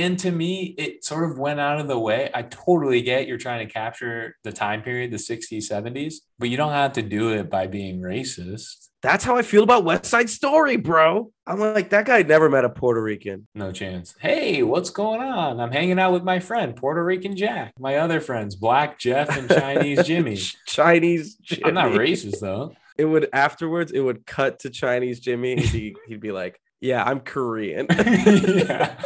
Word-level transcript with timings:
and 0.00 0.18
to 0.20 0.30
me, 0.30 0.74
it 0.78 1.04
sort 1.04 1.30
of 1.30 1.38
went 1.38 1.60
out 1.60 1.80
of 1.80 1.88
the 1.88 1.98
way. 1.98 2.30
I 2.34 2.42
totally 2.42 3.02
get 3.02 3.26
you're 3.26 3.38
trying 3.38 3.66
to 3.66 3.72
capture 3.72 4.36
the 4.44 4.52
time 4.52 4.82
period, 4.82 5.10
the 5.10 5.16
60s, 5.16 5.70
70s, 5.70 6.14
but 6.38 6.48
you 6.48 6.56
don't 6.56 6.72
have 6.72 6.94
to 6.94 7.02
do 7.02 7.30
it 7.30 7.50
by 7.50 7.66
being 7.66 8.00
racist. 8.00 8.88
That's 9.02 9.24
how 9.24 9.36
I 9.36 9.42
feel 9.42 9.62
about 9.62 9.84
West 9.84 10.04
Side 10.04 10.28
Story, 10.28 10.76
bro. 10.76 11.32
I'm 11.46 11.58
like, 11.58 11.88
that 11.90 12.04
guy 12.04 12.22
never 12.22 12.50
met 12.50 12.66
a 12.66 12.68
Puerto 12.68 13.02
Rican. 13.02 13.46
No 13.54 13.72
chance. 13.72 14.14
Hey, 14.20 14.62
what's 14.62 14.90
going 14.90 15.22
on? 15.22 15.58
I'm 15.58 15.72
hanging 15.72 15.98
out 15.98 16.12
with 16.12 16.22
my 16.22 16.38
friend, 16.38 16.76
Puerto 16.76 17.02
Rican 17.02 17.34
Jack. 17.34 17.72
My 17.78 17.96
other 17.96 18.20
friends, 18.20 18.56
Black 18.56 18.98
Jeff 18.98 19.34
and 19.36 19.48
Chinese 19.48 20.06
Jimmy. 20.06 20.36
Chinese 20.66 21.36
Jimmy. 21.36 21.62
I'm 21.64 21.74
not 21.74 21.92
racist 21.92 22.40
though. 22.40 22.74
It 22.98 23.06
would 23.06 23.30
afterwards, 23.32 23.90
it 23.92 24.00
would 24.00 24.26
cut 24.26 24.58
to 24.60 24.70
Chinese 24.70 25.18
Jimmy. 25.18 25.56
He'd 25.58 25.72
be, 25.72 25.96
he'd 26.06 26.20
be 26.20 26.32
like, 26.32 26.60
Yeah, 26.82 27.02
I'm 27.02 27.20
Korean. 27.20 27.86
yeah, 27.90 29.00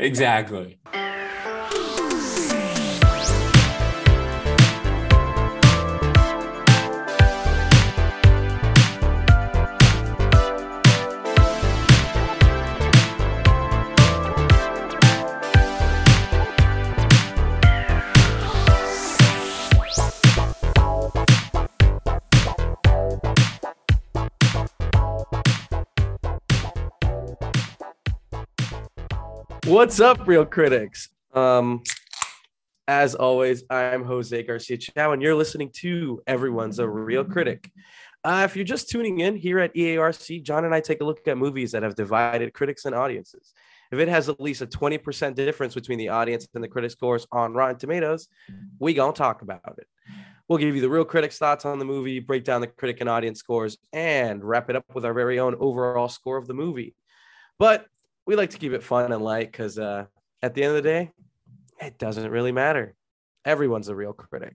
exactly. 0.00 0.78
What's 29.70 30.00
up, 30.00 30.26
real 30.26 30.44
critics? 30.44 31.10
Um, 31.32 31.84
as 32.88 33.14
always, 33.14 33.62
I'm 33.70 34.02
Jose 34.02 34.42
Garcia 34.42 34.76
Chow, 34.76 35.12
and 35.12 35.22
you're 35.22 35.36
listening 35.36 35.70
to 35.74 36.20
Everyone's 36.26 36.80
a 36.80 36.88
Real 36.88 37.22
Critic. 37.22 37.70
Uh, 38.24 38.42
if 38.44 38.56
you're 38.56 38.64
just 38.64 38.90
tuning 38.90 39.20
in 39.20 39.36
here 39.36 39.60
at 39.60 39.72
EARC, 39.76 40.42
John 40.42 40.64
and 40.64 40.74
I 40.74 40.80
take 40.80 41.02
a 41.02 41.04
look 41.04 41.20
at 41.28 41.38
movies 41.38 41.70
that 41.70 41.84
have 41.84 41.94
divided 41.94 42.52
critics 42.52 42.84
and 42.84 42.96
audiences. 42.96 43.54
If 43.92 44.00
it 44.00 44.08
has 44.08 44.28
at 44.28 44.40
least 44.40 44.60
a 44.60 44.66
20% 44.66 45.36
difference 45.36 45.74
between 45.74 45.98
the 45.98 46.08
audience 46.08 46.48
and 46.52 46.64
the 46.64 46.68
critic 46.68 46.90
scores 46.90 47.28
on 47.30 47.54
Rotten 47.54 47.78
Tomatoes, 47.78 48.26
we 48.80 48.92
gonna 48.92 49.12
talk 49.12 49.42
about 49.42 49.78
it. 49.78 49.86
We'll 50.48 50.58
give 50.58 50.74
you 50.74 50.80
the 50.80 50.90
real 50.90 51.04
critics' 51.04 51.38
thoughts 51.38 51.64
on 51.64 51.78
the 51.78 51.84
movie, 51.84 52.18
break 52.18 52.42
down 52.42 52.60
the 52.60 52.66
critic 52.66 53.00
and 53.02 53.08
audience 53.08 53.38
scores, 53.38 53.78
and 53.92 54.42
wrap 54.42 54.68
it 54.68 54.74
up 54.74 54.86
with 54.96 55.04
our 55.04 55.14
very 55.14 55.38
own 55.38 55.54
overall 55.60 56.08
score 56.08 56.38
of 56.38 56.48
the 56.48 56.54
movie. 56.54 56.96
But 57.56 57.86
we 58.30 58.36
like 58.36 58.50
to 58.50 58.58
keep 58.58 58.72
it 58.72 58.84
fun 58.84 59.10
and 59.10 59.24
light 59.24 59.50
because 59.50 59.76
uh, 59.76 60.04
at 60.40 60.54
the 60.54 60.62
end 60.62 60.76
of 60.76 60.76
the 60.76 60.88
day, 60.88 61.10
it 61.80 61.98
doesn't 61.98 62.30
really 62.30 62.52
matter. 62.52 62.94
Everyone's 63.44 63.88
a 63.88 63.94
real 63.96 64.12
critic. 64.12 64.54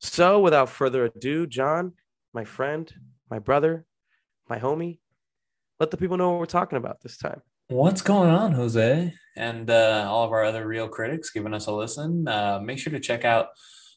So, 0.00 0.40
without 0.40 0.70
further 0.70 1.04
ado, 1.04 1.46
John, 1.46 1.92
my 2.32 2.44
friend, 2.44 2.90
my 3.30 3.40
brother, 3.40 3.84
my 4.48 4.58
homie, 4.58 5.00
let 5.78 5.90
the 5.90 5.98
people 5.98 6.16
know 6.16 6.30
what 6.30 6.38
we're 6.38 6.46
talking 6.46 6.78
about 6.78 7.02
this 7.02 7.18
time. 7.18 7.42
What's 7.68 8.00
going 8.00 8.30
on, 8.30 8.52
Jose? 8.52 9.12
And 9.36 9.68
uh, 9.68 10.06
all 10.08 10.24
of 10.24 10.32
our 10.32 10.42
other 10.42 10.66
real 10.66 10.88
critics 10.88 11.28
giving 11.28 11.52
us 11.52 11.66
a 11.66 11.72
listen. 11.72 12.26
Uh, 12.26 12.58
make 12.62 12.78
sure 12.78 12.92
to 12.94 13.00
check 13.00 13.26
out 13.26 13.48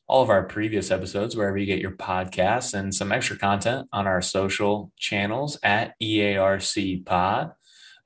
all 0.08 0.22
of 0.22 0.30
our 0.30 0.44
previous 0.44 0.92
episodes 0.92 1.34
wherever 1.34 1.58
you 1.58 1.66
get 1.66 1.80
your 1.80 1.92
podcasts 1.92 2.74
and 2.74 2.94
some 2.94 3.14
extra 3.14 3.38
content 3.38 3.88
on 3.94 4.06
our 4.06 4.22
social 4.22 4.92
channels 4.98 5.58
at 5.64 5.94
EARC 6.04 7.06
Pod. 7.06 7.54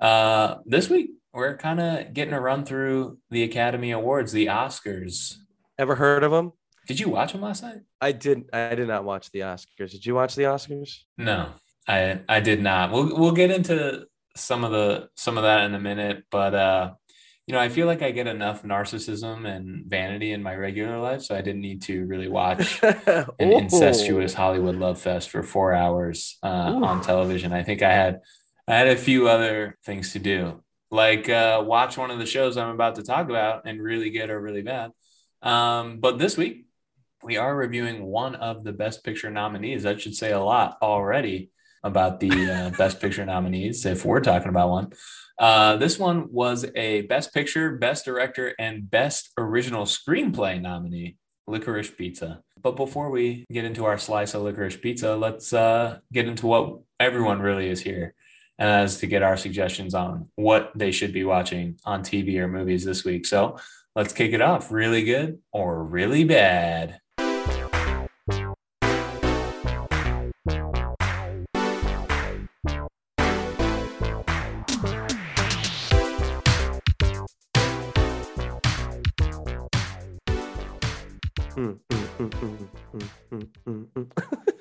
Uh, 0.01 0.57
this 0.65 0.89
week, 0.89 1.11
we're 1.31 1.55
kind 1.57 1.79
of 1.79 2.13
getting 2.13 2.33
a 2.33 2.41
run 2.41 2.65
through 2.65 3.19
the 3.29 3.43
Academy 3.43 3.91
Awards, 3.91 4.31
the 4.31 4.47
Oscars. 4.47 5.35
Ever 5.77 5.95
heard 5.95 6.23
of 6.23 6.31
them? 6.31 6.53
Did 6.87 6.99
you 6.99 7.09
watch 7.09 7.31
them 7.31 7.41
last 7.41 7.61
night? 7.61 7.81
I 8.01 8.11
did. 8.11 8.49
I 8.51 8.73
did 8.73 8.87
not 8.87 9.03
watch 9.03 9.31
the 9.31 9.41
Oscars. 9.41 9.91
Did 9.91 10.05
you 10.05 10.15
watch 10.15 10.35
the 10.35 10.43
Oscars? 10.43 10.97
No, 11.17 11.49
I 11.87 12.21
I 12.27 12.39
did 12.39 12.61
not. 12.61 12.91
We'll 12.91 13.15
we'll 13.15 13.31
get 13.31 13.51
into 13.51 14.07
some 14.35 14.63
of 14.63 14.71
the 14.71 15.09
some 15.15 15.37
of 15.37 15.43
that 15.43 15.65
in 15.65 15.75
a 15.75 15.79
minute, 15.79 16.23
but 16.31 16.55
uh, 16.55 16.91
you 17.45 17.53
know, 17.53 17.59
I 17.59 17.69
feel 17.69 17.85
like 17.85 18.01
I 18.01 18.11
get 18.11 18.27
enough 18.27 18.63
narcissism 18.63 19.45
and 19.45 19.85
vanity 19.85 20.31
in 20.31 20.41
my 20.41 20.55
regular 20.55 20.99
life, 20.99 21.21
so 21.21 21.35
I 21.35 21.41
didn't 21.41 21.61
need 21.61 21.83
to 21.83 22.05
really 22.05 22.27
watch 22.27 22.81
an 22.83 23.27
incestuous 23.39 24.33
Hollywood 24.33 24.75
love 24.75 24.99
fest 24.99 25.29
for 25.29 25.43
four 25.43 25.73
hours 25.73 26.37
uh, 26.43 26.47
on 26.81 27.01
television. 27.01 27.53
I 27.53 27.63
think 27.63 27.83
I 27.83 27.93
had 27.93 28.21
I 28.71 28.75
had 28.75 28.87
a 28.87 28.95
few 28.95 29.27
other 29.27 29.77
things 29.83 30.13
to 30.13 30.19
do, 30.19 30.63
like 30.89 31.27
uh, 31.27 31.61
watch 31.65 31.97
one 31.97 32.09
of 32.09 32.19
the 32.19 32.25
shows 32.25 32.55
I'm 32.55 32.69
about 32.69 32.95
to 32.95 33.03
talk 33.03 33.29
about 33.29 33.63
and 33.65 33.83
really 33.83 34.11
good 34.11 34.29
or 34.29 34.39
really 34.39 34.61
bad. 34.61 34.91
Um, 35.41 35.99
but 35.99 36.17
this 36.17 36.37
week, 36.37 36.67
we 37.21 37.35
are 37.35 37.53
reviewing 37.53 38.01
one 38.01 38.33
of 38.35 38.63
the 38.63 38.71
Best 38.71 39.03
Picture 39.03 39.29
nominees. 39.29 39.83
That 39.83 39.99
should 39.99 40.15
say 40.15 40.31
a 40.31 40.39
lot 40.39 40.77
already 40.81 41.51
about 41.83 42.21
the 42.21 42.31
uh, 42.49 42.69
Best 42.77 43.01
Picture 43.01 43.25
nominees, 43.25 43.85
if 43.85 44.05
we're 44.05 44.21
talking 44.21 44.47
about 44.47 44.69
one. 44.69 44.93
Uh, 45.37 45.75
this 45.75 45.99
one 45.99 46.31
was 46.31 46.65
a 46.73 47.01
Best 47.01 47.33
Picture, 47.33 47.75
Best 47.75 48.05
Director, 48.05 48.55
and 48.57 48.89
Best 48.89 49.31
Original 49.37 49.83
Screenplay 49.83 50.61
nominee, 50.61 51.17
Licorice 51.45 51.91
Pizza. 51.97 52.41
But 52.61 52.77
before 52.77 53.09
we 53.09 53.45
get 53.51 53.65
into 53.65 53.83
our 53.83 53.97
slice 53.97 54.33
of 54.33 54.43
licorice 54.43 54.77
pizza, 54.77 55.17
let's 55.17 55.51
uh, 55.51 55.97
get 56.13 56.29
into 56.29 56.47
what 56.47 56.79
everyone 57.01 57.41
really 57.41 57.67
is 57.67 57.81
here 57.81 58.15
as 58.61 58.99
to 58.99 59.07
get 59.07 59.23
our 59.23 59.35
suggestions 59.35 59.95
on 59.95 60.29
what 60.35 60.71
they 60.75 60.91
should 60.91 61.11
be 61.11 61.23
watching 61.23 61.79
on 61.83 62.03
TV 62.03 62.37
or 62.37 62.47
movies 62.47 62.85
this 62.85 63.03
week. 63.03 63.25
So 63.25 63.57
let's 63.95 64.13
kick 64.13 64.33
it 64.33 64.41
off. 64.41 64.71
Really 64.71 65.03
good 65.03 65.39
or 65.51 65.83
really 65.83 66.25
bad? 66.25 66.99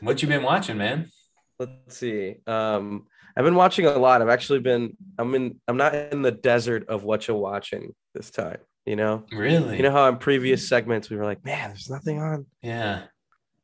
what 0.00 0.22
you 0.22 0.28
been 0.28 0.42
watching, 0.42 0.78
man? 0.78 1.10
Let's 1.58 1.98
see. 1.98 2.36
Um, 2.46 3.06
I've 3.40 3.44
been 3.44 3.54
watching 3.54 3.86
a 3.86 3.96
lot. 3.96 4.20
I've 4.20 4.28
actually 4.28 4.58
been. 4.58 4.98
I'm 5.18 5.34
in. 5.34 5.58
I'm 5.66 5.78
not 5.78 5.94
in 5.94 6.20
the 6.20 6.30
desert 6.30 6.86
of 6.90 7.04
what 7.04 7.26
you're 7.26 7.38
watching 7.38 7.94
this 8.12 8.30
time. 8.30 8.58
You 8.84 8.96
know. 8.96 9.24
Really. 9.32 9.78
You 9.78 9.82
know 9.82 9.92
how 9.92 10.06
in 10.10 10.18
previous 10.18 10.68
segments 10.68 11.08
we 11.08 11.16
were 11.16 11.24
like, 11.24 11.42
man, 11.42 11.70
there's 11.70 11.88
nothing 11.88 12.20
on. 12.20 12.44
Yeah. 12.60 13.04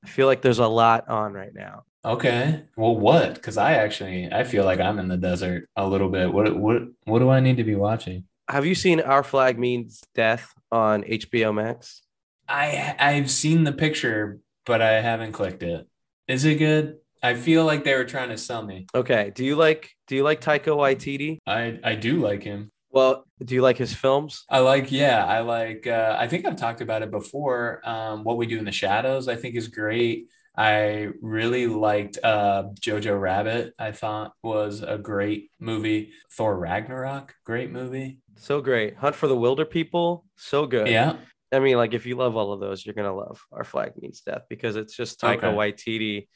I 0.03 0.09
feel 0.09 0.29
like 0.29 0.41
there's 0.41 0.61
a 0.61 0.67
lot 0.67 1.11
on 1.11 1.35
right 1.35 1.53
now. 1.53 1.83
Okay. 2.07 2.63
Well, 2.75 2.97
what? 2.97 3.35
Because 3.35 3.59
I 3.59 3.75
actually 3.75 4.33
I 4.33 4.45
feel 4.45 4.65
like 4.65 4.81
I'm 4.81 4.99
in 4.99 5.09
the 5.09 5.19
desert 5.19 5.69
a 5.77 5.87
little 5.87 6.09
bit. 6.09 6.33
What 6.33 6.57
what 6.57 6.81
what 7.05 7.19
do 7.19 7.29
I 7.29 7.41
need 7.41 7.59
to 7.59 7.65
be 7.65 7.75
watching? 7.75 8.25
Have 8.49 8.65
you 8.65 8.75
seen 8.75 9.03
Our 9.03 9.23
Flag 9.23 9.59
Means 9.59 10.01
Death 10.15 10.55
on 10.73 11.03
HBO 11.03 11.55
Max? 11.55 12.01
I 12.49 12.97
I've 12.99 13.31
seen 13.31 13.65
the 13.65 13.73
picture, 13.73 14.39
but 14.65 14.81
I 14.81 15.03
haven't 15.03 15.33
clicked 15.33 15.63
it. 15.63 15.87
Is 16.29 16.47
it 16.47 16.55
good? 16.55 16.97
I 17.23 17.35
feel 17.35 17.65
like 17.65 17.85
they 17.85 17.95
were 17.95 18.05
trying 18.05 18.29
to 18.31 18.39
sell 18.39 18.63
me. 18.63 18.87
Okay. 18.95 19.33
Do 19.35 19.45
you 19.45 19.57
like 19.57 19.91
Do 20.07 20.17
you 20.17 20.23
like 20.23 20.41
Taika 20.41 20.67
Waititi? 20.69 21.39
I 21.47 21.79
I 21.83 21.95
do 21.95 22.21
like 22.21 22.43
him. 22.43 22.71
Well, 22.91 23.25
do 23.45 23.55
you 23.55 23.61
like 23.61 23.77
his 23.77 23.93
films? 23.93 24.45
I 24.49 24.61
like, 24.61 24.91
yeah, 24.91 25.23
I 25.23 25.41
like. 25.41 25.87
Uh, 25.87 26.17
I 26.19 26.29
think 26.29 26.47
I've 26.47 26.57
talked 26.57 26.81
about 26.81 27.03
it 27.03 27.11
before. 27.11 27.83
Um, 27.85 28.25
what 28.25 28.39
we 28.39 28.47
do 28.47 28.59
in 28.59 28.65
the 28.65 28.73
shadows, 28.73 29.29
I 29.29 29.37
think, 29.37 29.55
is 29.55 29.69
great. 29.69 30.29
I 30.57 31.11
really 31.21 31.67
liked 31.67 32.19
uh, 32.25 32.69
Jojo 32.81 33.21
Rabbit. 33.21 33.75
I 33.79 33.93
thought 33.93 34.33
was 34.43 34.81
a 34.83 34.97
great 34.97 35.51
movie. 35.61 36.13
Thor 36.33 36.59
Ragnarok, 36.59 37.35
great 37.45 37.71
movie. 37.71 38.21
So 38.37 38.63
great. 38.63 38.97
Hunt 38.97 39.15
for 39.15 39.27
the 39.27 39.37
Wilderpeople, 39.37 40.23
so 40.37 40.67
good. 40.67 40.89
Yeah. 40.89 41.17
I 41.53 41.59
mean, 41.59 41.77
like 41.77 41.93
if 41.93 42.07
you 42.07 42.17
love 42.17 42.37
all 42.37 42.55
of 42.55 42.61
those, 42.61 42.87
you're 42.87 42.95
gonna 42.95 43.15
love 43.15 43.43
Our 43.53 43.65
Flag 43.65 43.93
Means 44.01 44.23
Death 44.23 44.43
because 44.49 44.77
it's 44.77 44.97
just 44.97 45.21
Taika 45.21 45.45
Okay. 45.45 45.47
Waititi 45.49 46.29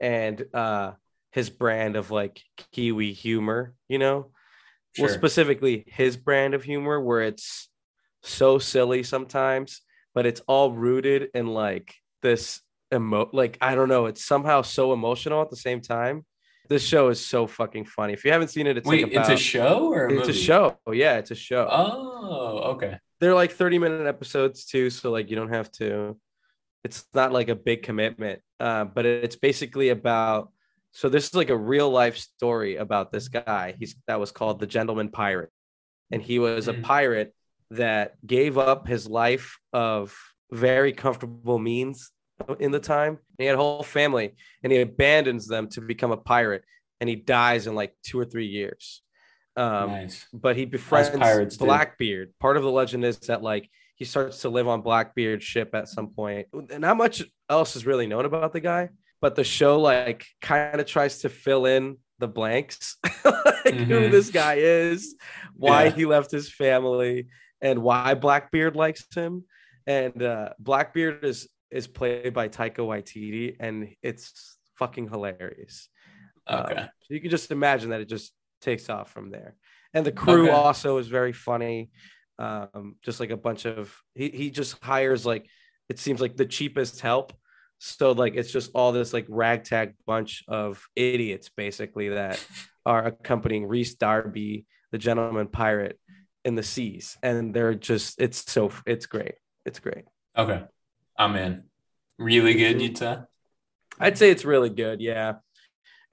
and 0.00 0.44
uh 0.54 0.92
his 1.32 1.50
brand 1.50 1.96
of 1.96 2.10
like 2.10 2.40
Kiwi 2.72 3.12
humor, 3.12 3.74
you 3.88 3.98
know. 3.98 4.30
Sure. 4.94 5.06
Well, 5.06 5.14
specifically 5.14 5.84
his 5.88 6.16
brand 6.16 6.54
of 6.54 6.62
humor 6.62 7.00
where 7.00 7.22
it's 7.22 7.68
so 8.22 8.58
silly 8.58 9.02
sometimes, 9.02 9.80
but 10.14 10.26
it's 10.26 10.40
all 10.46 10.70
rooted 10.72 11.30
in 11.34 11.48
like 11.48 11.94
this 12.22 12.60
emo 12.92 13.28
like 13.32 13.58
I 13.60 13.74
don't 13.74 13.88
know, 13.88 14.06
it's 14.06 14.24
somehow 14.24 14.62
so 14.62 14.92
emotional 14.92 15.42
at 15.42 15.50
the 15.50 15.56
same 15.56 15.80
time. 15.80 16.24
This 16.68 16.82
show 16.82 17.08
is 17.08 17.24
so 17.24 17.46
fucking 17.46 17.84
funny. 17.84 18.14
If 18.14 18.24
you 18.24 18.32
haven't 18.32 18.48
seen 18.48 18.66
it, 18.66 18.78
it's 18.78 18.88
Wait, 18.88 19.02
like 19.02 19.12
it's 19.12 19.28
a 19.28 19.36
show 19.36 19.92
or 19.92 20.06
a 20.06 20.12
it's 20.12 20.28
a 20.28 20.32
movie? 20.32 20.38
show. 20.38 20.78
Yeah, 20.90 21.18
it's 21.18 21.30
a 21.30 21.34
show. 21.34 21.68
Oh, 21.70 22.58
okay. 22.74 22.98
They're 23.20 23.34
like 23.34 23.52
30 23.52 23.78
minute 23.78 24.06
episodes 24.06 24.64
too, 24.64 24.88
so 24.90 25.10
like 25.10 25.28
you 25.28 25.36
don't 25.36 25.52
have 25.52 25.70
to 25.72 26.16
it's 26.84 27.06
not 27.14 27.32
like 27.32 27.48
a 27.48 27.54
big 27.54 27.82
commitment. 27.82 28.40
Uh, 28.60 28.84
but 28.84 29.06
it's 29.06 29.36
basically 29.36 29.88
about 29.88 30.50
so 30.92 31.08
this 31.08 31.26
is 31.26 31.34
like 31.34 31.50
a 31.50 31.56
real 31.56 31.90
life 31.90 32.16
story 32.16 32.76
about 32.76 33.10
this 33.10 33.26
guy. 33.28 33.74
He's 33.78 33.96
that 34.06 34.20
was 34.20 34.30
called 34.30 34.60
the 34.60 34.66
gentleman 34.66 35.08
pirate. 35.08 35.50
And 36.12 36.22
he 36.22 36.38
was 36.38 36.68
a 36.68 36.74
Mhm. 36.74 36.82
pirate 36.84 37.34
that 37.70 38.14
gave 38.24 38.56
up 38.58 38.86
his 38.86 39.08
life 39.08 39.58
of 39.72 40.16
very 40.52 40.92
comfortable 40.92 41.58
means 41.58 42.12
in 42.60 42.70
the 42.70 42.78
time. 42.78 43.18
He 43.38 43.46
had 43.46 43.54
a 43.56 43.58
whole 43.58 43.82
family 43.82 44.34
and 44.62 44.72
he 44.72 44.80
abandons 44.80 45.48
them 45.48 45.68
to 45.70 45.80
become 45.80 46.12
a 46.12 46.16
pirate 46.16 46.62
and 47.00 47.08
he 47.08 47.16
dies 47.16 47.66
in 47.66 47.74
like 47.74 47.96
two 48.04 48.20
or 48.20 48.24
three 48.24 48.46
years. 48.46 49.02
Um, 49.56 49.90
nice. 49.90 50.26
But 50.32 50.56
he 50.56 50.64
befriends 50.64 51.10
pirates 51.10 51.56
Blackbeard. 51.56 52.34
Part 52.38 52.56
of 52.56 52.62
the 52.62 52.70
legend 52.70 53.04
is 53.04 53.18
that 53.20 53.42
like 53.42 53.68
he 53.94 54.04
starts 54.04 54.42
to 54.42 54.48
live 54.48 54.68
on 54.68 54.82
Blackbeard's 54.82 55.44
ship 55.44 55.74
at 55.74 55.88
some 55.88 56.08
point. 56.08 56.48
Not 56.52 56.96
much 56.96 57.22
else 57.48 57.76
is 57.76 57.86
really 57.86 58.06
known 58.06 58.24
about 58.24 58.52
the 58.52 58.60
guy, 58.60 58.90
but 59.20 59.34
the 59.34 59.44
show 59.44 59.80
like 59.80 60.26
kind 60.40 60.80
of 60.80 60.86
tries 60.86 61.20
to 61.20 61.28
fill 61.28 61.66
in 61.66 61.98
the 62.18 62.28
blanks, 62.28 62.96
like 63.04 63.14
mm-hmm. 63.24 63.84
who 63.84 64.08
this 64.08 64.30
guy 64.30 64.54
is, 64.58 65.14
why 65.54 65.84
yeah. 65.84 65.90
he 65.90 66.06
left 66.06 66.30
his 66.30 66.50
family, 66.52 67.28
and 67.60 67.82
why 67.82 68.14
Blackbeard 68.14 68.76
likes 68.76 69.04
him. 69.14 69.44
And 69.86 70.22
uh, 70.22 70.50
Blackbeard 70.58 71.24
is 71.24 71.48
is 71.70 71.86
played 71.86 72.34
by 72.34 72.48
Taika 72.48 72.78
Waititi, 72.78 73.56
and 73.60 73.94
it's 74.02 74.56
fucking 74.76 75.08
hilarious. 75.08 75.88
Okay, 76.50 76.74
um, 76.74 76.88
so 77.00 77.14
you 77.14 77.20
can 77.20 77.30
just 77.30 77.50
imagine 77.50 77.90
that 77.90 78.00
it 78.00 78.08
just 78.08 78.32
takes 78.60 78.88
off 78.88 79.10
from 79.10 79.30
there. 79.30 79.54
And 79.92 80.04
the 80.04 80.12
crew 80.12 80.44
okay. 80.44 80.50
also 80.50 80.98
is 80.98 81.06
very 81.06 81.32
funny. 81.32 81.90
Um, 82.38 82.96
just 83.02 83.20
like 83.20 83.30
a 83.30 83.36
bunch 83.36 83.64
of 83.64 83.96
he 84.14 84.28
he 84.30 84.50
just 84.50 84.82
hires 84.82 85.24
like 85.24 85.46
it 85.88 85.98
seems 85.98 86.20
like 86.20 86.36
the 86.36 86.46
cheapest 86.46 87.00
help. 87.00 87.32
So 87.78 88.12
like 88.12 88.34
it's 88.34 88.52
just 88.52 88.70
all 88.74 88.92
this 88.92 89.12
like 89.12 89.26
ragtag 89.28 89.94
bunch 90.06 90.44
of 90.48 90.84
idiots 90.96 91.50
basically 91.54 92.10
that 92.10 92.44
are 92.86 93.06
accompanying 93.06 93.66
Rhys 93.66 93.94
Darby, 93.94 94.66
the 94.90 94.98
gentleman 94.98 95.48
pirate, 95.48 95.98
in 96.44 96.54
the 96.54 96.62
seas, 96.62 97.16
and 97.22 97.54
they're 97.54 97.74
just 97.74 98.20
it's 98.20 98.50
so 98.50 98.70
it's 98.86 99.06
great. 99.06 99.34
It's 99.64 99.80
great. 99.80 100.04
Okay, 100.36 100.62
I'm 101.16 101.36
in. 101.36 101.64
Really 102.18 102.54
good, 102.54 102.80
you'd 102.80 102.98
say. 102.98 103.18
I'd 103.98 104.18
say 104.18 104.30
it's 104.30 104.44
really 104.44 104.70
good. 104.70 105.00
Yeah. 105.00 105.34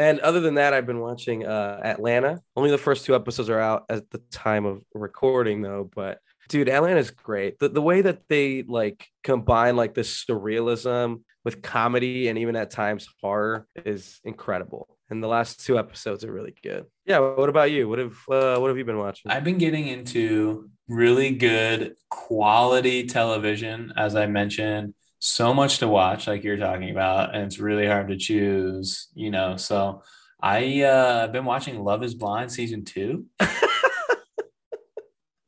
And 0.01 0.19
other 0.21 0.39
than 0.39 0.55
that, 0.55 0.73
I've 0.73 0.87
been 0.87 0.99
watching 0.99 1.45
uh, 1.45 1.79
Atlanta. 1.83 2.41
Only 2.55 2.71
the 2.71 2.79
first 2.79 3.05
two 3.05 3.13
episodes 3.13 3.51
are 3.51 3.59
out 3.59 3.85
at 3.87 4.09
the 4.09 4.17
time 4.31 4.65
of 4.65 4.81
recording, 4.95 5.61
though. 5.61 5.91
But 5.93 6.17
dude, 6.49 6.69
Atlanta's 6.69 7.11
great. 7.11 7.59
The 7.59 7.69
the 7.69 7.83
way 7.83 8.01
that 8.01 8.27
they 8.27 8.63
like 8.63 9.05
combine 9.23 9.75
like 9.75 9.93
this 9.93 10.25
surrealism 10.25 11.21
with 11.45 11.61
comedy 11.61 12.29
and 12.29 12.39
even 12.39 12.55
at 12.55 12.71
times 12.71 13.07
horror 13.21 13.67
is 13.85 14.19
incredible. 14.23 14.97
And 15.11 15.21
the 15.21 15.27
last 15.27 15.63
two 15.63 15.77
episodes 15.77 16.25
are 16.25 16.31
really 16.31 16.55
good. 16.63 16.85
Yeah. 17.05 17.19
What 17.19 17.49
about 17.49 17.69
you? 17.69 17.87
What 17.87 17.99
have 17.99 18.17
uh, 18.27 18.57
what 18.57 18.69
have 18.69 18.79
you 18.79 18.85
been 18.85 18.97
watching? 18.97 19.29
I've 19.29 19.43
been 19.43 19.59
getting 19.59 19.87
into 19.87 20.71
really 20.87 21.29
good 21.29 21.93
quality 22.09 23.05
television, 23.05 23.93
as 23.95 24.15
I 24.15 24.25
mentioned 24.25 24.95
so 25.21 25.53
much 25.53 25.77
to 25.77 25.87
watch, 25.87 26.25
like 26.25 26.43
you're 26.43 26.57
talking 26.57 26.89
about, 26.89 27.35
and 27.35 27.45
it's 27.45 27.59
really 27.59 27.85
hard 27.85 28.07
to 28.07 28.17
choose, 28.17 29.07
you 29.13 29.29
know. 29.29 29.55
So 29.55 30.01
I 30.41 30.81
uh 30.81 31.27
been 31.27 31.45
watching 31.45 31.81
Love 31.83 32.03
is 32.03 32.15
Blind 32.15 32.51
season 32.51 32.83
two. 32.83 33.27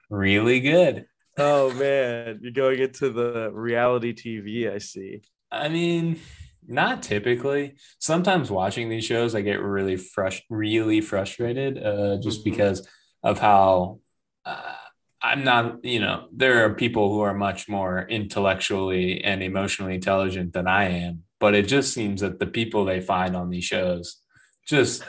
really 0.09 0.59
good. 0.59 1.07
Oh 1.37 1.73
man, 1.73 2.39
you're 2.43 2.51
going 2.51 2.79
into 2.79 3.09
the 3.09 3.51
reality 3.51 4.13
TV, 4.13 4.71
I 4.71 4.77
see. 4.77 5.23
I 5.51 5.69
mean, 5.69 6.19
not 6.67 7.01
typically. 7.01 7.73
Sometimes 7.99 8.51
watching 8.51 8.89
these 8.89 9.05
shows, 9.05 9.33
I 9.33 9.41
get 9.41 9.59
really 9.59 9.95
frust- 9.95 10.43
really 10.51 11.01
frustrated, 11.01 11.83
uh, 11.83 12.17
just 12.21 12.41
mm-hmm. 12.41 12.51
because 12.51 12.87
of 13.23 13.39
how 13.39 14.01
uh, 14.45 14.75
I'm 15.23 15.45
not, 15.45 15.85
you 15.85 16.01
know, 16.01 16.27
there 16.33 16.65
are 16.65 16.73
people 16.73 17.09
who 17.09 17.21
are 17.21 17.33
much 17.33 17.69
more 17.69 18.05
intellectually 18.09 19.23
and 19.23 19.41
emotionally 19.41 19.95
intelligent 19.95 20.51
than 20.51 20.67
I 20.67 20.89
am, 20.89 21.23
but 21.39 21.55
it 21.55 21.67
just 21.67 21.93
seems 21.93 22.19
that 22.19 22.39
the 22.39 22.45
people 22.45 22.83
they 22.83 22.99
find 22.99 23.35
on 23.35 23.49
these 23.49 23.63
shows 23.63 24.17
just 24.67 25.03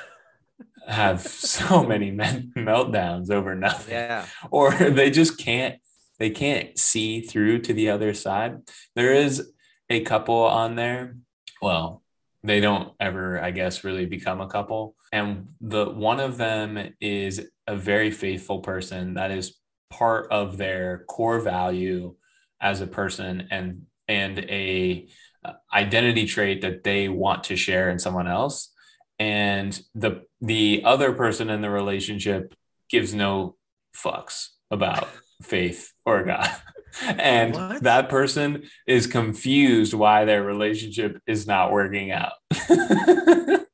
have 0.86 1.20
so 1.20 1.84
many 1.86 2.12
meltdowns 2.12 3.30
over 3.30 3.56
nothing. 3.56 3.94
Yeah. 3.94 4.26
Or 4.50 4.72
they 4.72 5.10
just 5.10 5.38
can't 5.38 5.80
they 6.20 6.30
can't 6.30 6.78
see 6.78 7.22
through 7.22 7.58
to 7.62 7.72
the 7.72 7.90
other 7.90 8.14
side. 8.14 8.58
There 8.94 9.12
is 9.12 9.50
a 9.90 10.02
couple 10.02 10.36
on 10.36 10.76
there. 10.76 11.16
Well, 11.60 12.04
they 12.44 12.60
don't 12.60 12.92
ever 13.00 13.42
i 13.42 13.50
guess 13.50 13.82
really 13.82 14.06
become 14.06 14.40
a 14.40 14.46
couple 14.46 14.94
and 15.12 15.48
the 15.60 15.86
one 15.86 16.20
of 16.20 16.36
them 16.36 16.94
is 17.00 17.48
a 17.66 17.74
very 17.74 18.10
faithful 18.10 18.60
person 18.60 19.14
that 19.14 19.30
is 19.30 19.56
part 19.98 20.30
of 20.32 20.56
their 20.56 21.04
core 21.08 21.40
value 21.40 22.14
as 22.60 22.80
a 22.80 22.86
person 22.86 23.48
and 23.50 23.82
and 24.08 24.38
a 24.40 25.06
uh, 25.44 25.52
identity 25.72 26.26
trait 26.26 26.62
that 26.62 26.82
they 26.82 27.08
want 27.08 27.44
to 27.44 27.56
share 27.56 27.90
in 27.90 27.98
someone 27.98 28.26
else. 28.26 28.72
And 29.18 29.78
the 29.94 30.22
the 30.40 30.82
other 30.84 31.12
person 31.12 31.48
in 31.48 31.60
the 31.60 31.70
relationship 31.70 32.54
gives 32.90 33.14
no 33.14 33.56
fucks 33.96 34.48
about 34.70 35.08
faith 35.42 35.92
or 36.04 36.24
god. 36.24 36.50
And 37.02 37.54
what? 37.54 37.82
that 37.82 38.08
person 38.08 38.62
is 38.86 39.08
confused 39.08 39.94
why 39.94 40.26
their 40.26 40.44
relationship 40.44 41.20
is 41.26 41.44
not 41.44 41.72
working 41.72 42.12
out. 42.12 42.34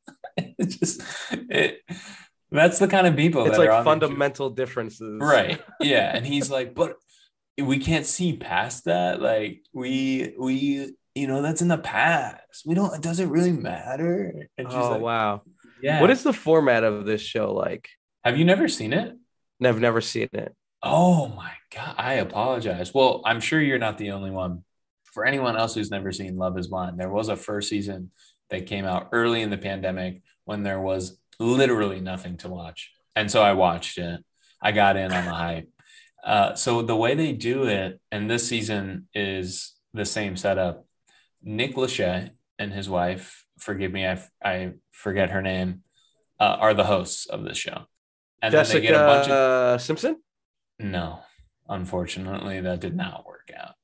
It 0.61 0.69
just 0.78 1.02
it 1.31 1.81
that's 2.50 2.79
the 2.79 2.88
kind 2.88 3.06
of 3.06 3.17
people. 3.17 3.47
It's 3.47 3.58
like 3.58 3.85
fundamental 3.85 4.50
differences, 4.50 5.20
right? 5.20 5.61
Yeah, 5.81 6.14
and 6.14 6.26
he's 6.26 6.50
like, 6.50 6.75
but 6.75 6.97
we 7.58 7.79
can't 7.79 8.06
see 8.06 8.37
past 8.37 8.85
that. 8.85 9.20
Like 9.20 9.62
we 9.73 10.35
we 10.38 10.94
you 11.14 11.26
know 11.26 11.43
that's 11.43 11.62
in 11.62 11.69
the 11.69 11.79
past. 11.79 12.67
We 12.67 12.75
don't. 12.75 12.94
It 12.94 13.02
doesn't 13.02 13.31
really 13.31 13.52
matter. 13.52 14.49
oh 14.58 14.91
like, 14.91 15.00
wow. 15.00 15.43
Yeah. 15.82 16.00
What 16.00 16.11
is 16.11 16.23
the 16.23 16.32
format 16.32 16.85
of 16.85 17.06
this 17.06 17.23
show 17.23 17.55
like? 17.55 17.88
Have 18.25 18.37
you 18.37 18.44
never 18.44 18.69
seen 18.69 18.93
it? 18.93 19.17
I've 19.64 19.81
never 19.81 20.00
seen 20.00 20.29
it. 20.32 20.55
Oh 20.82 21.29
my 21.29 21.52
god! 21.75 21.94
I 21.99 22.14
apologize. 22.14 22.93
Well, 22.94 23.23
I'm 23.25 23.41
sure 23.41 23.61
you're 23.61 23.79
not 23.79 23.99
the 23.99 24.12
only 24.12 24.31
one. 24.31 24.64
For 25.12 25.25
anyone 25.25 25.56
else 25.56 25.75
who's 25.75 25.91
never 25.91 26.12
seen 26.12 26.37
Love 26.37 26.56
Is 26.56 26.69
Blind, 26.69 26.99
there 26.99 27.11
was 27.11 27.29
a 27.29 27.37
first 27.37 27.69
season 27.69 28.12
that 28.50 28.67
came 28.67 28.85
out 28.85 29.08
early 29.12 29.43
in 29.43 29.50
the 29.50 29.58
pandemic 29.58 30.23
when 30.44 30.62
there 30.62 30.81
was 30.81 31.19
literally 31.40 32.00
nothing 32.00 32.37
to 32.37 32.48
watch. 32.48 32.92
And 33.16 33.31
so 33.31 33.42
I 33.42 33.54
watched 33.54 33.98
it. 33.98 34.25
I 34.62 34.70
got 34.70 34.96
in 34.96 35.10
on 35.10 35.25
the 35.25 35.34
hype. 35.34 35.69
Uh, 36.22 36.54
so 36.54 36.82
the 36.82 36.94
way 36.94 37.14
they 37.14 37.32
do 37.32 37.64
it, 37.64 37.98
and 38.12 38.31
this 38.31 38.46
season 38.46 39.08
is 39.14 39.75
the 39.94 40.04
same 40.04 40.37
setup. 40.37 40.85
Nick 41.42 41.75
Lachey 41.75 42.30
and 42.59 42.73
his 42.73 42.88
wife, 42.88 43.47
forgive 43.59 43.90
me, 43.90 44.06
I, 44.06 44.23
I 44.44 44.73
forget 44.92 45.30
her 45.30 45.40
name, 45.40 45.82
uh, 46.38 46.56
are 46.61 46.75
the 46.75 46.85
hosts 46.85 47.26
of 47.26 47.42
this 47.42 47.56
show. 47.56 47.87
And 48.42 48.52
Jessica 48.52 48.80
then 48.80 48.82
they 48.82 48.88
get 48.88 49.02
a 49.02 49.06
bunch 49.06 49.26
of 49.28 49.32
uh, 49.32 49.78
Simpson. 49.78 50.16
No, 50.78 51.20
unfortunately, 51.68 52.61
that 52.61 52.80
did 52.80 52.94
not 52.94 53.26
work 53.26 53.50
out. 53.59 53.75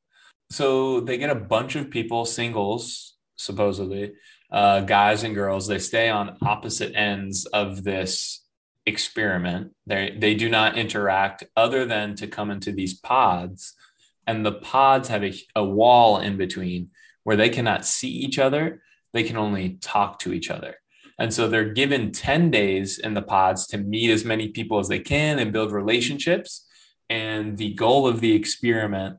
So 0.51 1.01
they 1.01 1.17
get 1.17 1.31
a 1.31 1.35
bunch 1.35 1.75
of 1.75 1.91
people, 1.91 2.27
singles 2.27 3.17
supposedly, 3.37 4.13
uh, 4.51 4.81
guys 4.81 5.23
and 5.23 5.35
girls, 5.35 5.67
they 5.67 5.79
stay 5.79 6.09
on 6.09 6.37
opposite 6.43 6.95
ends 6.95 7.47
of 7.47 7.85
this 7.85 8.45
experiment. 8.87 9.73
They 9.87 10.17
they 10.17 10.35
do 10.35 10.49
not 10.49 10.79
interact 10.79 11.45
other 11.57 11.85
than 11.85 12.15
to 12.17 12.27
come 12.27 12.51
into 12.51 12.73
these 12.73 12.95
pods, 12.95 13.75
and 14.27 14.45
the 14.45 14.53
pods 14.53 15.09
have 15.09 15.25
a, 15.25 15.35
a 15.55 15.65
wall 15.65 16.19
in 16.19 16.37
between 16.37 16.91
where 17.25 17.37
they 17.37 17.49
cannot 17.49 17.85
see 17.85 18.11
each 18.11 18.39
other. 18.39 18.83
They 19.13 19.25
can 19.25 19.37
only 19.37 19.79
talk 19.81 20.19
to 20.21 20.33
each 20.33 20.51
other. 20.51 20.77
And 21.19 21.33
so 21.33 21.49
they're 21.49 21.73
given 21.73 22.13
10 22.13 22.51
days 22.51 22.99
in 22.99 23.15
the 23.15 23.23
pods 23.23 23.67
to 23.69 23.79
meet 23.79 24.11
as 24.11 24.25
many 24.25 24.49
people 24.49 24.79
as 24.79 24.89
they 24.89 24.99
can 24.99 25.39
and 25.39 25.53
build 25.53 25.73
relationships. 25.73 26.67
And 27.09 27.57
the 27.57 27.73
goal 27.75 28.07
of 28.07 28.21
the 28.21 28.35
experiment 28.35 29.19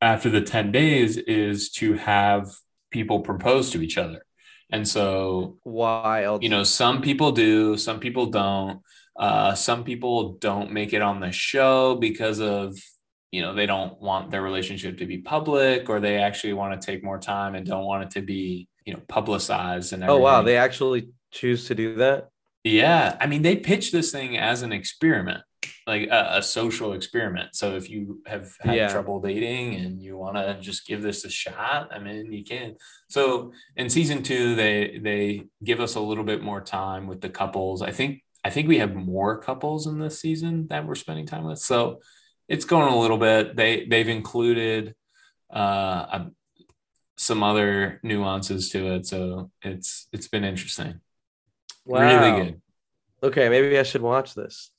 after 0.00 0.30
the 0.30 0.40
10 0.40 0.72
days 0.72 1.16
is 1.16 1.70
to 1.72 1.94
have 1.94 2.48
people 2.90 3.20
propose 3.20 3.70
to 3.70 3.82
each 3.82 3.98
other. 3.98 4.24
And 4.70 4.86
so, 4.86 5.58
wild. 5.64 6.42
You 6.42 6.48
know, 6.48 6.62
some 6.62 7.00
people 7.00 7.32
do, 7.32 7.76
some 7.76 8.00
people 8.00 8.26
don't. 8.26 8.80
Uh, 9.18 9.54
some 9.54 9.82
people 9.82 10.34
don't 10.34 10.70
make 10.72 10.92
it 10.92 11.02
on 11.02 11.18
the 11.18 11.32
show 11.32 11.96
because 11.96 12.38
of, 12.38 12.78
you 13.32 13.42
know, 13.42 13.52
they 13.52 13.66
don't 13.66 14.00
want 14.00 14.30
their 14.30 14.42
relationship 14.42 14.98
to 14.98 15.06
be 15.06 15.18
public 15.18 15.88
or 15.90 15.98
they 15.98 16.18
actually 16.18 16.52
want 16.52 16.80
to 16.80 16.86
take 16.86 17.02
more 17.02 17.18
time 17.18 17.56
and 17.56 17.66
don't 17.66 17.84
want 17.84 18.04
it 18.04 18.10
to 18.10 18.22
be, 18.22 18.68
you 18.84 18.92
know, 18.92 19.00
publicized 19.08 19.92
and 19.92 20.04
everything. 20.04 20.20
Oh, 20.20 20.22
wow. 20.22 20.42
They 20.42 20.56
actually 20.56 21.08
choose 21.32 21.66
to 21.66 21.74
do 21.74 21.96
that? 21.96 22.28
Yeah. 22.62 23.16
I 23.20 23.26
mean, 23.26 23.42
they 23.42 23.56
pitch 23.56 23.90
this 23.90 24.12
thing 24.12 24.38
as 24.38 24.62
an 24.62 24.72
experiment 24.72 25.42
like 25.86 26.08
a, 26.08 26.36
a, 26.36 26.42
social 26.42 26.92
experiment. 26.92 27.54
So 27.54 27.74
if 27.74 27.88
you 27.88 28.20
have 28.26 28.54
had 28.60 28.74
yeah. 28.74 28.88
trouble 28.88 29.20
dating 29.20 29.76
and 29.76 30.00
you 30.00 30.16
want 30.16 30.36
to 30.36 30.58
just 30.60 30.86
give 30.86 31.02
this 31.02 31.24
a 31.24 31.30
shot, 31.30 31.88
I 31.92 31.98
mean, 31.98 32.32
you 32.32 32.44
can. 32.44 32.76
So 33.08 33.52
in 33.76 33.88
season 33.88 34.22
two, 34.22 34.54
they 34.54 34.98
they 35.02 35.44
give 35.64 35.80
us 35.80 35.94
a 35.94 36.00
little 36.00 36.24
bit 36.24 36.42
more 36.42 36.60
time 36.60 37.06
with 37.06 37.20
the 37.20 37.30
couples. 37.30 37.82
I 37.82 37.90
think 37.90 38.22
I 38.44 38.50
think 38.50 38.68
we 38.68 38.78
have 38.78 38.94
more 38.94 39.38
couples 39.38 39.86
in 39.86 39.98
this 39.98 40.20
season 40.20 40.68
that 40.68 40.86
we're 40.86 40.94
spending 40.94 41.26
time 41.26 41.44
with. 41.44 41.58
So 41.58 42.00
it's 42.48 42.64
going 42.64 42.92
a 42.92 42.98
little 42.98 43.18
bit. 43.18 43.56
They 43.56 43.86
they've 43.86 44.08
included 44.08 44.94
uh, 45.50 46.26
some 47.16 47.42
other 47.42 47.98
nuances 48.02 48.70
to 48.70 48.94
it, 48.94 49.06
so 49.06 49.50
it's 49.62 50.06
it's 50.12 50.28
been 50.28 50.44
interesting. 50.44 51.00
Wow. 51.84 52.00
Really 52.00 52.42
good. 52.42 52.62
Okay, 53.22 53.48
maybe 53.48 53.78
I 53.78 53.82
should 53.82 54.02
watch 54.02 54.34
this 54.34 54.70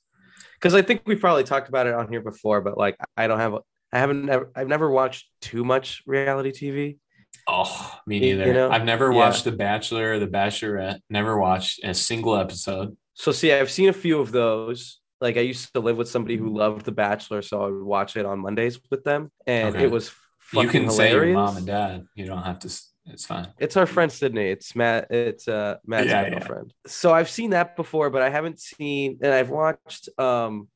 because 0.60 0.74
I 0.74 0.82
think 0.82 1.02
we 1.06 1.16
probably 1.16 1.44
talked 1.44 1.68
about 1.68 1.86
it 1.86 1.94
on 1.94 2.08
here 2.08 2.20
before, 2.20 2.60
but 2.60 2.76
like 2.76 2.96
I 3.16 3.26
don't 3.26 3.38
have, 3.38 3.54
I 3.92 3.98
haven't, 3.98 4.26
never, 4.26 4.50
I've 4.54 4.68
never 4.68 4.90
watched 4.90 5.28
too 5.40 5.64
much 5.64 6.02
reality 6.06 6.52
TV. 6.52 6.98
Oh, 7.46 7.98
me 8.06 8.20
neither. 8.20 8.46
You 8.46 8.52
know? 8.52 8.70
I've 8.70 8.84
never 8.84 9.10
watched 9.12 9.46
yeah. 9.46 9.52
The 9.52 9.56
Bachelor 9.56 10.12
or 10.14 10.18
The 10.18 10.26
Bachelorette. 10.26 11.00
Never 11.08 11.38
watched 11.38 11.82
a 11.82 11.94
single 11.94 12.36
episode. 12.36 12.96
So 13.14 13.32
see, 13.32 13.52
I've 13.52 13.70
seen 13.70 13.88
a 13.88 13.94
few 13.94 14.20
of 14.20 14.32
those. 14.32 15.00
Like 15.20 15.36
I 15.36 15.40
used 15.40 15.72
to 15.74 15.80
live 15.80 15.96
with 15.96 16.08
somebody 16.08 16.36
who 16.36 16.56
loved 16.56 16.84
The 16.84 16.92
Bachelor, 16.92 17.42
so 17.42 17.62
I 17.62 17.66
would 17.66 17.82
watch 17.82 18.16
it 18.16 18.24
on 18.24 18.38
Mondays 18.38 18.78
with 18.90 19.04
them, 19.04 19.30
and 19.46 19.74
okay. 19.74 19.84
it 19.84 19.90
was 19.90 20.10
you 20.52 20.68
can 20.68 20.84
hilarious. 20.84 20.96
say 20.96 21.10
your 21.10 21.34
mom 21.34 21.56
and 21.58 21.66
dad. 21.66 22.06
You 22.14 22.26
don't 22.26 22.42
have 22.42 22.58
to. 22.60 22.80
It's 23.06 23.26
fine. 23.26 23.48
It's 23.58 23.76
our 23.76 23.86
friend 23.86 24.10
Sydney. 24.10 24.50
It's 24.50 24.76
Matt. 24.76 25.10
It's 25.10 25.48
uh 25.48 25.76
Matt's 25.86 26.08
yeah. 26.08 26.28
Yeah. 26.28 26.62
So 26.86 27.12
I've 27.12 27.30
seen 27.30 27.50
that 27.50 27.76
before, 27.76 28.10
but 28.10 28.22
I 28.22 28.30
haven't 28.30 28.60
seen, 28.60 29.18
and 29.22 29.32
I've 29.32 29.50
watched 29.50 30.08
um 30.18 30.68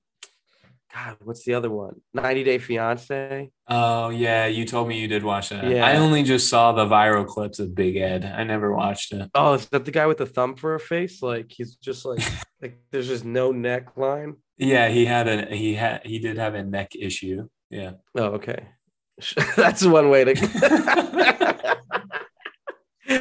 God, 0.95 1.17
what's 1.25 1.45
the 1.45 1.55
other 1.55 1.71
one? 1.71 2.01
90 2.13 2.45
Day 2.45 2.59
Fiance. 2.59 3.51
Oh 3.69 4.11
yeah, 4.11 4.47
you 4.47 4.65
told 4.65 4.87
me 4.87 5.01
you 5.01 5.09
did 5.09 5.25
watch 5.25 5.49
that. 5.49 5.69
Yeah. 5.69 5.85
I 5.85 5.97
only 5.97 6.23
just 6.23 6.49
saw 6.49 6.71
the 6.71 6.87
viral 6.87 7.27
clips 7.27 7.59
of 7.59 7.75
Big 7.75 7.97
Ed. 7.97 8.25
I 8.25 8.45
never 8.45 8.73
watched 8.73 9.13
it. 9.13 9.29
Oh, 9.35 9.55
is 9.55 9.67
that 9.71 9.85
the 9.85 9.91
guy 9.91 10.07
with 10.07 10.19
the 10.19 10.27
thumb 10.27 10.55
for 10.55 10.75
a 10.75 10.81
face? 10.81 11.21
Like 11.21 11.51
he's 11.51 11.75
just 11.77 12.05
like 12.05 12.21
like 12.63 12.79
there's 12.93 13.09
just 13.09 13.25
no 13.25 13.53
neckline. 13.53 14.37
Yeah, 14.57 14.89
he 14.89 15.05
had 15.05 15.27
a 15.27 15.55
he 15.55 15.75
had 15.75 16.07
he 16.07 16.21
did 16.21 16.39
have 16.39 16.55
a 16.55 16.63
neck 16.63 16.95
issue. 16.95 17.49
Yeah. 17.71 17.93
Oh, 18.15 18.35
okay. 18.35 18.69
That's 19.57 19.85
one 19.85 20.11
way 20.11 20.25
to 20.25 20.35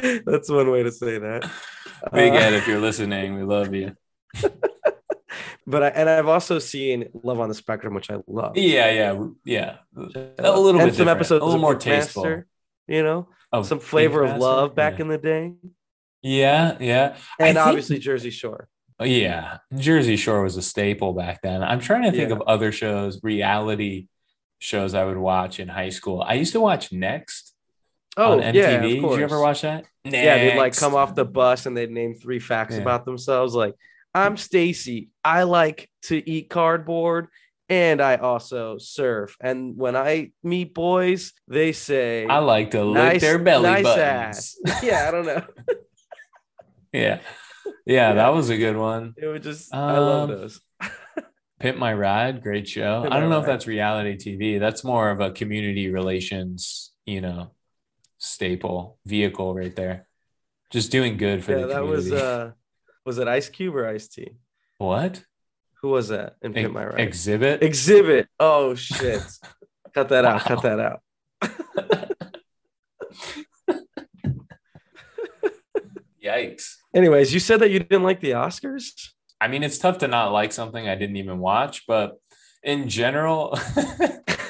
That's 0.26 0.50
one 0.50 0.70
way 0.70 0.82
to 0.82 0.92
say 0.92 1.18
that. 1.18 1.50
Big 2.12 2.32
uh, 2.32 2.36
Ed, 2.36 2.54
if 2.54 2.68
you're 2.68 2.80
listening, 2.80 3.34
we 3.34 3.42
love 3.42 3.74
you 3.74 3.96
but 5.66 5.82
I, 5.82 5.88
and 5.88 6.08
I've 6.08 6.28
also 6.28 6.58
seen 6.58 7.08
Love 7.22 7.40
on 7.40 7.48
the 7.48 7.54
Spectrum, 7.54 7.94
which 7.94 8.10
I 8.10 8.18
love. 8.26 8.56
Yeah, 8.56 8.90
yeah, 8.90 9.26
yeah. 9.44 9.76
A 9.96 10.00
little 10.00 10.70
and 10.70 10.78
bit 10.78 10.94
some 10.94 11.06
different. 11.06 11.10
episodes, 11.10 11.42
a 11.42 11.44
little 11.44 11.60
more 11.60 11.76
tasteful. 11.76 12.24
Master, 12.24 12.46
you 12.86 13.02
know, 13.02 13.28
some 13.62 13.80
flavor 13.80 14.24
of 14.24 14.38
love 14.38 14.74
back 14.74 14.94
yeah. 14.94 15.00
in 15.02 15.08
the 15.08 15.18
day. 15.18 15.52
Yeah, 16.22 16.76
yeah, 16.80 17.16
and 17.38 17.58
I 17.58 17.68
obviously 17.68 17.96
think, 17.96 18.04
Jersey 18.04 18.30
Shore. 18.30 18.68
Yeah, 19.00 19.58
Jersey 19.76 20.16
Shore 20.16 20.42
was 20.42 20.56
a 20.56 20.62
staple 20.62 21.12
back 21.12 21.42
then. 21.42 21.62
I'm 21.62 21.80
trying 21.80 22.04
to 22.04 22.12
think 22.12 22.30
yeah. 22.30 22.36
of 22.36 22.42
other 22.42 22.72
shows, 22.72 23.20
reality 23.22 24.08
shows 24.58 24.94
I 24.94 25.04
would 25.04 25.18
watch 25.18 25.60
in 25.60 25.68
high 25.68 25.90
school. 25.90 26.22
I 26.26 26.34
used 26.34 26.52
to 26.52 26.60
watch 26.60 26.92
Next. 26.92 27.53
Oh, 28.16 28.32
on 28.32 28.40
MTV. 28.40 28.54
Yeah, 28.54 28.80
Did 28.80 29.02
you 29.02 29.24
ever 29.24 29.40
watch 29.40 29.62
that? 29.62 29.86
Next. 30.04 30.16
Yeah, 30.16 30.38
they'd 30.38 30.58
like 30.58 30.76
come 30.76 30.94
off 30.94 31.14
the 31.14 31.24
bus 31.24 31.66
and 31.66 31.76
they'd 31.76 31.90
name 31.90 32.14
three 32.14 32.38
facts 32.38 32.74
yeah. 32.74 32.82
about 32.82 33.04
themselves, 33.04 33.54
like 33.54 33.74
I'm 34.14 34.36
Stacy. 34.36 35.08
I 35.24 35.42
like 35.42 35.90
to 36.02 36.30
eat 36.30 36.48
cardboard 36.48 37.28
and 37.68 38.00
I 38.00 38.16
also 38.16 38.78
surf. 38.78 39.36
And 39.40 39.76
when 39.76 39.96
I 39.96 40.32
meet 40.42 40.74
boys, 40.74 41.32
they 41.48 41.72
say 41.72 42.26
I 42.26 42.38
like 42.38 42.72
to 42.72 42.84
lick 42.84 43.20
their 43.20 43.38
belly 43.38 43.64
nice 43.64 43.84
buttons. 43.84 44.56
Ass. 44.66 44.82
Yeah, 44.82 45.08
I 45.08 45.10
don't 45.10 45.26
know. 45.26 45.44
yeah. 46.92 47.20
yeah. 47.86 48.14
that 48.14 48.32
was 48.32 48.50
a 48.50 48.56
good 48.56 48.76
one. 48.76 49.14
It 49.16 49.26
was 49.26 49.42
just 49.42 49.74
um, 49.74 49.80
I 49.80 49.98
love 49.98 50.30
um, 50.30 50.36
those. 50.36 50.60
Pimp 51.60 51.78
My 51.78 51.94
Ride, 51.94 52.42
great 52.42 52.68
show. 52.68 53.02
Pimp 53.02 53.14
I 53.14 53.20
don't 53.20 53.30
know 53.30 53.36
ride. 53.36 53.42
if 53.42 53.46
that's 53.46 53.66
reality 53.66 54.16
TV. 54.16 54.60
That's 54.60 54.84
more 54.84 55.10
of 55.10 55.20
a 55.20 55.30
community 55.30 55.90
relations, 55.90 56.92
you 57.06 57.20
know, 57.20 57.52
staple 58.24 58.98
vehicle 59.04 59.54
right 59.54 59.74
there. 59.74 60.06
Just 60.70 60.90
doing 60.90 61.16
good 61.16 61.44
for 61.44 61.52
yeah, 61.52 61.66
the 61.66 61.74
community. 61.74 62.10
that 62.10 62.14
was 62.14 62.22
uh 62.22 62.52
was 63.04 63.18
it 63.18 63.28
Ice 63.28 63.48
Cube 63.48 63.76
or 63.76 63.86
Ice 63.86 64.08
T? 64.08 64.36
What? 64.78 65.22
Who 65.82 65.90
was 65.90 66.08
that 66.08 66.36
in 66.42 66.54
Pimp 66.54 66.72
My 66.72 66.86
Ride? 66.86 67.10
Xzibit. 67.10 67.60
Xzibit. 67.60 68.26
Oh 68.40 68.74
shit! 68.74 69.22
cut 69.94 70.08
that 70.08 70.24
out. 70.24 70.40
Cut 70.40 70.62
that 70.62 70.80
out. 70.80 71.00
Yikes. 76.24 76.76
Anyways, 76.94 77.34
you 77.34 77.40
said 77.40 77.60
that 77.60 77.70
you 77.70 77.78
didn't 77.78 78.02
like 78.02 78.20
the 78.20 78.30
Oscars. 78.30 79.10
I 79.40 79.48
mean, 79.48 79.62
it's 79.62 79.78
tough 79.78 79.98
to 79.98 80.08
not 80.08 80.32
like 80.32 80.52
something 80.52 80.88
I 80.88 80.94
didn't 80.94 81.16
even 81.16 81.38
watch, 81.38 81.86
but 81.86 82.18
in 82.62 82.88
general, 82.88 83.58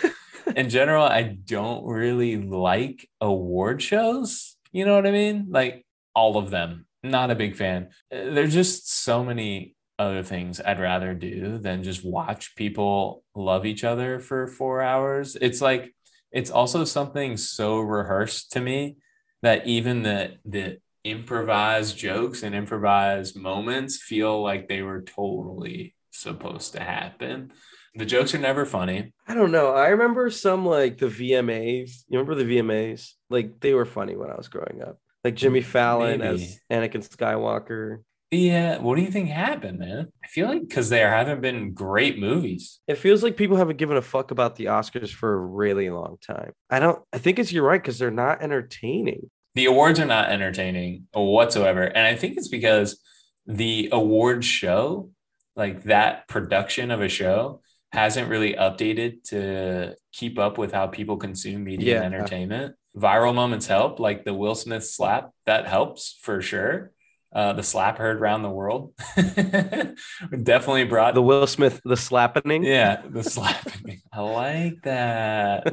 in 0.56 0.70
general, 0.70 1.04
I 1.04 1.22
don't 1.22 1.84
really 1.84 2.36
like 2.36 3.08
award 3.20 3.82
shows. 3.82 4.56
You 4.72 4.84
know 4.84 4.94
what 4.94 5.06
I 5.06 5.10
mean? 5.10 5.46
Like 5.50 5.84
all 6.14 6.36
of 6.36 6.50
them. 6.50 6.86
Not 7.02 7.30
a 7.30 7.34
big 7.34 7.56
fan. 7.56 7.90
There's 8.10 8.54
just 8.54 8.90
so 8.90 9.22
many 9.22 9.74
other 9.98 10.22
things 10.22 10.60
I'd 10.60 10.80
rather 10.80 11.14
do 11.14 11.58
than 11.58 11.82
just 11.82 12.04
watch 12.04 12.56
people 12.56 13.22
love 13.34 13.66
each 13.66 13.84
other 13.84 14.20
for 14.20 14.46
four 14.46 14.82
hours. 14.82 15.36
It's 15.40 15.60
like 15.60 15.94
it's 16.32 16.50
also 16.50 16.84
something 16.84 17.36
so 17.36 17.78
rehearsed 17.78 18.52
to 18.52 18.60
me 18.60 18.96
that 19.42 19.66
even 19.66 20.02
the 20.02 20.36
the 20.44 20.78
improvised 21.04 21.98
jokes 21.98 22.42
and 22.42 22.54
improvised 22.54 23.36
moments 23.36 24.02
feel 24.02 24.42
like 24.42 24.68
they 24.68 24.82
were 24.82 25.02
totally 25.02 25.94
supposed 26.10 26.72
to 26.72 26.80
happen. 26.80 27.52
The 27.96 28.06
jokes 28.06 28.34
are 28.34 28.38
never 28.38 28.64
funny. 28.66 29.12
I 29.28 29.34
don't 29.34 29.52
know. 29.52 29.72
I 29.72 29.88
remember 29.88 30.28
some 30.30 30.66
like 30.66 30.98
the 30.98 31.06
VMAs. 31.06 32.04
You 32.08 32.18
remember 32.18 32.34
the 32.34 32.58
VMAs? 32.58 33.10
Like 33.30 33.60
they 33.60 33.74
were 33.74 33.84
funny 33.84 34.16
when 34.16 34.30
I 34.30 34.36
was 34.36 34.48
growing 34.48 34.82
up 34.82 34.98
like 35.24 35.34
Jimmy 35.34 35.62
mm, 35.62 35.64
Fallon 35.64 36.20
Maybe. 36.20 36.34
as 36.34 36.60
Anakin 36.70 37.08
Skywalker. 37.08 38.02
Yeah, 38.30 38.78
what 38.78 38.96
do 38.96 39.02
you 39.02 39.10
think 39.10 39.28
happened, 39.28 39.78
man? 39.78 40.08
I 40.22 40.26
feel 40.26 40.48
like 40.48 40.68
because 40.68 40.88
there 40.88 41.10
haven't 41.10 41.40
been 41.40 41.72
great 41.72 42.18
movies. 42.18 42.80
It 42.86 42.98
feels 42.98 43.22
like 43.22 43.36
people 43.36 43.56
haven't 43.56 43.78
given 43.78 43.96
a 43.96 44.02
fuck 44.02 44.30
about 44.30 44.56
the 44.56 44.66
Oscars 44.66 45.10
for 45.10 45.32
a 45.32 45.38
really 45.38 45.88
long 45.88 46.16
time. 46.26 46.52
I 46.68 46.78
don't. 46.78 47.00
I 47.12 47.18
think 47.18 47.38
it's 47.38 47.52
you're 47.52 47.64
right 47.64 47.80
because 47.80 47.98
they're 47.98 48.10
not 48.10 48.42
entertaining. 48.42 49.30
The 49.54 49.66
awards 49.66 50.00
are 50.00 50.04
not 50.04 50.30
entertaining 50.30 51.06
whatsoever, 51.12 51.84
and 51.84 52.06
I 52.06 52.16
think 52.16 52.36
it's 52.36 52.48
because 52.48 53.00
the 53.46 53.88
award 53.92 54.44
show, 54.44 55.10
like 55.54 55.84
that 55.84 56.26
production 56.26 56.90
of 56.90 57.00
a 57.00 57.08
show, 57.08 57.60
hasn't 57.94 58.28
really 58.28 58.54
updated 58.54 59.22
to 59.24 59.94
keep 60.12 60.38
up 60.38 60.58
with 60.58 60.72
how 60.72 60.86
people 60.86 61.16
consume 61.16 61.64
media 61.64 61.94
yeah. 61.94 62.02
and 62.02 62.14
entertainment 62.14 62.74
viral 62.96 63.34
moments 63.34 63.66
help, 63.66 63.98
like 63.98 64.24
the 64.24 64.34
Will 64.34 64.54
Smith 64.54 64.86
slap. 64.86 65.30
That 65.46 65.66
helps 65.66 66.18
for 66.22 66.40
sure. 66.40 66.92
Uh, 67.34 67.52
the 67.52 67.64
slap 67.64 67.98
heard 67.98 68.18
around 68.20 68.42
the 68.42 68.50
world 68.50 68.92
definitely 69.16 70.84
brought 70.84 71.14
the 71.14 71.22
Will 71.22 71.48
Smith 71.48 71.80
the 71.84 71.96
slapping. 71.96 72.62
Yeah, 72.62 73.02
the 73.08 73.24
slapping. 73.24 74.00
I 74.12 74.20
like 74.20 74.82
that. 74.84 75.66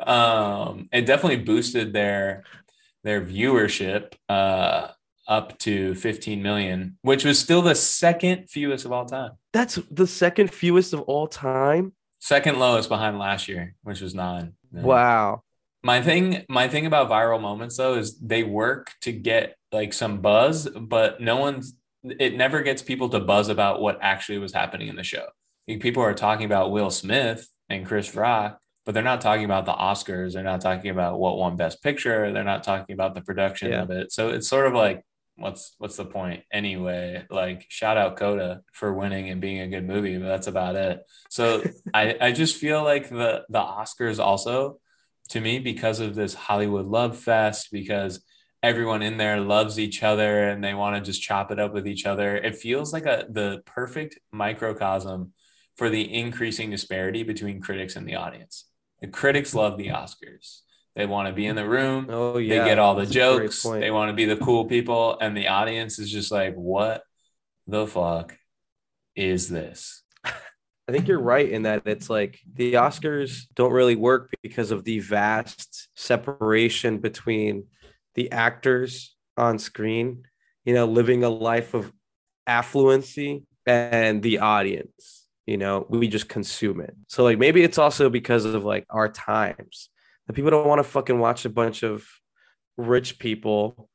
um, 0.04 0.88
it 0.92 1.06
definitely 1.06 1.44
boosted 1.44 1.92
their 1.92 2.42
their 3.04 3.20
viewership 3.20 4.14
uh, 4.28 4.88
up 5.28 5.58
to 5.58 5.94
15 5.94 6.42
million, 6.42 6.98
which 7.02 7.24
was 7.24 7.38
still 7.38 7.62
the 7.62 7.76
second 7.76 8.50
fewest 8.50 8.84
of 8.84 8.90
all 8.90 9.06
time. 9.06 9.32
That's 9.54 9.76
the 9.88 10.08
second 10.08 10.52
fewest 10.52 10.92
of 10.92 11.02
all 11.02 11.28
time. 11.28 11.92
Second 12.18 12.58
lowest 12.58 12.88
behind 12.88 13.20
last 13.20 13.46
year, 13.46 13.76
which 13.84 14.00
was 14.00 14.12
nine. 14.12 14.54
Wow. 14.72 15.44
My 15.84 16.02
thing, 16.02 16.44
my 16.48 16.66
thing 16.66 16.86
about 16.86 17.08
viral 17.08 17.40
moments 17.40 17.76
though 17.76 17.94
is 17.94 18.18
they 18.18 18.42
work 18.42 18.90
to 19.02 19.12
get 19.12 19.54
like 19.70 19.92
some 19.92 20.20
buzz, 20.20 20.68
but 20.68 21.20
no 21.20 21.36
one's. 21.36 21.74
It 22.02 22.36
never 22.36 22.62
gets 22.62 22.82
people 22.82 23.08
to 23.10 23.20
buzz 23.20 23.48
about 23.48 23.80
what 23.80 23.98
actually 24.02 24.38
was 24.38 24.52
happening 24.52 24.88
in 24.88 24.96
the 24.96 25.04
show. 25.04 25.26
Like, 25.68 25.80
people 25.80 26.02
are 26.02 26.14
talking 26.14 26.46
about 26.46 26.72
Will 26.72 26.90
Smith 26.90 27.48
and 27.70 27.86
Chris 27.86 28.14
Rock, 28.14 28.58
but 28.84 28.92
they're 28.92 29.04
not 29.04 29.20
talking 29.20 29.44
about 29.44 29.66
the 29.66 29.72
Oscars. 29.72 30.32
They're 30.32 30.42
not 30.42 30.60
talking 30.60 30.90
about 30.90 31.20
what 31.20 31.38
won 31.38 31.56
Best 31.56 31.80
Picture. 31.80 32.32
They're 32.32 32.42
not 32.42 32.64
talking 32.64 32.92
about 32.92 33.14
the 33.14 33.22
production 33.22 33.70
yeah. 33.70 33.82
of 33.82 33.90
it. 33.90 34.10
So 34.10 34.30
it's 34.30 34.48
sort 34.48 34.66
of 34.66 34.74
like 34.74 35.04
what's 35.36 35.74
what's 35.78 35.96
the 35.96 36.04
point 36.04 36.44
anyway? 36.52 37.24
Like 37.30 37.66
shout 37.68 37.96
out 37.96 38.16
coda 38.16 38.62
for 38.72 38.92
winning 38.92 39.30
and 39.30 39.40
being 39.40 39.60
a 39.60 39.68
good 39.68 39.86
movie 39.86 40.18
but 40.18 40.26
that's 40.26 40.46
about 40.46 40.76
it. 40.76 41.00
So 41.30 41.62
i 41.94 42.16
i 42.20 42.32
just 42.32 42.56
feel 42.56 42.82
like 42.82 43.08
the 43.08 43.44
the 43.48 43.60
oscars 43.60 44.18
also 44.18 44.78
to 45.30 45.40
me 45.40 45.58
because 45.58 46.00
of 46.00 46.14
this 46.14 46.34
hollywood 46.34 46.84
love 46.84 47.16
fest 47.16 47.68
because 47.72 48.22
everyone 48.62 49.00
in 49.00 49.16
there 49.16 49.40
loves 49.40 49.78
each 49.78 50.02
other 50.02 50.48
and 50.48 50.62
they 50.62 50.74
want 50.74 50.96
to 50.96 51.00
just 51.00 51.22
chop 51.22 51.50
it 51.50 51.58
up 51.58 51.72
with 51.72 51.86
each 51.86 52.04
other 52.04 52.36
it 52.36 52.56
feels 52.56 52.92
like 52.92 53.06
a 53.06 53.24
the 53.30 53.62
perfect 53.64 54.18
microcosm 54.32 55.32
for 55.76 55.90
the 55.90 56.12
increasing 56.12 56.70
disparity 56.70 57.22
between 57.22 57.60
critics 57.60 57.96
and 57.96 58.06
the 58.08 58.14
audience. 58.14 58.66
The 59.00 59.08
critics 59.08 59.54
love 59.54 59.76
the 59.76 59.88
oscars 59.88 60.60
they 60.96 61.06
want 61.06 61.28
to 61.28 61.34
be 61.34 61.46
in 61.46 61.56
the 61.56 61.68
room. 61.68 62.06
Oh 62.08 62.38
yeah. 62.38 62.62
They 62.62 62.68
get 62.70 62.78
all 62.78 62.94
the 62.94 63.02
That's 63.02 63.12
jokes. 63.12 63.62
They 63.62 63.90
want 63.90 64.10
to 64.10 64.14
be 64.14 64.26
the 64.26 64.36
cool 64.36 64.64
people. 64.66 65.18
And 65.20 65.36
the 65.36 65.48
audience 65.48 65.98
is 65.98 66.10
just 66.10 66.30
like, 66.30 66.54
what 66.54 67.02
the 67.66 67.86
fuck 67.86 68.36
is 69.16 69.48
this? 69.48 70.02
I 70.24 70.92
think 70.92 71.08
you're 71.08 71.20
right 71.20 71.48
in 71.48 71.62
that 71.62 71.82
it's 71.86 72.10
like 72.10 72.38
the 72.52 72.74
Oscars 72.74 73.44
don't 73.54 73.72
really 73.72 73.96
work 73.96 74.30
because 74.42 74.70
of 74.70 74.84
the 74.84 74.98
vast 74.98 75.88
separation 75.94 76.98
between 76.98 77.68
the 78.14 78.30
actors 78.30 79.16
on 79.36 79.58
screen, 79.58 80.24
you 80.64 80.74
know, 80.74 80.84
living 80.84 81.24
a 81.24 81.30
life 81.30 81.72
of 81.72 81.90
affluency 82.46 83.44
and 83.66 84.22
the 84.22 84.40
audience. 84.40 85.26
You 85.46 85.56
know, 85.56 85.86
we 85.88 86.06
just 86.08 86.28
consume 86.28 86.80
it. 86.80 86.94
So 87.08 87.24
like 87.24 87.38
maybe 87.38 87.62
it's 87.62 87.78
also 87.78 88.10
because 88.10 88.44
of 88.44 88.64
like 88.64 88.84
our 88.90 89.08
times 89.08 89.88
that 90.26 90.32
people 90.34 90.50
don't 90.50 90.66
want 90.66 90.78
to 90.78 90.84
fucking 90.84 91.18
watch 91.18 91.44
a 91.44 91.50
bunch 91.50 91.82
of 91.82 92.06
rich 92.76 93.18
people 93.18 93.88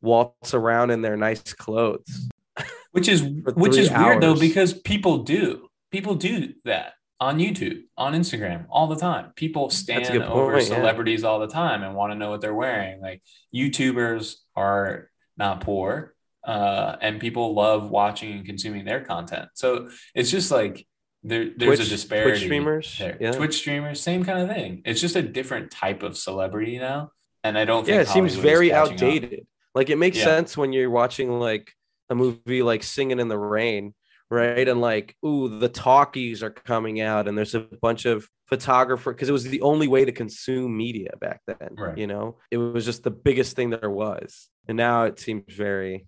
waltz 0.00 0.54
around 0.54 0.90
in 0.90 1.02
their 1.02 1.16
nice 1.16 1.52
clothes. 1.52 2.28
Which 2.92 3.08
is 3.08 3.22
which 3.56 3.76
is 3.76 3.90
hours. 3.90 4.06
weird 4.06 4.22
though 4.22 4.38
because 4.38 4.72
people 4.72 5.24
do 5.24 5.68
people 5.90 6.14
do 6.14 6.54
that 6.64 6.92
on 7.20 7.38
YouTube, 7.38 7.82
on 7.96 8.12
Instagram 8.12 8.66
all 8.70 8.86
the 8.86 8.96
time. 8.96 9.32
People 9.34 9.70
stand 9.70 10.06
over 10.22 10.52
point, 10.52 10.66
celebrities 10.66 11.22
yeah. 11.22 11.28
all 11.28 11.40
the 11.40 11.48
time 11.48 11.82
and 11.82 11.94
want 11.94 12.12
to 12.12 12.18
know 12.18 12.30
what 12.30 12.40
they're 12.40 12.54
wearing. 12.54 13.00
Like 13.00 13.22
YouTubers 13.54 14.34
are 14.54 15.10
not 15.36 15.60
poor, 15.60 16.14
uh, 16.44 16.96
and 17.00 17.20
people 17.20 17.54
love 17.54 17.90
watching 17.90 18.32
and 18.32 18.46
consuming 18.46 18.84
their 18.84 19.04
content. 19.04 19.48
So 19.54 19.88
it's 20.14 20.30
just 20.30 20.50
like 20.50 20.86
there, 21.24 21.50
there's 21.56 21.78
Twitch, 21.78 21.88
a 21.88 21.90
disparity. 21.90 22.30
Twitch 22.30 22.42
streamers, 22.42 22.98
there. 22.98 23.16
Yeah. 23.20 23.32
Twitch 23.32 23.56
streamers, 23.56 24.00
same 24.00 24.24
kind 24.24 24.42
of 24.42 24.48
thing. 24.48 24.82
It's 24.84 25.00
just 25.00 25.16
a 25.16 25.22
different 25.22 25.70
type 25.70 26.02
of 26.02 26.16
celebrity 26.16 26.78
now, 26.78 27.10
and 27.42 27.58
I 27.58 27.64
don't. 27.64 27.84
Think 27.84 27.96
yeah, 27.96 28.02
it 28.02 28.08
seems 28.08 28.36
very 28.36 28.72
outdated. 28.72 29.40
Up. 29.40 29.46
Like 29.74 29.90
it 29.90 29.96
makes 29.96 30.18
yeah. 30.18 30.24
sense 30.24 30.56
when 30.56 30.72
you're 30.72 30.90
watching 30.90 31.40
like 31.40 31.72
a 32.10 32.14
movie 32.14 32.62
like 32.62 32.82
Singing 32.82 33.18
in 33.18 33.28
the 33.28 33.38
Rain 33.38 33.94
right? 34.30 34.68
And 34.68 34.80
like, 34.80 35.16
ooh, 35.24 35.58
the 35.58 35.68
talkies 35.68 36.42
are 36.42 36.50
coming 36.50 37.00
out, 37.00 37.28
and 37.28 37.36
there's 37.36 37.54
a 37.54 37.60
bunch 37.60 38.04
of 38.04 38.28
photographer 38.46 39.12
because 39.12 39.28
it 39.28 39.32
was 39.32 39.44
the 39.44 39.62
only 39.62 39.88
way 39.88 40.04
to 40.04 40.12
consume 40.12 40.76
media 40.76 41.10
back 41.20 41.40
then. 41.46 41.76
Right. 41.76 41.96
You 41.96 42.06
know, 42.06 42.38
it 42.50 42.58
was 42.58 42.84
just 42.84 43.02
the 43.02 43.10
biggest 43.10 43.56
thing 43.56 43.70
there 43.70 43.90
was, 43.90 44.48
and 44.68 44.76
now 44.76 45.04
it 45.04 45.18
seems 45.18 45.52
very. 45.54 46.06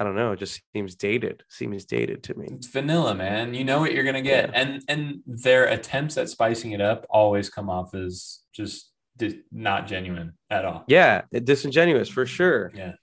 I 0.00 0.04
don't 0.04 0.16
know. 0.16 0.32
It 0.32 0.38
just 0.38 0.62
seems 0.72 0.94
dated. 0.94 1.42
Seems 1.50 1.84
dated 1.84 2.22
to 2.24 2.34
me. 2.34 2.48
It's 2.52 2.68
vanilla, 2.68 3.14
man. 3.14 3.52
You 3.52 3.64
know 3.64 3.80
what 3.80 3.92
you're 3.92 4.04
gonna 4.04 4.22
get, 4.22 4.50
yeah. 4.50 4.60
and 4.60 4.82
and 4.88 5.20
their 5.26 5.66
attempts 5.66 6.16
at 6.16 6.30
spicing 6.30 6.72
it 6.72 6.80
up 6.80 7.06
always 7.10 7.50
come 7.50 7.68
off 7.68 7.94
as 7.94 8.40
just 8.54 8.90
not 9.52 9.86
genuine 9.86 10.32
at 10.48 10.64
all. 10.64 10.84
Yeah, 10.88 11.22
disingenuous 11.30 12.08
for 12.08 12.24
sure. 12.24 12.72
Yeah, 12.74 12.94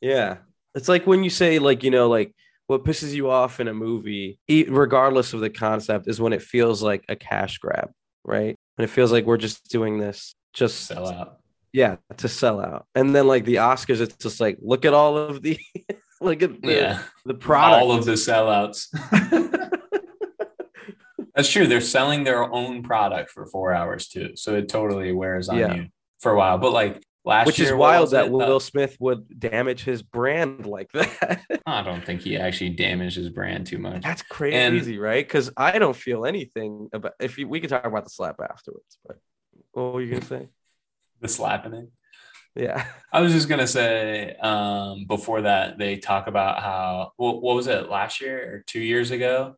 yeah. 0.00 0.38
It's 0.74 0.88
like 0.88 1.06
when 1.06 1.22
you 1.22 1.30
say 1.30 1.60
like 1.60 1.84
you 1.84 1.92
know 1.92 2.08
like 2.08 2.34
what 2.66 2.84
pisses 2.84 3.12
you 3.14 3.30
off 3.30 3.60
in 3.60 3.68
a 3.68 3.74
movie, 3.74 4.40
regardless 4.48 5.32
of 5.32 5.40
the 5.40 5.50
concept, 5.50 6.08
is 6.08 6.20
when 6.20 6.32
it 6.32 6.42
feels 6.42 6.82
like 6.82 7.04
a 7.08 7.14
cash 7.14 7.58
grab, 7.58 7.92
right? 8.24 8.58
And 8.76 8.84
it 8.84 8.90
feels 8.90 9.12
like 9.12 9.24
we're 9.24 9.36
just 9.36 9.70
doing 9.70 9.98
this 9.98 10.34
just 10.52 10.86
sell 10.86 11.08
out. 11.08 11.38
Yeah, 11.72 11.96
to 12.16 12.28
sell 12.28 12.60
out. 12.60 12.86
And 12.94 13.14
then 13.14 13.28
like 13.28 13.44
the 13.44 13.56
Oscars, 13.56 14.00
it's 14.00 14.16
just 14.16 14.40
like 14.40 14.58
look 14.60 14.84
at 14.84 14.94
all 14.94 15.16
of 15.16 15.42
the 15.42 15.58
look 16.20 16.42
at 16.42 16.62
the 16.62 16.72
yeah. 16.72 17.02
the 17.24 17.34
product. 17.34 17.82
All 17.82 17.92
of 17.92 18.04
the 18.04 18.12
sellouts. 18.12 18.88
That's 21.34 21.50
true. 21.50 21.66
They're 21.66 21.80
selling 21.80 22.24
their 22.24 22.42
own 22.42 22.82
product 22.82 23.30
for 23.30 23.46
four 23.46 23.72
hours 23.72 24.08
too. 24.08 24.32
So 24.34 24.56
it 24.56 24.68
totally 24.68 25.12
wears 25.12 25.48
on 25.48 25.58
yeah. 25.58 25.74
you 25.74 25.86
for 26.20 26.32
a 26.32 26.36
while. 26.36 26.58
But 26.58 26.72
like 26.72 27.02
Last 27.24 27.46
Which 27.46 27.58
year, 27.58 27.68
is 27.68 27.74
wild 27.74 28.12
that 28.12 28.30
Will 28.30 28.56
uh, 28.56 28.60
Smith 28.60 28.96
would 28.98 29.38
damage 29.38 29.84
his 29.84 30.02
brand 30.02 30.64
like 30.64 30.90
that. 30.92 31.42
I 31.66 31.82
don't 31.82 32.04
think 32.04 32.22
he 32.22 32.38
actually 32.38 32.70
damaged 32.70 33.16
his 33.16 33.28
brand 33.28 33.66
too 33.66 33.76
much. 33.78 34.02
That's 34.02 34.22
crazy, 34.22 34.94
and, 34.94 35.00
right? 35.02 35.26
Because 35.26 35.50
I 35.54 35.78
don't 35.78 35.94
feel 35.94 36.24
anything 36.24 36.88
about. 36.94 37.12
If 37.20 37.36
you, 37.36 37.46
we 37.46 37.60
could 37.60 37.68
talk 37.68 37.84
about 37.84 38.04
the 38.04 38.10
slap 38.10 38.40
afterwards, 38.40 38.98
but 39.06 39.18
what 39.72 39.92
were 39.92 40.00
you 40.00 40.12
gonna 40.12 40.24
say? 40.24 40.48
the 41.20 41.28
slapping. 41.28 41.88
Yeah, 42.54 42.84
I 43.12 43.20
was 43.20 43.32
just 43.32 43.48
gonna 43.48 43.66
say 43.66 44.34
um, 44.36 45.06
before 45.06 45.42
that 45.42 45.78
they 45.78 45.96
talk 45.96 46.26
about 46.26 46.60
how 46.60 47.12
what, 47.16 47.42
what 47.42 47.56
was 47.56 47.66
it 47.66 47.88
last 47.88 48.20
year 48.20 48.54
or 48.54 48.64
two 48.66 48.80
years 48.80 49.10
ago, 49.10 49.56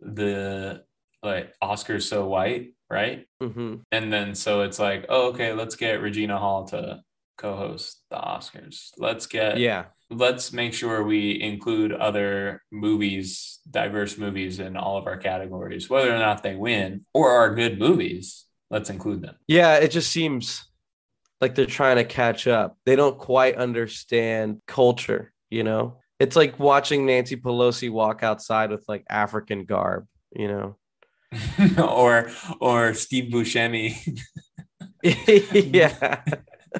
the 0.00 0.84
like 1.22 1.54
Oscars 1.62 2.02
so 2.02 2.26
white 2.26 2.72
right? 2.90 3.26
Mm-hmm. 3.42 3.76
And 3.92 4.12
then 4.12 4.34
so 4.34 4.62
it's 4.62 4.78
like, 4.78 5.06
oh, 5.08 5.28
okay, 5.28 5.52
let's 5.52 5.76
get 5.76 6.00
Regina 6.00 6.38
Hall 6.38 6.64
to 6.68 7.00
co-host 7.36 8.02
the 8.10 8.16
Oscars. 8.16 8.90
Let's 8.98 9.26
get 9.26 9.58
yeah. 9.58 9.86
Let's 10.08 10.52
make 10.52 10.72
sure 10.72 11.02
we 11.02 11.40
include 11.42 11.92
other 11.92 12.62
movies, 12.70 13.58
diverse 13.68 14.16
movies 14.16 14.60
in 14.60 14.76
all 14.76 14.98
of 14.98 15.08
our 15.08 15.16
categories, 15.16 15.90
whether 15.90 16.14
or 16.14 16.18
not 16.18 16.44
they 16.44 16.54
win 16.54 17.04
or 17.12 17.30
are 17.30 17.54
good 17.54 17.80
movies. 17.80 18.44
Let's 18.70 18.88
include 18.88 19.22
them. 19.22 19.34
Yeah, 19.48 19.76
it 19.76 19.90
just 19.90 20.12
seems 20.12 20.65
like 21.40 21.54
they're 21.54 21.66
trying 21.66 21.96
to 21.96 22.04
catch 22.04 22.46
up. 22.46 22.76
They 22.86 22.96
don't 22.96 23.18
quite 23.18 23.56
understand 23.56 24.60
culture, 24.66 25.32
you 25.50 25.64
know? 25.64 25.98
It's 26.18 26.36
like 26.36 26.58
watching 26.58 27.04
Nancy 27.06 27.36
Pelosi 27.36 27.90
walk 27.90 28.22
outside 28.22 28.70
with 28.70 28.84
like 28.88 29.04
African 29.10 29.64
garb, 29.64 30.06
you 30.34 30.48
know? 30.48 30.76
or 31.82 32.30
or 32.60 32.94
Steve 32.94 33.32
Buscemi. 33.32 34.18
yeah. 35.72 36.22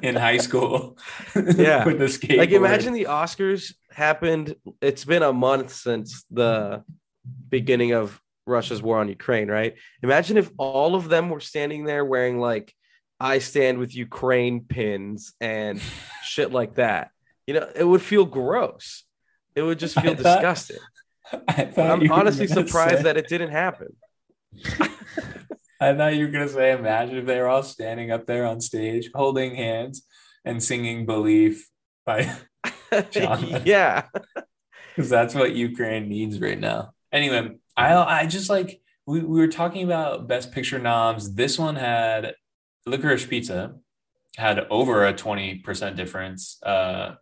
In 0.01 0.15
high 0.15 0.37
school. 0.37 0.97
Yeah. 1.35 1.85
with 1.85 1.99
the 1.99 2.05
skateboard. 2.05 2.37
Like 2.37 2.51
imagine 2.51 2.93
the 2.93 3.05
Oscars 3.05 3.73
happened. 3.91 4.55
It's 4.81 5.05
been 5.05 5.23
a 5.23 5.33
month 5.33 5.73
since 5.73 6.25
the 6.31 6.83
beginning 7.49 7.93
of 7.93 8.19
Russia's 8.45 8.81
war 8.81 8.99
on 8.99 9.09
Ukraine, 9.09 9.49
right? 9.49 9.75
Imagine 10.01 10.37
if 10.37 10.49
all 10.57 10.95
of 10.95 11.09
them 11.09 11.29
were 11.29 11.41
standing 11.41 11.83
there 11.83 12.05
wearing 12.05 12.39
like 12.39 12.73
I 13.19 13.39
stand 13.39 13.79
with 13.79 13.95
Ukraine 13.95 14.61
pins 14.61 15.33
and 15.41 15.81
shit 16.23 16.51
like 16.51 16.75
that. 16.75 17.11
You 17.47 17.55
know, 17.55 17.69
it 17.75 17.83
would 17.83 18.01
feel 18.01 18.25
gross. 18.25 19.03
It 19.55 19.63
would 19.63 19.79
just 19.79 19.99
feel 19.99 20.11
I 20.11 20.15
disgusting. 20.15 20.77
Thought, 21.31 21.77
I'm 21.77 22.11
honestly 22.11 22.47
surprised 22.47 22.97
say... 22.97 23.03
that 23.03 23.17
it 23.17 23.27
didn't 23.27 23.51
happen. 23.51 23.95
I 25.79 25.93
thought 25.93 26.15
you 26.15 26.25
were 26.25 26.31
gonna 26.31 26.49
say, 26.49 26.71
imagine 26.71 27.17
if 27.17 27.25
they 27.25 27.39
were 27.39 27.47
all 27.47 27.61
standing 27.61 28.11
up 28.11 28.25
there 28.25 28.45
on 28.45 28.61
stage, 28.61 29.11
holding 29.13 29.55
hands 29.55 30.03
and 30.43 30.63
singing 30.63 31.05
"Believe" 31.05 31.67
by 32.03 32.35
John. 33.11 33.61
yeah, 33.63 34.05
because 34.95 35.09
that's 35.09 35.35
what 35.35 35.53
Ukraine 35.53 36.09
needs 36.09 36.39
right 36.39 36.59
now. 36.59 36.93
Anyway, 37.11 37.57
I 37.75 37.93
I 37.93 38.25
just 38.25 38.49
like 38.49 38.81
we, 39.05 39.19
we 39.19 39.39
were 39.39 39.49
talking 39.49 39.83
about 39.83 40.27
Best 40.27 40.51
Picture 40.51 40.79
noms. 40.79 41.35
This 41.35 41.59
one 41.59 41.75
had 41.75 42.33
Licorice 42.87 43.27
Pizza 43.27 43.75
had 44.37 44.65
over 44.69 45.05
a 45.05 45.13
twenty 45.13 45.55
percent 45.55 45.95
difference. 45.95 46.57
Uh, 46.63 47.15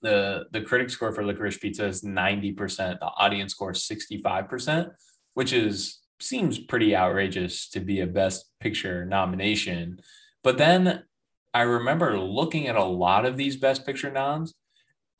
the 0.00 0.44
the 0.52 0.62
critic 0.62 0.90
score 0.90 1.12
for 1.12 1.22
Licorice 1.22 1.60
Pizza 1.60 1.86
is 1.86 2.02
ninety 2.02 2.52
percent. 2.52 3.00
The 3.00 3.06
audience 3.06 3.52
score 3.52 3.72
is 3.72 3.84
sixty 3.84 4.18
five 4.20 4.48
percent, 4.48 4.88
which 5.34 5.52
is 5.52 6.00
seems 6.20 6.58
pretty 6.58 6.94
outrageous 6.96 7.68
to 7.70 7.80
be 7.80 8.00
a 8.00 8.06
best 8.06 8.46
picture 8.60 9.04
nomination. 9.04 9.98
But 10.42 10.58
then 10.58 11.04
I 11.52 11.62
remember 11.62 12.18
looking 12.18 12.66
at 12.68 12.76
a 12.76 12.84
lot 12.84 13.26
of 13.26 13.36
these 13.36 13.56
best 13.56 13.84
picture 13.84 14.10
noms, 14.10 14.54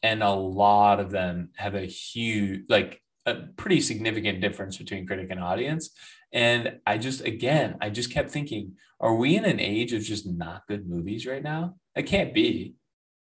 and 0.03 0.23
a 0.23 0.31
lot 0.31 1.01
of 1.01 1.11
them 1.11 1.51
have 1.57 1.75
a 1.75 1.85
huge, 1.85 2.63
like 2.69 3.03
a 3.27 3.35
pretty 3.57 3.81
significant 3.81 4.41
difference 4.41 4.79
between 4.79 5.07
critic 5.07 5.29
and 5.31 5.41
audience. 5.41 5.91
And 6.33 6.79
I 6.87 6.99
just, 6.99 7.23
again, 7.23 7.77
I 7.81 7.91
just 7.91 8.11
kept 8.11 8.31
thinking, 8.31 8.77
are 9.01 9.15
we 9.15 9.37
in 9.37 9.45
an 9.45 9.61
age 9.61 9.93
of 9.93 10.03
just 10.03 10.27
not 10.27 10.67
good 10.67 10.89
movies 10.89 11.27
right 11.27 11.43
now? 11.43 11.77
It 11.95 12.05
can't 12.05 12.33
be. 12.33 12.75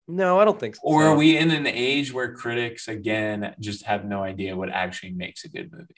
No, 0.08 0.40
I 0.40 0.46
don't 0.46 0.60
think 0.60 0.76
so. 0.76 0.82
Or 0.84 1.04
are 1.04 1.16
we 1.16 1.38
in 1.38 1.50
an 1.52 1.66
age 1.66 2.12
where 2.12 2.34
critics, 2.34 2.88
again, 2.88 3.56
just 3.60 3.86
have 3.86 4.04
no 4.06 4.22
idea 4.22 4.56
what 4.56 4.70
actually 4.70 5.14
makes 5.14 5.46
a 5.46 5.50
good 5.50 5.72
movie? 5.72 5.96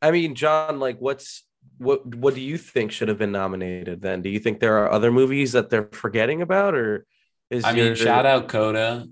I 0.00 0.12
mean, 0.12 0.34
John, 0.34 0.78
like, 0.78 0.98
what's 0.98 1.44
what? 1.76 2.06
What 2.14 2.34
do 2.34 2.40
you 2.40 2.56
think 2.56 2.92
should 2.92 3.08
have 3.08 3.18
been 3.18 3.32
nominated? 3.32 4.00
Then, 4.00 4.22
do 4.22 4.30
you 4.30 4.38
think 4.38 4.60
there 4.60 4.78
are 4.78 4.90
other 4.90 5.10
movies 5.10 5.52
that 5.52 5.68
they're 5.68 5.88
forgetting 5.92 6.42
about, 6.42 6.74
or 6.74 7.06
is 7.50 7.64
I 7.64 7.72
your... 7.72 7.86
mean, 7.86 7.94
shout 7.96 8.24
out 8.24 8.48
Coda, 8.48 9.08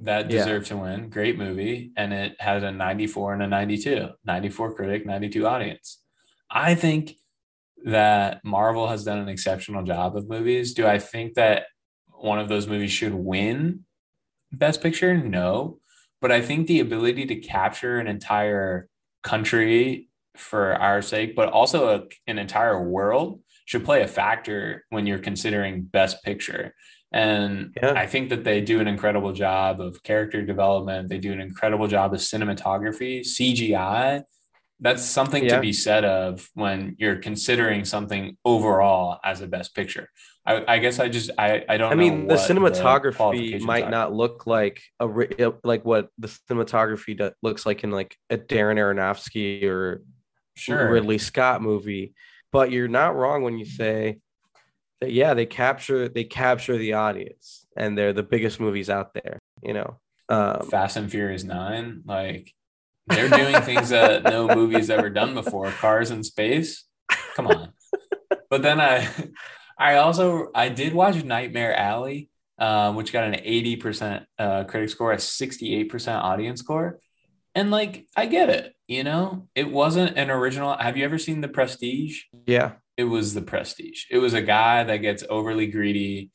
that 0.00 0.28
deserved 0.28 0.66
yeah. 0.66 0.76
to 0.76 0.82
win. 0.82 1.08
Great 1.08 1.38
movie, 1.38 1.92
and 1.96 2.12
it 2.12 2.38
has 2.40 2.62
a 2.62 2.72
94 2.72 3.34
and 3.34 3.42
a 3.44 3.46
92. 3.46 4.08
94 4.24 4.74
critic, 4.74 5.06
92 5.06 5.46
audience. 5.46 6.01
I 6.52 6.74
think 6.74 7.16
that 7.84 8.44
Marvel 8.44 8.88
has 8.88 9.04
done 9.04 9.18
an 9.18 9.28
exceptional 9.28 9.82
job 9.82 10.16
of 10.16 10.28
movies. 10.28 10.74
Do 10.74 10.86
I 10.86 10.98
think 10.98 11.34
that 11.34 11.64
one 12.10 12.38
of 12.38 12.48
those 12.48 12.66
movies 12.66 12.92
should 12.92 13.14
win 13.14 13.84
Best 14.52 14.82
Picture? 14.82 15.16
No, 15.16 15.80
but 16.20 16.30
I 16.30 16.40
think 16.40 16.66
the 16.66 16.80
ability 16.80 17.26
to 17.26 17.36
capture 17.36 17.98
an 17.98 18.06
entire 18.06 18.88
country 19.22 20.08
for 20.36 20.74
our 20.74 21.02
sake, 21.02 21.34
but 21.34 21.48
also 21.48 21.88
a, 21.88 22.04
an 22.26 22.38
entire 22.38 22.82
world 22.88 23.40
should 23.64 23.84
play 23.84 24.02
a 24.02 24.08
factor 24.08 24.84
when 24.90 25.06
you're 25.06 25.18
considering 25.18 25.82
best 25.82 26.22
picture. 26.22 26.74
And 27.12 27.76
yeah. 27.82 27.92
I 27.94 28.06
think 28.06 28.30
that 28.30 28.44
they 28.44 28.60
do 28.60 28.80
an 28.80 28.88
incredible 28.88 29.32
job 29.32 29.80
of 29.80 30.02
character 30.02 30.42
development. 30.42 31.08
They 31.08 31.18
do 31.18 31.32
an 31.32 31.40
incredible 31.40 31.86
job 31.86 32.14
of 32.14 32.20
cinematography, 32.20 33.20
CGI. 33.20 34.22
That's 34.82 35.04
something 35.04 35.44
Yeah. 35.44 35.54
to 35.56 35.60
be 35.60 35.72
said 35.72 36.04
of 36.04 36.50
when 36.54 36.96
you're 36.98 37.16
considering 37.16 37.84
something 37.84 38.36
overall 38.44 39.20
as 39.24 39.40
a 39.40 39.46
best 39.46 39.74
picture. 39.76 40.08
I, 40.44 40.64
I 40.74 40.78
guess 40.78 40.98
I 40.98 41.08
just 41.08 41.30
I 41.38 41.64
I 41.68 41.76
don't. 41.76 41.92
I 41.92 41.94
mean, 41.94 42.26
the 42.26 42.34
cinematography 42.34 43.14
qualifications 43.16 43.64
might 43.64 43.84
are. 43.84 43.90
not 43.90 44.12
look 44.12 44.44
like 44.44 44.82
a 44.98 45.06
like 45.62 45.84
what 45.84 46.08
the 46.18 46.26
cinematography 46.26 47.16
do- 47.16 47.30
looks 47.42 47.64
like 47.64 47.84
in 47.84 47.92
like 47.92 48.16
a 48.28 48.36
Darren 48.36 48.76
Aronofsky 48.76 49.62
or 49.64 50.02
sure. 50.56 50.90
Ridley 50.90 51.18
Scott 51.18 51.62
movie, 51.62 52.12
but 52.50 52.72
you're 52.72 52.88
not 52.88 53.14
wrong 53.14 53.42
when 53.44 53.56
you 53.56 53.64
say 53.64 54.18
that. 55.00 55.12
Yeah, 55.12 55.34
they 55.34 55.46
capture 55.46 56.08
they 56.08 56.24
capture 56.24 56.76
the 56.76 56.94
audience, 56.94 57.64
and 57.76 57.96
they're 57.96 58.12
the 58.12 58.24
biggest 58.24 58.58
movies 58.58 58.90
out 58.90 59.14
there. 59.14 59.38
You 59.62 59.74
know, 59.74 60.00
um, 60.28 60.68
Fast 60.68 60.96
and 60.96 61.08
Furious 61.08 61.44
Nine, 61.44 62.02
like 62.04 62.52
they're 63.08 63.28
doing 63.28 63.60
things 63.62 63.90
that 63.90 64.24
no 64.24 64.48
movie's 64.48 64.90
ever 64.90 65.10
done 65.10 65.34
before. 65.34 65.70
Cars 65.70 66.10
in 66.10 66.22
space, 66.24 66.84
come 67.34 67.46
on. 67.46 67.72
But 68.50 68.62
then 68.62 68.80
I, 68.80 69.08
I 69.78 69.96
also 69.96 70.48
I 70.54 70.68
did 70.68 70.94
watch 70.94 71.22
Nightmare 71.24 71.74
Alley, 71.74 72.28
uh, 72.58 72.92
which 72.92 73.12
got 73.12 73.24
an 73.24 73.40
eighty 73.42 73.76
percent 73.76 74.26
uh, 74.38 74.64
critic 74.64 74.90
score, 74.90 75.12
a 75.12 75.18
sixty 75.18 75.74
eight 75.74 75.88
percent 75.88 76.22
audience 76.22 76.60
score, 76.60 76.98
and 77.54 77.70
like 77.70 78.06
I 78.14 78.26
get 78.26 78.50
it, 78.50 78.74
you 78.86 79.04
know, 79.04 79.48
it 79.54 79.70
wasn't 79.70 80.16
an 80.18 80.30
original. 80.30 80.76
Have 80.76 80.96
you 80.96 81.04
ever 81.04 81.18
seen 81.18 81.40
The 81.40 81.48
Prestige? 81.48 82.24
yeah, 82.46 82.72
it 82.96 83.04
was 83.04 83.32
the 83.32 83.42
prestige. 83.42 84.04
It 84.10 84.18
was 84.18 84.34
a 84.34 84.42
guy 84.42 84.84
that 84.84 84.98
gets 84.98 85.24
overly 85.30 85.66
greedy, 85.66 86.30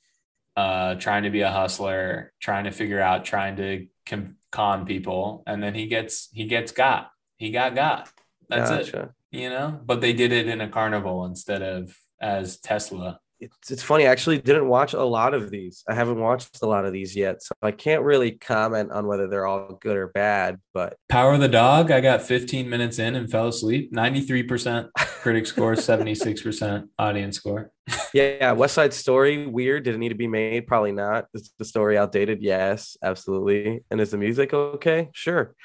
uh, 0.55 0.95
trying 0.95 1.23
to 1.23 1.29
be 1.29 1.41
a 1.41 1.51
hustler, 1.51 2.33
trying 2.41 2.63
to 2.63 2.71
figure 2.71 2.99
out, 2.99 3.25
trying 3.25 3.57
to 3.57 3.87
com- 4.07 4.36
con 4.51 4.85
people, 4.85 5.43
and 5.47 5.61
then 5.61 5.73
he 5.73 5.87
gets 5.87 6.29
he 6.31 6.45
gets 6.45 6.71
got. 6.71 7.09
He 7.37 7.51
got 7.51 7.75
got. 7.75 8.09
That's 8.49 8.69
it. 8.71 9.09
You 9.31 9.49
know, 9.49 9.79
but 9.85 10.01
they 10.01 10.13
did 10.13 10.31
it 10.31 10.47
in 10.47 10.61
a 10.61 10.69
carnival 10.69 11.25
instead 11.25 11.61
of 11.61 11.95
as 12.21 12.57
Tesla. 12.59 13.19
It's, 13.39 13.71
it's 13.71 13.83
funny. 13.83 14.07
I 14.07 14.11
actually 14.11 14.39
didn't 14.39 14.67
watch 14.67 14.93
a 14.93 15.03
lot 15.03 15.33
of 15.33 15.51
these. 15.51 15.83
I 15.87 15.93
haven't 15.93 16.19
watched 16.19 16.61
a 16.61 16.65
lot 16.65 16.85
of 16.85 16.93
these 16.93 17.15
yet, 17.15 17.43
so 17.43 17.53
I 17.61 17.71
can't 17.71 18.03
really 18.03 18.31
comment 18.31 18.91
on 18.91 19.05
whether 19.05 19.27
they're 19.27 19.45
all 19.45 19.77
good 19.81 19.95
or 19.95 20.07
bad. 20.07 20.59
But 20.73 20.97
Power 21.09 21.33
of 21.33 21.39
the 21.39 21.47
Dog. 21.47 21.91
I 21.91 22.01
got 22.01 22.21
15 22.21 22.69
minutes 22.69 22.99
in 22.99 23.15
and 23.15 23.29
fell 23.29 23.47
asleep. 23.47 23.93
93% 23.93 24.89
critic 24.97 25.45
score, 25.45 25.73
76% 25.75 26.87
audience 26.97 27.37
score. 27.37 27.71
yeah, 28.13 28.51
West 28.53 28.73
Side 28.73 28.93
Story, 28.93 29.45
weird. 29.45 29.83
Did 29.83 29.95
it 29.95 29.99
need 29.99 30.09
to 30.09 30.15
be 30.15 30.27
made? 30.27 30.67
Probably 30.67 30.91
not. 30.91 31.25
Is 31.33 31.51
the 31.57 31.65
story 31.65 31.97
outdated? 31.97 32.41
Yes, 32.41 32.97
absolutely. 33.03 33.83
And 33.91 34.01
is 34.01 34.11
the 34.11 34.17
music 34.17 34.53
okay? 34.53 35.09
Sure, 35.13 35.55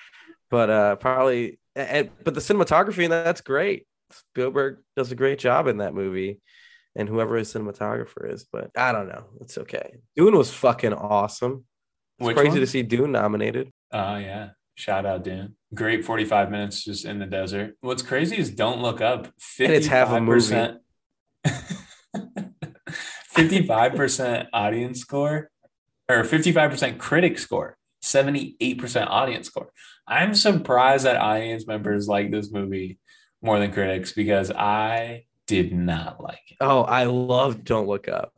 but 0.50 0.70
uh, 0.70 0.96
probably. 0.96 1.58
And, 1.74 2.10
but 2.22 2.34
the 2.34 2.40
cinematography 2.40 3.04
and 3.04 3.12
that's 3.12 3.40
great. 3.40 3.86
Spielberg 4.12 4.78
does 4.96 5.12
a 5.12 5.14
great 5.14 5.38
job 5.38 5.66
in 5.66 5.78
that 5.78 5.94
movie, 5.94 6.40
and 6.96 7.08
whoever 7.08 7.36
his 7.36 7.52
cinematographer 7.52 8.30
is. 8.32 8.46
But 8.52 8.70
I 8.76 8.92
don't 8.92 9.08
know. 9.08 9.24
It's 9.40 9.58
okay. 9.58 9.96
Dune 10.16 10.36
was 10.36 10.52
fucking 10.52 10.92
awesome. 10.94 11.64
It's 12.18 12.26
Which 12.26 12.36
crazy 12.36 12.50
one? 12.50 12.60
to 12.60 12.66
see 12.66 12.82
Dune 12.82 13.12
nominated. 13.12 13.70
Oh 13.92 14.16
yeah. 14.16 14.50
Shout 14.74 15.04
out 15.04 15.22
Dune. 15.24 15.54
Great 15.74 16.04
45 16.04 16.50
minutes 16.50 16.84
just 16.84 17.04
in 17.04 17.18
the 17.18 17.26
desert. 17.26 17.74
What's 17.82 18.02
crazy 18.02 18.38
is 18.38 18.50
Don't 18.50 18.80
Look 18.80 19.00
Up. 19.00 19.26
55%, 19.58 19.64
And 19.64 19.72
it's 19.72 19.86
half 19.86 20.10
a 20.10 20.20
movie. 20.20 20.74
55% 23.34 24.46
audience 24.52 25.00
score 25.00 25.50
or 26.08 26.22
55% 26.22 26.98
critic 26.98 27.38
score, 27.38 27.76
78% 28.02 29.06
audience 29.08 29.46
score. 29.46 29.70
I'm 30.06 30.34
surprised 30.34 31.04
that 31.04 31.16
audience 31.16 31.66
members 31.66 32.08
like 32.08 32.30
this 32.30 32.50
movie 32.50 32.98
more 33.42 33.58
than 33.58 33.72
critics 33.72 34.12
because 34.12 34.50
I 34.50 35.24
did 35.46 35.72
not 35.72 36.22
like 36.22 36.40
it. 36.50 36.56
Oh, 36.60 36.82
I 36.82 37.04
love 37.04 37.64
Don't 37.64 37.86
Look 37.86 38.08
Up. 38.08 38.32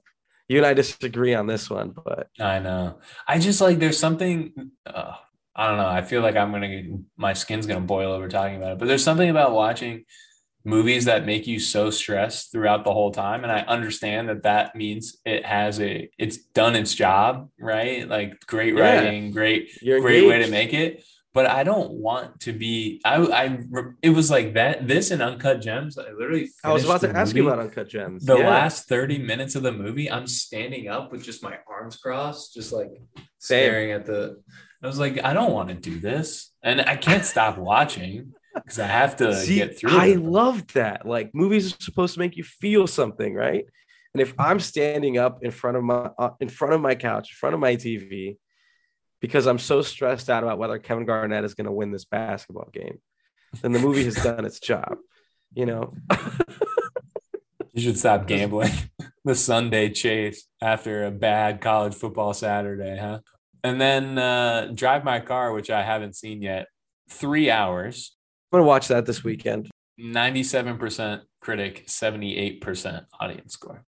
You 0.48 0.58
and 0.58 0.66
I 0.66 0.74
disagree 0.74 1.34
on 1.34 1.46
this 1.46 1.70
one, 1.70 1.94
but 2.04 2.28
I 2.38 2.58
know. 2.58 2.98
I 3.26 3.38
just 3.38 3.60
like 3.60 3.78
there's 3.78 3.98
something. 3.98 4.70
Uh, 4.84 5.14
I 5.56 5.68
don't 5.68 5.78
know. 5.78 5.88
I 5.88 6.02
feel 6.02 6.20
like 6.20 6.36
I'm 6.36 6.52
gonna 6.52 6.82
my 7.16 7.32
skin's 7.32 7.66
gonna 7.66 7.80
boil 7.80 8.12
over 8.12 8.28
talking 8.28 8.56
about 8.56 8.72
it. 8.72 8.78
But 8.78 8.88
there's 8.88 9.04
something 9.04 9.30
about 9.30 9.52
watching 9.52 10.04
movies 10.66 11.04
that 11.06 11.24
make 11.26 11.46
you 11.46 11.60
so 11.60 11.90
stressed 11.90 12.50
throughout 12.52 12.84
the 12.84 12.92
whole 12.92 13.10
time, 13.12 13.42
and 13.42 13.52
I 13.52 13.60
understand 13.60 14.28
that 14.28 14.42
that 14.42 14.74
means 14.76 15.16
it 15.24 15.46
has 15.46 15.80
a 15.80 16.10
it's 16.18 16.36
done 16.36 16.76
its 16.76 16.94
job, 16.94 17.48
right? 17.58 18.06
Like 18.06 18.44
great 18.46 18.74
Yeah. 18.74 18.82
writing, 19.04 19.30
great 19.30 19.80
you're 19.80 20.00
great 20.00 20.26
way 20.26 20.40
to 20.44 20.50
make 20.50 20.74
it. 20.74 21.04
But 21.35 21.47
I 21.47 21.64
don't 21.64 21.90
want 21.94 22.40
to 22.40 22.53
be. 22.53 23.03
I 23.05 23.16
I 23.16 23.59
it 24.03 24.11
was 24.11 24.31
like 24.31 24.55
that. 24.55 24.87
This 24.87 25.11
and 25.11 25.20
Uncut 25.20 25.61
Gems. 25.61 25.99
I 25.99 26.11
literally. 26.12 26.49
I 26.62 26.73
was 26.73 26.85
about 26.85 27.01
to 27.01 27.09
the 27.09 27.16
ask 27.18 27.35
you 27.35 27.49
about 27.49 27.59
Uncut 27.59 27.88
Gems. 27.88 28.25
the 28.25 28.38
Yeah. 28.38 28.49
last 28.49 28.88
30 28.88 29.18
minutes 29.18 29.57
of 29.57 29.64
the 29.64 29.73
movie, 29.73 30.09
I'm 30.11 30.29
standing 30.29 30.88
up 30.88 31.11
with 31.11 31.25
just 31.25 31.42
my 31.42 31.59
arms 31.68 31.97
crossed, 31.97 32.55
just 32.55 32.73
like 32.73 32.92
staring 33.38 33.90
at 33.90 34.07
the. 34.07 34.40
I 34.83 34.87
was 34.87 34.99
like, 35.01 35.25
I 35.25 35.33
don't 35.35 35.53
want 35.53 35.70
to 35.70 35.75
do 35.75 35.99
this. 35.99 36.53
And 36.62 36.81
I 36.83 36.97
can't 36.97 37.25
stop 37.25 37.59
watching 37.59 38.33
because 38.55 38.79
I 38.79 38.87
have 38.87 39.16
to 39.16 39.35
See, 39.35 39.57
get 39.57 39.77
through 39.79 39.90
I 39.99 40.12
love 40.12 40.64
that. 40.75 41.05
Like 41.05 41.35
movies 41.35 41.73
are 41.75 41.77
supposed 41.81 42.14
to 42.14 42.20
make 42.20 42.37
you 42.37 42.44
feel 42.44 42.87
something, 42.87 43.35
right? 43.35 43.64
And 44.12 44.20
if 44.20 44.35
I'm 44.38 44.61
standing 44.61 45.18
up 45.18 45.42
in 45.42 45.51
front 45.51 45.77
of 45.79 45.83
my 45.83 46.11
uh, 46.16 46.31
in 46.38 46.49
front 46.49 46.75
of 46.75 46.81
my 46.81 46.94
couch, 46.94 47.31
in 47.33 47.35
front 47.35 47.55
of 47.55 47.61
my 47.61 47.75
TV, 47.75 48.37
because 49.24 49.46
I'm 49.46 49.58
so 49.58 49.80
stressed 49.80 50.28
out 50.28 50.42
about 50.42 50.58
whether 50.58 50.78
Kevin 50.78 51.06
Garnett 51.06 51.44
is 51.44 51.54
going 51.54 51.64
to 51.64 51.72
win 51.72 51.90
this 51.90 52.04
basketball 52.04 52.68
game, 52.70 52.98
then 53.62 53.72
the 53.72 53.78
movie 53.78 54.04
has 54.04 54.16
done 54.16 54.44
its 54.44 54.60
job. 54.60 54.98
You 55.54 55.64
know, 55.64 55.94
You 57.72 57.80
should 57.80 57.98
stop 57.98 58.26
gambling. 58.26 58.70
the 59.24 59.34
Sunday 59.34 59.88
chase 59.88 60.46
after 60.60 61.06
a 61.06 61.10
bad 61.10 61.62
college 61.62 61.94
football 61.94 62.34
Saturday, 62.34 62.98
huh? 62.98 63.20
And 63.62 63.80
then 63.80 64.18
uh, 64.18 64.72
Drive 64.74 65.04
My 65.04 65.20
Car, 65.20 65.54
which 65.54 65.70
I 65.70 65.82
haven't 65.82 66.16
seen 66.16 66.42
yet. 66.42 66.66
Three 67.08 67.50
hours, 67.50 68.14
I'm 68.52 68.58
gonna 68.58 68.68
watch 68.68 68.88
that 68.88 69.06
this 69.06 69.24
weekend. 69.24 69.70
97% 69.98 71.22
critic, 71.40 71.87
78% 71.87 73.06
audience 73.18 73.54
score. 73.54 73.84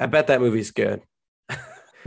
I 0.00 0.06
bet 0.06 0.26
that 0.26 0.40
movie's 0.40 0.72
good. 0.72 1.02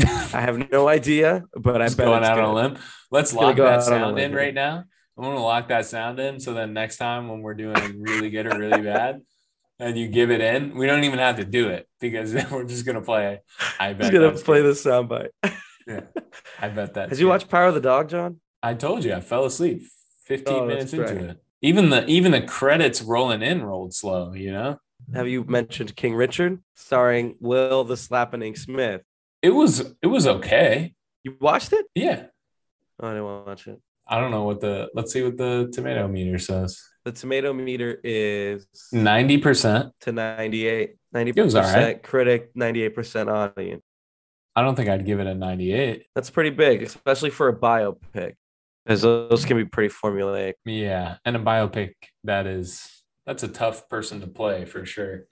I 0.03 0.41
have 0.41 0.71
no 0.71 0.88
idea, 0.88 1.43
but 1.55 1.81
I 1.81 1.88
bet 1.88 1.97
going 1.97 2.23
out 2.23 2.38
on 2.39 2.43
a 2.49 2.53
limb. 2.53 2.77
Let's 3.12 3.34
lock 3.34 3.55
go 3.55 3.63
that 3.65 3.84
sound 3.84 4.19
in 4.19 4.34
right 4.34 4.53
now. 4.53 4.84
I'm 5.17 5.23
gonna 5.23 5.39
lock 5.41 5.69
that 5.69 5.86
sound 5.86 6.19
in 6.19 6.39
so 6.39 6.53
then 6.53 6.73
next 6.73 6.97
time 6.97 7.29
when 7.29 7.41
we're 7.41 7.53
doing 7.53 8.01
really 8.01 8.29
good 8.29 8.47
or 8.47 8.58
really 8.60 8.81
bad, 8.81 9.21
and 9.79 9.97
you 9.97 10.08
give 10.10 10.31
it 10.31 10.41
in, 10.41 10.75
we 10.77 10.86
don't 10.88 11.03
even 11.05 11.19
have 11.19 11.38
to 11.38 11.45
do 11.45 11.69
it 11.69 11.88
because 12.01 12.34
we're 12.51 12.65
just 12.65 12.86
gonna 12.86 13.01
play. 13.01 13.39
I 13.79 13.89
I'm 13.89 13.97
bet. 13.97 14.12
gonna 14.12 14.31
play 14.34 14.62
good. 14.62 14.75
the 14.75 14.79
soundbite. 14.89 15.29
Yeah, 15.88 16.01
I 16.62 16.67
bet 16.69 16.95
that. 16.95 17.10
Has 17.10 17.19
you 17.21 17.27
watched 17.27 17.47
Power 17.49 17.67
of 17.67 17.73
the 17.75 17.81
Dog, 17.81 18.10
John? 18.10 18.41
I 18.62 18.73
told 18.73 19.05
you 19.05 19.13
I 19.13 19.21
fell 19.21 19.45
asleep 19.45 19.84
15 20.25 20.53
Oh, 20.53 20.65
minutes 20.65 20.91
into 20.91 21.05
right. 21.05 21.17
it. 21.23 21.38
Even 21.62 21.89
the 21.89 22.05
even 22.08 22.31
the 22.34 22.41
credits 22.41 23.01
rolling 23.01 23.41
in 23.41 23.63
rolled 23.63 23.93
slow. 23.93 24.34
You 24.34 24.51
know, 24.51 24.77
Have 25.13 25.27
you 25.29 25.45
mentioned 25.45 25.95
King 25.95 26.15
Richard, 26.15 26.62
starring 26.75 27.36
Will 27.39 27.86
the 27.86 27.95
Slappening 27.95 28.55
Smith? 28.55 29.01
It 29.45 29.53
was 29.53 29.73
it 30.01 30.08
was 30.08 30.25
okay. 30.27 30.93
You 31.23 31.36
watched 31.39 31.71
it? 31.73 31.86
Yeah, 31.95 32.25
Oh, 32.99 33.08
I 33.08 33.12
didn't 33.12 33.45
watch 33.45 33.67
it. 33.67 33.79
I 34.08 34.19
don't 34.19 34.31
know 34.31 34.43
what 34.43 34.60
the 34.62 34.89
let's 34.93 35.12
see 35.13 35.23
what 35.23 35.38
the 35.38 35.69
tomato 35.73 36.08
meter 36.08 36.38
says. 36.39 36.81
The 37.05 37.12
tomato 37.12 37.53
meter 37.53 37.99
is 38.03 38.65
Ninety 38.91 39.38
percent. 39.38 39.93
to 40.01 40.12
98. 40.12 40.97
It 41.13 41.41
was 41.41 41.55
all 41.55 41.63
90% 41.63 41.73
right. 41.75 42.03
critic, 42.03 42.53
98% 42.55 43.31
audience. 43.31 43.84
I 44.55 44.62
don't 44.63 44.75
think 44.75 44.89
I'd 44.89 45.05
give 45.05 45.19
it 45.19 45.27
a 45.27 45.34
ninety-eight. 45.36 46.05
That's 46.15 46.29
pretty 46.29 46.49
big, 46.49 46.81
especially 46.84 47.29
for 47.29 47.47
a 47.49 47.55
biopic, 47.55 48.34
because 48.86 49.01
those 49.01 49.43
can 49.45 49.58
be 49.58 49.65
pretty 49.65 49.93
formulaic. 49.93 50.53
Yeah, 50.65 51.17
and 51.25 51.36
a 51.36 51.39
biopic 51.39 51.93
that 52.23 52.47
is 52.47 52.89
that's 53.25 53.43
a 53.43 53.47
tough 53.49 53.89
person 53.89 54.21
to 54.21 54.27
play 54.27 54.63
for 54.65 54.86
sure. 54.86 55.25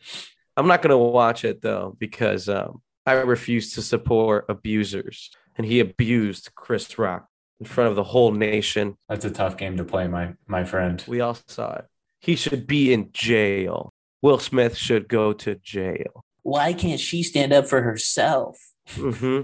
I'm 0.58 0.68
not 0.68 0.82
going 0.82 0.92
to 0.92 0.98
watch 0.98 1.46
it 1.46 1.62
though, 1.62 1.96
because 1.98 2.50
um, 2.50 2.82
I 3.06 3.14
refuse 3.14 3.74
to 3.74 3.82
support 3.82 4.46
abusers. 4.50 5.32
And 5.56 5.68
he 5.68 5.80
abused 5.80 6.52
Chris 6.56 6.98
Rock 6.98 7.28
in 7.60 7.66
front 7.66 7.90
of 7.90 7.96
the 7.96 8.04
whole 8.04 8.32
nation. 8.32 8.98
That's 9.08 9.26
a 9.26 9.30
tough 9.32 9.58
game 9.58 9.78
to 9.78 9.84
play, 9.84 10.08
my 10.08 10.34
my 10.48 10.64
friend. 10.64 11.04
We 11.08 11.22
all 11.22 11.38
saw 11.48 11.74
it. 11.76 11.86
He 12.20 12.36
should 12.36 12.66
be 12.66 12.94
in 12.94 13.10
jail. 13.12 13.94
Will 14.22 14.40
Smith 14.40 14.78
should 14.78 15.08
go 15.08 15.34
to 15.34 15.56
jail. 15.56 16.24
Why 16.42 16.74
can't 16.74 17.00
she 17.00 17.24
stand 17.24 17.54
up 17.54 17.68
for 17.68 17.82
herself? 17.82 18.58
hmm 18.90 19.42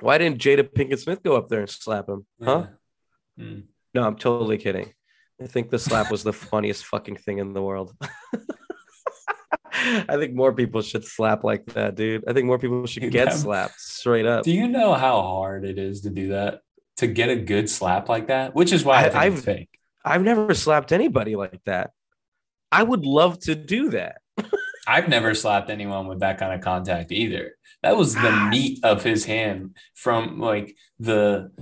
Why 0.00 0.18
didn't 0.18 0.38
Jada 0.38 0.62
Pinkett 0.68 0.98
Smith 0.98 1.22
go 1.22 1.36
up 1.36 1.48
there 1.48 1.60
and 1.60 1.70
slap 1.70 2.08
him? 2.08 2.26
Huh? 2.42 2.66
Yeah. 3.36 3.44
Mm. 3.44 3.62
No, 3.94 4.04
I'm 4.04 4.16
totally 4.16 4.58
kidding. 4.58 4.92
I 5.40 5.46
think 5.46 5.70
the 5.70 5.78
slap 5.78 6.10
was 6.10 6.22
the 6.22 6.32
funniest 6.50 6.84
fucking 6.86 7.16
thing 7.16 7.38
in 7.38 7.52
the 7.52 7.62
world. 7.62 7.94
I 9.74 10.16
think 10.18 10.34
more 10.34 10.52
people 10.52 10.82
should 10.82 11.04
slap 11.04 11.44
like 11.44 11.64
that, 11.66 11.94
dude. 11.94 12.24
I 12.28 12.32
think 12.32 12.46
more 12.46 12.58
people 12.58 12.86
should 12.86 13.10
get 13.10 13.26
that- 13.30 13.34
slapped 13.36 13.80
straight 13.80 14.26
up. 14.26 14.44
Do 14.44 14.52
you 14.52 14.68
know 14.68 14.92
how 14.94 15.22
hard 15.22 15.64
it 15.64 15.78
is 15.78 16.02
to 16.02 16.10
do 16.10 16.28
that? 16.28 16.60
To 16.98 17.06
get 17.06 17.30
a 17.30 17.36
good 17.36 17.70
slap 17.70 18.08
like 18.08 18.28
that, 18.28 18.54
which 18.54 18.72
is 18.72 18.84
why 18.84 18.96
I, 18.96 18.98
I- 18.98 19.02
think 19.02 19.14
it's 19.14 19.16
I've- 19.16 19.40
fake. 19.40 19.78
I've 20.04 20.22
never 20.22 20.52
slapped 20.54 20.92
anybody 20.92 21.36
like 21.36 21.60
that. 21.64 21.90
I 22.72 22.82
would 22.82 23.04
love 23.06 23.38
to 23.40 23.54
do 23.54 23.90
that. 23.90 24.16
I've 24.86 25.08
never 25.08 25.32
slapped 25.34 25.70
anyone 25.70 26.08
with 26.08 26.20
that 26.20 26.38
kind 26.38 26.52
of 26.52 26.60
contact 26.60 27.12
either. 27.12 27.52
That 27.82 27.96
was 27.96 28.14
the 28.14 28.28
Ah. 28.30 28.48
meat 28.50 28.80
of 28.84 29.04
his 29.04 29.24
hand 29.26 29.76
from 29.94 30.40
like 30.40 30.74
the 30.98 31.52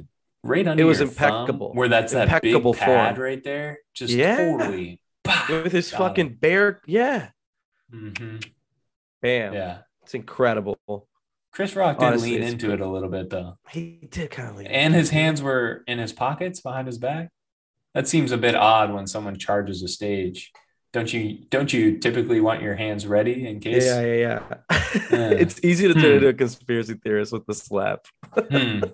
right 0.42 0.66
under 0.66 0.82
It 0.82 0.86
was 0.86 1.00
your 1.00 1.08
thumb, 1.08 1.32
impeccable. 1.42 1.72
where 1.74 1.88
that's 1.88 2.12
that 2.14 2.24
Impeccable 2.28 2.72
big 2.72 2.80
pad 2.80 3.14
form. 3.16 3.24
right 3.24 3.44
there. 3.44 3.78
Just 3.94 4.14
Yeah. 4.14 4.36
totally 4.36 5.00
With 5.50 5.72
his 5.72 5.90
fucking 5.90 6.36
bare, 6.40 6.80
yeah, 6.86 7.28
Mhm. 7.92 8.44
bam, 9.22 9.52
Yeah. 9.54 9.78
it's 10.02 10.14
incredible. 10.14 10.78
Chris 11.52 11.74
Rock 11.74 11.98
did 11.98 12.06
Honestly, 12.06 12.32
lean 12.32 12.42
into 12.44 12.72
it 12.72 12.80
a 12.80 12.86
little 12.86 13.08
bit 13.08 13.28
though. 13.30 13.58
He 13.70 14.06
did 14.10 14.30
kind 14.30 14.50
of 14.50 14.56
leave. 14.56 14.68
And 14.70 14.94
his 14.94 15.10
hands 15.10 15.42
were 15.42 15.82
in 15.86 15.98
his 15.98 16.12
pockets 16.12 16.60
behind 16.60 16.86
his 16.86 16.98
back. 16.98 17.30
That 17.94 18.06
seems 18.06 18.30
a 18.30 18.38
bit 18.38 18.54
odd 18.54 18.92
when 18.92 19.06
someone 19.08 19.36
charges 19.36 19.82
a 19.82 19.88
stage. 19.88 20.52
Don't 20.92 21.12
you 21.12 21.44
don't 21.50 21.72
you 21.72 21.98
typically 21.98 22.40
want 22.40 22.62
your 22.62 22.76
hands 22.76 23.06
ready 23.06 23.46
in 23.46 23.58
case? 23.60 23.84
Yeah, 23.86 24.00
yeah, 24.00 24.14
yeah. 24.14 24.40
Yeah. 25.10 25.30
it's 25.30 25.60
easy 25.64 25.86
to 25.88 25.94
turn 25.94 26.02
Hmm. 26.02 26.10
into 26.16 26.28
a 26.28 26.32
conspiracy 26.34 26.94
theorist 26.94 27.32
with 27.32 27.46
the 27.46 27.54
slap. 27.54 28.06
Hmm. 28.32 28.80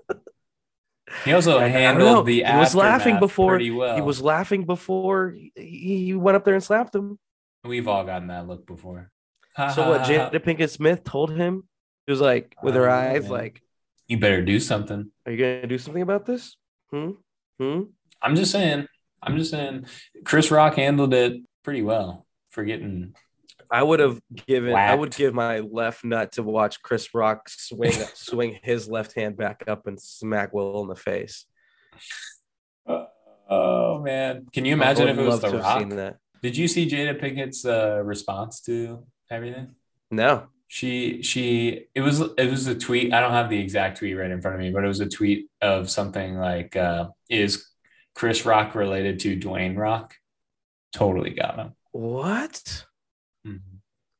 He 1.24 1.32
also 1.32 1.52
I 1.58 1.60
don't 1.60 1.72
know. 1.72 1.78
handled 1.78 2.26
the 2.26 2.42
He 2.42 2.56
was 2.56 2.74
laughing 2.74 3.18
before- 3.20 3.60
well. 3.72 3.94
He 3.94 4.00
was 4.02 4.20
laughing 4.20 4.64
before 4.64 5.36
he 5.54 6.14
went 6.14 6.36
up 6.36 6.44
there 6.44 6.54
and 6.54 6.62
slapped 6.62 6.94
him. 6.94 7.18
We've 7.66 7.88
all 7.88 8.04
gotten 8.04 8.28
that 8.28 8.46
look 8.46 8.66
before. 8.66 9.10
So 9.56 9.88
what? 9.90 10.02
Jada 10.02 10.38
Pinkett 10.38 10.70
Smith 10.70 11.04
told 11.04 11.30
him. 11.30 11.64
He 12.06 12.12
was 12.12 12.20
like, 12.20 12.54
with 12.62 12.74
her 12.74 12.86
know, 12.86 12.92
eyes, 12.92 13.22
man. 13.22 13.32
like, 13.32 13.62
You 14.06 14.18
better 14.18 14.44
do 14.44 14.60
something. 14.60 15.10
"Are 15.24 15.32
you 15.32 15.38
gonna 15.38 15.66
do 15.66 15.78
something 15.78 16.02
about 16.02 16.26
this? 16.26 16.56
Hmm, 16.90 17.12
hmm." 17.58 17.82
I'm 18.22 18.36
just 18.36 18.52
saying. 18.52 18.86
I'm 19.22 19.36
just 19.36 19.50
saying. 19.50 19.86
Chris 20.24 20.50
Rock 20.50 20.76
handled 20.76 21.14
it 21.14 21.42
pretty 21.64 21.82
well 21.82 22.26
for 22.50 22.64
getting. 22.64 23.14
I 23.70 23.82
would 23.82 23.98
have 23.98 24.20
given. 24.46 24.74
I 24.74 24.94
would 24.94 25.14
give 25.16 25.34
my 25.34 25.60
left 25.60 26.04
nut 26.04 26.32
to 26.32 26.42
watch 26.42 26.82
Chris 26.82 27.14
Rock 27.14 27.48
swing 27.48 27.92
swing 28.14 28.58
his 28.62 28.88
left 28.88 29.14
hand 29.14 29.36
back 29.36 29.64
up 29.66 29.86
and 29.86 30.00
smack 30.00 30.52
Will 30.52 30.82
in 30.82 30.88
the 30.88 30.94
face. 30.94 31.46
Oh 33.48 34.00
man, 34.00 34.46
can 34.52 34.64
you 34.64 34.74
imagine 34.74 35.08
if 35.08 35.18
it 35.18 35.22
was 35.22 35.40
The 35.40 35.58
Rock? 35.58 36.16
Did 36.42 36.56
you 36.56 36.68
see 36.68 36.88
Jada 36.88 37.18
Pinkett's 37.20 37.64
uh, 37.64 38.02
response 38.04 38.60
to 38.62 39.04
everything? 39.30 39.74
No. 40.10 40.48
She 40.68 41.22
she 41.22 41.86
it 41.94 42.00
was 42.00 42.20
it 42.20 42.50
was 42.50 42.66
a 42.66 42.74
tweet. 42.74 43.12
I 43.14 43.20
don't 43.20 43.30
have 43.32 43.48
the 43.50 43.58
exact 43.58 43.98
tweet 43.98 44.16
right 44.18 44.30
in 44.30 44.40
front 44.40 44.56
of 44.56 44.60
me, 44.60 44.70
but 44.70 44.84
it 44.84 44.88
was 44.88 45.00
a 45.00 45.08
tweet 45.08 45.48
of 45.62 45.88
something 45.88 46.36
like 46.36 46.74
uh, 46.74 47.08
is 47.30 47.66
Chris 48.16 48.44
Rock 48.44 48.74
related 48.74 49.20
to 49.20 49.36
Dwayne 49.38 49.76
Rock? 49.76 50.14
Totally 50.92 51.30
got 51.30 51.56
him. 51.56 51.72
What? 51.92 52.84
Mhm. 53.46 53.60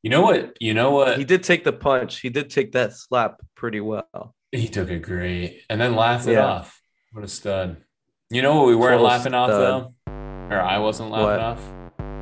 You 0.03 0.09
know 0.09 0.21
what? 0.21 0.55
You 0.61 0.73
know 0.73 0.91
what? 0.91 1.17
He 1.17 1.25
did 1.25 1.43
take 1.43 1.65
the 1.65 1.73
punch. 1.73 2.21
He 2.21 2.29
did 2.29 2.49
take 2.49 2.71
that 2.71 2.93
slap 2.93 3.41
pretty 3.55 3.81
well. 3.81 4.33
He 4.53 4.69
took 4.69 4.89
it 4.89 5.01
great 5.01 5.63
and 5.69 5.81
then 5.81 5.95
laughed 5.97 6.27
it 6.27 6.33
Yeah. 6.33 6.45
off. 6.45 6.81
What 7.11 7.25
a 7.25 7.27
stud. 7.27 7.77
You 8.29 8.41
know 8.41 8.55
what 8.55 8.67
we 8.67 8.75
weren't 8.75 8.99
Total 8.99 9.05
laughing 9.05 9.33
off 9.33 9.49
though? 9.49 9.93
Or 10.07 10.61
I 10.61 10.77
wasn't 10.79 11.11
laughing 11.11 11.25
What? 11.27 11.39
off? 11.41 11.73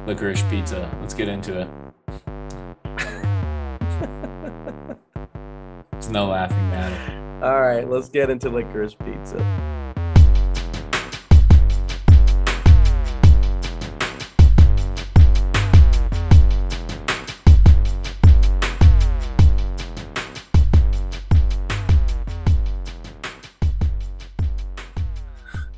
Licorice 0.05 0.43
pizza. 0.51 0.89
Let's 1.01 1.15
get 1.15 1.27
into 1.27 1.61
it. 1.61 1.67
It's 5.93 6.09
no 6.09 6.27
laughing 6.27 6.69
matter. 6.69 7.43
All 7.43 7.59
right, 7.61 7.89
let's 7.89 8.09
get 8.09 8.29
into 8.29 8.49
licorice 8.49 8.93
pizza. 8.93 9.37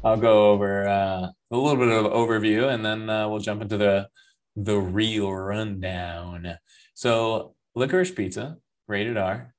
I'll 0.04 0.18
go 0.18 0.52
over 0.52 0.88
uh, 0.88 1.28
a 1.52 1.58
little 1.58 1.78
bit 1.78 1.90
of 1.90 2.12
overview 2.12 2.74
and 2.74 2.86
then 2.86 3.10
uh, 3.10 3.28
we'll 3.28 3.40
jump 3.40 3.62
into 3.62 3.78
the 3.78 4.08
the 4.58 4.76
real 4.78 5.32
rundown. 5.32 6.58
So 6.96 7.54
licorice 7.76 8.12
pizza, 8.12 8.58
rated 8.88 9.16
R. 9.16 9.54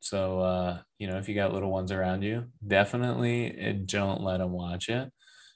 So 0.00 0.40
uh, 0.40 0.78
you 0.98 1.06
know 1.06 1.18
if 1.18 1.28
you 1.28 1.34
got 1.34 1.52
little 1.52 1.70
ones 1.70 1.92
around 1.92 2.22
you, 2.22 2.46
definitely 2.66 3.68
uh, 3.68 3.74
don't 3.84 4.22
let 4.22 4.38
them 4.38 4.50
watch 4.52 4.88
it. 4.88 5.12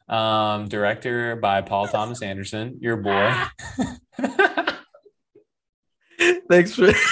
Um, 0.07 0.69
director 0.69 1.35
by 1.35 1.63
Paul 1.63 1.89
Thomas 1.89 2.21
Anderson, 2.21 2.77
your 2.81 2.99
boy. 2.99 3.35
Thanks 6.51 6.75
for. 6.75 6.93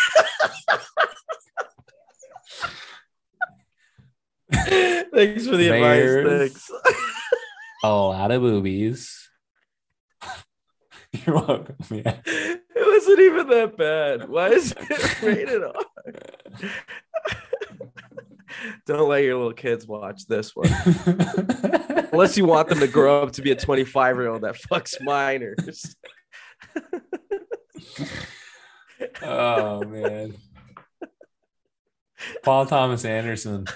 Thanks 4.52 5.46
for 5.46 5.56
the 5.56 5.68
There's- 5.68 6.14
advice. 6.14 6.68
Thanks. 6.70 6.70
a 7.85 7.90
lot 7.90 8.30
of 8.30 8.42
boobies. 8.42 9.21
You're 11.27 11.37
welcome. 11.37 11.77
Yeah. 11.90 12.16
It 12.25 12.62
wasn't 12.77 13.20
even 13.20 13.48
that 13.48 13.77
bad. 13.77 14.29
Why 14.29 14.48
is 14.48 14.75
it 14.79 15.22
rated 15.22 15.62
R? 15.62 15.75
Don't 18.87 19.09
let 19.09 19.22
your 19.22 19.37
little 19.37 19.53
kids 19.53 19.87
watch 19.87 20.27
this 20.27 20.55
one. 20.55 20.68
Unless 22.12 22.37
you 22.37 22.44
want 22.46 22.68
them 22.68 22.81
to 22.81 22.87
grow 22.87 23.22
up 23.22 23.33
to 23.33 23.42
be 23.42 23.51
a 23.51 23.57
25 23.57 24.16
year 24.16 24.29
old 24.29 24.42
that 24.42 24.57
fucks 24.57 24.94
minors. 25.03 25.96
oh 29.22 29.83
man. 29.85 30.35
Paul 32.42 32.66
Thomas 32.66 33.05
Anderson, 33.05 33.66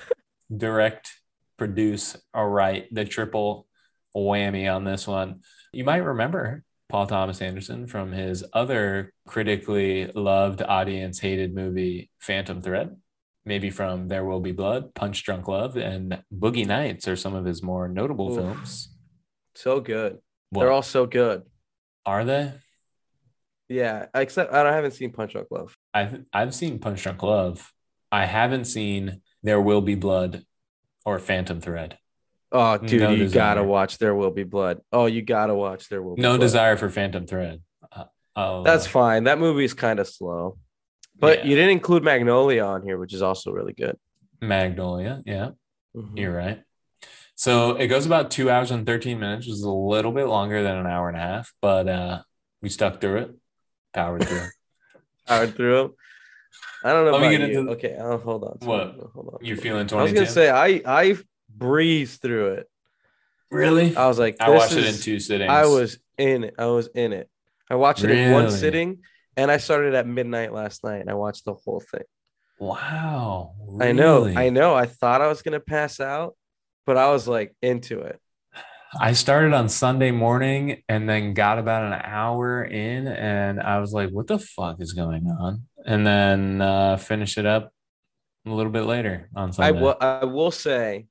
direct, 0.55 1.12
produce, 1.57 2.16
all 2.33 2.49
right, 2.49 2.87
the 2.92 3.05
triple 3.05 3.66
whammy 4.14 4.72
on 4.72 4.85
this 4.85 5.07
one. 5.07 5.40
You 5.72 5.85
might 5.85 5.99
remember 5.99 6.62
Paul 6.88 7.07
Thomas 7.07 7.42
Anderson 7.42 7.87
from 7.87 8.12
his 8.12 8.44
other 8.53 9.12
critically 9.27 10.07
loved, 10.14 10.62
audience 10.62 11.18
hated 11.18 11.55
movie, 11.55 12.11
Phantom 12.20 12.62
Thread. 12.62 12.96
Maybe 13.44 13.70
from 13.70 14.09
There 14.09 14.25
Will 14.25 14.40
Be 14.40 14.53
Blood, 14.53 14.94
Punch 14.94 15.22
Drunk 15.25 15.46
Love, 15.46 15.77
and 15.77 16.22
Boogie 16.35 16.66
Nights 16.66 17.07
are 17.07 17.14
some 17.16 17.35
of 17.35 17.44
his 17.44 17.62
more 17.62 17.87
notable 17.88 18.31
Oof. 18.33 18.37
films. 18.38 18.92
So 19.55 19.81
good. 19.81 20.18
What, 20.51 20.62
They're 20.62 20.72
all 20.72 20.83
so 20.83 21.07
good. 21.07 21.42
are 22.05 22.25
they? 22.25 22.53
Yeah, 23.68 24.07
except 24.14 24.53
I 24.53 24.72
haven't 24.75 24.92
seen 24.92 25.12
Punch 25.12 25.33
Drunk 25.33 25.49
Love. 25.51 25.77
I've 25.94 26.25
I've 26.33 26.55
seen 26.55 26.79
Punch 26.79 27.03
Drunk 27.03 27.22
Love. 27.22 27.72
I 28.12 28.27
haven't 28.27 28.66
seen 28.66 29.22
There 29.42 29.61
Will 29.61 29.81
Be 29.81 29.96
Blood 29.96 30.44
or 31.05 31.18
Phantom 31.18 31.61
Thread. 31.61 31.99
Oh, 32.52 32.78
dude, 32.78 33.00
No 33.00 33.11
you 33.11 33.16
desire. 33.24 33.40
gotta 33.54 33.64
watch 33.64 33.98
There 33.98 34.14
Will 34.14 34.30
Be 34.30 34.44
Blood. 34.44 34.80
Oh, 34.92 35.06
you 35.06 35.22
gotta 35.22 35.54
watch 35.54 35.88
There 35.88 36.02
Will 36.02 36.14
Be 36.16 36.22
No 36.22 36.30
Blood. 36.30 36.40
desire 36.40 36.76
for 36.76 36.88
Phantom 36.90 37.26
Thread. 37.26 37.61
Uh, 37.90 38.04
I'll, 38.37 38.62
That's 38.62 38.87
uh, 38.87 38.90
fine. 38.90 39.24
That 39.24 39.38
movie's 39.38 39.74
kind 39.74 39.98
of 39.98 40.06
slow. 40.09 40.59
But 41.18 41.38
Yeah. 41.40 41.44
you 41.50 41.56
didn't 41.56 41.70
include 41.70 42.04
Magnolia 42.04 42.62
on 42.64 42.82
here, 42.82 42.98
which 42.98 43.12
is 43.14 43.22
also 43.22 43.50
really 43.50 43.72
good. 43.72 43.96
Magnolia. 44.40 45.22
Yeah, 45.26 45.50
Mhm. 45.96 46.18
you're 46.18 46.37
right. 46.37 46.62
So 47.35 47.76
it 47.76 47.88
goes 47.88 48.06
about 48.06 48.30
two 48.30 48.50
hours 48.50 48.70
and 48.70 48.87
13 48.87 49.18
minutes, 49.18 49.46
which 49.46 49.54
is 49.54 49.62
a 49.62 49.70
little 49.70 50.12
bit 50.12 50.26
longer 50.26 50.62
than 50.62 50.76
an 50.76 50.87
hour 50.87 51.09
and 51.09 51.16
a 51.16 51.20
half, 51.20 51.52
but 51.61 51.88
uh, 51.88 52.22
we 52.62 52.68
stuck 52.68 53.00
through 53.00 53.16
it, 53.18 53.30
powered 53.92 54.24
through. 54.26 54.46
Powered 55.26 55.56
through 55.56 55.80
'em. 55.85 55.94
I 56.85 56.92
don't 56.92 57.04
know 57.04 57.11
Let 57.11 57.20
me 57.22 57.26
about 57.35 57.38
get 57.40 57.50
you. 57.50 57.59
into- 57.61 57.72
okay, 57.72 57.96
I'll, 57.96 58.18
hold 58.18 58.44
on. 58.44 58.59
What? 58.61 58.94
Hold 59.12 59.30
on. 59.35 59.44
You're 59.44 59.56
feeling 59.56 59.88
I 59.92 60.02
was 60.04 60.12
gonna 60.12 60.24
say 60.26 60.48
I 60.50 60.80
I 60.87 61.16
breezed 61.56 62.20
through 62.22 62.54
it. 62.54 62.68
really? 63.50 63.96
I 63.96 64.06
was 64.06 64.18
like, 64.18 64.36
I 64.40 64.50
this 64.50 64.58
watched 64.60 64.76
it 64.76 64.86
in 64.86 65.00
two 65.00 65.18
sittings. 65.20 65.50
I 65.50 65.66
was 65.66 65.98
in 66.18 66.44
it. 66.44 66.54
I 66.58 66.66
was 66.66 66.88
in 66.94 67.12
it. 67.12 67.28
I 67.70 67.74
watched 67.76 68.04
it 68.04 68.10
in 68.10 68.32
one 68.32 68.50
sitting, 68.50 68.98
and 69.36 69.50
I 69.50 69.56
started 69.56 69.94
at 69.94 70.06
midnight 70.06 70.52
last 70.52 70.84
night, 70.84 71.00
and 71.00 71.10
I 71.10 71.14
watched 71.14 71.44
the 71.44 71.54
whole 71.54 71.80
thing. 71.80 72.04
Wow. 72.58 73.54
I 73.80 73.92
know. 73.92 74.26
I 74.26 74.50
know. 74.50 74.74
I 74.74 74.86
thought 74.86 75.20
I 75.20 75.26
was 75.26 75.42
gonna 75.42 75.60
pass 75.60 76.00
out, 76.00 76.36
but 76.86 76.96
I 76.96 77.10
was 77.10 77.26
like 77.28 77.54
into 77.62 78.00
it. 78.00 78.20
I 78.98 79.12
started 79.12 79.52
on 79.52 79.68
Sunday 79.68 80.10
morning 80.10 80.82
and 80.88 81.08
then 81.08 81.34
got 81.34 81.58
about 81.58 81.82
an 81.92 82.00
hour 82.02 82.64
in, 82.64 83.08
and 83.08 83.60
I 83.60 83.80
was 83.80 83.92
like, 83.92 84.10
"What 84.10 84.26
the 84.28 84.38
fuck 84.38 84.80
is 84.80 84.92
going 84.92 85.26
on?" 85.28 85.64
And 85.84 86.06
then 86.06 86.62
uh, 86.62 86.96
finished 86.96 87.36
it 87.36 87.46
up 87.46 87.72
a 88.46 88.50
little 88.50 88.72
bit 88.72 88.84
later 88.84 89.28
on 89.34 89.48
I 89.48 89.52
Sunday. 89.52 89.80
will. 89.82 89.96
I 90.00 90.24
will 90.24 90.50
say, 90.52 91.06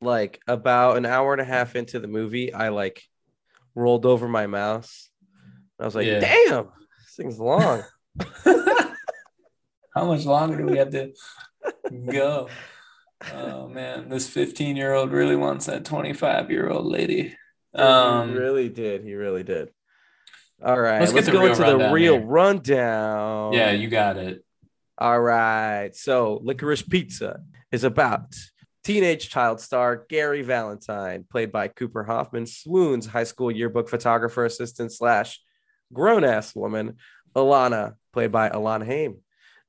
like 0.00 0.40
about 0.46 0.96
an 0.96 1.06
hour 1.06 1.32
and 1.32 1.40
a 1.40 1.44
half 1.44 1.76
into 1.76 1.98
the 1.98 2.08
movie, 2.08 2.52
I 2.52 2.68
like 2.68 3.02
rolled 3.74 4.06
over 4.06 4.28
my 4.28 4.46
mouse. 4.46 5.08
I 5.80 5.84
was 5.84 5.94
like, 5.94 6.06
Yeah. 6.06 6.20
"Damn, 6.20 6.68
this 7.04 7.14
thing's 7.16 7.38
long." 7.40 7.82
How 9.94 10.04
much 10.04 10.24
longer 10.26 10.58
do 10.58 10.66
we 10.66 10.78
have 10.78 10.90
to 10.90 11.12
go? 12.10 12.48
Oh 13.34 13.68
man, 13.68 14.08
this 14.10 14.28
15 14.28 14.76
year 14.76 14.92
old 14.92 15.10
really 15.10 15.36
wants 15.36 15.66
that 15.66 15.84
25 15.84 16.50
year 16.50 16.68
old 16.68 16.86
lady. 16.86 17.34
he 17.74 17.78
Um, 17.82 18.34
really 18.34 18.68
did. 18.68 19.02
He 19.04 19.14
really 19.14 19.42
did. 19.42 19.70
All 20.62 20.78
right, 20.78 21.00
Let's 21.00 21.12
let's, 21.12 21.28
go 21.28 21.44
into 21.46 21.62
the 21.62 21.90
real 21.92 22.14
here. 22.18 22.26
rundown. 22.26 23.52
Yeah, 23.52 23.72
you 23.72 23.88
got 23.88 24.16
it. 24.16 24.42
All 24.98 25.20
right. 25.20 25.94
So, 25.94 26.40
Licorice 26.42 26.82
Pizza 26.88 27.40
is 27.70 27.84
about 27.84 28.34
teenage 28.86 29.28
child 29.28 29.60
star 29.60 30.06
Gary 30.08 30.42
Valentine, 30.42 31.24
played 31.28 31.50
by 31.50 31.66
Cooper 31.66 32.04
Hoffman, 32.04 32.46
swoons 32.46 33.04
high 33.04 33.24
school 33.24 33.50
yearbook 33.50 33.88
photographer 33.88 34.44
assistant 34.44 34.92
slash 34.92 35.40
grown 35.92 36.22
ass 36.22 36.54
woman, 36.54 36.94
Alana, 37.34 37.94
played 38.12 38.30
by 38.30 38.48
Alana 38.48 38.86
Haim, 38.86 39.16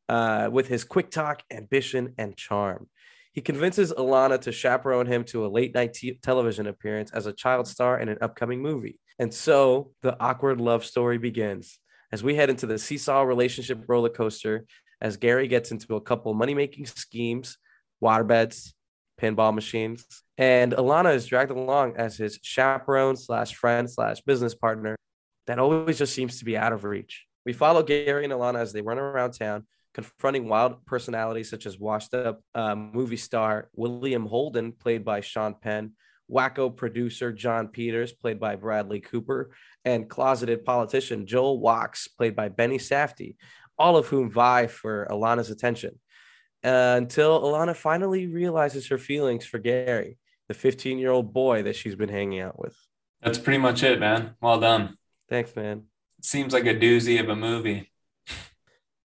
uh, 0.07 0.49
with 0.51 0.67
his 0.67 0.83
quick 0.83 1.09
talk, 1.09 1.41
ambition, 1.49 2.13
and 2.19 2.37
charm. 2.37 2.87
He 3.31 3.41
convinces 3.41 3.91
Alana 3.91 4.39
to 4.41 4.51
chaperone 4.51 5.07
him 5.07 5.23
to 5.25 5.47
a 5.47 5.49
late 5.49 5.73
night 5.73 5.93
t- 5.93 6.19
television 6.21 6.67
appearance 6.67 7.09
as 7.11 7.25
a 7.25 7.33
child 7.33 7.67
star 7.67 7.99
in 7.99 8.09
an 8.09 8.19
upcoming 8.21 8.61
movie. 8.61 8.99
And 9.17 9.33
so 9.33 9.93
the 10.03 10.15
awkward 10.19 10.61
love 10.61 10.85
story 10.85 11.17
begins 11.17 11.79
as 12.11 12.23
we 12.23 12.35
head 12.35 12.51
into 12.51 12.67
the 12.67 12.77
seesaw 12.77 13.23
relationship 13.23 13.83
roller 13.87 14.09
coaster 14.09 14.67
as 15.01 15.17
Gary 15.17 15.47
gets 15.47 15.71
into 15.71 15.95
a 15.95 16.01
couple 16.01 16.35
money 16.35 16.53
making 16.53 16.85
schemes, 16.85 17.57
waterbeds, 17.99 18.73
pinball 19.19 19.53
machines, 19.53 20.05
and 20.37 20.73
Alana 20.73 21.13
is 21.13 21.25
dragged 21.25 21.51
along 21.51 21.95
as 21.97 22.17
his 22.17 22.39
chaperone 22.41 23.15
slash 23.15 23.55
friend 23.55 23.89
slash 23.89 24.21
business 24.21 24.55
partner 24.55 24.95
that 25.47 25.59
always 25.59 25.97
just 25.97 26.13
seems 26.13 26.39
to 26.39 26.45
be 26.45 26.57
out 26.57 26.73
of 26.73 26.83
reach. 26.83 27.25
We 27.45 27.53
follow 27.53 27.81
Gary 27.81 28.25
and 28.25 28.33
Alana 28.33 28.59
as 28.59 28.73
they 28.73 28.81
run 28.81 28.99
around 28.99 29.31
town, 29.31 29.65
confronting 29.93 30.47
wild 30.47 30.85
personalities 30.85 31.49
such 31.49 31.65
as 31.65 31.79
washed 31.79 32.13
up 32.13 32.41
um, 32.53 32.91
movie 32.93 33.17
star 33.17 33.69
William 33.73 34.25
Holden, 34.25 34.73
played 34.73 35.05
by 35.05 35.21
Sean 35.21 35.55
Penn, 35.55 35.93
wacko 36.29 36.75
producer 36.75 37.31
Jon 37.31 37.69
Peters, 37.69 38.11
played 38.11 38.39
by 38.39 38.57
Bradley 38.57 38.99
Cooper, 38.99 39.51
and 39.85 40.09
closeted 40.09 40.65
politician 40.65 41.25
Joel 41.25 41.61
Wachs, 41.61 42.07
played 42.17 42.35
by 42.35 42.49
Benny 42.49 42.77
Safdie, 42.77 43.37
all 43.79 43.95
of 43.95 44.07
whom 44.07 44.29
vie 44.29 44.67
for 44.67 45.07
Alana's 45.09 45.49
attention. 45.49 45.99
Uh, 46.63 46.95
until 46.97 47.41
Alana 47.41 47.75
finally 47.75 48.27
realizes 48.27 48.87
her 48.87 48.97
feelings 48.97 49.45
for 49.45 49.59
Gary, 49.59 50.17
the 50.47 50.53
15 50.53 50.97
year 50.97 51.11
old 51.11 51.33
boy 51.33 51.63
that 51.63 51.75
she's 51.75 51.95
been 51.95 52.09
hanging 52.09 52.39
out 52.39 52.59
with. 52.59 52.75
That's 53.21 53.37
pretty 53.37 53.59
much 53.59 53.83
it, 53.83 53.99
man. 53.99 54.35
Well 54.41 54.59
done. 54.59 54.97
Thanks, 55.29 55.55
man. 55.55 55.83
Seems 56.21 56.53
like 56.53 56.65
a 56.65 56.75
doozy 56.75 57.19
of 57.19 57.29
a 57.29 57.35
movie. 57.35 57.91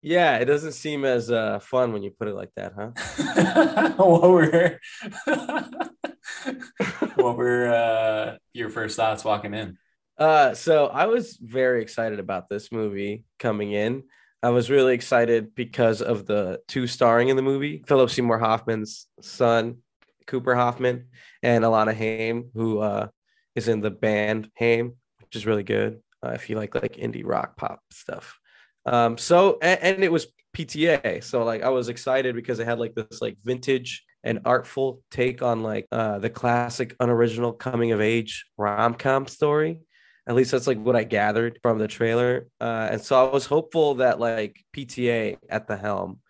Yeah, 0.02 0.36
it 0.36 0.44
doesn't 0.44 0.72
seem 0.72 1.04
as 1.04 1.32
uh, 1.32 1.58
fun 1.58 1.92
when 1.92 2.04
you 2.04 2.12
put 2.12 2.28
it 2.28 2.34
like 2.34 2.50
that, 2.54 2.74
huh? 2.76 3.94
what 3.96 4.30
were 4.30 4.78
what 7.16 7.36
were 7.36 7.66
uh, 7.66 8.36
your 8.52 8.70
first 8.70 8.94
thoughts 8.94 9.24
walking 9.24 9.52
in? 9.52 9.78
Uh, 10.16 10.54
so 10.54 10.86
I 10.86 11.06
was 11.06 11.36
very 11.42 11.82
excited 11.82 12.20
about 12.20 12.48
this 12.48 12.70
movie 12.70 13.24
coming 13.40 13.72
in. 13.72 14.04
I 14.42 14.50
was 14.50 14.70
really 14.70 14.94
excited 14.94 15.54
because 15.54 16.02
of 16.02 16.26
the 16.26 16.60
two 16.68 16.86
starring 16.86 17.28
in 17.28 17.36
the 17.36 17.42
movie 17.42 17.82
Philip 17.86 18.10
Seymour 18.10 18.38
Hoffman's 18.38 19.06
son, 19.20 19.78
Cooper 20.26 20.54
Hoffman, 20.54 21.06
and 21.42 21.64
Alana 21.64 21.94
Haim, 21.94 22.50
who 22.54 22.80
uh, 22.80 23.08
is 23.54 23.68
in 23.68 23.80
the 23.80 23.90
band 23.90 24.50
Haim, 24.56 24.94
which 25.20 25.36
is 25.36 25.46
really 25.46 25.62
good 25.62 26.00
uh, 26.24 26.30
if 26.30 26.50
you 26.50 26.56
like 26.56 26.74
like 26.74 26.96
indie 26.96 27.24
rock 27.24 27.56
pop 27.56 27.80
stuff. 27.90 28.38
Um, 28.84 29.18
so 29.18 29.58
and, 29.62 29.80
and 29.82 30.04
it 30.04 30.12
was 30.12 30.28
PTA, 30.56 31.22
so 31.24 31.44
like 31.44 31.62
I 31.62 31.70
was 31.70 31.88
excited 31.88 32.34
because 32.34 32.58
it 32.58 32.66
had 32.66 32.78
like 32.78 32.94
this 32.94 33.20
like 33.20 33.36
vintage 33.42 34.04
and 34.22 34.40
artful 34.44 35.02
take 35.10 35.42
on 35.42 35.62
like 35.62 35.86
uh, 35.92 36.18
the 36.18 36.30
classic 36.30 36.94
unoriginal 37.00 37.52
coming 37.52 37.92
of 37.92 38.00
age 38.00 38.46
rom 38.56 38.94
com 38.94 39.26
story. 39.26 39.80
At 40.28 40.34
least 40.34 40.50
that's 40.50 40.66
like 40.66 40.78
what 40.78 40.96
I 40.96 41.04
gathered 41.04 41.58
from 41.62 41.78
the 41.78 41.86
trailer. 41.88 42.48
Uh, 42.60 42.88
and 42.92 43.00
so 43.00 43.28
I 43.28 43.32
was 43.32 43.46
hopeful 43.46 43.94
that 43.96 44.18
like 44.18 44.64
PTA 44.74 45.36
at 45.48 45.68
the 45.68 45.76
helm 45.76 46.20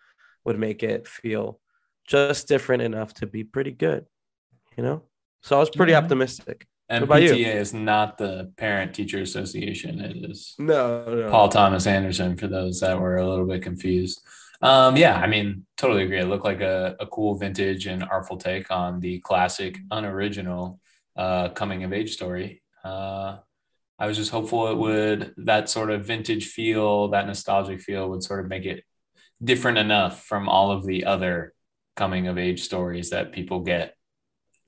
would 0.45 0.59
make 0.59 0.83
it 0.83 1.07
feel 1.07 1.59
just 2.07 2.47
different 2.47 2.83
enough 2.83 3.13
to 3.15 3.27
be 3.27 3.43
pretty 3.43 3.71
good, 3.71 4.05
you 4.77 4.83
know? 4.83 5.01
So 5.41 5.55
I 5.57 5.59
was 5.59 5.69
pretty 5.69 5.93
Yeah. 5.93 5.99
optimistic. 5.99 6.67
And 6.89 7.09
What 7.09 7.21
you? 7.21 7.33
PTA 7.33 7.55
is 7.55 7.73
not 7.73 8.17
the 8.17 8.53
Parent 8.55 8.93
Teacher 8.93 9.19
Association. 9.21 9.99
It 9.99 10.29
is 10.29 10.55
No, 10.57 11.03
no. 11.13 11.29
Paul 11.29 11.49
Thomas 11.49 11.85
Anderson 11.87 12.37
for 12.37 12.47
those 12.47 12.79
that 12.79 12.99
were 12.99 13.17
a 13.17 13.27
little 13.27 13.45
bit 13.45 13.61
confused. 13.61 14.21
Um, 14.61 14.95
yeah, 14.95 15.15
I 15.19 15.27
mean, 15.27 15.65
totally 15.75 16.03
agree. 16.03 16.19
It 16.19 16.25
looked 16.25 16.45
like 16.45 16.61
a, 16.61 16.95
a 16.99 17.05
cool 17.07 17.35
vintage 17.37 17.87
and 17.87 18.03
artful 18.03 18.37
take 18.37 18.71
on 18.71 18.99
the 19.01 19.19
classic, 19.19 19.77
unoriginal 19.91 20.79
uh, 21.15 21.49
coming 21.49 21.83
of 21.83 21.91
age 21.93 22.13
story. 22.13 22.61
Uh, 22.83 23.37
I 23.99 24.07
was 24.07 24.17
just 24.17 24.31
hopeful 24.31 24.67
it 24.67 24.77
would, 24.77 25.33
that 25.37 25.69
sort 25.69 25.89
of 25.89 26.05
vintage 26.05 26.47
feel, 26.47 27.09
that 27.09 27.25
nostalgic 27.25 27.81
feel 27.81 28.09
would 28.09 28.23
sort 28.23 28.41
of 28.41 28.47
make 28.47 28.65
it 28.65 28.83
different 29.43 29.77
enough 29.79 30.23
from 30.23 30.47
all 30.47 30.71
of 30.71 30.85
the 30.85 31.05
other 31.05 31.53
coming 31.95 32.27
of 32.27 32.37
age 32.37 32.61
stories 32.61 33.09
that 33.09 33.31
people 33.31 33.61
get 33.61 33.95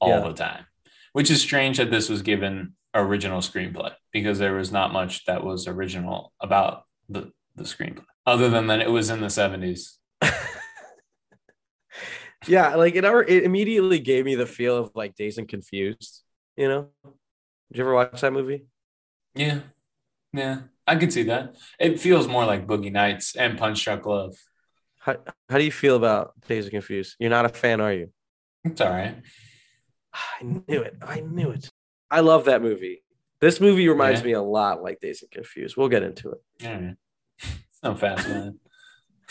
all 0.01 0.09
Yeah. 0.09 0.19
the 0.21 0.33
time, 0.33 0.65
which 1.13 1.29
is 1.29 1.41
strange 1.41 1.77
that 1.77 1.91
this 1.91 2.09
was 2.09 2.21
given 2.23 2.73
original 2.95 3.39
screenplay 3.41 3.91
because 4.11 4.39
there 4.39 4.55
was 4.55 4.71
not 4.71 4.91
much 4.91 5.25
that 5.25 5.43
was 5.43 5.67
original 5.67 6.33
about 6.41 6.83
the, 7.07 7.31
the 7.55 7.63
screenplay 7.63 8.05
other 8.25 8.49
than 8.49 8.67
that 8.67 8.81
it 8.81 8.89
was 8.89 9.09
in 9.11 9.21
the 9.21 9.27
70s. 9.27 9.97
yeah, 12.47 12.75
like 12.75 12.95
it, 12.95 13.05
ever, 13.05 13.23
it 13.23 13.43
immediately 13.43 13.99
gave 13.99 14.25
me 14.25 14.35
the 14.35 14.45
feel 14.45 14.77
of 14.77 14.91
like 14.95 15.15
Dazed 15.15 15.37
and 15.39 15.47
Confused, 15.47 16.23
you 16.57 16.67
know? 16.67 16.89
Did 17.03 17.77
you 17.77 17.83
ever 17.83 17.93
watch 17.93 18.21
that 18.21 18.33
movie? 18.33 18.65
Yeah. 19.39 19.59
Yeah. 20.33 20.61
I 20.85 20.95
could 20.97 21.13
see 21.13 21.23
that. 21.23 21.55
It 21.79 21.99
feels 21.99 22.27
more 22.27 22.45
like 22.45 22.67
Boogie 22.67 22.91
Nights 22.91 23.35
and 23.37 23.57
Punch 23.57 23.83
Drunk 23.85 24.05
Love. 24.05 24.35
How, 24.99 25.15
how 25.49 25.57
do 25.57 25.63
you 25.63 25.71
feel 25.71 25.95
about 25.95 26.33
Dazed 26.47 26.65
and 26.65 26.71
Confused? 26.71 27.15
You're 27.19 27.29
not 27.29 27.45
a 27.45 27.49
fan, 27.49 27.79
are 27.79 27.93
you? 27.93 28.11
It's 28.65 28.81
all 28.81 28.89
right. 28.89 29.15
I 30.13 30.43
knew 30.43 30.81
it. 30.81 30.97
I 31.01 31.21
knew 31.21 31.51
it. 31.51 31.69
I 32.11 32.19
love 32.19 32.45
that 32.45 32.61
movie. 32.61 33.01
This 33.39 33.61
movie 33.61 33.87
reminds 33.87 34.19
Yeah. 34.19 34.25
me 34.27 34.31
a 34.33 34.41
lot 34.41 34.83
like 34.83 34.99
Dazed 34.99 35.23
and 35.23 35.31
Confused. 35.31 35.77
We'll 35.77 35.87
get 35.87 36.03
into 36.03 36.31
it. 36.31 36.41
Right. 36.65 36.95
It's 37.71 37.83
no 37.83 37.95
fast, 37.95 38.27
man. 38.27 38.59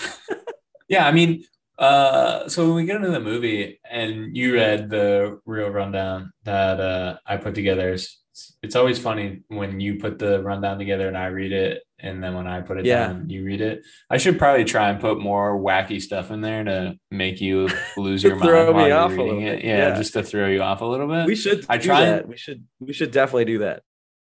yeah, 0.88 1.06
I 1.06 1.12
mean, 1.12 1.44
uh, 1.78 2.48
so 2.48 2.64
when 2.66 2.76
we 2.76 2.84
get 2.86 2.96
into 2.96 3.10
the 3.10 3.20
movie 3.20 3.78
and 3.88 4.34
you 4.34 4.54
read 4.54 4.88
the 4.88 5.38
real 5.44 5.68
rundown 5.68 6.32
that 6.44 6.80
uh, 6.80 7.18
I 7.26 7.36
put 7.36 7.54
together, 7.54 7.98
it's, 8.38 8.56
it's 8.62 8.76
always 8.76 8.98
funny 9.00 9.40
when 9.48 9.80
you 9.80 9.96
put 9.96 10.18
the 10.18 10.40
rundown 10.42 10.78
together 10.78 11.08
and 11.08 11.18
I 11.18 11.26
read 11.26 11.52
it, 11.52 11.82
and 11.98 12.22
then 12.22 12.34
when 12.34 12.46
I 12.46 12.60
put 12.60 12.78
it 12.78 12.86
Yeah. 12.86 13.08
down, 13.08 13.28
you 13.28 13.44
read 13.44 13.60
it. 13.60 13.82
I 14.08 14.16
should 14.18 14.38
probably 14.38 14.64
try 14.64 14.88
and 14.90 15.00
put 15.00 15.18
more 15.18 15.58
wacky 15.58 16.00
stuff 16.00 16.30
in 16.30 16.40
there 16.40 16.62
to 16.62 16.94
make 17.10 17.40
you 17.40 17.68
lose 17.96 18.22
your 18.24 18.36
mind 18.36 18.52
while 18.52 18.74
me 18.74 18.86
you're 18.88 18.96
off 18.96 19.10
reading 19.10 19.40
it. 19.42 19.64
Yeah, 19.64 19.88
yeah. 19.88 19.96
just 19.96 20.12
to 20.12 20.22
throw 20.22 20.46
you 20.48 20.62
off 20.62 20.80
a 20.80 20.84
little 20.84 21.08
bit. 21.08 21.26
We 21.26 21.34
should 21.34 21.66
I 21.68 21.78
try 21.78 22.04
that. 22.04 22.28
We 22.28 22.36
should 22.36 22.64
we 22.78 22.92
should 22.92 23.10
definitely 23.10 23.46
do 23.46 23.58
that. 23.58 23.82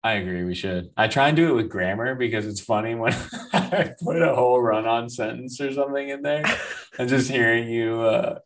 I 0.03 0.15
agree. 0.15 0.45
We 0.45 0.55
should. 0.55 0.91
I 0.99 1.09
try 1.09 1.29
and 1.29 1.37
do 1.37 1.49
it 1.49 1.55
with 1.55 1.71
grammar 1.71 2.15
because 2.15 2.47
it's 2.47 2.61
funny 2.61 2.95
when 2.95 3.15
I 3.55 3.95
put 4.05 4.21
a 4.21 4.35
whole 4.35 4.61
run-on 4.61 5.09
sentence 5.09 5.59
or 5.63 5.73
something 5.73 6.07
in 6.11 6.21
there, 6.21 6.45
and 6.99 7.09
just 7.09 7.31
hearing 7.31 7.71
you 7.71 8.03
uh, 8.03 8.41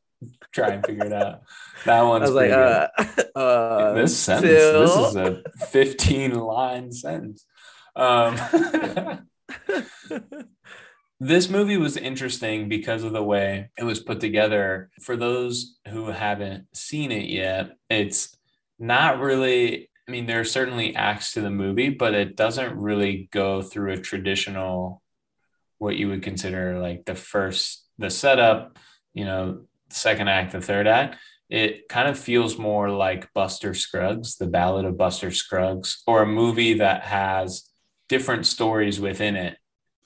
try 0.53 0.71
and 0.71 0.85
figure 0.85 1.07
it 1.07 1.13
out. 1.13 1.43
That 1.85 2.03
one's 2.05 2.31
like, 2.31 2.51
uh, 2.51 2.89
uh 3.35 3.93
this 3.95 4.17
sentence. 4.17 4.53
This 4.53 4.97
is 4.97 5.17
a 5.17 5.43
15-line 5.73 6.93
sentence. 6.93 7.45
Um, 7.97 8.37
this 11.21 11.49
movie 11.49 11.77
was 11.77 11.97
interesting 11.97 12.69
because 12.69 13.03
of 13.03 13.13
the 13.13 13.23
way 13.23 13.71
it 13.77 13.85
was 13.85 14.01
put 14.01 14.21
together. 14.21 14.91
For 15.03 15.17
those 15.17 15.77
who 15.89 16.07
haven't 16.07 16.67
seen 16.75 17.13
it 17.13 17.29
yet, 17.29 17.77
it's 17.91 18.37
not 18.79 19.19
really. 19.19 19.91
I 20.07 20.11
mean, 20.11 20.25
there 20.25 20.41
are 20.41 20.45
certainly 20.45 20.97
acts 20.97 21.33
to 21.33 21.43
the 21.43 21.51
movie, 21.51 21.91
but 21.91 22.15
it 22.15 22.35
doesn't 22.35 22.79
really 22.79 23.29
go 23.31 23.61
through 23.61 23.93
a 23.93 24.01
traditional, 24.01 25.03
what 25.77 25.97
you 25.97 26.09
would 26.09 26.23
consider 26.23 26.79
like 26.79 27.05
the 27.05 27.15
first, 27.15 27.85
the 27.99 28.09
setup, 28.09 28.79
you 29.13 29.27
know, 29.27 29.65
second 29.91 30.29
act, 30.29 30.53
the 30.53 30.61
third 30.61 30.87
act. 30.87 31.17
It 31.51 31.89
kind 31.89 32.09
of 32.09 32.19
feels 32.19 32.59
more 32.59 32.91
like 32.91 33.33
Buster 33.33 33.73
Scruggs, 33.73 34.37
the 34.37 34.47
Ballad 34.47 34.85
of 34.85 34.99
Buster 34.99 35.31
Scruggs, 35.31 36.03
or 36.07 36.23
a 36.23 36.27
movie 36.27 36.75
that 36.75 37.05
has 37.05 37.65
different 38.09 38.47
stories 38.47 39.01
within 39.01 39.35
it 39.37 39.57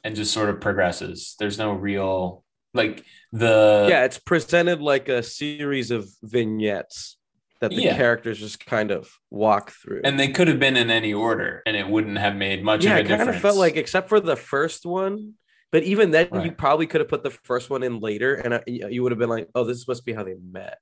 and 0.05 0.15
just 0.17 0.33
sort 0.33 0.51
of 0.51 0.61
progresses. 0.61 1.35
There's 1.39 1.59
no 1.59 1.73
real 1.73 2.45
like 2.75 3.05
the 3.33 3.87
yeah, 3.91 4.05
it's 4.05 4.19
presented 4.19 4.81
like 4.81 5.09
a 5.09 5.23
series 5.23 5.91
of 5.91 6.09
vignettes 6.23 7.19
that 7.61 7.71
the 7.71 7.83
Yeah. 7.83 7.97
characters 7.97 8.39
just 8.41 8.65
kind 8.65 8.91
of 8.91 9.09
walk 9.31 9.71
through. 9.71 10.01
and 10.05 10.19
they 10.19 10.29
could 10.29 10.49
have 10.49 10.59
been 10.59 10.77
in 10.77 10.91
any 10.91 11.13
order 11.13 11.63
and 11.67 11.77
it 11.77 11.89
wouldn't 11.89 12.19
have 12.19 12.35
made 12.35 12.65
much 12.65 12.85
yeah, 12.85 12.97
of 12.97 13.07
a 13.09 13.13
it 13.13 13.17
kind 13.17 13.29
of 13.29 13.41
felt 13.41 13.57
like, 13.57 13.77
except 13.77 14.09
for 14.09 14.19
the 14.21 14.35
first 14.37 14.85
one, 14.87 15.35
but 15.73 15.83
even 15.83 16.11
then, 16.13 16.29
you 16.45 16.53
probably 16.53 16.87
could 16.87 17.01
have 17.01 17.09
put 17.09 17.25
the 17.25 17.31
first 17.31 17.71
one 17.71 17.83
in 17.83 17.99
later, 17.99 18.35
and 18.35 18.55
uh, 18.55 18.61
you 18.67 19.03
would 19.03 19.11
have 19.13 19.19
been 19.19 19.29
like, 19.31 19.49
"Oh, 19.55 19.65
this 19.65 19.89
must 19.89 20.05
be 20.05 20.13
how 20.13 20.23
they 20.23 20.35
met." 20.35 20.79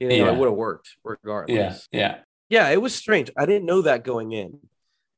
You 0.00 0.08
know, 0.08 0.14
Yeah. 0.14 0.32
it 0.32 0.36
would 0.36 0.46
have 0.48 0.56
worked 0.56 0.88
regardless. 1.04 1.88
yeah, 1.92 2.00
yeah. 2.00 2.18
yeah, 2.48 2.68
it 2.70 2.80
was 2.82 2.94
strange. 2.94 3.30
I 3.36 3.46
didn't 3.46 3.66
know 3.66 3.82
that 3.82 4.02
going 4.02 4.32
in, 4.32 4.58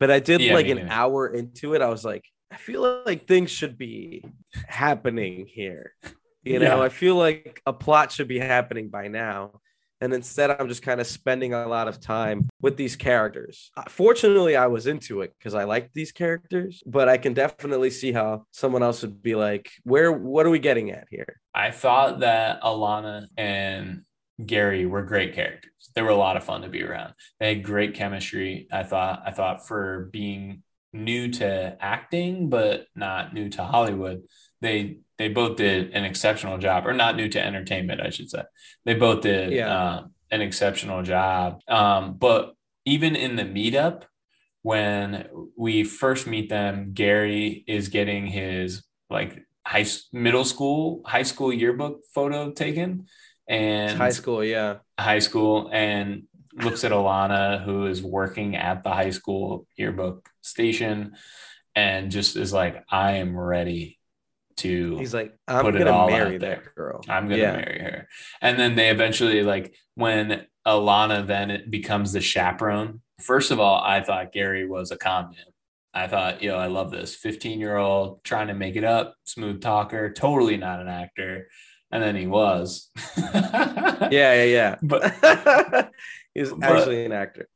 But 0.00 0.10
I 0.10 0.18
did 0.18 0.40
Yeah, 0.42 0.52
like 0.54 0.68
an 0.68 0.88
hour 0.90 1.28
into 1.28 1.74
it. 1.74 1.80
I 1.80 1.88
was 1.88 2.04
like, 2.04 2.24
I 2.50 2.56
feel 2.56 3.02
like 3.06 3.26
things 3.26 3.50
should 3.50 3.78
be 3.78 4.24
happening 4.66 5.46
here. 5.46 5.94
You 6.42 6.58
know, 6.58 6.76
Yeah. 6.76 6.82
I 6.82 6.88
feel 6.90 7.14
like 7.16 7.62
a 7.64 7.72
plot 7.72 8.12
should 8.12 8.28
be 8.28 8.38
happening 8.38 8.88
by 8.90 9.08
now. 9.08 9.60
And 10.04 10.12
instead, 10.12 10.50
I'm 10.50 10.68
just 10.68 10.82
kind 10.82 11.00
of 11.00 11.06
spending 11.06 11.54
a 11.54 11.66
lot 11.66 11.88
of 11.88 11.98
time 11.98 12.50
with 12.60 12.76
these 12.76 12.94
characters. 12.94 13.70
Uh, 13.74 13.84
Fortunately, 13.88 14.54
I 14.54 14.66
was 14.66 14.86
into 14.86 15.22
it 15.22 15.32
because 15.38 15.54
I 15.54 15.64
liked 15.64 15.94
these 15.94 16.12
characters, 16.12 16.82
but 16.84 17.08
I 17.08 17.16
can 17.16 17.32
definitely 17.32 17.88
see 17.88 18.12
how 18.12 18.44
someone 18.50 18.82
else 18.82 19.00
would 19.00 19.22
be 19.22 19.34
like, 19.34 19.70
where, 19.82 20.12
what 20.12 20.44
are 20.44 20.50
we 20.50 20.58
getting 20.58 20.90
at 20.90 21.06
here? 21.08 21.40
I 21.54 21.70
thought 21.70 22.20
that 22.20 22.60
Alana 22.60 23.28
and 23.38 24.02
Gary 24.44 24.84
were 24.84 25.04
great 25.04 25.34
characters. 25.34 25.72
They 25.94 26.02
were 26.02 26.10
a 26.10 26.16
lot 26.16 26.36
of 26.36 26.44
fun 26.44 26.60
to 26.62 26.68
be 26.68 26.82
around. 26.82 27.14
They 27.40 27.54
had 27.54 27.64
great 27.64 27.94
chemistry. 27.94 28.68
I 28.70 28.82
thought 28.82 29.22
I 29.24 29.30
thought 29.30 29.66
for 29.66 30.10
being 30.12 30.64
new 30.92 31.30
to 31.32 31.76
acting 31.80 32.50
but 32.50 32.88
not 32.94 33.32
new 33.32 33.48
to 33.48 33.64
Hollywood, 33.64 34.24
they 34.60 34.98
they 35.18 35.28
both 35.28 35.56
did 35.56 35.92
an 35.92 36.04
exceptional 36.04 36.58
job 36.58 36.86
or 36.86 36.92
not 36.92 37.14
new 37.16 37.28
to 37.28 37.40
entertainment, 37.40 38.00
I 38.00 38.10
should 38.10 38.28
say. 38.30 38.42
They 38.84 38.94
both 38.94 39.20
did 39.22 39.52
Yeah. 39.52 39.72
uh, 39.72 40.06
an 40.30 40.40
exceptional 40.42 41.02
job. 41.02 41.60
Um, 41.68 42.14
but 42.18 42.54
even 42.84 43.14
in 43.14 43.36
the 43.36 43.44
meetup 43.44 44.02
when 44.62 45.28
we 45.56 45.84
first 45.84 46.26
meet 46.26 46.48
them, 46.48 46.92
Gary 46.94 47.64
is 47.68 47.88
getting 47.88 48.26
his 48.26 48.82
like 49.10 49.44
high 49.66 49.84
middle 50.12 50.44
school 50.44 51.02
high 51.06 51.22
school 51.22 51.52
yearbook 51.52 52.00
photo 52.14 52.50
taken 52.50 53.06
and 53.48 53.90
It's 53.92 53.98
high 53.98 54.10
school, 54.10 54.42
yeah. 54.44 54.76
high 54.98 55.18
school 55.20 55.70
and 55.72 56.24
looks 56.54 56.84
at 56.84 56.92
Alana 56.92 57.62
who 57.64 57.86
is 57.86 58.02
working 58.02 58.56
at 58.56 58.82
the 58.82 58.90
high 58.90 59.10
school 59.10 59.66
yearbook 59.76 60.28
station 60.40 61.14
and 61.74 62.10
just 62.10 62.36
is 62.36 62.52
like 62.52 62.84
I 62.90 63.12
am 63.12 63.36
ready 63.36 63.98
to 64.58 64.96
He's 64.98 65.14
like, 65.14 65.34
I'm 65.48 65.64
Put 65.64 65.78
gonna 65.78 65.90
all 65.90 66.08
marry 66.08 66.38
that 66.38 66.74
girl. 66.74 67.00
I'm 67.08 67.24
gonna 67.28 67.40
Yeah. 67.40 67.56
marry 67.56 67.78
her. 67.80 68.08
And 68.40 68.58
then 68.58 68.76
they 68.76 68.90
eventually 68.90 69.42
like 69.42 69.74
when 69.94 70.46
Alana 70.66 71.26
then 71.26 71.50
it 71.50 71.70
becomes 71.70 72.12
the 72.12 72.20
chaperone. 72.20 73.00
First 73.20 73.50
of 73.50 73.60
all, 73.60 73.82
I 73.82 74.00
thought 74.02 74.32
Gary 74.32 74.66
was 74.66 74.90
a 74.90 74.96
con 74.96 75.30
man. 75.30 75.44
I 75.92 76.08
thought, 76.08 76.42
yo, 76.42 76.56
I 76.56 76.66
love 76.66 76.90
this 76.90 77.14
15 77.14 77.60
year 77.60 77.76
old 77.76 78.24
trying 78.24 78.48
to 78.48 78.54
make 78.54 78.74
it 78.76 78.84
up, 78.84 79.14
smooth 79.24 79.60
talker, 79.60 80.12
totally 80.12 80.56
not 80.56 80.80
an 80.80 80.88
actor. 80.88 81.48
And 81.90 82.02
then 82.02 82.16
he 82.16 82.26
was. 82.26 82.90
Yeah, 84.10 84.10
yeah, 84.10 84.44
yeah. 84.44 84.76
But 84.82 85.14
He's 86.34 86.52
actually 86.60 87.04
an 87.04 87.12
actor. 87.12 87.48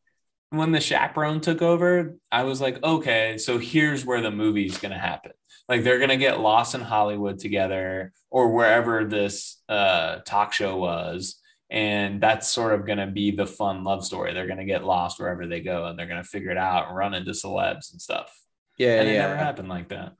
when 0.51 0.72
the 0.72 0.80
chaperone 0.80 1.40
took 1.40 1.61
over, 1.62 2.14
I 2.32 2.44
was 2.44 2.61
like, 2.61 2.82
okay, 2.82 3.36
so 3.38 3.59
here's 3.59 4.07
where 4.07 4.20
the 4.20 4.30
movie's 4.30 4.78
gonna 4.78 4.99
happen. 4.99 5.32
Like 5.68 5.84
they're 5.84 5.98
gonna 5.98 6.16
get 6.16 6.40
lost 6.40 6.74
in 6.74 6.80
Hollywood 6.80 7.38
together 7.38 8.12
or 8.30 8.52
wherever 8.52 9.04
this 9.04 9.60
uh, 9.68 10.20
talk 10.20 10.52
show 10.52 10.76
was, 10.76 11.40
and 11.70 12.20
that's 12.20 12.48
sort 12.48 12.72
of 12.72 12.86
gonna 12.86 13.06
be 13.06 13.30
the 13.32 13.46
fun 13.46 13.84
love 13.84 14.04
story. 14.04 14.32
They're 14.32 14.46
gonna 14.46 14.64
get 14.64 14.84
lost 14.84 15.20
wherever 15.20 15.46
they 15.46 15.60
go, 15.60 15.86
and 15.86 15.98
they're 15.98 16.06
gonna 16.06 16.24
figure 16.24 16.50
it 16.50 16.56
out 16.56 16.88
and 16.88 16.96
run 16.96 17.14
into 17.14 17.32
celebs 17.32 17.92
and 17.92 18.00
stuff. 18.00 18.34
Yeah, 18.78 19.00
and 19.00 19.08
it 19.08 19.14
yeah. 19.14 19.22
never 19.22 19.36
happened 19.36 19.68
like 19.68 19.88
that. 19.90 20.14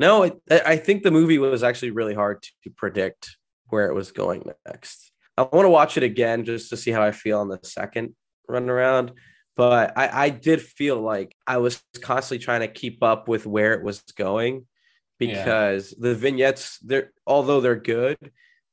No, 0.00 0.24
it, 0.24 0.40
I 0.50 0.60
I 0.60 0.76
think 0.76 1.02
the 1.02 1.10
movie 1.10 1.38
was 1.38 1.62
actually 1.62 1.92
really 1.92 2.14
hard 2.14 2.42
to 2.64 2.70
predict 2.70 3.36
where 3.68 3.86
it 3.88 3.94
was 3.94 4.12
going 4.12 4.50
next. 4.66 5.12
I 5.38 5.42
want 5.42 5.64
to 5.64 5.70
watch 5.70 5.96
it 5.96 6.02
again 6.02 6.44
just 6.44 6.70
to 6.70 6.76
see 6.76 6.90
how 6.90 7.02
I 7.02 7.12
feel 7.12 7.40
on 7.40 7.48
the 7.48 7.60
second 7.62 8.14
run 8.48 8.70
around. 8.70 9.12
But 9.56 9.96
I, 9.96 10.26
I 10.26 10.28
did 10.30 10.60
feel 10.60 11.00
like 11.00 11.34
I 11.46 11.56
was 11.58 11.82
constantly 12.00 12.44
trying 12.44 12.60
to 12.60 12.68
keep 12.68 13.02
up 13.02 13.26
with 13.26 13.46
where 13.46 13.72
it 13.72 13.82
was 13.82 14.02
going 14.16 14.66
Yeah. 15.18 15.42
because 15.44 15.94
the 15.98 16.14
vignettes, 16.14 16.78
they're 16.80 17.12
although 17.26 17.60
they're 17.60 17.76
good, 17.76 18.18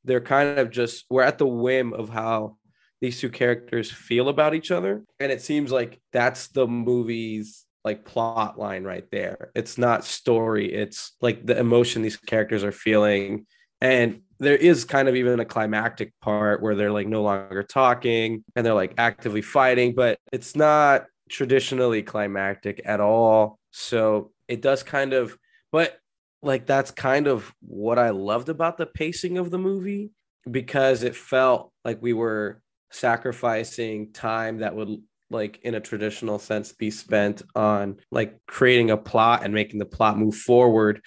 they're 0.03 0.21
kind 0.21 0.59
of 0.59 0.69
just 0.69 1.05
we're 1.09 1.23
at 1.23 1.37
the 1.37 1.47
whim 1.47 1.93
of 1.93 2.09
how 2.09 2.57
these 2.99 3.19
two 3.19 3.29
characters 3.29 3.91
feel 3.91 4.29
about 4.29 4.53
each 4.53 4.71
other. 4.71 5.03
And 5.19 5.31
it 5.31 5.41
seems 5.41 5.71
like 5.71 6.01
that's 6.11 6.47
the 6.49 6.67
movie's 6.67 7.65
like 7.85 8.05
plot 8.05 8.57
line 8.57 8.83
right 8.83 9.05
there. 9.11 9.51
It's 9.55 9.77
not 9.77 10.05
story, 10.05 10.73
it's 10.73 11.13
like 11.21 11.45
the 11.45 11.57
emotion 11.57 12.01
these 12.01 12.17
characters 12.17 12.63
are 12.63 12.71
feeling. 12.71 13.45
And 13.81 14.21
there 14.43 14.55
is 14.55 14.85
kind 14.85 15.07
of 15.07 15.15
even 15.15 15.39
a 15.39 15.45
climactic 15.45 16.13
part 16.21 16.61
where 16.61 16.75
they're 16.75 16.91
like 16.91 17.07
no 17.07 17.21
longer 17.21 17.63
talking 17.63 18.43
and 18.55 18.65
they're 18.65 18.73
like 18.73 18.93
actively 18.97 19.41
fighting, 19.41 19.93
but 19.95 20.19
it's 20.31 20.55
not 20.55 21.05
traditionally 21.29 22.03
climactic 22.03 22.81
at 22.85 22.99
all. 22.99 23.59
So 23.71 24.31
it 24.47 24.61
does 24.61 24.83
kind 24.83 25.13
of, 25.13 25.37
but 25.71 25.97
like 26.41 26.65
that's 26.65 26.91
kind 26.91 27.27
of 27.27 27.53
what 27.61 27.97
I 27.97 28.09
loved 28.11 28.49
about 28.49 28.77
the 28.77 28.85
pacing 28.85 29.37
of 29.37 29.49
the 29.49 29.57
movie 29.57 30.11
because 30.49 31.03
it 31.03 31.15
felt 31.15 31.71
like 31.85 32.01
we 32.01 32.13
were 32.13 32.61
sacrificing 32.91 34.11
time 34.11 34.59
that 34.59 34.75
would 34.75 35.01
like 35.29 35.59
in 35.63 35.73
a 35.73 35.79
traditional 35.79 36.37
sense 36.37 36.73
be 36.73 36.91
spent 36.91 37.41
on 37.55 37.97
like 38.11 38.37
creating 38.47 38.91
a 38.91 38.97
plot 38.97 39.41
and 39.43 39.53
making 39.53 39.79
the 39.79 39.85
plot 39.85 40.17
move 40.17 40.35
forward 40.35 41.01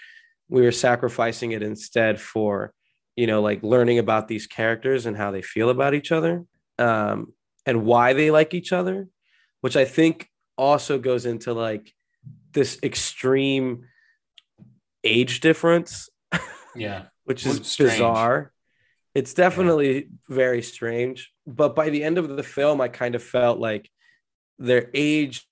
we 0.48 0.62
were 0.62 0.72
sacrificing 0.72 1.52
it 1.52 1.62
instead 1.62 2.20
for 2.20 2.72
you 3.16 3.26
know 3.26 3.42
like 3.42 3.62
learning 3.62 3.98
about 3.98 4.28
these 4.28 4.46
characters 4.46 5.06
and 5.06 5.16
how 5.16 5.30
they 5.30 5.42
feel 5.42 5.70
about 5.70 5.94
each 5.94 6.12
other 6.12 6.44
um 6.78 7.32
and 7.64 7.84
why 7.84 8.12
they 8.12 8.30
like 8.30 8.54
each 8.54 8.72
other 8.72 9.08
which 9.60 9.76
i 9.76 9.84
think 9.84 10.28
also 10.56 10.98
goes 10.98 11.26
into 11.26 11.52
like 11.52 11.92
this 12.52 12.78
extreme 12.82 13.84
age 15.04 15.40
difference 15.40 16.08
Yeah. 16.74 17.04
which 17.24 17.44
is 17.44 17.58
it's 17.58 17.76
bizarre. 17.76 18.52
It's 19.14 19.34
definitely 19.34 20.08
very 20.28 20.62
strange. 20.62 21.32
But 21.46 21.74
by 21.74 21.90
the 21.90 22.04
end 22.04 22.18
of 22.18 22.28
the 22.28 22.42
film, 22.42 22.80
I 22.80 22.88
kind 22.88 23.14
of 23.14 23.22
felt 23.22 23.58
like 23.58 23.90
their 24.58 24.90
age 24.94 25.44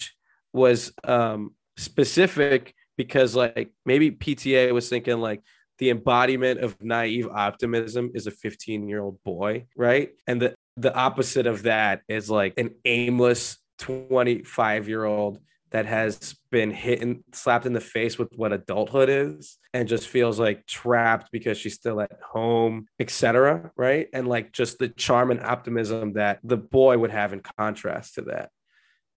was 0.53 0.93
um, 1.03 1.55
specific 1.77 2.75
because, 2.97 3.35
like, 3.35 3.73
maybe 3.85 4.11
PTA 4.13 4.73
was 4.73 4.89
thinking, 4.89 5.19
like, 5.19 5.43
the 5.79 5.91
embodiment 5.91 6.61
of 6.61 6.77
naive 6.83 7.29
optimism 7.29 8.11
is 8.15 8.27
a 8.27 8.31
15 8.31 8.89
year 8.89 9.03
old 9.03 9.23
boy, 9.25 9.67
right? 9.77 10.11
And 10.27 10.41
the, 10.41 10.55
the 10.77 10.95
opposite 10.95 11.47
of 11.47 11.63
that 11.65 12.03
is 12.09 12.31
like 12.31 12.55
an 12.59 12.75
aimless 12.85 13.59
25 13.79 14.89
year 14.89 15.05
old 15.05 15.41
that 15.75 15.87
has 15.87 16.37
been 16.53 16.71
hit 16.71 17.03
and 17.03 17.25
slapped 17.33 17.67
in 17.67 17.73
the 17.73 17.81
face 17.81 18.17
with 18.17 18.29
what 18.37 18.53
adulthood 18.53 19.09
is 19.09 19.59
and 19.73 19.89
just 19.89 20.07
feels 20.07 20.39
like 20.39 20.65
trapped 20.67 21.31
because 21.33 21.59
she's 21.59 21.75
still 21.75 22.01
at 22.01 22.13
home, 22.25 22.87
etc. 23.01 23.73
Right. 23.77 24.07
And 24.13 24.29
like 24.29 24.53
just 24.53 24.79
the 24.79 24.89
charm 24.89 25.33
and 25.33 25.41
optimism 25.41 26.13
that 26.13 26.39
the 26.45 26.57
boy 26.57 26.97
would 26.97 27.11
have 27.11 27.33
in 27.33 27.41
contrast 27.41 28.15
to 28.15 28.23
that. 28.23 28.51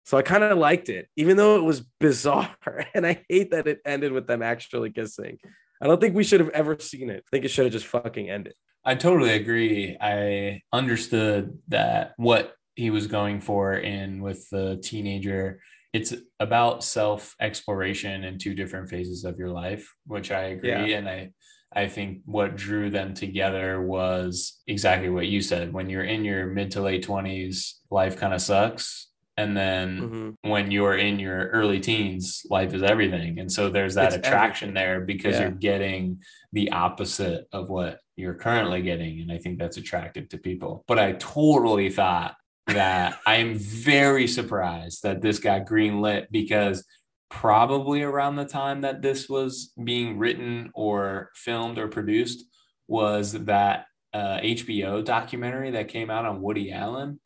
So 0.04 0.18
I 0.18 0.24
kind 0.24 0.44
of 0.44 0.58
liked 0.58 0.90
it, 0.90 1.10
even 1.16 1.38
though 1.38 1.58
it 1.58 1.64
was 1.64 1.82
bizarre. 2.00 2.56
And 2.96 3.06
I 3.06 3.24
hate 3.30 3.52
that 3.52 3.68
it 3.68 3.80
ended 3.86 4.12
with 4.12 4.26
them 4.26 4.42
actually 4.42 4.90
kissing. 4.90 5.38
I 5.82 5.88
don't 5.88 6.00
think 6.02 6.16
we 6.16 6.24
should 6.24 6.40
have 6.40 6.50
ever 6.50 6.78
seen 6.80 7.10
it. 7.10 7.24
I 7.28 7.30
think 7.32 7.46
it 7.46 7.50
should 7.50 7.66
have 7.66 7.74
just 7.74 7.88
fucking 7.88 8.30
ended. 8.30 8.54
I 8.84 8.96
totally 8.96 9.32
agree. 9.32 9.98
I 10.00 10.62
understood 10.72 11.60
that 11.68 12.14
what 12.18 12.54
he 12.76 12.90
was 12.90 13.08
going 13.08 13.42
for 13.42 13.74
in 13.74 14.22
with 14.22 14.50
the 14.50 14.80
teenager. 14.82 15.60
It's 15.94 16.14
about 16.40 16.84
self 16.84 17.36
exploration 17.42 18.24
in 18.24 18.38
two 18.38 18.54
different 18.54 18.90
phases 18.90 19.26
of 19.26 19.38
your 19.38 19.50
life, 19.50 19.94
which 20.06 20.32
I 20.32 20.44
agree. 20.44 20.70
Yeah. 20.70 20.98
And 20.98 21.10
I, 21.10 21.32
I 21.74 21.88
think 21.88 22.22
what 22.26 22.56
drew 22.56 22.90
them 22.90 23.14
together 23.14 23.82
was 23.82 24.62
exactly 24.68 25.10
what 25.10 25.28
you 25.28 25.42
said. 25.42 25.74
When 25.74 25.90
you're 25.90 26.04
in 26.04 26.24
your 26.24 26.46
mid 26.46 26.72
to 26.72 26.82
late 26.82 27.06
20s, 27.06 27.74
life 27.92 28.16
kind 28.16 28.34
of 28.34 28.42
sucks. 28.42 29.07
And 29.38 29.56
then 29.56 30.02
Mhm. 30.02 30.50
when 30.50 30.72
you're 30.72 30.98
in 30.98 31.20
your 31.20 31.48
early 31.50 31.80
teens, 31.80 32.44
life 32.50 32.74
is 32.74 32.82
everything. 32.82 33.40
And 33.40 33.52
so 33.52 33.70
there's 33.70 33.94
that 33.96 34.08
It's 34.14 34.16
attraction 34.28 34.70
everything. 34.70 34.74
there 34.98 35.00
because 35.06 35.36
Yeah. 35.36 35.42
you're 35.44 35.52
getting 35.52 36.22
the 36.52 36.72
opposite 36.72 37.48
of 37.52 37.70
what 37.70 38.00
you're 38.16 38.34
currently 38.34 38.82
getting. 38.82 39.22
And 39.22 39.32
I 39.32 39.38
think 39.38 39.60
that's 39.60 39.78
attractive 39.78 40.28
to 40.30 40.40
people. 40.40 40.84
But 40.88 40.98
I 40.98 41.12
totally 41.14 41.90
thought 41.92 42.36
that 42.66 43.20
I'm 43.28 43.54
very 43.56 44.28
surprised 44.28 45.04
that 45.04 45.22
this 45.22 45.38
got 45.38 45.66
greenlit 45.66 46.28
because 46.32 46.84
probably 47.30 48.02
around 48.02 48.38
the 48.38 48.46
time 48.46 48.82
that 48.82 49.02
this 49.02 49.30
was 49.30 49.72
being 49.84 50.18
written 50.18 50.72
or 50.74 51.30
filmed 51.36 51.78
or 51.78 51.88
produced 51.88 52.46
was 52.88 53.34
that 53.46 53.86
uh, 54.14 54.40
HBO 54.42 55.02
documentary 55.04 55.70
that 55.72 55.90
came 55.90 56.10
out 56.10 56.26
on 56.26 56.42
Woody 56.42 56.72
Allen 56.72 57.20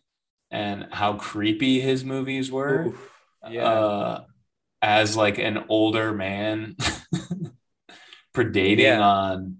and 0.51 0.87
how 0.91 1.13
creepy 1.13 1.79
his 1.79 2.03
movies 2.03 2.51
were 2.51 2.87
Oof. 2.87 3.11
Yeah. 3.49 3.63
uh, 3.63 4.23
as 4.81 5.15
like 5.17 5.37
an 5.39 5.63
older 5.69 6.11
man 6.13 6.75
predating 8.35 8.79
Yeah. 8.79 9.01
on 9.01 9.57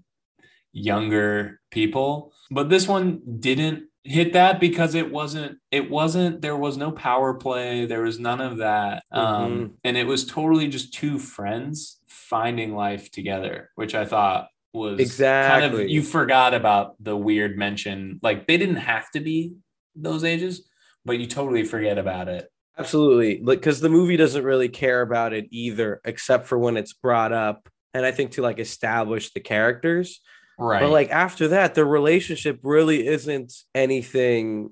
younger 0.72 1.60
people. 1.70 2.32
But 2.50 2.68
this 2.68 2.86
one 2.88 3.22
didn't 3.40 3.84
hit 4.04 4.32
that 4.32 4.58
because 4.58 4.94
it 4.96 5.12
wasn't 5.12 5.58
it 5.70 5.88
wasn't 5.88 6.42
there 6.42 6.56
was 6.56 6.76
no 6.76 6.90
power 6.90 7.34
play 7.34 7.86
there 7.86 8.02
was 8.02 8.18
none 8.18 8.40
of 8.40 8.56
that 8.56 9.04
um 9.12 9.22
Mhm. 9.52 9.70
and 9.84 9.96
it 9.96 10.08
was 10.08 10.26
totally 10.26 10.66
just 10.66 10.92
two 10.92 11.20
friends 11.20 12.00
finding 12.08 12.74
life 12.74 13.12
together 13.12 13.70
which 13.76 13.94
i 13.94 14.04
thought 14.04 14.48
was 14.72 14.98
exactly 14.98 15.52
kind 15.52 15.64
of 15.66 15.70
Exactly. 15.74 15.94
you 15.94 16.02
forgot 16.02 16.52
about 16.52 16.96
the 16.98 17.16
weird 17.16 17.56
mention 17.56 18.18
like 18.24 18.48
they 18.48 18.56
didn't 18.58 18.74
have 18.82 19.08
to 19.12 19.20
be 19.20 19.54
those 19.94 20.24
ages 20.24 20.68
but 21.04 21.18
you 21.18 21.26
totally 21.26 21.64
forget 21.64 21.98
about 21.98 22.28
it 22.28 22.48
Absolutely. 22.78 23.40
Like 23.42 23.60
because 23.60 23.80
the 23.80 23.88
movie 23.88 24.16
doesn't 24.16 24.44
really 24.44 24.68
care 24.68 25.02
about 25.02 25.32
it 25.32 25.46
either, 25.50 26.00
except 26.04 26.46
for 26.46 26.58
when 26.58 26.76
it's 26.76 26.92
brought 26.92 27.32
up. 27.32 27.68
And 27.94 28.06
I 28.06 28.12
think 28.12 28.32
to 28.32 28.42
like 28.42 28.58
establish 28.58 29.32
the 29.32 29.40
characters. 29.40 30.20
right 30.58 30.80
But 30.80 30.90
like 30.90 31.10
after 31.10 31.48
that, 31.48 31.74
the 31.74 31.84
relationship 31.84 32.60
really 32.62 33.06
isn't 33.06 33.52
anything 33.74 34.70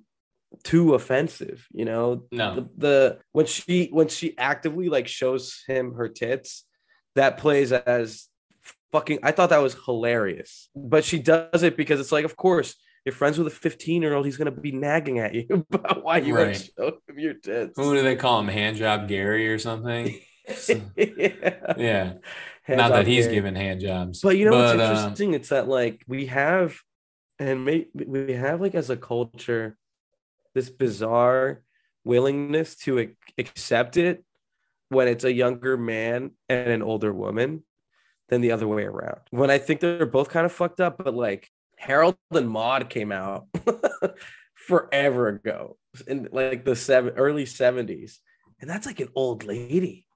too 0.65 0.95
offensive, 0.95 1.67
you 1.73 1.85
know? 1.85 2.25
no 2.33 2.55
The, 2.55 2.69
the 2.77 3.19
when 3.33 3.47
she 3.47 3.89
when 3.93 4.09
she 4.09 4.37
actively 4.39 4.89
like 4.89 5.07
shows 5.07 5.63
him 5.67 5.95
her 5.95 6.09
tits, 6.09 6.65
that 7.17 7.37
plays 7.37 7.71
as 7.73 8.29
fucking 8.93 9.19
I 9.23 9.33
thought 9.33 9.51
that 9.51 9.59
was 9.59 9.77
hilarious. 9.85 10.71
But 10.75 11.05
she 11.05 11.19
does 11.19 11.63
it 11.63 11.77
because 11.77 12.01
it's 12.01 12.13
like, 12.13 12.25
of 12.25 12.37
course, 12.37 12.77
you're 13.11 13.17
friends 13.19 13.39
with 13.39 13.47
a 13.47 13.51
15 13.51 14.03
year 14.03 14.15
old, 14.15 14.25
he's 14.25 14.37
gonna 14.37 14.51
be 14.51 14.73
nagging 14.73 15.19
at 15.19 15.35
you 15.35 15.47
about 15.73 16.05
why 16.05 16.19
you 16.19 16.35
Right. 16.37 16.47
right. 16.49 16.71
show 16.77 16.99
him 17.09 17.19
your 17.19 17.35
tits. 17.35 17.73
who 17.77 17.95
do 17.95 18.03
they 18.03 18.17
call 18.17 18.39
him 18.41 18.49
hand 18.49 18.77
job 18.77 19.09
gary 19.09 19.49
or 19.49 19.59
something 19.59 20.19
yeah. 20.97 21.73
yeah 21.77 22.13
not 22.69 22.93
that 22.93 23.07
he's 23.07 23.25
Gary. 23.27 23.35
giving 23.37 23.55
hand 23.57 23.81
jobs 23.81 24.21
But 24.21 24.37
you 24.37 24.45
know 24.45 24.57
what's 24.57 24.79
uh, 24.79 24.83
interesting? 24.83 25.35
it's 25.35 25.49
that 25.49 25.67
like 25.69 26.03
we 26.07 26.27
have, 26.27 26.79
and 27.39 27.67
we 27.67 28.33
have 28.35 28.61
like 28.61 28.75
as 28.75 28.91
a 28.91 28.97
culture, 28.97 29.77
this 30.55 30.71
bizarre 30.71 31.63
willingness 32.05 32.77
to 32.77 32.99
ac- 33.01 33.17
accept 33.39 33.97
it 33.97 34.25
when 34.89 35.09
it's 35.09 35.25
a 35.25 35.33
younger 35.33 35.77
man 35.77 36.33
and 36.49 36.69
an 36.71 36.83
older 36.83 37.13
woman 37.13 37.65
than 38.29 38.41
the 38.41 38.53
other 38.53 38.69
way 38.69 38.85
around. 38.85 39.21
When 39.31 39.51
I 39.51 39.59
think 39.59 39.81
they're 39.81 40.07
both 40.07 40.29
kind 40.29 40.47
of 40.47 40.53
fucked 40.53 40.81
up, 40.81 40.99
but 40.99 41.15
like 41.15 41.49
Harold 41.81 42.17
and 42.31 42.49
Maude 42.49 42.91
came 42.91 43.11
out 43.11 43.47
forever 44.55 45.29
ago 45.29 45.79
in 46.07 46.29
like 46.31 46.65
the 46.65 46.77
seven 46.77 47.15
early 47.17 47.45
70s. 47.45 48.17
And 48.61 48.69
that's 48.69 48.87
like 48.87 49.01
an 49.01 49.09
old 49.15 49.45
lady. 49.45 50.07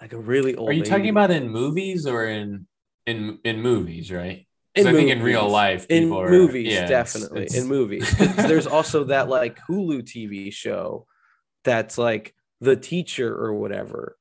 Like 0.00 0.12
a 0.12 0.18
really 0.18 0.54
old 0.54 0.68
Are 0.68 0.72
you 0.72 0.80
lady. 0.80 0.90
talking 0.90 1.08
about 1.08 1.30
in 1.30 1.48
movies 1.48 2.06
or 2.06 2.24
in 2.26 2.66
in 3.06 3.38
in 3.42 3.62
movies, 3.62 4.12
right? 4.12 4.46
In 4.74 4.86
I 4.86 4.92
think 4.92 5.10
in 5.10 5.22
real 5.22 5.48
life, 5.48 5.86
in 5.88 6.04
people 6.04 6.20
are- 6.20 6.30
movies 6.30 6.72
yeah, 6.74 6.86
definitely 6.86 7.44
it's- 7.44 7.60
in 7.60 7.66
movies. 7.68 8.14
there's 8.36 8.66
also 8.66 9.04
that 9.04 9.28
like 9.28 9.58
hulu 9.68 10.02
tv 10.02 10.52
show 10.52 11.06
that's 11.64 11.96
like 11.98 12.34
the 12.60 12.76
teacher 12.76 13.34
or 13.34 13.54
whatever 13.54 14.16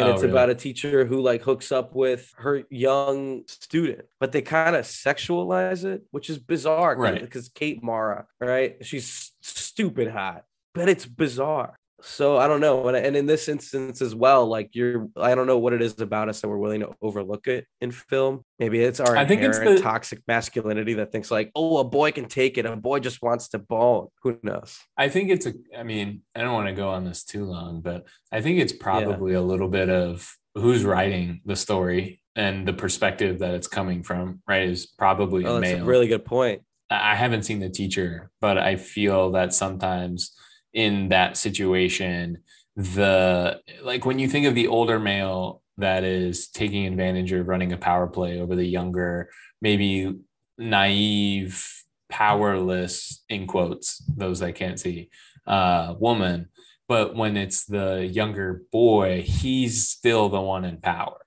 and 0.00 0.08
Oh, 0.08 0.12
it's 0.12 0.22
really? 0.22 0.32
about 0.32 0.50
a 0.50 0.54
teacher 0.54 1.04
who 1.04 1.20
like 1.20 1.42
hooks 1.42 1.70
up 1.72 1.94
with 1.94 2.32
her 2.38 2.62
young 2.70 3.42
student 3.46 4.02
but 4.20 4.32
they 4.32 4.42
kind 4.42 4.76
of 4.76 4.84
sexualize 4.84 5.84
it 5.84 6.02
which 6.10 6.30
is 6.30 6.38
bizarre 6.38 6.96
Right. 6.96 7.20
because 7.20 7.48
kate 7.48 7.82
mara 7.82 8.26
right 8.40 8.84
she's 8.84 9.32
stupid 9.42 10.08
hot 10.08 10.44
but 10.74 10.88
it's 10.88 11.06
bizarre 11.06 11.76
so 12.00 12.36
i 12.36 12.46
don't 12.46 12.60
know 12.60 12.86
and, 12.88 12.96
and 12.96 13.16
in 13.16 13.26
this 13.26 13.48
instance 13.48 14.00
as 14.00 14.14
well 14.14 14.46
like 14.46 14.70
you're 14.72 15.08
i 15.16 15.34
don't 15.34 15.46
know 15.46 15.58
what 15.58 15.72
it 15.72 15.82
is 15.82 16.00
about 16.00 16.28
us 16.28 16.40
that 16.40 16.48
we're 16.48 16.58
willing 16.58 16.80
to 16.80 16.94
overlook 17.02 17.46
it 17.48 17.66
in 17.80 17.90
film 17.90 18.44
maybe 18.58 18.80
it's 18.80 19.00
our 19.00 19.16
I 19.16 19.24
think 19.24 19.42
it's 19.42 19.58
the- 19.58 19.80
toxic 19.80 20.22
masculinity 20.28 20.94
that 20.94 21.10
thinks 21.10 21.30
like 21.30 21.50
oh 21.54 21.78
a 21.78 21.84
boy 21.84 22.12
can 22.12 22.26
take 22.26 22.56
it 22.56 22.66
a 22.66 22.76
boy 22.76 23.00
just 23.00 23.20
wants 23.22 23.48
to 23.48 23.58
ball 23.58 24.12
who 24.22 24.38
knows 24.42 24.78
I 24.96 25.08
think 25.08 25.30
it's 25.30 25.46
a. 25.46 25.54
I 25.76 25.82
mean, 25.82 26.22
I 26.34 26.40
don't 26.40 26.52
want 26.52 26.68
to 26.68 26.74
go 26.74 26.88
on 26.88 27.04
this 27.04 27.24
too 27.24 27.44
long, 27.44 27.80
but 27.80 28.06
I 28.32 28.40
think 28.40 28.58
it's 28.58 28.72
probably 28.72 29.34
a 29.34 29.40
little 29.40 29.68
bit 29.68 29.88
of 29.88 30.36
who's 30.54 30.84
writing 30.84 31.40
the 31.44 31.56
story 31.56 32.20
and 32.34 32.66
the 32.66 32.72
perspective 32.72 33.38
that 33.38 33.54
it's 33.54 33.68
coming 33.68 34.02
from. 34.02 34.42
Right, 34.46 34.68
is 34.68 34.86
probably 34.86 35.44
oh 35.44 35.56
a 35.56 35.60
that's 35.60 35.72
male. 35.72 35.84
a 35.84 35.86
really 35.86 36.08
good 36.08 36.24
point 36.24 36.62
I 36.90 37.14
haven't 37.14 37.42
seen 37.42 37.60
the 37.60 37.68
teacher, 37.68 38.30
but 38.40 38.56
I 38.56 38.76
feel 38.76 39.32
that 39.32 39.52
sometimes 39.52 40.34
in 40.72 41.08
that 41.08 41.36
situation, 41.36 42.38
the 42.76 43.60
like 43.82 44.04
when 44.04 44.18
you 44.18 44.28
think 44.28 44.46
of 44.46 44.54
the 44.54 44.68
older 44.68 44.98
male 44.98 45.62
that 45.78 46.04
is 46.04 46.48
taking 46.48 46.86
advantage 46.86 47.32
of 47.32 47.48
running 47.48 47.72
a 47.72 47.76
power 47.76 48.06
play 48.06 48.40
over 48.40 48.54
the 48.56 48.64
younger, 48.64 49.30
maybe 49.60 50.14
naive, 50.58 51.82
powerless 52.08 53.22
in 53.28 53.46
quotes, 53.46 53.98
those 54.16 54.42
I 54.42 54.52
can't 54.52 54.78
see, 54.78 55.10
uh, 55.46 55.94
woman. 55.98 56.48
But 56.88 57.14
when 57.14 57.36
it's 57.36 57.64
the 57.66 58.06
younger 58.10 58.62
boy, 58.72 59.22
he's 59.22 59.88
still 59.88 60.28
the 60.28 60.40
one 60.40 60.64
in 60.64 60.78
power. 60.80 61.18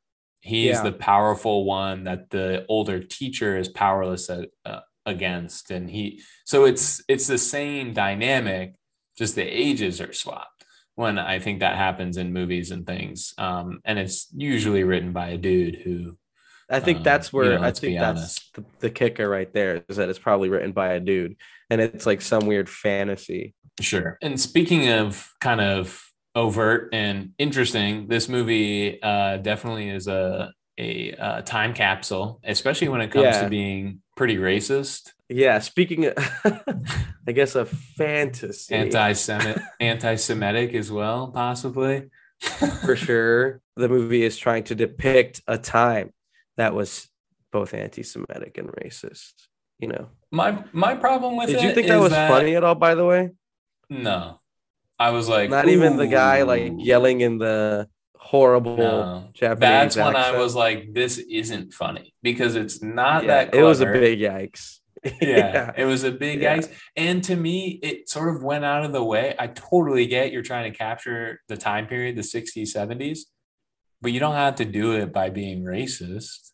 He's 0.42 0.78
Yeah. 0.78 0.84
the 0.84 0.92
powerful 0.94 1.66
one 1.66 2.04
that 2.06 2.32
the 2.32 2.66
older 2.68 3.00
teacher 3.00 3.58
is 3.58 3.70
powerless 3.70 4.30
at, 4.30 4.50
uh, 4.66 4.80
against 5.08 5.72
and 5.72 5.90
he 5.90 6.22
so 6.46 6.64
it's 6.66 7.02
it's 7.08 7.26
the 7.26 7.38
same 7.40 7.92
dynamic 7.92 8.76
just 9.22 9.36
the 9.36 9.44
ages 9.68 10.02
are 10.02 10.14
swapped 10.14 10.60
when 10.96 11.16
i 11.34 11.38
think 11.40 11.60
that 11.60 11.76
happens 11.88 12.16
in 12.18 12.34
movies 12.40 12.72
and 12.72 12.84
things 12.94 13.34
um 13.38 13.68
and 13.86 13.98
it's 14.04 14.18
usually 14.36 14.84
written 14.84 15.12
by 15.22 15.28
a 15.30 15.38
dude 15.38 15.76
who 15.84 16.18
i 16.70 16.80
think 16.86 16.98
Um, 17.00 17.04
that's 17.10 17.28
you 17.32 17.38
where 17.40 17.60
know, 17.60 17.66
i 17.70 17.72
think 17.72 18.00
that's 18.00 18.50
the, 18.56 18.64
the 18.80 18.90
kicker 19.00 19.28
right 19.38 19.52
there 19.54 19.74
is 19.90 19.96
that 19.98 20.10
it's 20.10 20.20
probably 20.28 20.50
written 20.50 20.72
by 20.74 20.90
a 20.94 21.00
dude 21.00 21.36
and 21.70 21.80
it's 21.82 22.06
like 22.06 22.22
some 22.22 22.44
weird 22.52 22.68
fantasy 22.70 23.54
Sure. 23.80 24.18
And 24.22 24.40
speaking 24.40 24.90
of 24.90 25.32
kind 25.40 25.62
of 25.62 25.84
overt 26.36 26.90
and 26.94 27.32
interesting, 27.40 28.08
this 28.14 28.28
movie 28.30 29.02
uh, 29.02 29.38
definitely 29.38 29.90
is 29.90 30.08
a 30.08 30.52
a 30.78 31.14
uh, 31.14 31.42
time 31.42 31.74
capsule, 31.74 32.40
especially 32.44 32.90
when 32.90 33.02
it 33.02 33.12
comes 33.12 33.24
Yeah. 33.24 33.44
to 33.44 33.50
being 33.50 34.02
pretty 34.18 34.38
racist, 34.38 35.14
yeah 35.32 35.60
speaking 35.60 36.06
of 36.06 36.14
i 37.28 37.32
guess 37.32 37.56
a 37.56 37.66
fantasy 37.66 38.76
anti-Semitic, 38.76 39.62
anti-Semitic 39.80 40.74
as 40.76 40.92
well, 40.92 41.32
possibly. 41.32 42.10
for 42.86 42.96
sure 43.08 43.62
the 43.76 43.88
movie 43.88 44.24
is 44.24 44.38
trying 44.38 44.64
to 44.66 44.76
depict 44.76 45.42
a 45.48 45.58
time 45.58 46.12
that 46.58 46.74
was 46.74 47.08
both 47.52 47.74
anti-semitic 47.74 48.58
and 48.58 48.70
racist 48.70 49.34
you 49.80 49.88
know 49.88 50.10
My 50.32 50.64
my 50.74 50.96
problem 50.96 51.38
with 51.38 51.50
it. 51.50 51.54
did 51.54 51.64
you 51.64 51.74
think 51.74 51.88
that 51.88 52.00
was 52.00 52.14
funny 52.14 52.56
at 52.56 52.64
all 52.64 52.76
by 52.76 52.96
the 52.96 53.06
way 53.06 53.30
No, 53.90 54.40
I 55.00 55.10
was 55.12 55.28
like, 55.28 55.50
not 55.50 55.68
even 55.70 55.98
the 55.98 56.08
guy 56.08 56.44
like 56.44 56.74
yelling 56.78 57.22
in 57.22 57.38
the 57.38 57.88
horrible 58.16 58.78
No. 58.78 59.30
japanese 59.34 59.60
That's 59.60 59.96
when 59.98 60.16
I 60.16 60.38
was 60.38 60.56
like, 60.56 60.94
this 60.94 61.18
isn't 61.18 61.74
funny 61.74 62.14
because 62.22 62.56
it's 62.56 62.82
not 62.82 63.24
Yeah, 63.24 63.46
that. 63.46 63.56
it 63.56 63.64
was 63.64 63.82
a 63.82 63.86
big 63.88 64.20
yikes 64.20 64.81
yeah, 65.22 65.72
it 65.78 65.86
was 65.86 66.04
a 66.04 66.12
big 66.12 66.42
Yeah. 66.42 66.62
And 66.96 67.24
to 67.24 67.36
me, 67.36 67.80
it 67.82 68.08
sort 68.10 68.36
of 68.36 68.44
went 68.44 68.64
out 68.66 68.86
of 68.86 68.92
the 68.94 69.04
way. 69.04 69.34
I 69.40 69.48
totally 69.48 70.06
get 70.06 70.32
you're 70.32 70.44
trying 70.44 70.72
to 70.72 70.78
capture 70.78 71.42
the 71.48 71.58
time 71.58 71.88
period, 71.88 72.16
the 72.16 72.22
60s, 72.22 72.76
70s, 72.76 73.20
but 74.02 74.12
you 74.12 74.20
don't 74.20 74.36
have 74.36 74.56
to 74.56 74.66
do 74.66 74.94
it 74.94 75.12
by 75.12 75.30
being 75.30 75.64
racist. 75.64 76.52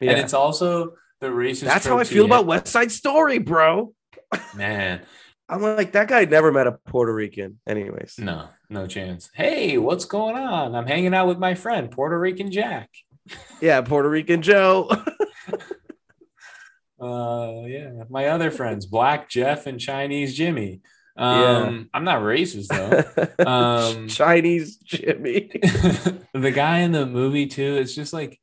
yeah. 0.00 0.12
And 0.12 0.20
it's 0.20 0.34
also 0.34 0.94
the 1.20 1.26
racist. 1.28 1.64
that's 1.64 1.86
how 1.86 1.98
i 1.98 2.04
feel 2.04 2.24
about 2.24 2.46
west 2.46 2.66
side 2.68 2.90
story 2.90 3.36
bro 3.36 3.92
man. 4.56 5.02
i'm 5.50 5.60
like 5.60 5.92
that 5.92 6.08
guy 6.08 6.24
never 6.24 6.50
met 6.50 6.66
a 6.66 6.72
puerto 6.72 7.12
rican 7.12 7.60
anyways 7.68 8.14
No, 8.18 8.48
no 8.70 8.86
chance. 8.86 9.28
Hey, 9.34 9.76
what's 9.76 10.06
going 10.06 10.36
on? 10.36 10.74
I'm 10.74 10.86
hanging 10.86 11.12
out 11.12 11.26
with 11.26 11.38
my 11.38 11.54
friend, 11.54 11.90
Puerto 11.90 12.18
Rican 12.18 12.50
Jack. 12.50 12.88
yeah 13.60 13.82
puerto 13.82 14.08
rican 14.08 14.40
joe 14.40 14.88
Uh, 17.00 17.62
yeah, 17.66 18.04
my 18.10 18.26
other 18.26 18.50
friends, 18.50 18.86
Black 18.86 19.28
Jeff 19.28 19.66
and 19.66 19.80
Chinese 19.80 20.36
Jimmy. 20.36 20.80
Um, 21.16 21.90
I'm 21.92 22.04
not 22.04 22.22
racist 22.22 22.68
though. 22.68 23.44
Um, 23.46 24.08
chinese 24.08 24.76
jimmy 24.76 25.50
the 26.34 26.52
guy 26.54 26.78
in 26.78 26.92
the 26.92 27.04
movie 27.04 27.46
too 27.46 27.76
it's 27.76 27.94
just 27.94 28.12
like 28.12 28.38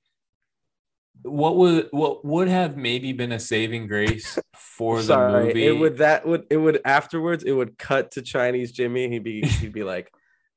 what 1.24 1.56
would 1.56 1.88
what 1.92 2.26
would 2.26 2.48
have 2.48 2.78
maybe 2.78 3.14
been 3.14 3.32
a 3.32 3.40
saving 3.40 3.88
grace 3.88 4.38
for 4.56 4.98
the 4.98 5.04
Sorry, 5.04 5.46
movie 5.46 5.68
it 5.68 5.72
would 5.72 5.98
that 5.98 6.26
would 6.26 6.46
it 6.50 6.58
would 6.58 6.82
afterwards 6.86 7.44
it 7.44 7.52
would 7.52 7.78
cut 7.78 8.12
to 8.12 8.22
Chinese 8.22 8.72
Jimmy. 8.72 9.10
He'd 9.10 9.24
be 9.24 9.42
he'd 9.42 9.74
be 9.74 9.84
like, 9.84 10.12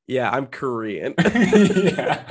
"Yeah, 0.06 0.30
I'm 0.30 0.46
Korean." 0.46 1.14
yeah 1.18 2.28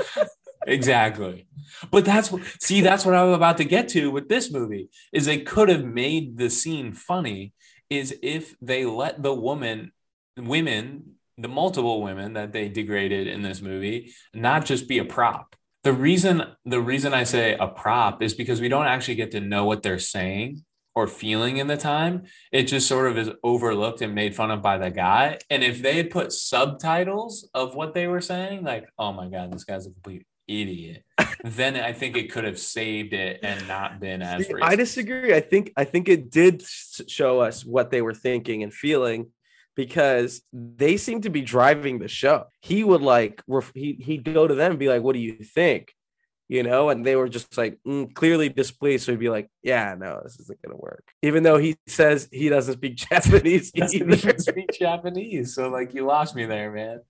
exactly 0.67 1.47
but 1.91 2.05
that's 2.05 2.31
what 2.31 2.41
see 2.59 2.81
that's 2.81 3.05
what 3.05 3.15
i'm 3.15 3.29
about 3.29 3.57
to 3.57 3.63
get 3.63 3.87
to 3.89 4.11
with 4.11 4.29
this 4.29 4.51
movie 4.51 4.89
is 5.13 5.25
they 5.25 5.39
could 5.39 5.69
have 5.69 5.85
made 5.85 6.37
the 6.37 6.49
scene 6.49 6.93
funny 6.93 7.53
is 7.89 8.15
if 8.21 8.55
they 8.61 8.85
let 8.85 9.21
the 9.21 9.33
woman 9.33 9.91
women 10.37 11.15
the 11.37 11.47
multiple 11.47 12.01
women 12.01 12.33
that 12.33 12.51
they 12.51 12.67
degraded 12.67 13.27
in 13.27 13.41
this 13.41 13.61
movie 13.61 14.13
not 14.33 14.65
just 14.65 14.87
be 14.87 14.99
a 14.99 15.05
prop 15.05 15.55
the 15.83 15.93
reason 15.93 16.43
the 16.65 16.81
reason 16.81 17.13
i 17.13 17.23
say 17.23 17.55
a 17.59 17.67
prop 17.67 18.21
is 18.21 18.33
because 18.33 18.61
we 18.61 18.69
don't 18.69 18.87
actually 18.87 19.15
get 19.15 19.31
to 19.31 19.39
know 19.39 19.65
what 19.65 19.81
they're 19.83 19.99
saying 19.99 20.63
or 20.99 21.07
feeling 21.07 21.57
in 21.57 21.67
the 21.67 21.77
time. 21.77 22.23
It 22.51 22.63
just 22.63 22.87
sort 22.87 23.09
of 23.09 23.17
is 23.17 23.31
overlooked 23.41 24.01
and 24.01 24.13
made 24.13 24.35
fun 24.35 24.51
of 24.51 24.61
by 24.61 24.77
the 24.77 24.89
guy. 24.89 25.39
And 25.49 25.63
if 25.63 25.81
they 25.81 25.95
had 25.95 26.09
put 26.09 26.33
subtitles 26.33 27.49
of 27.53 27.73
what 27.73 27.93
they 27.93 28.07
were 28.07 28.21
saying, 28.21 28.63
like, 28.63 28.85
oh 28.97 29.13
my 29.13 29.29
God, 29.29 29.51
this 29.51 29.63
guy's 29.63 29.87
a 29.87 29.91
complete 29.91 30.25
idiot, 30.49 31.03
then 31.43 31.75
I 31.77 31.93
think 31.93 32.17
it 32.17 32.31
could 32.31 32.43
have 32.43 32.59
saved 32.59 33.13
it 33.13 33.39
and 33.43 33.67
not 33.67 33.99
been 33.99 34.21
as 34.21 34.47
See. 34.47 34.53
I 34.61 34.75
disagree. 34.75 35.33
I 35.33 35.39
think 35.39 35.71
I 35.77 35.83
think 35.85 36.09
it 36.09 36.29
did 36.31 36.63
show 37.07 37.39
us 37.39 37.63
what 37.63 37.91
they 37.91 38.01
were 38.01 38.13
thinking 38.13 38.63
and 38.63 38.73
feeling 38.73 39.27
because 39.75 40.41
they 40.51 40.97
seem 40.97 41.21
to 41.21 41.29
be 41.29 41.41
driving 41.41 41.99
the 41.99 42.07
show. 42.07 42.45
He 42.61 42.83
would 42.83 43.01
like 43.01 43.41
he 43.73 43.93
he'd 43.93 44.25
go 44.25 44.47
to 44.47 44.55
them 44.55 44.71
and 44.71 44.79
be 44.79 44.89
like, 44.89 45.01
"What 45.01 45.13
do 45.13 45.19
you 45.19 45.43
think?" 45.43 45.93
You 46.49 46.63
know, 46.63 46.89
and 46.89 47.05
they 47.05 47.15
were 47.15 47.29
just 47.29 47.57
like 47.57 47.77
mm, 47.87 48.13
clearly 48.13 48.49
displeased. 48.49 49.05
So 49.05 49.11
he'd 49.11 49.19
be 49.19 49.29
like, 49.29 49.49
"Yeah, 49.61 49.95
no, 49.97 50.19
this 50.23 50.39
isn't 50.39 50.61
gonna 50.63 50.77
work." 50.77 51.05
Even 51.21 51.43
though 51.43 51.57
he 51.57 51.77
says 51.87 52.27
he 52.31 52.49
doesn't 52.49 52.73
speak 52.73 52.95
Japanese 53.09 53.71
He 53.73 53.81
doesn't 53.99 54.41
speak 54.41 54.71
Japanese. 54.77 55.53
So 55.53 55.69
like 55.69 55.93
you 55.93 56.05
lost 56.05 56.35
me 56.35 56.45
there, 56.45 56.71
man. 56.71 57.01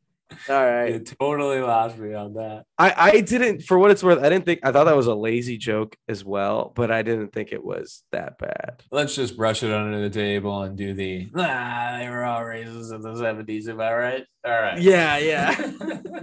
All 0.47 0.63
right, 0.63 0.93
You 0.93 0.99
totally 0.99 1.59
lost 1.59 1.97
me 1.97 2.13
on 2.13 2.33
that. 2.35 2.65
I 2.77 2.93
I 2.95 3.21
didn't 3.21 3.63
for 3.63 3.79
what 3.79 3.89
it's 3.91 4.03
worth. 4.03 4.19
I 4.23 4.29
didn't 4.29 4.45
think 4.45 4.59
I 4.63 4.71
thought 4.71 4.83
that 4.83 4.95
was 4.95 5.07
a 5.07 5.15
lazy 5.15 5.57
joke 5.57 5.95
as 6.07 6.23
well, 6.23 6.71
but 6.75 6.91
I 6.91 7.01
didn't 7.01 7.33
think 7.33 7.51
it 7.51 7.63
was 7.63 8.03
that 8.11 8.37
bad. 8.37 8.83
Let's 8.91 9.15
just 9.15 9.35
brush 9.35 9.63
it 9.63 9.71
under 9.71 9.99
the 10.01 10.09
table 10.09 10.61
and 10.61 10.77
do 10.77 10.93
the 10.93 11.29
ah, 11.35 11.97
they 11.99 12.07
were 12.09 12.23
all 12.23 12.41
racist 12.41 12.93
in 12.93 13.01
the 13.01 13.13
70s. 13.13 13.67
Am 13.69 13.81
I 13.81 13.93
right? 13.93 14.23
All 14.45 14.51
right. 14.51 14.79
Yeah, 14.79 15.17
yeah. 15.17 15.49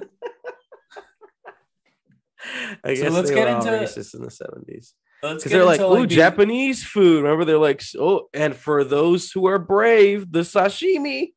I 2.84 2.94
So 2.94 3.02
guess 3.02 3.12
let's 3.12 3.28
they 3.30 3.34
get 3.34 3.48
were 3.48 3.54
all 3.57 3.66
into- 3.66 3.70
racist 3.84 4.14
in 4.14 4.22
the 4.22 4.30
seventies 4.30 4.94
because 5.22 5.44
they're 5.44 5.64
like, 5.64 5.80
"Oh, 5.80 6.02
the- 6.02 6.07
Japanese 6.07 6.84
food." 6.84 7.22
Remember, 7.24 7.44
they're 7.44 7.59
like, 7.59 7.82
"Oh, 7.98 8.28
and 8.32 8.54
for 8.54 8.84
those 8.84 9.32
who 9.32 9.46
are 9.46 9.59
brave, 9.59 10.30
the 10.30 10.40
sashimi." 10.40 11.32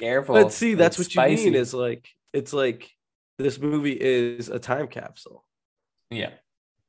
Careful. 0.00 0.34
But 0.34 0.52
see, 0.52 0.74
that's 0.74 0.98
It's 0.98 1.08
what 1.08 1.14
you 1.14 1.36
spicy. 1.36 1.44
mean. 1.50 1.54
Is 1.54 1.74
like 1.74 2.08
it's 2.32 2.52
like 2.52 2.90
this 3.38 3.58
movie 3.58 3.92
is 3.92 4.48
a 4.48 4.58
time 4.58 4.88
capsule, 4.88 5.44
yeah. 6.10 6.30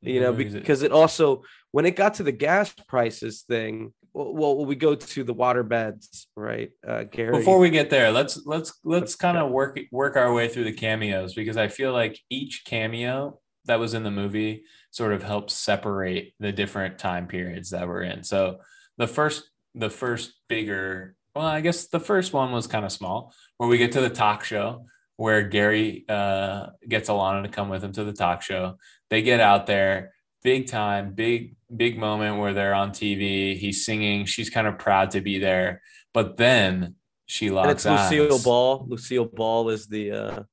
you 0.01 0.21
know, 0.21 0.33
because 0.33 0.81
it 0.81 0.91
also 0.91 1.43
when 1.71 1.85
it 1.85 1.95
got 1.95 2.15
to 2.15 2.23
the 2.23 2.31
gas 2.31 2.73
prices 2.87 3.43
thing. 3.43 3.93
Well, 4.13 4.65
we 4.65 4.75
go 4.75 4.93
to 4.95 5.23
the 5.23 5.33
water 5.33 5.63
beds, 5.63 6.27
right? 6.35 6.71
Uh, 6.85 7.03
Gary. 7.03 7.37
Before 7.37 7.59
we 7.59 7.69
get 7.69 7.89
there, 7.89 8.11
let's 8.11 8.45
let's 8.45 8.73
let's 8.83 9.01
Let's 9.01 9.15
kind 9.15 9.37
of 9.37 9.51
work 9.51 9.79
work 9.89 10.17
our 10.17 10.33
way 10.33 10.49
through 10.49 10.65
the 10.65 10.73
cameos 10.73 11.33
because 11.33 11.55
I 11.55 11.69
feel 11.69 11.93
like 11.93 12.19
each 12.29 12.63
cameo 12.65 13.39
that 13.65 13.79
was 13.79 13.93
in 13.93 14.03
the 14.03 14.11
movie 14.11 14.63
sort 14.91 15.13
of 15.13 15.23
helps 15.23 15.53
separate 15.53 16.33
the 16.41 16.51
different 16.51 16.97
time 16.97 17.27
periods 17.27 17.69
that 17.69 17.87
we're 17.87 18.01
in. 18.01 18.23
So 18.23 18.57
the 18.97 19.07
first 19.07 19.49
the 19.75 19.89
first 19.89 20.33
bigger 20.49 21.15
well, 21.35 21.45
I 21.45 21.61
guess 21.61 21.87
the 21.87 21.99
first 21.99 22.33
one 22.33 22.51
was 22.51 22.67
kind 22.67 22.85
of 22.85 22.91
small, 22.91 23.33
where 23.57 23.69
we 23.69 23.77
get 23.77 23.93
to 23.93 24.01
the 24.01 24.09
talk 24.09 24.43
show 24.43 24.85
where 25.21 25.43
Gary 25.43 26.03
uh, 26.09 26.71
gets 26.89 27.07
Alana 27.07 27.43
to 27.43 27.49
come 27.49 27.69
with 27.69 27.83
him 27.83 27.91
to 27.91 28.03
the 28.03 28.11
talk 28.11 28.41
show. 28.41 28.79
They 29.11 29.21
get 29.21 29.39
out 29.39 29.67
there, 29.67 30.13
big 30.43 30.65
time, 30.65 31.13
big 31.13 31.55
big 31.73 31.99
moment 31.99 32.39
where 32.39 32.55
they're 32.55 32.73
on 32.73 32.89
TV. 32.89 33.55
He's 33.55 33.85
singing. 33.85 34.25
She's 34.25 34.49
kind 34.49 34.65
of 34.65 34.79
proud 34.79 35.11
to 35.11 35.21
be 35.21 35.37
there, 35.37 35.83
but 36.11 36.37
then 36.37 36.95
she 37.27 37.47
and 37.47 37.55
locks 37.55 37.85
it's 37.85 37.85
Lucille 37.85 38.33
eyes. 38.33 38.43
Ball. 38.43 38.85
Lucille 38.89 39.25
Ball 39.25 39.69
is 39.69 39.85
the 39.85 40.11
uh, 40.11 40.43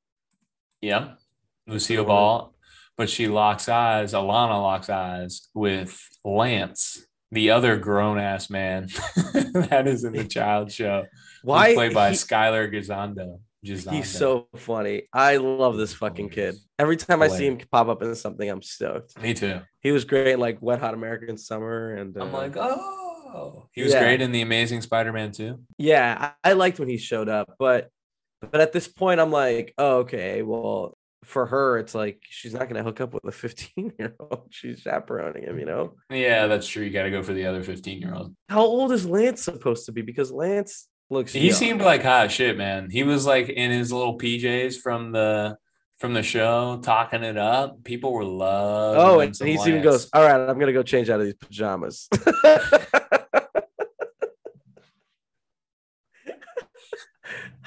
Yeah, 0.83 1.15
Lucille 1.67 2.05
Ball, 2.05 2.55
but 2.95 3.09
she 3.09 3.27
locks 3.27 3.71
eyes. 3.71 4.13
Alana 4.13 4.61
locks 4.61 4.91
eyes 4.91 5.49
with 5.55 5.99
Lance, 6.27 7.07
the 7.31 7.51
other 7.51 7.77
grown 7.77 8.19
ass 8.19 8.49
man 8.51 8.89
that 9.35 9.85
is 9.87 10.05
in 10.05 10.13
the 10.15 10.25
child 10.25 10.73
show. 10.73 11.05
why 11.43 11.75
played 11.75 11.95
by 11.95 12.11
he- 12.11 12.17
Skyler. 12.17 12.73
Gisondo. 12.73 13.41
He's 13.61 14.09
so 14.11 14.47
funny. 14.57 15.03
I 15.13 15.37
love 15.39 15.77
this 15.77 15.93
fucking 15.93 16.31
kid. 16.31 16.55
Every 16.79 16.97
time 16.97 17.21
I 17.23 17.29
see 17.29 17.45
him 17.49 17.59
pop 17.73 17.89
up 17.89 18.03
in 18.03 18.15
something, 18.15 18.49
I'm 18.49 18.63
stoked. 18.63 19.21
Me 19.21 19.35
too. 19.35 19.61
He 19.81 19.91
was 19.91 20.05
great 20.05 20.29
in 20.29 20.41
like 20.41 20.59
Wet 20.63 20.79
Hot 20.79 20.95
American 20.95 21.37
Summer, 21.37 21.97
and 21.97 22.17
uh, 22.17 22.23
I'm 22.23 22.33
like, 22.33 22.57
oh, 22.57 23.69
he 23.73 23.83
was 23.83 23.93
Yeah. 23.93 24.01
great 24.05 24.23
in 24.23 24.31
the 24.31 24.43
Amazing 24.43 24.83
Spider-Man 24.83 25.33
too. 25.33 25.59
yeah, 25.77 26.31
I, 26.45 26.51
I 26.51 26.53
liked 26.55 26.79
when 26.79 26.89
he 26.89 26.99
showed 26.99 27.29
up, 27.29 27.53
but 27.59 27.89
but 28.41 28.61
at 28.61 28.73
this 28.73 28.87
point, 28.87 29.19
I'm 29.21 29.33
like, 29.33 29.75
oh, 29.77 29.99
okay, 29.99 30.43
well, 30.43 30.97
for 31.29 31.47
her, 31.47 31.79
it's 31.79 31.95
like 31.95 32.23
she's 32.29 32.55
not 32.55 32.69
gonna 32.69 32.83
hook 32.83 33.01
up 33.01 33.15
with 33.15 33.25
a 33.25 33.33
15 33.33 33.93
year 33.99 34.15
old. 34.19 34.47
She's 34.51 34.81
chaperoning 34.81 35.45
him, 35.45 35.59
you 35.59 35.67
know. 35.67 35.95
Yeah, 36.11 36.47
that's 36.47 36.67
true. 36.67 36.85
You 36.85 36.91
got 36.91 37.05
to 37.05 37.11
go 37.11 37.23
for 37.23 37.33
the 37.33 37.47
other 37.47 37.63
15 37.63 38.01
year 38.01 38.15
old. 38.15 38.35
How 38.49 38.63
old 38.63 38.93
is 38.93 39.07
Lance 39.07 39.43
supposed 39.43 39.87
to 39.87 39.93
be? 39.93 40.03
Because 40.03 40.33
Lance 40.33 40.89
looks. 41.11 41.33
He 41.33 41.49
young. 41.49 41.57
seemed 41.57 41.83
like 41.83 42.03
hot 42.03 42.31
shit, 42.31 42.57
man. 42.57 42.91
He 42.91 43.03
was 43.03 43.27
like 43.27 43.49
in 43.49 43.71
his 43.71 43.93
little 43.93 44.19
PJs 44.19 44.81
from 44.81 45.13
the 45.13 45.57
from 45.99 46.15
the 46.15 46.23
show, 46.23 46.81
talking 46.83 47.23
it 47.23 47.37
up. 47.37 47.85
People 47.85 48.13
were 48.13 48.25
loving. 48.25 49.01
Oh, 49.01 49.21
and 49.21 49.37
he 49.37 49.55
even 49.55 49.83
goes, 49.83 50.09
"All 50.13 50.23
right, 50.23 50.49
I'm 50.49 50.59
gonna 50.59 50.73
go 50.73 50.83
change 50.83 51.11
out 51.11 51.21
of 51.21 51.27
these 51.27 51.35
pajamas." 51.35 52.09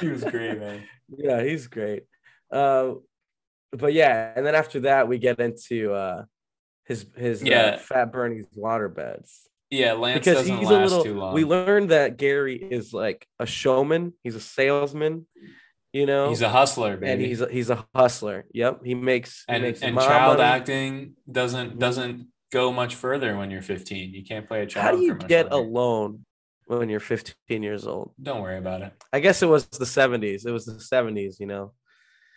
He 0.01 0.09
was 0.09 0.23
great, 0.23 0.59
man. 0.59 0.83
yeah, 1.17 1.43
he's 1.43 1.67
great. 1.67 2.03
Uh, 2.51 2.95
but 3.71 3.93
yeah, 3.93 4.33
and 4.35 4.45
then 4.45 4.55
after 4.55 4.81
that, 4.81 5.07
we 5.07 5.17
get 5.17 5.39
into 5.39 5.93
uh, 5.93 6.23
his 6.85 7.05
his 7.15 7.41
Yeah. 7.43 7.61
uh, 7.61 7.77
fat 7.77 8.11
Bernie's 8.11 8.47
water 8.55 8.89
beds 8.89 9.47
Yeah, 9.69 9.93
Lance 9.93 10.19
because 10.19 10.39
doesn't 10.39 10.57
he's 10.57 10.69
a 10.69 10.73
last 10.73 10.89
little. 10.89 11.03
too 11.03 11.17
long. 11.19 11.33
We 11.33 11.45
learned 11.45 11.89
that 11.89 12.17
Gary 12.17 12.55
is 12.57 12.93
like 12.93 13.25
a 13.39 13.45
showman. 13.45 14.13
He's 14.23 14.35
a 14.35 14.41
salesman, 14.41 15.27
you 15.93 16.05
know, 16.05 16.29
he's 16.29 16.41
a 16.41 16.49
hustler, 16.49 16.97
baby. 16.97 17.11
and 17.11 17.21
he's 17.21 17.41
a, 17.41 17.49
he's 17.51 17.69
a 17.69 17.85
hustler. 17.95 18.45
Yep, 18.53 18.81
he 18.85 18.95
makes 18.95 19.43
he 19.47 19.53
and 19.53 19.63
makes 19.63 19.81
and 19.81 19.95
child 19.97 20.37
money. 20.37 20.49
acting 20.49 21.13
doesn't 21.31 21.79
doesn't 21.79 22.27
go 22.51 22.71
much 22.71 22.95
further 22.95 23.37
when 23.37 23.49
you're 23.51 23.61
15. 23.61 24.13
You 24.13 24.23
can't 24.25 24.47
play 24.47 24.61
a 24.63 24.65
child. 24.65 24.85
How 24.85 24.91
do 24.91 25.01
you 25.01 25.15
get 25.15 25.47
a 25.51 25.57
loan 25.57 26.25
when 26.67 26.89
you're 26.89 26.99
15 26.99 27.63
years 27.63 27.87
old? 27.87 28.11
Don't 28.21 28.41
worry 28.41 28.57
about 28.57 28.81
it. 28.81 28.91
I 29.13 29.19
guess 29.21 29.41
it 29.41 29.47
was 29.47 29.65
the 29.67 29.85
70s. 29.85 30.45
It 30.45 30.51
was 30.51 30.65
the 30.65 30.73
70s, 30.73 31.39
you 31.39 31.45
know. 31.45 31.71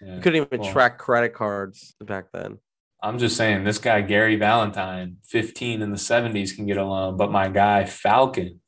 Yeah. 0.05 0.17
You 0.17 0.21
couldn't 0.21 0.47
even 0.47 0.61
Well, 0.61 0.73
track 0.73 0.99
credit 0.99 1.35
cards 1.35 1.95
back 2.01 2.27
then. 2.33 2.59
I'm 3.03 3.19
just 3.19 3.37
saying, 3.37 3.65
this 3.65 3.79
guy 3.79 4.01
Gary 4.01 4.37
Valentine, 4.37 5.17
15 5.25 5.83
in 5.83 5.91
the 5.91 5.97
70s, 5.97 6.55
can 6.55 6.67
get 6.67 6.77
a 6.77 6.85
loan, 6.85 7.17
but 7.17 7.31
my 7.31 7.49
guy 7.49 7.85
Falcon 7.85 8.61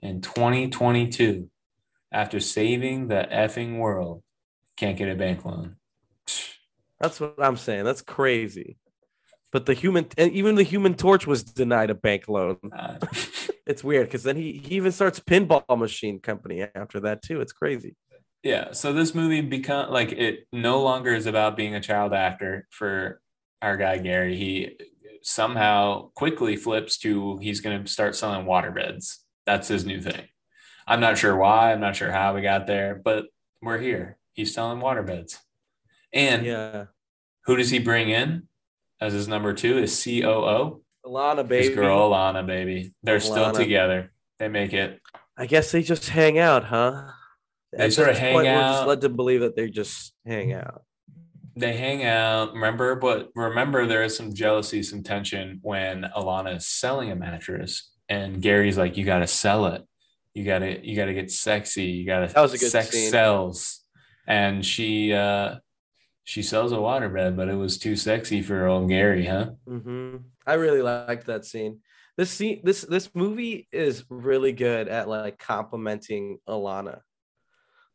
in 0.00 0.20
2022, 0.20 1.50
after 2.12 2.40
saving 2.40 3.08
the 3.08 3.26
effing 3.32 3.78
world, 3.78 4.22
can't 4.76 4.96
get 4.96 5.08
a 5.08 5.14
bank 5.14 5.44
loan. 5.44 5.76
That's 7.00 7.20
what 7.20 7.34
I'm 7.38 7.56
saying. 7.56 7.84
That's 7.84 8.02
crazy. 8.02 8.76
But 9.52 9.66
the 9.66 9.74
human, 9.74 10.06
and 10.16 10.30
even 10.32 10.54
the 10.54 10.62
Human 10.62 10.94
Torch 10.94 11.26
was 11.26 11.42
denied 11.42 11.90
a 11.90 11.94
bank 11.94 12.28
loan. 12.28 12.58
Uh, 12.72 12.98
It's 13.66 13.84
weird 13.84 14.08
because 14.08 14.24
then 14.24 14.34
he, 14.34 14.54
he 14.54 14.74
even 14.74 14.90
starts 14.90 15.20
Pinball 15.20 15.78
Machine 15.78 16.18
Company 16.18 16.66
after 16.74 16.98
that 17.00 17.22
too. 17.22 17.40
It's 17.40 17.52
crazy. 17.52 17.94
Yeah, 18.42 18.72
so 18.72 18.92
this 18.92 19.14
movie 19.14 19.42
become 19.42 19.90
like 19.90 20.12
it 20.12 20.46
no 20.52 20.82
longer 20.82 21.14
is 21.14 21.26
about 21.26 21.56
being 21.56 21.74
a 21.74 21.80
child 21.80 22.14
actor 22.14 22.66
for 22.70 23.20
our 23.60 23.76
guy 23.76 23.98
Gary. 23.98 24.36
He 24.36 24.78
somehow 25.22 26.10
quickly 26.14 26.56
flips 26.56 26.96
to 26.98 27.36
he's 27.38 27.60
going 27.60 27.84
to 27.84 27.90
start 27.90 28.16
selling 28.16 28.46
waterbeds. 28.46 29.18
That's 29.44 29.68
his 29.68 29.84
new 29.84 30.00
thing. 30.00 30.28
I'm 30.86 31.00
not 31.00 31.18
sure 31.18 31.36
why. 31.36 31.72
I'm 31.72 31.80
not 31.80 31.96
sure 31.96 32.10
how 32.10 32.34
we 32.34 32.40
got 32.40 32.66
there, 32.66 33.00
but 33.02 33.26
we're 33.60 33.78
here. 33.78 34.16
He's 34.32 34.54
selling 34.54 34.80
waterbeds. 34.80 35.36
And 36.12 36.44
Yeah, 36.44 36.86
who 37.44 37.56
does 37.56 37.70
he 37.70 37.78
bring 37.78 38.08
in 38.08 38.48
as 39.00 39.12
his 39.12 39.28
number 39.28 39.52
two? 39.52 39.78
Is 39.78 40.02
COO? 40.02 40.82
Alana, 41.04 41.46
baby. 41.46 41.68
His 41.68 41.74
girl 41.74 42.10
Alana, 42.10 42.46
baby. 42.46 42.94
They're 43.02 43.20
still 43.20 43.52
together. 43.52 44.12
They 44.38 44.48
make 44.48 44.72
it. 44.72 45.00
I 45.36 45.46
guess 45.46 45.72
they 45.72 45.82
just 45.82 46.08
hang 46.08 46.38
out, 46.38 46.64
huh? 46.64 47.10
They 47.72 47.84
At 47.84 47.92
sorta 47.92 48.12
this 48.12 48.20
hang 48.20 48.34
point, 48.34 48.46
We're 48.46 48.60
just 48.60 48.86
led 48.86 49.00
to 49.02 49.08
believe 49.08 49.40
that 49.40 49.54
they 49.56 49.70
just 49.70 50.12
hang 50.26 50.52
out. 50.52 50.82
They 51.56 51.76
hang 51.76 52.04
out. 52.04 52.52
Remember, 52.54 52.96
but 52.96 53.30
remember 53.34 53.86
there 53.86 54.02
is 54.02 54.16
some 54.16 54.34
jealousy, 54.34 54.82
some 54.82 55.02
tension 55.02 55.58
when 55.62 56.02
Alana 56.16 56.56
is 56.56 56.66
selling 56.66 57.10
a 57.10 57.16
mattress 57.16 57.92
and 58.08 58.42
Gary's 58.42 58.78
like, 58.78 58.96
You 58.96 59.04
gotta 59.04 59.26
sell 59.26 59.66
it. 59.66 59.84
You 60.34 60.44
gotta 60.44 60.84
you 60.86 60.96
gotta 60.96 61.14
get 61.14 61.30
sexy. 61.30 61.84
You 61.84 62.06
gotta 62.06 62.32
That 62.32 62.40
was 62.40 62.54
a 62.54 62.58
good 62.58 62.70
sex 62.70 62.90
scene. 62.90 63.10
sells. 63.10 63.84
And 64.26 64.64
she 64.64 65.12
uh 65.12 65.56
she 66.24 66.42
sells 66.42 66.72
a 66.72 66.76
waterbed, 66.76 67.36
but 67.36 67.48
it 67.48 67.54
was 67.56 67.78
too 67.78 67.96
sexy 67.96 68.42
for 68.42 68.66
old 68.66 68.88
Gary, 68.88 69.26
huh? 69.26 69.50
hmm 69.66 70.16
I 70.46 70.54
really 70.54 70.82
liked 70.82 71.26
that 71.26 71.44
scene. 71.44 71.80
This 72.16 72.30
scene, 72.30 72.60
this 72.64 72.82
this 72.82 73.10
movie 73.14 73.68
is 73.72 74.04
really 74.08 74.52
good 74.52 74.88
at 74.88 75.08
like 75.08 75.38
complimenting 75.38 76.38
Alana, 76.48 77.00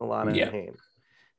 Alana 0.01 0.35
Yeah. 0.35 0.51
Haim. 0.51 0.75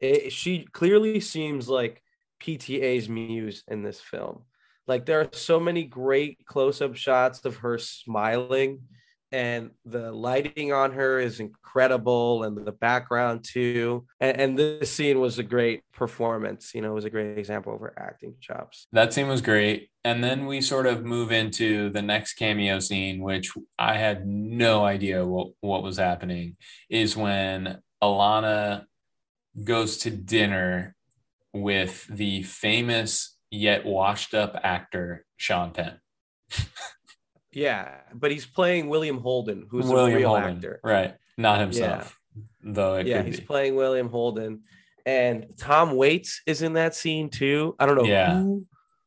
It, 0.00 0.32
she 0.32 0.66
clearly 0.72 1.20
seems 1.20 1.68
like 1.68 2.02
PTA's 2.40 3.08
muse 3.08 3.62
in 3.68 3.82
this 3.82 4.00
film. 4.00 4.42
Like 4.86 5.06
there 5.06 5.20
are 5.20 5.28
so 5.32 5.58
many 5.58 5.84
great 5.84 6.44
close-up 6.46 6.94
shots 6.96 7.44
of 7.44 7.56
her 7.56 7.78
smiling 7.78 8.82
and 9.32 9.70
the 9.84 10.12
lighting 10.12 10.72
on 10.72 10.92
her 10.92 11.18
is 11.18 11.40
incredible 11.40 12.44
and 12.44 12.64
the 12.64 12.72
background 12.72 13.44
too 13.44 14.06
and, 14.20 14.40
and, 14.40 14.58
this 14.58 14.92
scene 14.92 15.20
was 15.20 15.38
a 15.38 15.42
great 15.42 15.82
performance 15.92 16.72
you 16.74 16.80
know 16.80 16.92
it 16.92 16.94
was 16.94 17.04
a 17.04 17.10
great 17.10 17.36
example 17.36 17.74
of 17.74 17.80
her 17.80 17.92
acting 17.98 18.34
chops 18.40 18.86
that 18.92 19.12
scene 19.12 19.28
was 19.28 19.42
great 19.42 19.90
and 20.04 20.22
then 20.22 20.46
we 20.46 20.60
sort 20.60 20.86
of 20.86 21.04
move 21.04 21.32
into 21.32 21.90
the 21.90 22.02
next 22.02 22.34
cameo 22.34 22.78
scene 22.78 23.20
which 23.20 23.50
i 23.78 23.94
had 23.96 24.26
no 24.26 24.84
idea 24.84 25.26
what, 25.26 25.48
what 25.60 25.82
was 25.82 25.98
happening 25.98 26.56
is 26.88 27.16
when 27.16 27.78
alana 28.02 28.84
goes 29.64 29.98
to 29.98 30.10
dinner 30.10 30.94
with 31.52 32.06
the 32.08 32.42
famous 32.42 33.36
yet 33.50 33.84
washed 33.86 34.34
up 34.34 34.58
actor 34.62 35.24
sean 35.36 35.72
penn 35.72 35.98
Yeah, 37.56 37.88
but 38.12 38.30
he's 38.30 38.44
playing 38.44 38.90
William 38.90 39.16
Holden, 39.16 39.66
who's 39.70 39.86
William 39.86 40.12
a 40.12 40.18
real 40.18 40.28
Holden, 40.28 40.56
actor, 40.56 40.78
right? 40.84 41.14
Not 41.38 41.58
himself, 41.58 42.20
yeah. 42.36 42.42
though. 42.62 42.98
yeah, 42.98 43.22
he's 43.22 43.40
be. 43.40 43.46
playing 43.46 43.76
William 43.76 44.10
Holden, 44.10 44.60
and 45.06 45.46
Tom 45.56 45.96
Waits 45.96 46.42
is 46.44 46.60
in 46.60 46.74
that 46.74 46.94
scene 46.94 47.30
too. 47.30 47.74
I 47.78 47.86
don't 47.86 47.96
know 47.96 48.04
yeah. 48.04 48.34
who 48.34 48.66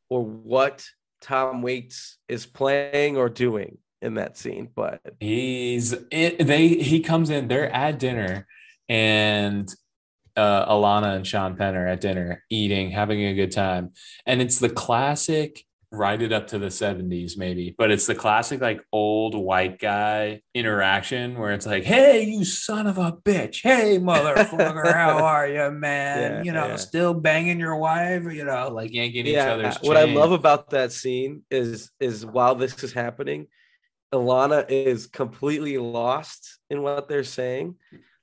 or 0.09 0.23
what 0.23 0.83
Tom 1.21 1.61
Waits 1.61 2.17
is 2.27 2.47
playing 2.47 3.17
or 3.17 3.29
doing 3.29 3.77
in 4.01 4.15
that 4.15 4.35
scene, 4.35 4.71
but 4.73 4.99
he's 5.19 5.93
it, 6.09 6.39
they 6.39 6.69
he 6.69 7.01
comes 7.01 7.29
in. 7.29 7.49
They're 7.49 7.71
at 7.71 7.99
dinner, 7.99 8.47
and 8.89 9.73
uh, 10.35 10.65
Alana 10.65 11.15
and 11.15 11.25
Sean 11.25 11.55
Penn 11.55 11.75
are 11.75 11.87
at 11.87 12.01
dinner, 12.01 12.43
eating, 12.49 12.91
having 12.91 13.23
a 13.23 13.33
good 13.33 13.51
time, 13.51 13.91
and 14.25 14.41
it's 14.41 14.59
the 14.59 14.69
classic 14.69 15.65
Write 15.91 16.21
it 16.21 16.31
up 16.31 16.45
to 16.49 16.59
the 16.59 16.67
70s 16.67 17.35
maybe 17.35 17.73
but 17.75 17.89
it's 17.89 18.05
the 18.05 18.13
classic 18.13 18.61
like 18.61 18.79
old 18.91 19.33
white 19.33 19.79
guy 19.79 20.43
interaction 20.53 21.35
where 21.39 21.51
it's 21.51 21.65
like 21.65 21.83
hey 21.83 22.21
you 22.25 22.45
son 22.45 22.85
of 22.85 22.99
a 22.99 23.11
bitch 23.11 23.63
hey 23.63 23.97
motherfucker 23.97 24.93
how 24.93 25.17
are 25.25 25.47
you 25.47 25.71
man 25.71 26.19
yeah, 26.19 26.43
you 26.43 26.51
know 26.51 26.67
yeah. 26.67 26.75
still 26.75 27.15
banging 27.15 27.59
your 27.59 27.75
wife 27.75 28.21
you 28.31 28.45
know 28.45 28.69
like 28.69 28.93
yanking 28.93 29.25
yeah, 29.25 29.31
each 29.31 29.49
other's 29.49 29.77
what 29.77 29.95
chain. 29.95 30.15
i 30.15 30.19
love 30.19 30.31
about 30.31 30.69
that 30.69 30.91
scene 30.91 31.41
is 31.49 31.89
is 31.99 32.23
while 32.23 32.53
this 32.53 32.83
is 32.83 32.93
happening 32.93 33.47
Alana 34.13 34.69
is 34.69 35.07
completely 35.07 35.79
lost 35.79 36.59
in 36.69 36.83
what 36.83 37.09
they're 37.09 37.23
saying 37.23 37.75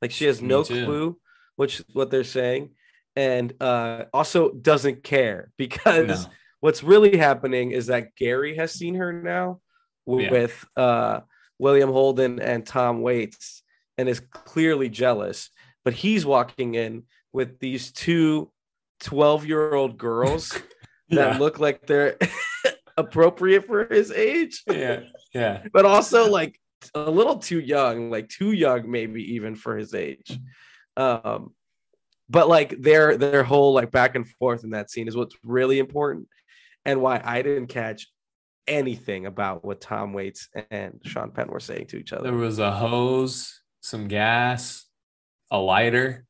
like 0.03 0.11
she 0.11 0.27
has 0.27 0.43
no 0.43 0.65
clue 0.65 1.19
which 1.57 1.83
what 1.93 2.11
they're 2.11 2.25
saying 2.25 2.71
and 3.15 3.55
uh 3.63 4.05
also 4.13 4.51
doesn't 4.53 5.03
care 5.03 5.51
because 5.59 6.27
no 6.27 6.33
what's 6.61 6.83
really 6.83 7.17
happening 7.17 7.71
is 7.71 7.87
that 7.87 8.15
Gary 8.17 8.57
has 8.57 8.73
seen 8.73 8.97
her 8.97 9.13
now 9.13 9.61
with 10.05 10.65
yeah. 10.77 10.83
uh, 10.83 11.21
William 11.59 11.91
Holden 11.91 12.41
and 12.41 12.67
Tom 12.67 13.03
Waits 13.03 13.63
and 13.99 14.09
is 14.09 14.21
clearly 14.21 14.89
jealous. 14.89 15.51
But 15.85 15.95
he's 15.95 16.27
walking 16.27 16.75
in 16.75 17.05
with 17.33 17.59
these 17.59 17.93
two 17.93 18.51
12 19.01 19.47
year 19.47 19.75
old 19.75 19.99
girls 19.99 20.51
that 21.11 21.35
yeah. 21.35 21.39
look 21.39 21.59
like 21.59 21.87
they're 21.87 22.17
appropriate 22.97 23.67
for 23.67 23.85
his 23.85 24.11
age. 24.11 24.65
Yeah. 24.69 25.01
Yeah. 25.33 25.63
but 25.73 25.85
also 25.85 26.29
like 26.31 26.59
a 26.95 27.11
little 27.11 27.39
too 27.39 27.61
young, 27.61 28.11
like 28.11 28.29
too 28.29 28.53
young, 28.53 28.91
maybe 28.91 29.35
even 29.35 29.55
for 29.55 29.77
his 29.77 29.95
age. 29.95 30.39
Um, 30.97 31.55
but 32.29 32.49
like 32.49 32.81
their 32.81 33.17
their 33.17 33.45
whole 33.45 33.73
like 33.73 33.91
back 33.91 34.17
and 34.17 34.29
forth 34.29 34.65
in 34.65 34.71
that 34.71 34.91
scene 34.91 35.09
is 35.09 35.17
what's 35.17 35.37
really 35.45 35.79
important 35.79 36.29
and 36.85 37.01
why 37.01 37.21
I 37.25 37.43
didn't 37.43 37.69
catch 37.69 38.09
anything 38.67 39.27
about 39.27 39.65
what 39.65 39.81
Tom 39.81 40.13
Waits 40.13 40.49
and 40.71 41.01
Sean 41.05 41.31
Penn 41.31 41.49
were 41.49 41.61
saying 41.61 41.87
to 41.89 41.97
each 41.99 42.13
other. 42.13 42.25
There 42.25 42.33
was 42.33 42.59
a 42.59 42.73
hose, 42.73 43.61
some 43.81 44.09
gas, 44.09 44.85
a 45.51 45.59
lighter. 45.59 46.27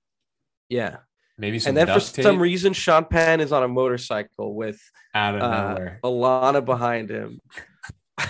Yeah. 0.68 0.96
Maybe 1.38 1.58
some 1.58 1.70
And 1.70 1.76
then 1.76 1.86
for 1.86 2.04
tape. 2.04 2.22
some 2.22 2.38
reason, 2.38 2.72
Sean 2.72 3.04
Penn 3.04 3.40
is 3.40 3.52
on 3.52 3.62
a 3.62 3.68
motorcycle 3.68 4.54
with 4.54 4.80
out 5.14 5.34
of 5.34 5.42
uh, 5.42 5.68
nowhere 5.68 6.00
Alana 6.02 6.64
behind 6.64 7.10
him. 7.10 7.40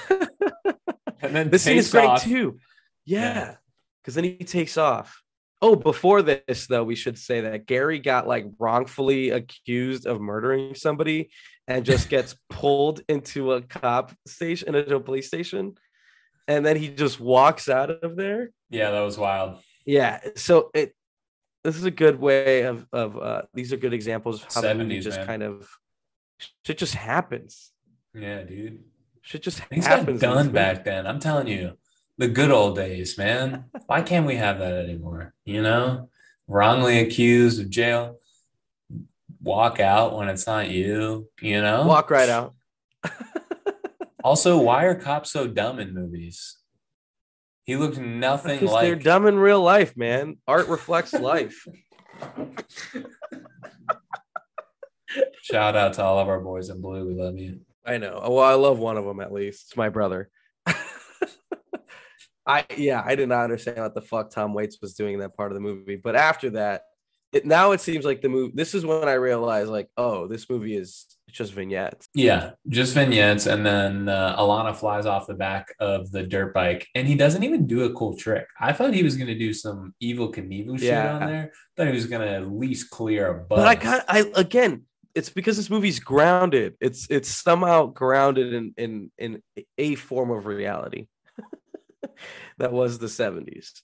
and 1.22 1.34
then 1.34 1.50
this 1.50 1.62
scene 1.62 1.78
is 1.78 1.90
great 1.90 2.06
off. 2.06 2.22
too. 2.22 2.58
Yeah. 3.04 3.56
Because 4.02 4.16
yeah. 4.16 4.22
then 4.22 4.36
he 4.38 4.44
takes 4.44 4.76
off. 4.76 5.22
Oh, 5.62 5.74
before 5.74 6.20
this, 6.20 6.66
though, 6.66 6.84
we 6.84 6.94
should 6.94 7.18
say 7.18 7.40
that 7.42 7.64
Gary 7.64 7.98
got 7.98 8.28
like 8.28 8.46
wrongfully 8.58 9.30
accused 9.30 10.06
of 10.06 10.20
murdering 10.20 10.74
somebody 10.74 11.30
and 11.66 11.84
just 11.84 12.08
gets 12.10 12.36
pulled 12.50 13.00
into 13.08 13.52
a 13.52 13.62
cop 13.62 14.12
station, 14.26 14.74
into 14.74 14.96
a 14.96 15.00
police 15.00 15.26
station. 15.26 15.74
And 16.46 16.64
then 16.64 16.76
he 16.76 16.88
just 16.88 17.18
walks 17.18 17.68
out 17.68 17.90
of 17.90 18.16
there. 18.16 18.50
Yeah, 18.70 18.90
that 18.90 19.00
was 19.00 19.18
wild. 19.18 19.58
Yeah. 19.84 20.20
So 20.36 20.70
it, 20.74 20.94
this 21.64 21.76
is 21.76 21.84
a 21.84 21.90
good 21.90 22.20
way 22.20 22.62
of, 22.62 22.86
of, 22.92 23.16
uh, 23.16 23.42
these 23.54 23.72
are 23.72 23.76
good 23.76 23.94
examples 23.94 24.42
of 24.42 24.54
how 24.54 24.62
70s, 24.62 25.02
just 25.02 25.18
man. 25.18 25.26
kind 25.26 25.42
of, 25.42 25.68
it 26.68 26.78
just 26.78 26.94
happens. 26.94 27.72
Yeah, 28.14 28.42
dude. 28.42 28.84
Shit 29.26 29.42
just 29.42 29.58
Things 29.58 29.84
happens. 29.88 30.20
got 30.20 30.34
done 30.34 30.50
back 30.52 30.84
then. 30.84 31.04
I'm 31.04 31.18
telling 31.18 31.48
you 31.48 31.76
the 32.16 32.28
good 32.28 32.52
old 32.52 32.76
days, 32.76 33.18
man. 33.18 33.64
Why 33.86 34.00
can't 34.00 34.24
we 34.24 34.36
have 34.36 34.60
that 34.60 34.74
anymore? 34.74 35.34
You 35.44 35.62
know, 35.62 36.10
wrongly 36.46 37.00
accused 37.00 37.60
of 37.60 37.68
jail, 37.68 38.20
walk 39.42 39.80
out 39.80 40.16
when 40.16 40.28
it's 40.28 40.46
not 40.46 40.70
you, 40.70 41.28
you 41.40 41.60
know? 41.60 41.84
Walk 41.88 42.08
right 42.08 42.28
out. 42.28 42.54
also, 44.22 44.58
why 44.58 44.84
are 44.84 44.94
cops 44.94 45.32
so 45.32 45.48
dumb 45.48 45.80
in 45.80 45.92
movies? 45.92 46.58
He 47.64 47.74
looked 47.74 47.98
nothing 47.98 48.60
because 48.60 48.74
like 48.74 48.84
they're 48.84 48.94
dumb 48.94 49.26
in 49.26 49.40
real 49.40 49.60
life, 49.60 49.96
man. 49.96 50.36
Art 50.46 50.68
reflects 50.68 51.12
life. 51.12 51.66
Shout 55.42 55.74
out 55.74 55.94
to 55.94 56.04
all 56.04 56.20
of 56.20 56.28
our 56.28 56.38
boys 56.38 56.70
in 56.70 56.80
blue. 56.80 57.08
We 57.08 57.14
love 57.20 57.36
you. 57.36 57.62
I 57.86 57.98
know. 57.98 58.20
Well, 58.28 58.40
I 58.40 58.54
love 58.54 58.78
one 58.78 58.96
of 58.96 59.04
them 59.04 59.20
at 59.20 59.32
least. 59.32 59.66
It's 59.68 59.76
my 59.76 59.88
brother. 59.88 60.28
I 62.46 62.64
yeah, 62.76 63.02
I 63.04 63.14
did 63.14 63.28
not 63.28 63.44
understand 63.44 63.78
what 63.78 63.94
the 63.94 64.02
fuck 64.02 64.30
Tom 64.30 64.54
Waits 64.54 64.78
was 64.80 64.94
doing 64.94 65.14
in 65.14 65.20
that 65.20 65.36
part 65.36 65.52
of 65.52 65.54
the 65.54 65.60
movie. 65.60 65.96
But 65.96 66.16
after 66.16 66.50
that, 66.50 66.82
it, 67.32 67.44
now 67.44 67.72
it 67.72 67.80
seems 67.80 68.04
like 68.04 68.22
the 68.22 68.28
movie. 68.28 68.52
This 68.54 68.74
is 68.74 68.86
when 68.86 69.08
I 69.08 69.14
realized, 69.14 69.68
like, 69.68 69.88
oh, 69.96 70.26
this 70.26 70.48
movie 70.48 70.76
is 70.76 71.06
just 71.30 71.52
vignettes. 71.52 72.08
Yeah, 72.14 72.52
just 72.68 72.94
vignettes, 72.94 73.46
and 73.46 73.66
then 73.66 74.08
uh, 74.08 74.36
Alana 74.38 74.74
flies 74.74 75.06
off 75.06 75.26
the 75.26 75.34
back 75.34 75.74
of 75.80 76.10
the 76.12 76.22
dirt 76.22 76.54
bike, 76.54 76.86
and 76.94 77.06
he 77.06 77.14
doesn't 77.14 77.42
even 77.42 77.66
do 77.66 77.84
a 77.84 77.92
cool 77.92 78.16
trick. 78.16 78.46
I 78.60 78.72
thought 78.72 78.94
he 78.94 79.02
was 79.02 79.16
going 79.16 79.26
to 79.26 79.38
do 79.38 79.52
some 79.52 79.94
Evel 80.02 80.34
Knievel 80.34 80.78
shit 80.78 80.88
yeah. 80.88 81.14
on 81.14 81.26
there. 81.26 81.52
Thought 81.76 81.88
he 81.88 81.92
was 81.92 82.06
going 82.06 82.22
to 82.22 82.32
at 82.32 82.50
least 82.50 82.90
clear 82.90 83.28
a 83.28 83.34
buzz. 83.34 83.58
But 83.58 83.68
I 83.68 83.74
got, 83.74 84.04
I 84.08 84.30
again, 84.34 84.84
it's 85.16 85.30
because 85.30 85.56
this 85.56 85.70
movie's 85.70 85.98
grounded. 85.98 86.74
It's 86.78 87.06
it's 87.08 87.28
somehow 87.28 87.86
grounded 87.86 88.52
in 88.52 88.74
in 88.76 89.10
in 89.16 89.42
a 89.78 89.94
form 89.94 90.30
of 90.30 90.44
reality. 90.44 91.06
that 92.58 92.70
was 92.70 92.98
the 92.98 93.06
70s. 93.06 93.80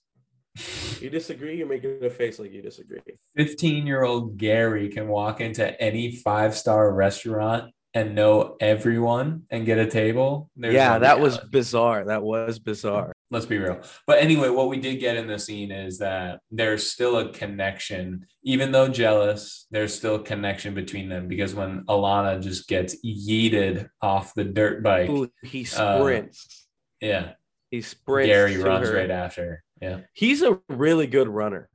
You 1.01 1.09
disagree? 1.09 1.57
You're 1.57 1.67
making 1.67 2.05
a 2.05 2.11
face 2.11 2.39
like 2.39 2.53
you 2.53 2.61
disagree. 2.61 3.01
15 3.37 3.87
year 3.87 4.03
old 4.03 4.37
Gary 4.37 4.91
can 4.91 5.09
walk 5.09 5.41
into 5.41 5.81
any 5.81 6.15
five 6.17 6.55
star 6.55 6.93
restaurant 6.93 7.73
and 7.95 8.15
know 8.15 8.57
everyone 8.61 9.43
and 9.51 9.67
get 9.67 9.79
a 9.79 9.87
table. 9.87 10.51
There's 10.57 10.75
yeah, 10.75 10.99
that 10.99 11.21
was 11.21 11.39
bizarre. 11.39 12.05
That 12.07 12.23
was 12.23 12.59
bizarre. 12.59 13.13
Let's 13.31 13.47
be 13.47 13.59
real. 13.59 13.81
But 14.07 14.19
anyway, 14.19 14.49
what 14.49 14.69
we 14.69 14.79
did 14.79 15.01
get 15.01 15.17
in 15.17 15.27
the 15.27 15.39
scene 15.39 15.71
is 15.71 15.99
that 15.99 16.41
there's 16.51 16.91
still 16.91 17.19
a 17.19 17.33
connection, 17.33 18.27
even 18.43 18.73
though 18.73 18.89
jealous, 18.89 19.67
there's 19.71 19.95
still 19.95 20.17
a 20.17 20.23
connection 20.23 20.75
between 20.75 21.09
them 21.09 21.29
because 21.29 21.55
when 21.55 21.85
Alana 21.87 22.43
just 22.43 22.69
gets 22.69 22.97
yeeted 23.05 23.89
off 24.01 24.35
the 24.35 24.45
dirt 24.45 24.83
bike, 24.83 25.11
Ooh, 25.11 25.31
he 25.43 25.65
sprints. 25.65 26.67
Uh, 27.03 27.07
yeah. 27.07 27.33
He 27.71 27.81
sprints. 27.83 28.29
Gary 28.29 28.57
runs 28.59 28.89
her. 28.89 28.95
right 28.95 29.11
after. 29.11 29.63
Yeah. 29.81 30.01
He's 30.13 30.43
a 30.43 30.61
really 30.69 31.07
good 31.07 31.29
runner. 31.29 31.69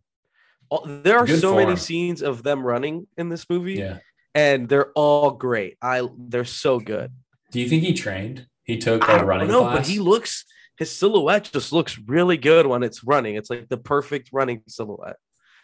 There 0.86 1.18
are 1.18 1.26
good 1.26 1.40
so 1.40 1.56
many 1.56 1.76
scenes 1.76 2.22
of 2.22 2.44
them 2.44 2.62
running 2.64 3.08
in 3.18 3.30
this 3.30 3.50
movie. 3.50 3.76
Yeah. 3.76 4.00
And 4.36 4.70
they're 4.70 4.92
all 4.94 5.32
great. 5.32 5.78
I 5.82 6.08
they're 6.18 6.46
so 6.46 6.80
good. 6.80 7.12
Do 7.52 7.60
you 7.60 7.68
think 7.68 7.84
he 7.84 7.94
trained? 7.94 8.48
He 8.64 8.78
took 8.78 9.08
a 9.08 9.26
running 9.26 9.48
know, 9.48 9.62
class? 9.62 9.78
but 9.78 9.88
he 9.88 10.00
looks 10.00 10.46
his 10.78 10.96
silhouette 10.96 11.50
just 11.52 11.74
looks 11.74 11.98
really 11.98 12.38
good 12.38 12.68
when 12.68 12.84
it's 12.84 13.04
running. 13.04 13.36
It's 13.36 13.50
like 13.50 13.68
the 13.68 13.78
perfect 13.78 14.30
running 14.32 14.62
silhouette. 14.68 15.18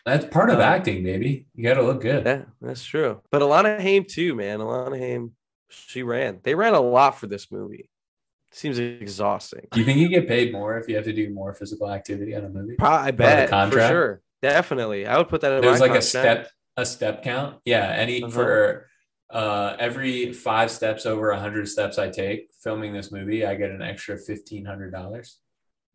That's 0.06 0.26
part 0.26 0.50
of 0.50 0.60
uh, 0.60 0.64
acting, 0.64 1.04
baby. 1.04 1.46
You 1.54 1.64
got 1.64 1.76
to 1.76 1.84
look 1.84 2.02
good. 2.02 2.26
Yeah, 2.26 2.42
that's 2.62 2.84
true. 2.84 3.22
But 3.32 3.42
Alana 3.42 3.80
Haim 3.80 4.06
too, 4.06 4.36
man. 4.36 4.60
Alana 4.60 4.98
Haim, 4.98 5.32
she 5.70 6.04
ran. 6.04 6.40
They 6.44 6.56
ran 6.56 6.74
a 6.74 6.82
lot 6.82 7.20
for 7.20 7.28
this 7.28 7.52
movie. 7.52 7.90
Seems 8.52 8.80
exhausting. 8.80 9.68
Do 9.72 9.80
you 9.80 9.86
think 9.86 10.00
you 10.00 10.10
get 10.10 10.28
paid 10.28 10.52
more 10.52 10.78
if 10.78 10.88
you 10.88 10.96
have 10.96 11.06
to 11.06 11.14
do 11.14 11.34
more 11.34 11.54
physical 11.54 11.90
activity 11.90 12.36
on 12.36 12.44
a 12.44 12.50
movie? 12.50 12.76
Probably, 12.76 13.08
I 13.08 13.12
bet 13.12 13.50
for 13.50 13.80
sure. 13.80 14.22
Definitely, 14.42 15.08
I 15.08 15.18
would 15.18 15.30
put 15.30 15.42
that 15.42 15.54
in. 15.54 15.62
There's 15.62 15.80
like 15.80 15.92
contract. 15.92 16.04
a 16.04 16.08
step, 16.08 16.50
a 16.78 16.86
step 16.86 17.24
count. 17.24 17.58
Yeah, 17.66 17.86
any 17.86 18.24
uh-huh. 18.24 18.32
for 18.32 18.90
uh, 19.30 19.76
every 19.80 20.34
five 20.34 20.72
steps 20.72 21.06
over 21.06 21.32
a 21.32 21.40
hundred 21.40 21.68
steps 21.68 21.98
I 21.98 22.10
take 22.10 22.50
filming 22.62 22.94
this 22.94 23.12
movie, 23.12 23.46
I 23.46 23.56
get 23.56 23.72
an 23.72 23.82
extra 23.82 24.18
fifteen 24.18 24.66
hundred 24.66 24.92
dollars. 24.92 25.40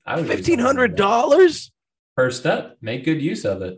Fifteen 0.07 0.59
hundred 0.59 0.95
dollars 0.95 1.71
per 2.17 2.31
step. 2.31 2.79
Make 2.81 3.05
good 3.05 3.21
use 3.21 3.45
of 3.45 3.63
it. 3.63 3.77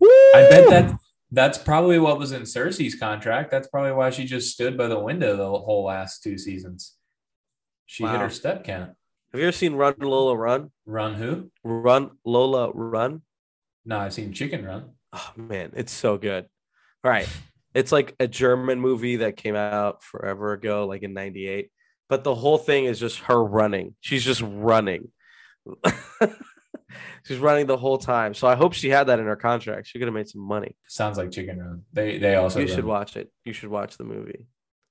Woo! 0.00 0.08
I 0.08 0.46
bet 0.50 0.70
that 0.70 0.98
that's 1.30 1.58
probably 1.58 1.98
what 1.98 2.18
was 2.18 2.32
in 2.32 2.42
Cersei's 2.42 2.94
contract. 2.94 3.50
That's 3.50 3.68
probably 3.68 3.92
why 3.92 4.10
she 4.10 4.24
just 4.24 4.52
stood 4.52 4.78
by 4.78 4.86
the 4.86 4.98
window 4.98 5.36
the 5.36 5.44
whole 5.44 5.84
last 5.84 6.22
two 6.22 6.38
seasons. 6.38 6.94
She 7.84 8.04
wow. 8.04 8.12
hit 8.12 8.20
her 8.20 8.30
step 8.30 8.64
count. 8.64 8.92
Have 9.32 9.40
you 9.40 9.46
ever 9.48 9.52
seen 9.52 9.74
Run 9.74 9.94
Lola 9.98 10.36
Run? 10.36 10.70
Run 10.86 11.14
who? 11.14 11.50
Run 11.62 12.12
Lola 12.24 12.70
Run. 12.72 13.22
No, 13.84 13.98
I've 13.98 14.14
seen 14.14 14.32
Chicken 14.32 14.64
Run. 14.64 14.92
Oh 15.12 15.32
man, 15.36 15.72
it's 15.74 15.92
so 15.92 16.18
good. 16.18 16.46
All 17.04 17.10
right. 17.10 17.28
It's 17.74 17.92
like 17.92 18.14
a 18.18 18.26
German 18.26 18.80
movie 18.80 19.16
that 19.16 19.36
came 19.36 19.54
out 19.54 20.02
forever 20.02 20.52
ago, 20.52 20.86
like 20.86 21.02
in 21.02 21.12
98. 21.14 21.70
But 22.08 22.24
the 22.24 22.34
whole 22.34 22.58
thing 22.58 22.86
is 22.86 22.98
just 22.98 23.20
her 23.20 23.42
running. 23.42 23.94
She's 24.00 24.24
just 24.24 24.42
running. 24.42 25.10
She's 27.24 27.38
running 27.38 27.66
the 27.66 27.76
whole 27.76 27.98
time. 27.98 28.32
So 28.32 28.48
I 28.48 28.54
hope 28.54 28.72
she 28.72 28.88
had 28.88 29.08
that 29.08 29.18
in 29.20 29.26
her 29.26 29.36
contract. 29.36 29.86
She 29.86 29.98
could 29.98 30.08
have 30.08 30.14
made 30.14 30.28
some 30.28 30.40
money. 30.40 30.74
Sounds 30.86 31.18
like 31.18 31.30
Chicken 31.30 31.58
Run. 31.58 31.82
They 31.92 32.18
they 32.18 32.36
also 32.36 32.60
You 32.60 32.66
run. 32.66 32.74
should 32.74 32.84
watch 32.86 33.16
it. 33.16 33.30
You 33.44 33.52
should 33.52 33.68
watch 33.68 33.96
the 33.98 34.04
movie. 34.04 34.46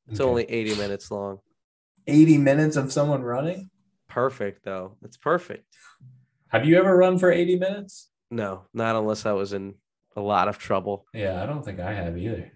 It's 0.09 0.20
okay. 0.20 0.30
only 0.30 0.43
80 0.43 0.76
minutes 0.76 1.09
long. 1.09 1.39
80 2.05 2.38
minutes 2.38 2.76
of 2.78 2.91
someone 2.91 3.24
running? 3.24 3.70
Perfect 4.07 4.63
though. 4.63 4.97
It's 5.03 5.18
perfect. 5.18 5.65
Have 6.49 6.65
you 6.65 6.78
ever 6.78 6.95
run 6.95 7.18
for 7.18 7.32
80 7.32 7.57
minutes? 7.57 8.09
No, 8.30 8.63
not 8.74 8.95
unless 8.95 9.26
I 9.26 9.32
was 9.34 9.53
in 9.53 9.74
a 10.18 10.22
lot 10.22 10.47
of 10.47 10.57
trouble. 10.57 11.05
Yeah, 11.13 11.41
I 11.41 11.45
don't 11.45 11.63
think 11.63 11.80
I 11.80 11.93
have 11.93 12.18
either. 12.18 12.51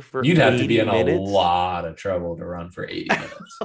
For 0.00 0.22
You'd 0.24 0.38
have 0.38 0.58
to 0.58 0.66
be 0.66 0.80
in 0.80 0.88
minutes? 0.88 1.16
a 1.16 1.32
lot 1.32 1.84
of 1.84 1.96
trouble 1.96 2.36
to 2.36 2.44
run 2.44 2.70
for 2.70 2.86
80 2.86 3.08
minutes. 3.10 3.58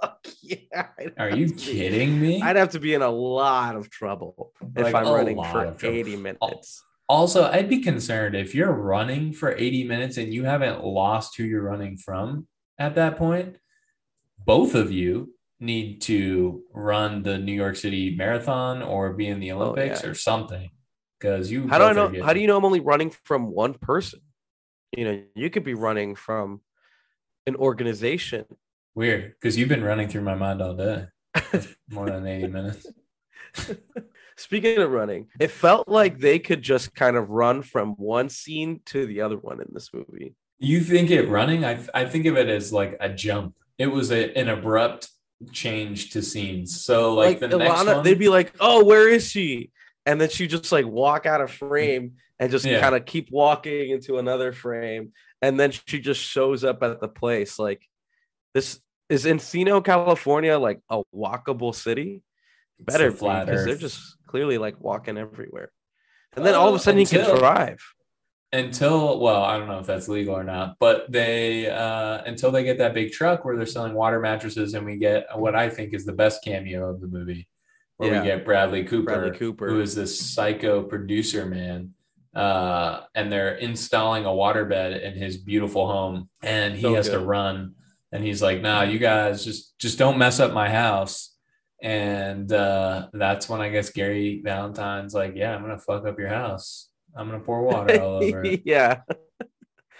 Fuck 0.00 0.26
yeah. 0.40 0.86
Are 1.18 1.30
you 1.30 1.52
kidding 1.52 2.20
me? 2.20 2.40
I'd 2.40 2.56
have 2.56 2.70
to 2.70 2.80
be 2.80 2.94
in 2.94 3.02
a 3.02 3.10
lot 3.10 3.74
of 3.74 3.90
trouble 3.90 4.52
like 4.74 4.86
if 4.86 4.94
I'm 4.94 5.04
running 5.04 5.42
for 5.42 5.76
80 5.82 6.16
minutes. 6.16 6.82
Also, 7.08 7.44
I'd 7.44 7.68
be 7.68 7.80
concerned 7.80 8.34
if 8.34 8.54
you're 8.54 8.72
running 8.72 9.32
for 9.32 9.54
80 9.54 9.84
minutes 9.84 10.16
and 10.16 10.32
you 10.32 10.44
haven't 10.44 10.84
lost 10.84 11.36
who 11.36 11.42
you're 11.42 11.62
running 11.62 11.98
from 11.98 12.46
at 12.78 12.94
that 12.94 13.18
point. 13.18 13.56
Both 14.46 14.74
of 14.74 14.92
you 14.92 15.34
need 15.60 16.00
to 16.02 16.62
run 16.72 17.22
the 17.24 17.36
New 17.36 17.52
York 17.52 17.76
City 17.76 18.14
Marathon 18.16 18.80
or 18.80 19.12
be 19.12 19.26
in 19.26 19.40
the 19.40 19.52
Olympics 19.52 20.02
oh, 20.02 20.06
yeah. 20.06 20.10
or 20.10 20.14
something. 20.14 20.70
Because 21.24 21.50
you, 21.50 21.66
how 21.68 21.78
do 21.78 21.84
I 21.84 21.92
know? 21.94 22.22
How 22.22 22.34
do 22.34 22.40
you 22.40 22.46
know 22.46 22.58
I'm 22.58 22.66
only 22.66 22.80
running 22.80 23.08
from 23.08 23.50
one 23.50 23.72
person? 23.72 24.20
You 24.94 25.04
know, 25.06 25.22
you 25.34 25.48
could 25.48 25.64
be 25.64 25.72
running 25.72 26.16
from 26.16 26.60
an 27.46 27.56
organization. 27.56 28.44
Weird, 28.94 29.32
because 29.32 29.56
you've 29.56 29.70
been 29.70 29.82
running 29.82 30.08
through 30.08 30.20
my 30.20 30.34
mind 30.34 30.60
all 30.60 30.74
day. 30.74 31.06
more 31.88 32.10
than 32.10 32.26
80 32.26 32.48
minutes. 32.48 32.86
Speaking 34.36 34.78
of 34.78 34.90
running, 34.90 35.28
it 35.40 35.50
felt 35.50 35.88
like 35.88 36.18
they 36.18 36.38
could 36.38 36.60
just 36.60 36.94
kind 36.94 37.16
of 37.16 37.30
run 37.30 37.62
from 37.62 37.94
one 37.94 38.28
scene 38.28 38.82
to 38.86 39.06
the 39.06 39.22
other 39.22 39.38
one 39.38 39.62
in 39.62 39.68
this 39.72 39.94
movie. 39.94 40.34
You 40.58 40.82
think 40.82 41.10
it 41.10 41.26
running? 41.30 41.64
I, 41.64 41.78
I 41.94 42.04
think 42.04 42.26
of 42.26 42.36
it 42.36 42.50
as 42.50 42.70
like 42.70 42.98
a 43.00 43.08
jump. 43.08 43.54
It 43.78 43.86
was 43.86 44.12
a, 44.12 44.30
an 44.36 44.50
abrupt 44.50 45.08
change 45.52 46.10
to 46.10 46.20
scenes. 46.20 46.84
So 46.84 47.14
like, 47.14 47.40
like 47.40 47.50
the 47.50 47.56
Alana, 47.56 47.58
next 47.60 47.86
one, 47.86 48.04
they'd 48.04 48.18
be 48.18 48.28
like, 48.28 48.52
"Oh, 48.60 48.84
where 48.84 49.08
is 49.08 49.30
she?" 49.30 49.70
And 50.06 50.20
then 50.20 50.28
she 50.28 50.46
just 50.46 50.70
like 50.70 50.86
walk 50.86 51.26
out 51.26 51.40
of 51.40 51.50
frame 51.50 52.14
and 52.38 52.50
just 52.50 52.64
yeah. 52.64 52.80
kind 52.80 52.94
of 52.94 53.06
keep 53.06 53.30
walking 53.30 53.90
into 53.90 54.18
another 54.18 54.52
frame, 54.52 55.12
and 55.40 55.58
then 55.58 55.70
she 55.70 56.00
just 56.00 56.20
shows 56.20 56.64
up 56.64 56.82
at 56.82 57.00
the 57.00 57.08
place. 57.08 57.58
Like 57.58 57.86
this 58.52 58.80
is 59.08 59.24
Encino, 59.24 59.84
California, 59.84 60.58
like 60.58 60.80
a 60.90 61.02
walkable 61.14 61.74
city. 61.74 62.22
Better 62.80 63.12
because 63.12 63.64
they're 63.64 63.76
just 63.76 64.16
clearly 64.26 64.58
like 64.58 64.80
walking 64.80 65.16
everywhere. 65.16 65.70
And 66.36 66.44
then 66.44 66.54
all 66.54 66.68
of 66.68 66.74
a 66.74 66.78
sudden 66.78 67.00
until, 67.00 67.20
he 67.20 67.26
can 67.26 67.38
drive. 67.38 67.80
Until 68.52 69.20
well, 69.20 69.44
I 69.44 69.56
don't 69.56 69.68
know 69.68 69.78
if 69.78 69.86
that's 69.86 70.08
legal 70.08 70.34
or 70.34 70.42
not, 70.42 70.76
but 70.80 71.10
they 71.10 71.70
uh 71.70 72.22
until 72.24 72.50
they 72.50 72.64
get 72.64 72.78
that 72.78 72.94
big 72.94 73.12
truck 73.12 73.44
where 73.44 73.56
they're 73.56 73.66
selling 73.66 73.94
water 73.94 74.18
mattresses 74.18 74.74
and 74.74 74.84
we 74.84 74.96
get 74.96 75.26
what 75.36 75.54
I 75.54 75.70
think 75.70 75.94
is 75.94 76.04
the 76.04 76.12
best 76.12 76.42
cameo 76.42 76.90
of 76.90 77.00
the 77.00 77.06
movie. 77.06 77.46
Where 77.96 78.12
yeah. 78.12 78.20
we 78.20 78.26
get 78.26 78.44
Bradley 78.44 78.84
Cooper, 78.84 79.14
Bradley 79.14 79.38
Cooper, 79.38 79.68
who 79.68 79.80
is 79.80 79.94
this 79.94 80.18
psycho 80.20 80.82
producer 80.82 81.46
man 81.46 81.94
uh, 82.34 83.02
and 83.14 83.30
they're 83.30 83.54
installing 83.54 84.24
a 84.24 84.28
waterbed 84.28 85.00
in 85.00 85.14
his 85.14 85.36
beautiful 85.36 85.86
home, 85.86 86.28
and 86.42 86.74
he 86.74 86.82
so 86.82 86.94
has 86.94 87.08
good. 87.08 87.18
to 87.18 87.24
run. 87.24 87.74
And 88.12 88.24
he's 88.24 88.42
like, 88.42 88.60
"Nah, 88.60 88.82
you 88.82 88.98
guys 88.98 89.44
just 89.44 89.78
just 89.78 89.98
don't 89.98 90.18
mess 90.18 90.40
up 90.40 90.52
my 90.52 90.68
house." 90.68 91.36
And 91.82 92.50
uh, 92.52 93.08
that's 93.12 93.48
when 93.48 93.60
I 93.60 93.68
guess 93.68 93.90
Gary 93.90 94.40
Valentine's 94.44 95.14
like, 95.14 95.34
"Yeah, 95.36 95.54
I'm 95.54 95.62
gonna 95.62 95.78
fuck 95.78 96.06
up 96.06 96.18
your 96.18 96.28
house. 96.28 96.88
I'm 97.16 97.26
gonna 97.26 97.40
pour 97.40 97.62
water 97.62 98.00
all 98.00 98.16
over 98.24 98.44
it." 98.44 98.62
yeah, 98.64 99.00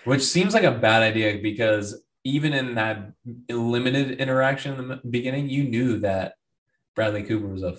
which 0.04 0.22
seems 0.22 0.54
like 0.54 0.64
a 0.64 0.72
bad 0.72 1.02
idea 1.02 1.38
because 1.40 2.02
even 2.24 2.52
in 2.52 2.74
that 2.74 3.12
limited 3.48 4.18
interaction 4.18 4.78
in 4.78 4.88
the 4.88 5.00
beginning, 5.08 5.48
you 5.48 5.64
knew 5.64 5.98
that 6.00 6.34
Bradley 6.94 7.22
Cooper 7.22 7.48
was 7.48 7.62
a 7.62 7.76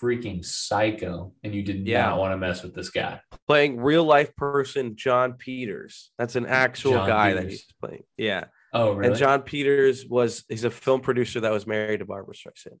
freaking 0.00 0.44
psycho 0.44 1.32
and 1.42 1.54
you 1.54 1.62
did 1.62 1.86
yeah. 1.86 2.06
not 2.06 2.18
want 2.18 2.32
to 2.32 2.36
mess 2.36 2.62
with 2.62 2.74
this 2.74 2.90
guy. 2.90 3.20
Playing 3.46 3.80
real 3.80 4.04
life 4.04 4.34
person 4.36 4.96
Jon 4.96 5.34
Peters. 5.34 6.10
That's 6.18 6.36
an 6.36 6.46
actual 6.46 6.92
Jon 6.92 7.08
guy 7.08 7.28
Peters. 7.30 7.44
that 7.44 7.50
he's 7.50 7.66
playing. 7.80 8.04
Yeah. 8.16 8.44
Oh, 8.72 8.92
really? 8.92 9.10
And 9.10 9.18
Jon 9.18 9.42
Peters 9.42 10.06
was 10.06 10.44
he's 10.48 10.64
a 10.64 10.70
film 10.70 11.00
producer 11.00 11.40
that 11.40 11.52
was 11.52 11.66
married 11.66 12.00
to 12.00 12.04
Barbra 12.04 12.34
Streisand, 12.34 12.80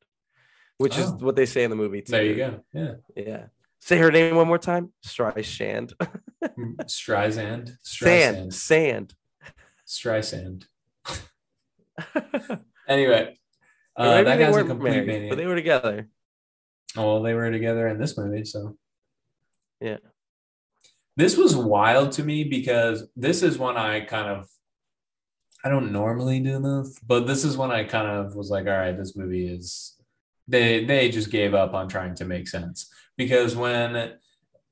which 0.76 0.98
oh. 0.98 1.02
is 1.02 1.12
what 1.14 1.34
they 1.34 1.46
say 1.46 1.64
in 1.64 1.70
the 1.70 1.76
movie 1.76 2.02
too. 2.02 2.12
There 2.12 2.24
you 2.24 2.36
go. 2.36 2.60
Yeah. 2.72 2.94
Yeah. 3.16 3.44
Say 3.80 3.98
her 3.98 4.10
name 4.10 4.36
one 4.36 4.48
more 4.48 4.58
time. 4.58 4.92
Streisand. 5.06 5.92
Mm, 6.42 6.76
Streisand. 6.84 7.76
Streisand. 7.84 8.52
Sand. 8.52 8.54
Sand. 8.54 9.14
Streisand. 9.86 10.64
anyway, 12.88 13.38
uh, 13.98 14.22
that 14.22 14.38
guy's 14.38 14.56
a 14.56 14.64
complete 14.64 14.90
married, 14.90 15.06
maniac. 15.06 15.30
But 15.30 15.38
they 15.38 15.46
were 15.46 15.56
together. 15.56 16.08
Well, 16.96 17.22
they 17.22 17.34
were 17.34 17.50
together 17.50 17.88
in 17.88 17.98
this 17.98 18.16
movie, 18.16 18.44
so 18.44 18.76
yeah. 19.80 19.98
This 21.16 21.36
was 21.36 21.56
wild 21.56 22.12
to 22.12 22.22
me 22.22 22.44
because 22.44 23.08
this 23.16 23.42
is 23.42 23.58
when 23.58 23.76
I 23.76 24.00
kind 24.00 24.28
of 24.28 24.48
I 25.64 25.68
don't 25.68 25.90
normally 25.90 26.38
do 26.38 26.60
this, 26.60 26.98
but 27.04 27.26
this 27.26 27.44
is 27.44 27.56
when 27.56 27.72
I 27.72 27.82
kind 27.82 28.06
of 28.06 28.36
was 28.36 28.50
like, 28.50 28.66
all 28.66 28.72
right, 28.72 28.96
this 28.96 29.16
movie 29.16 29.48
is 29.48 29.96
they 30.46 30.84
they 30.84 31.10
just 31.10 31.30
gave 31.30 31.54
up 31.54 31.74
on 31.74 31.88
trying 31.88 32.14
to 32.16 32.24
make 32.24 32.48
sense 32.48 32.90
because 33.16 33.54
when 33.54 34.14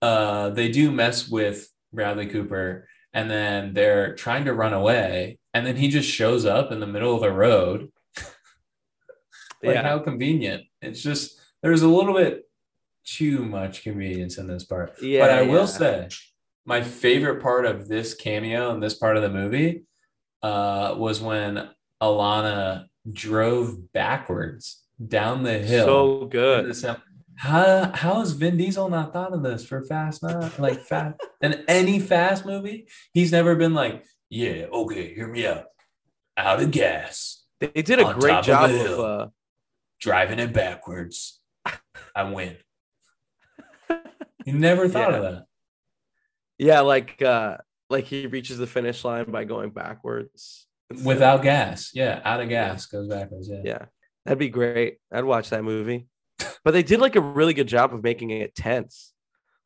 uh 0.00 0.50
they 0.50 0.70
do 0.70 0.90
mess 0.90 1.28
with 1.28 1.68
Bradley 1.92 2.26
Cooper 2.26 2.88
and 3.12 3.30
then 3.30 3.74
they're 3.74 4.14
trying 4.14 4.44
to 4.44 4.54
run 4.54 4.72
away 4.72 5.38
and 5.52 5.66
then 5.66 5.76
he 5.76 5.88
just 5.88 6.08
shows 6.08 6.44
up 6.44 6.70
in 6.70 6.80
the 6.80 6.86
middle 6.86 7.14
of 7.14 7.20
the 7.20 7.32
road 7.32 7.90
like 9.62 9.74
yeah. 9.74 9.82
how 9.82 9.98
convenient 9.98 10.64
it's 10.82 11.02
just 11.02 11.40
there's 11.62 11.82
a 11.82 11.88
little 11.88 12.14
bit 12.14 12.46
too 13.06 13.44
much 13.44 13.82
convenience 13.82 14.36
in 14.36 14.46
this 14.46 14.64
part. 14.64 15.00
Yeah, 15.00 15.20
but 15.20 15.30
I 15.30 15.40
yeah. 15.42 15.50
will 15.50 15.66
say 15.66 16.08
my 16.64 16.82
favorite 16.82 17.40
part 17.40 17.64
of 17.64 17.88
this 17.88 18.14
cameo 18.14 18.72
and 18.72 18.82
this 18.82 18.94
part 18.94 19.16
of 19.16 19.22
the 19.22 19.30
movie 19.30 19.84
uh, 20.42 20.94
was 20.98 21.22
when 21.22 21.70
Alana 22.02 22.86
drove 23.10 23.92
backwards 23.92 24.82
down 25.04 25.44
the 25.44 25.58
hill. 25.58 25.86
So 25.86 26.26
good. 26.26 26.74
How 27.38 27.92
how 27.94 28.20
has 28.20 28.32
Vin 28.32 28.56
Diesel 28.56 28.88
not 28.88 29.12
thought 29.12 29.34
of 29.34 29.42
this 29.42 29.64
for 29.64 29.84
Fast 29.84 30.22
Nine? 30.22 30.50
Like 30.58 30.80
fast 30.80 31.16
in 31.42 31.64
any 31.68 32.00
fast 32.00 32.46
movie, 32.46 32.88
he's 33.12 33.30
never 33.30 33.54
been 33.54 33.74
like, 33.74 34.04
yeah, 34.30 34.66
okay, 34.72 35.14
hear 35.14 35.28
me 35.28 35.46
out. 35.46 35.66
Out 36.38 36.62
of 36.62 36.70
gas. 36.70 37.44
They 37.60 37.82
did 37.82 38.00
a 38.00 38.14
great 38.14 38.42
job 38.42 38.70
of, 38.70 38.80
of 38.80 39.00
uh, 39.00 39.26
driving 40.00 40.38
it 40.38 40.52
backwards. 40.52 41.40
I 42.14 42.24
win. 42.30 42.56
you 44.44 44.52
never 44.52 44.88
thought 44.88 45.10
yeah. 45.10 45.16
of 45.16 45.22
that. 45.22 45.44
Yeah, 46.58 46.80
like 46.80 47.20
uh 47.22 47.58
like 47.90 48.04
he 48.04 48.26
reaches 48.26 48.58
the 48.58 48.66
finish 48.66 49.04
line 49.04 49.30
by 49.30 49.44
going 49.44 49.70
backwards. 49.70 50.66
Without 51.04 51.42
gas. 51.42 51.90
Yeah, 51.94 52.20
out 52.24 52.40
of 52.40 52.48
gas 52.48 52.86
goes 52.86 53.08
backwards. 53.08 53.48
Yeah. 53.50 53.60
Yeah. 53.64 53.84
That'd 54.24 54.38
be 54.38 54.48
great. 54.48 54.98
I'd 55.12 55.24
watch 55.24 55.50
that 55.50 55.64
movie. 55.64 56.08
but 56.64 56.72
they 56.72 56.82
did 56.82 57.00
like 57.00 57.16
a 57.16 57.20
really 57.20 57.54
good 57.54 57.68
job 57.68 57.94
of 57.94 58.02
making 58.02 58.30
it 58.30 58.54
tense. 58.54 59.12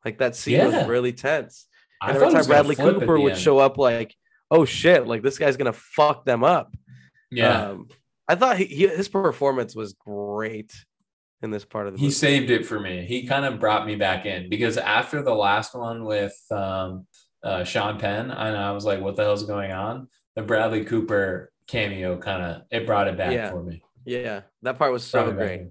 Like 0.05 0.17
that 0.19 0.35
scene 0.35 0.55
yeah. 0.55 0.67
was 0.67 0.87
really 0.87 1.13
tense. 1.13 1.67
And 2.01 2.11
I 2.11 2.15
every 2.15 2.33
time 2.33 2.45
Bradley 2.45 2.75
Cooper 2.75 3.19
would 3.19 3.33
end. 3.33 3.41
show 3.41 3.59
up, 3.59 3.77
like, 3.77 4.15
oh 4.49 4.65
shit, 4.65 5.05
like 5.05 5.21
this 5.21 5.37
guy's 5.37 5.57
gonna 5.57 5.73
fuck 5.73 6.25
them 6.25 6.43
up. 6.43 6.75
Yeah. 7.29 7.69
Um, 7.69 7.87
I 8.31 8.35
thought 8.35 8.57
he, 8.57 8.65
he, 8.65 8.87
his 8.87 9.07
performance 9.09 9.75
was 9.75 9.93
great 9.93 10.71
in 11.41 11.51
this 11.51 11.65
part 11.65 11.87
of 11.87 11.93
the 11.93 11.99
he 11.99 12.05
movie. 12.05 12.13
saved 12.13 12.49
it 12.51 12.65
for 12.65 12.79
me 12.79 13.03
he 13.05 13.25
kind 13.27 13.45
of 13.45 13.59
brought 13.59 13.85
me 13.85 13.95
back 13.95 14.25
in 14.25 14.47
because 14.49 14.77
after 14.77 15.21
the 15.23 15.33
last 15.33 15.73
one 15.75 16.05
with 16.05 16.35
um, 16.51 17.07
uh, 17.43 17.63
sean 17.63 17.97
penn 17.99 18.29
and 18.29 18.55
i 18.57 18.71
was 18.71 18.85
like 18.85 19.01
what 19.01 19.15
the 19.15 19.23
hell's 19.23 19.43
going 19.43 19.71
on 19.71 20.07
the 20.35 20.41
Bradley 20.43 20.85
Cooper 20.85 21.51
cameo 21.67 22.17
kind 22.17 22.41
of 22.43 22.61
it 22.71 22.85
brought 22.85 23.07
it 23.09 23.17
back 23.17 23.33
Yeah. 23.33 23.49
for 23.51 23.61
me. 23.63 23.81
Yeah, 24.05 24.41
that 24.61 24.77
part 24.79 24.91
was 24.93 25.03
so 25.03 25.31
great. 25.31 25.67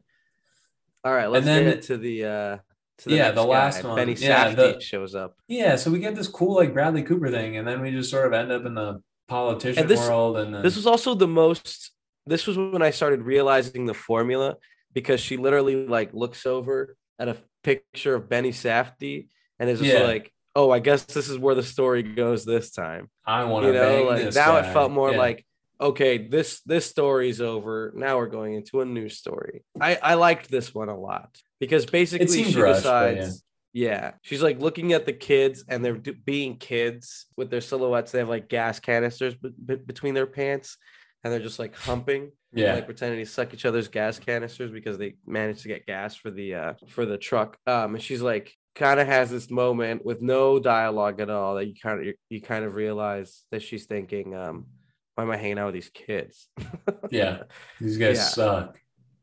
All 1.05 1.13
right, 1.15 1.29
let's 1.31 1.47
then- 1.47 1.65
get 1.65 1.83
to 1.85 1.97
the 1.97 2.25
uh 2.25 2.57
to 2.99 3.09
the 3.09 3.15
Yeah, 3.17 3.31
the 3.31 3.43
last 3.43 3.83
guy. 3.83 3.89
one. 3.89 3.97
Benny 3.97 4.13
Yeah, 4.15 4.53
Safdie 4.53 4.75
the- 4.75 4.81
shows 4.81 5.15
up. 5.15 5.37
Yeah, 5.49 5.77
so 5.77 5.91
we 5.91 5.99
get 5.99 6.15
this 6.15 6.29
cool 6.29 6.55
like 6.57 6.75
Bradley 6.75 7.03
Cooper 7.03 7.31
thing, 7.31 7.57
and 7.57 7.67
then 7.67 7.81
we 7.81 7.91
just 7.91 8.11
sort 8.11 8.27
of 8.27 8.33
end 8.35 8.53
up 8.53 8.67
in 8.67 8.75
the 8.75 9.03
politician 9.29 9.81
And 9.83 9.89
this- 9.91 10.01
world, 10.07 10.37
and 10.37 10.55
then 10.55 10.63
This 10.63 10.77
was 10.77 10.87
also 10.87 11.15
the 11.15 11.27
most 11.29 11.93
this 12.27 12.47
was 12.47 12.57
when 12.57 12.83
I 12.83 12.91
started 12.91 13.23
realizing 13.23 13.87
the 13.87 13.95
formula 13.95 14.57
because 14.93 15.21
she 15.21 15.37
literally 15.37 15.87
like 15.87 16.13
looks 16.15 16.47
over 16.47 16.97
at 17.19 17.29
a 17.29 17.37
picture 17.63 18.15
of 18.15 18.29
Benny 18.29 18.51
Safdie 18.53 19.29
and 19.59 19.69
is 19.71 19.81
just 19.81 19.93
Yeah. 19.93 20.05
like, 20.05 20.33
"Oh, 20.57 20.71
I 20.71 20.79
guess 20.79 21.05
this 21.05 21.29
is 21.29 21.39
where 21.39 21.55
the 21.55 21.63
story 21.63 22.03
goes 22.03 22.45
this 22.45 22.71
time." 22.71 23.11
I 23.27 23.45
want 23.45 23.65
to 23.65 23.69
You 23.69 23.75
know, 23.75 24.03
like 24.05 24.35
now 24.35 24.61
guy. 24.61 24.69
it 24.69 24.73
felt 24.73 24.91
more 24.91 25.13
Yeah. 25.13 25.19
like, 25.19 25.47
"Okay, 25.81 26.19
this 26.19 26.61
this 26.63 26.87
story's 26.87 27.41
over. 27.41 27.93
Now 27.95 28.19
we're 28.19 28.27
going 28.29 28.55
into 28.55 28.81
a 28.81 28.85
new 28.85 29.09
story." 29.09 29.63
I 29.81 29.97
I 30.03 30.15
liked 30.15 30.51
this 30.51 30.75
one 30.75 30.89
a 30.89 30.99
lot 30.99 31.39
because 31.59 31.87
basically 31.87 32.45
she 32.45 32.61
rushed, 32.61 32.83
decides 32.83 33.45
yeah. 33.73 34.13
she's 34.23 34.43
like 34.43 34.59
looking 34.61 34.93
at 34.95 35.07
the 35.07 35.13
kids 35.13 35.65
and 35.69 35.85
they're 35.85 35.97
do- 35.97 36.15
being 36.15 36.57
kids 36.57 37.27
with 37.37 37.51
their 37.51 37.61
silhouettes. 37.61 38.11
They 38.13 38.19
have 38.19 38.29
like 38.29 38.49
gas 38.49 38.81
canisters 38.81 39.35
be- 39.35 39.53
be- 39.65 39.77
between 39.77 40.15
their 40.15 40.27
pants 40.27 40.77
and 41.25 41.33
they're 41.33 41.41
just 41.41 41.59
like 41.59 41.75
humping 41.77 42.31
yeah, 42.53 42.75
like 42.75 42.87
pretending 42.87 43.19
to 43.25 43.31
suck 43.31 43.55
each 43.55 43.65
other's 43.65 43.87
gas 43.89 44.19
canisters 44.19 44.71
because 44.73 44.99
they 44.99 45.15
managed 45.27 45.63
to 45.63 45.69
get 45.69 45.87
gas 45.87 46.17
for 46.17 46.31
the 46.33 46.55
uh 46.55 46.73
for 46.89 47.07
the 47.07 47.17
truck 47.19 47.57
um 47.67 47.95
and 47.95 48.03
she's 48.03 48.23
like 48.23 48.55
kind 48.75 48.99
of 48.99 49.07
has 49.07 49.31
this 49.31 49.51
moment 49.51 50.05
with 50.05 50.21
no 50.23 50.59
dialogue 50.59 51.21
at 51.21 51.31
all 51.31 51.55
that 51.57 51.67
you 51.67 51.75
kind 51.81 52.01
of 52.01 52.07
you, 52.07 52.15
you 52.29 52.41
kind 52.41 52.65
of 52.65 52.75
realize 52.75 53.45
that 53.53 53.63
she's 53.63 53.87
thinking 53.87 54.35
um 54.35 54.67
why 55.15 55.23
am 55.25 55.31
i 55.31 55.37
hanging 55.37 55.59
out 55.59 55.67
with 55.67 55.75
these 55.75 55.91
kids 55.91 56.49
yeah. 57.11 57.43
These 57.81 57.99
guys 57.99 58.17
Yeah. 58.17 58.23
suck. 58.25 58.81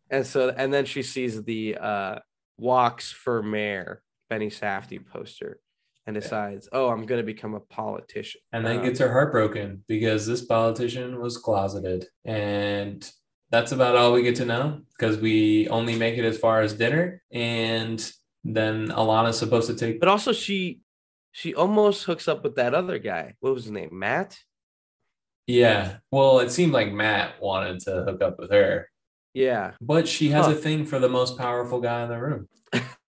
and 0.09 0.25
so 0.25 0.49
and 0.49 0.73
then 0.73 0.85
she 0.85 1.03
sees 1.03 1.43
the 1.43 1.77
uh 1.79 2.19
Wachs 2.61 3.11
for 3.11 3.43
mayor 3.43 4.01
benny 4.29 4.49
safdie 4.49 5.05
poster 5.05 5.59
and 6.07 6.15
decides 6.15 6.67
oh 6.71 6.89
i'm 6.89 7.05
gonna 7.05 7.21
become 7.21 7.53
a 7.53 7.59
politician. 7.59 8.41
And 8.53 8.65
then 8.65 8.77
Um, 8.77 8.83
gets 8.85 8.99
her 8.99 9.11
heart 9.11 9.31
broken 9.31 9.83
because 9.87 10.25
this 10.25 10.43
politician 10.43 11.19
was 11.19 11.37
closeted. 11.37 12.05
And 12.25 13.07
that's 13.51 13.71
about 13.71 13.95
all 13.95 14.13
we 14.13 14.23
get 14.23 14.35
to 14.37 14.45
know 14.45 14.81
because 14.97 15.17
we 15.19 15.67
only 15.69 15.95
make 15.95 16.17
it 16.17 16.25
as 16.25 16.37
far 16.37 16.61
as 16.61 16.73
dinner. 16.73 17.21
And 17.31 17.99
then 18.43 18.87
alana's 18.87 19.37
supposed 19.37 19.67
to 19.67 19.75
take 19.75 19.99
but 19.99 20.09
also 20.09 20.31
she 20.31 20.79
she 21.31 21.53
almost 21.53 22.05
hooks 22.05 22.27
up 22.27 22.43
with 22.43 22.55
that 22.55 22.73
other 22.73 22.97
guy. 22.97 23.35
What 23.41 23.53
was 23.53 23.65
his 23.65 23.71
name? 23.71 23.89
Matt? 23.91 24.39
Yeah. 25.45 25.97
Well 26.11 26.39
it 26.39 26.51
seemed 26.51 26.73
like 26.73 26.91
matt 26.91 27.41
wanted 27.41 27.79
to 27.81 28.03
hook 28.07 28.21
up 28.21 28.39
with 28.39 28.51
her 28.51 28.89
yeah 29.45 29.71
but 29.79 30.03
she 30.07 30.29
has 30.35 30.45
Huh. 30.47 30.53
a 30.53 30.55
thing 30.65 30.79
for 30.91 30.97
the 31.05 31.09
most 31.19 31.37
powerful 31.37 31.79
guy 31.79 31.99
in 32.03 32.09
the 32.09 32.19
room 32.27 32.43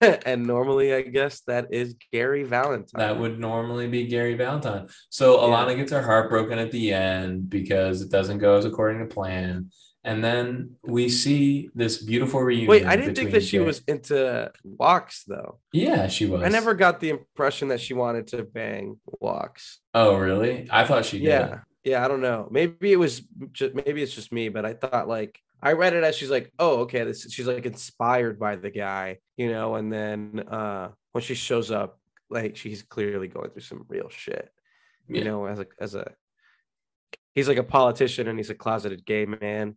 and 0.30 0.46
normally, 0.46 0.94
I 0.94 1.02
guess 1.02 1.42
that 1.50 1.64
is 1.82 1.94
Gary 2.12 2.44
Valentine. 2.44 2.98
that 3.04 3.18
would 3.20 3.36
normally 3.38 3.86
be 3.96 4.00
gary 4.14 4.34
valentine 4.44 4.84
so 5.18 5.26
Yeah. 5.34 5.44
alana 5.46 5.72
gets 5.76 5.92
her 5.96 6.04
heart 6.10 6.26
broken 6.34 6.56
at 6.64 6.70
the 6.76 6.84
end 6.94 7.50
because 7.58 8.00
it 8.04 8.10
doesn't 8.16 8.38
go 8.38 8.50
as 8.58 8.64
according 8.64 8.98
to 9.06 9.14
plan 9.18 9.70
and 10.10 10.24
then 10.24 10.76
we 10.96 11.04
see 11.10 11.68
this 11.74 11.94
beautiful 12.10 12.40
reunion 12.40 12.70
Wait, 12.70 12.86
I 12.86 12.96
didn't 12.96 13.16
think 13.16 13.32
that 13.32 13.44
she 13.50 13.58
was 13.58 13.82
into 13.86 14.50
Wachs 14.80 15.18
though. 15.32 15.58
yeah 15.74 16.06
she 16.08 16.24
was 16.32 16.42
I 16.42 16.48
never 16.48 16.72
got 16.84 16.94
the 17.00 17.10
impression 17.16 17.68
that 17.68 17.80
she 17.84 17.92
wanted 17.92 18.24
to 18.32 18.38
bang 18.58 18.84
Wachs. 19.22 19.64
Oh, 19.92 20.12
really? 20.16 20.54
I 20.70 20.82
thought 20.86 21.04
she 21.04 21.18
did. 21.18 21.26
Yeah, 21.34 21.58
yeah. 21.84 22.04
I 22.04 22.08
don't 22.08 22.22
know. 22.30 22.40
Maybe 22.50 22.88
it 22.96 23.00
was 23.06 23.14
just 23.52 23.74
maybe 23.74 23.98
it's 24.04 24.14
just 24.20 24.30
me, 24.32 24.48
but 24.48 24.64
I 24.64 24.72
thought 24.82 25.06
like 25.18 25.32
I 25.62 25.72
read 25.72 25.92
it 25.94 26.04
as 26.04 26.16
she's 26.16 26.30
like, 26.30 26.52
oh, 26.58 26.80
okay. 26.80 27.04
This 27.04 27.26
she's 27.30 27.46
like 27.46 27.66
inspired 27.66 28.38
by 28.38 28.56
the 28.56 28.70
guy, 28.70 29.18
you 29.36 29.50
know. 29.50 29.74
And 29.76 29.92
then 29.92 30.40
uh 30.48 30.90
when 31.12 31.22
she 31.22 31.34
shows 31.34 31.70
up, 31.70 31.98
like 32.30 32.56
she's 32.56 32.82
clearly 32.82 33.28
going 33.28 33.50
through 33.50 33.62
some 33.62 33.84
real 33.88 34.08
shit. 34.08 34.48
you 35.08 35.16
Yeah. 35.18 35.24
know, 35.24 35.46
as 35.46 35.58
a 35.58 35.66
as 35.80 35.94
a 35.94 36.12
he's 37.34 37.48
like 37.48 37.58
a 37.58 37.62
politician 37.64 38.26
and 38.28 38.38
he's 38.38 38.50
a 38.50 38.54
closeted 38.54 39.04
gay 39.04 39.26
man. 39.26 39.76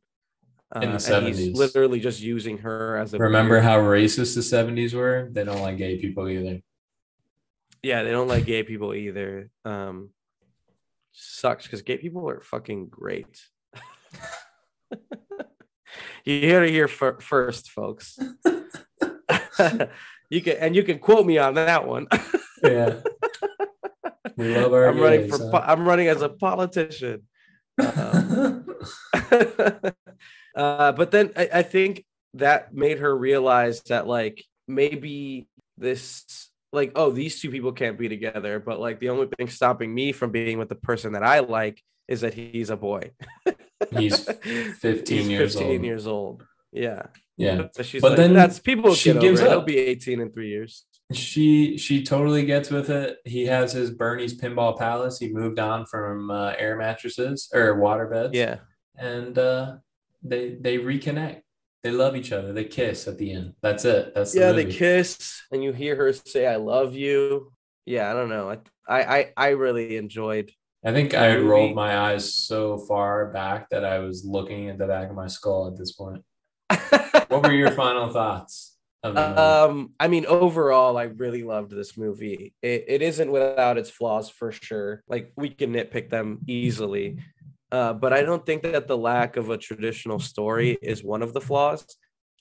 Uh, 0.75 0.79
In 0.79 0.91
the 0.91 1.15
and 1.15 1.27
he's 1.27 1.49
70s. 1.49 1.55
literally 1.55 1.99
just 1.99 2.19
using 2.21 2.57
her 2.59 2.97
as 2.97 3.13
a 3.13 3.17
Remember 3.19 3.59
how 3.59 3.77
racist 3.79 4.33
the 4.35 4.41
70s 4.41 4.93
were? 4.93 5.29
They 5.31 5.43
don't 5.43 5.61
like 5.61 5.77
gay 5.77 5.99
people 5.99 6.27
either. 6.29 6.61
yeah, 7.83 8.01
they 8.03 8.11
don't 8.11 8.27
like 8.27 8.45
gay 8.45 8.63
people 8.63 8.93
either. 8.95 9.49
Um 9.65 10.09
sucks 11.11 11.65
because 11.65 11.81
gay 11.83 11.97
people 11.97 12.27
are 12.29 12.41
fucking 12.41 12.87
great. 12.87 13.39
you 16.25 16.39
hear 16.39 16.63
it 16.63 16.71
here 16.71 16.87
fir- 16.87 17.19
first, 17.19 17.71
folks. 17.71 18.17
you 20.29 20.41
can 20.41 20.57
and 20.57 20.75
you 20.75 20.83
can 20.83 20.99
quote 20.99 21.25
me 21.25 21.37
on 21.37 21.55
that 21.55 21.87
one. 21.87 22.07
Yeah. 22.65 23.01
we 24.37 24.55
love 24.55 24.71
our 24.71 24.87
I'm 24.87 24.97
running 24.97 25.21
gays, 25.23 25.35
for 25.35 25.51
huh? 25.51 25.65
I'm 25.65 25.85
running 25.85 26.07
as 26.07 26.21
a 26.21 26.29
politician. 26.29 27.23
Um, 27.77 28.65
uh, 30.55 30.93
but 30.93 31.11
then 31.11 31.33
I, 31.35 31.49
I 31.55 31.61
think 31.63 32.05
that 32.35 32.73
made 32.73 32.99
her 32.99 33.15
realize 33.17 33.81
that 33.83 34.07
like 34.07 34.45
maybe 34.65 35.47
this 35.77 36.49
like 36.71 36.93
oh 36.95 37.11
these 37.11 37.41
two 37.41 37.51
people 37.51 37.71
can't 37.71 37.97
be 37.97 38.09
together 38.09 38.59
but 38.59 38.79
like 38.79 38.99
the 38.99 39.09
only 39.09 39.27
thing 39.37 39.47
stopping 39.47 39.93
me 39.93 40.11
from 40.11 40.31
being 40.31 40.57
with 40.57 40.69
the 40.69 40.75
person 40.75 41.13
that 41.13 41.23
i 41.23 41.39
like 41.39 41.81
is 42.07 42.21
that 42.21 42.33
he's 42.33 42.69
a 42.69 42.77
boy 42.77 43.11
He's 43.97 44.19
15 44.23 45.17
He's 45.17 45.29
years 45.29 45.53
15 45.55 45.71
old. 45.71 45.85
years 45.85 46.07
old 46.07 46.45
yeah 46.71 47.03
yeah. 47.37 47.67
but 47.75 47.85
she's 47.85 48.01
But 48.01 48.09
like 48.11 48.17
then 48.17 48.33
that's 48.33 48.59
people 48.59 48.93
she 48.95 49.13
gives 49.13 49.41
over 49.41 49.47
it. 49.49 49.51
he'll 49.51 49.61
be 49.61 49.77
18 49.77 50.19
in 50.21 50.31
three 50.31 50.49
years 50.49 50.85
She 51.13 51.77
she 51.77 52.03
totally 52.03 52.45
gets 52.45 52.69
with 52.71 52.89
it. 52.89 53.17
He 53.25 53.45
has 53.45 53.73
his 53.73 53.91
Bernie's 53.91 54.39
Pinball 54.39 54.77
Palace. 54.77 55.19
He 55.19 55.31
moved 55.31 55.59
on 55.59 55.85
from 55.85 56.31
uh, 56.31 56.53
air 56.57 56.75
mattresses 56.77 57.49
or 57.53 57.75
water 57.79 58.07
beds. 58.07 58.33
yeah 58.33 58.57
And 58.97 59.37
uh, 59.37 59.77
they 60.23 60.55
they 60.65 60.77
reconnect. 60.79 61.41
They 61.83 61.91
love 61.91 62.15
each 62.15 62.31
other. 62.31 62.53
They 62.53 62.63
kiss 62.65 63.07
at 63.07 63.17
the 63.17 63.33
end. 63.33 63.53
That's 63.61 63.83
it. 63.85 64.13
That's 64.15 64.31
the 64.31 64.39
yeah 64.39 64.51
they 64.53 64.65
kiss 64.65 65.41
and 65.51 65.63
you 65.63 65.71
hear 65.73 65.95
her 65.97 66.13
say 66.13 66.47
i 66.47 66.55
love 66.55 66.95
you 66.95 67.51
yeah 67.85 68.09
i 68.09 68.13
don't 68.13 68.29
know 68.29 68.45
i 68.49 68.57
i 68.87 68.99
i, 69.17 69.19
I 69.37 69.49
really 69.49 69.97
enjoyed 69.97 70.51
I 70.85 70.91
think 70.91 71.13
I 71.13 71.25
had 71.25 71.41
rolled 71.41 71.75
my 71.75 71.97
eyes 71.97 72.33
so 72.33 72.77
far 72.77 73.31
back 73.31 73.69
that 73.69 73.85
I 73.85 73.99
was 73.99 74.25
looking 74.25 74.69
at 74.69 74.77
the 74.77 74.87
back 74.87 75.09
of 75.09 75.15
my 75.15 75.27
skull 75.27 75.67
at 75.67 75.77
this 75.77 75.93
point. 75.93 76.23
What 77.29 77.43
were 77.43 77.53
your 77.53 77.71
final 77.71 78.09
thoughts 78.09 78.77
of 79.01 79.15
the 79.15 79.27
movie? 79.27 79.39
um 79.39 79.93
i 79.99 80.07
mean 80.07 80.25
overall 80.27 80.97
i 80.97 81.03
really 81.03 81.43
loved 81.43 81.71
this 81.71 81.97
movie. 81.97 82.53
It, 82.61 82.85
it 82.87 83.01
isn't 83.01 83.31
without 83.31 83.77
its 83.77 83.89
flaws 83.89 84.29
for 84.29 84.51
sure. 84.51 85.03
Like 85.07 85.31
we 85.35 85.49
can 85.49 85.73
nitpick 85.73 86.09
them 86.09 86.39
easily. 86.47 87.17
Uh 87.71 87.93
but 87.93 88.13
i 88.13 88.21
don't 88.21 88.45
think 88.45 88.61
that 88.63 88.87
the 88.87 88.97
lack 88.97 89.35
of 89.35 89.49
a 89.49 89.57
traditional 89.57 90.19
story 90.19 90.77
is 90.81 91.03
one 91.03 91.23
of 91.23 91.33
the 91.33 91.41
flaws. 91.41 91.85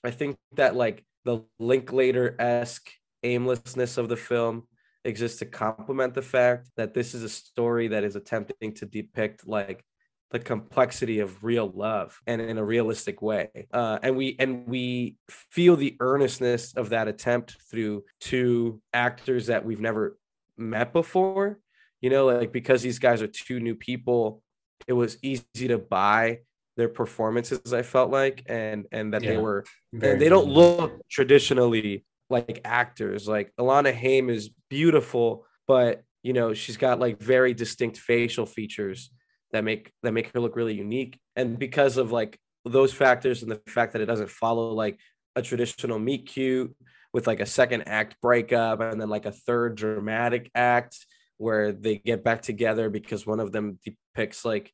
I 0.04 0.10
think 0.10 0.36
that 0.56 0.76
like 0.76 1.04
the 1.24 1.42
linklater-esque 1.58 2.90
aimlessness 3.22 3.96
of 3.96 4.08
the 4.08 4.16
film 4.16 4.66
exists 5.04 5.38
to 5.40 5.46
complement 5.46 6.14
the 6.14 6.22
fact 6.22 6.68
that 6.76 6.94
this 6.94 7.14
is 7.14 7.22
a 7.22 7.28
story 7.28 7.88
that 7.88 8.04
is 8.04 8.16
attempting 8.16 8.74
to 8.74 8.86
depict 8.86 9.46
like 9.46 9.84
the 10.30 10.38
complexity 10.38 11.20
of 11.20 11.44
real 11.44 11.70
love 11.74 12.18
and 12.26 12.40
in 12.40 12.56
a 12.56 12.64
realistic 12.64 13.20
way. 13.20 13.48
Uh, 13.72 13.98
and 14.02 14.16
we 14.16 14.36
and 14.38 14.66
we 14.66 15.16
feel 15.28 15.76
the 15.76 15.96
earnestness 16.00 16.72
of 16.74 16.90
that 16.90 17.06
attempt 17.08 17.56
through 17.70 18.04
two 18.20 18.80
actors 18.94 19.46
that 19.46 19.64
we've 19.64 19.80
never 19.80 20.16
met 20.56 20.92
before. 20.92 21.58
You 22.00 22.10
know 22.10 22.26
like 22.26 22.52
because 22.52 22.82
these 22.82 22.98
guys 22.98 23.22
are 23.22 23.28
two 23.28 23.60
new 23.60 23.76
people 23.76 24.42
it 24.86 24.92
was 24.92 25.18
easy 25.22 25.68
to 25.68 25.78
buy 25.78 26.40
their 26.76 26.88
performances 26.88 27.72
i 27.72 27.82
felt 27.82 28.10
like 28.10 28.42
and 28.46 28.86
and 28.92 29.12
that 29.14 29.22
they 29.22 29.36
were 29.36 29.64
and 29.92 30.20
they 30.20 30.28
don't 30.28 30.48
look 30.48 31.00
traditionally 31.08 32.04
like 32.32 32.60
actors. 32.64 33.28
Like 33.28 33.52
Alana 33.58 33.94
Haim 33.94 34.30
is 34.30 34.50
beautiful, 34.68 35.46
but 35.68 36.02
you 36.22 36.32
know 36.32 36.54
she's 36.54 36.76
got 36.76 36.98
like 36.98 37.20
very 37.20 37.54
distinct 37.54 37.98
facial 37.98 38.46
features 38.46 39.10
that 39.52 39.64
make 39.64 39.92
that 40.02 40.12
make 40.12 40.32
her 40.32 40.40
look 40.40 40.56
really 40.56 40.74
unique. 40.74 41.20
And 41.36 41.58
because 41.58 41.96
of 41.96 42.10
like 42.10 42.38
those 42.64 42.92
factors 42.92 43.42
and 43.42 43.50
the 43.52 43.60
fact 43.66 43.92
that 43.92 44.02
it 44.02 44.06
doesn't 44.06 44.30
follow 44.30 44.72
like 44.72 44.98
a 45.36 45.42
traditional 45.42 45.98
meet 45.98 46.26
cute 46.26 46.74
with 47.12 47.26
like 47.26 47.40
a 47.40 47.46
second 47.46 47.82
act 47.82 48.16
breakup 48.20 48.80
and 48.80 49.00
then 49.00 49.08
like 49.08 49.26
a 49.26 49.32
third 49.32 49.74
dramatic 49.76 50.50
act 50.54 51.06
where 51.38 51.72
they 51.72 51.96
get 51.96 52.22
back 52.22 52.42
together 52.42 52.88
because 52.88 53.26
one 53.26 53.40
of 53.40 53.50
them 53.52 53.78
depicts 53.84 54.44
like 54.44 54.72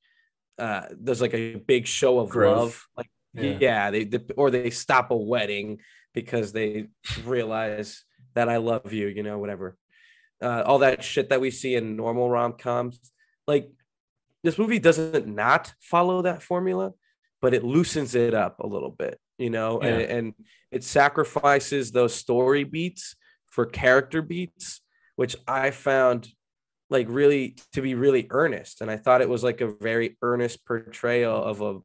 uh 0.58 0.82
there's 1.00 1.20
like 1.20 1.34
a 1.34 1.54
big 1.54 1.86
show 1.86 2.18
of 2.18 2.28
Growth. 2.28 2.58
love 2.58 2.86
like 2.96 3.10
Yeah. 3.34 3.58
yeah, 3.60 3.90
they, 3.90 4.04
they 4.04 4.20
or 4.36 4.50
they 4.50 4.70
stop 4.70 5.10
a 5.10 5.16
wedding 5.16 5.78
because 6.14 6.52
they 6.52 6.88
realize 7.24 8.04
that 8.34 8.48
I 8.48 8.56
love 8.58 8.92
you, 8.92 9.06
you 9.08 9.22
know, 9.22 9.38
whatever. 9.38 9.76
Uh, 10.40 10.62
all 10.64 10.78
that 10.78 11.02
shit 11.02 11.30
that 11.30 11.40
we 11.40 11.50
see 11.50 11.74
in 11.74 11.96
normal 11.96 12.30
rom 12.30 12.52
coms, 12.52 13.00
like 13.46 13.70
this 14.44 14.58
movie 14.58 14.78
doesn't 14.78 15.26
not 15.26 15.72
follow 15.80 16.22
that 16.22 16.42
formula, 16.42 16.92
but 17.42 17.54
it 17.54 17.64
loosens 17.64 18.14
it 18.14 18.34
up 18.34 18.60
a 18.60 18.66
little 18.66 18.90
bit, 18.90 19.18
you 19.38 19.50
know, 19.50 19.82
Yeah. 19.82 19.88
and, 19.88 20.02
and 20.02 20.34
it 20.70 20.84
sacrifices 20.84 21.90
those 21.90 22.14
story 22.14 22.64
beats 22.64 23.16
for 23.46 23.66
character 23.66 24.22
beats, 24.22 24.80
which 25.16 25.34
I 25.48 25.70
found 25.72 26.28
like 26.90 27.06
really 27.08 27.56
to 27.72 27.82
be 27.82 27.94
really 27.94 28.26
earnest. 28.30 28.80
And 28.80 28.90
I 28.90 28.96
thought 28.96 29.20
it 29.20 29.28
was 29.28 29.44
like 29.44 29.60
a 29.60 29.74
very 29.80 30.16
earnest 30.22 30.64
portrayal 30.66 31.42
of 31.42 31.60
a 31.60 31.80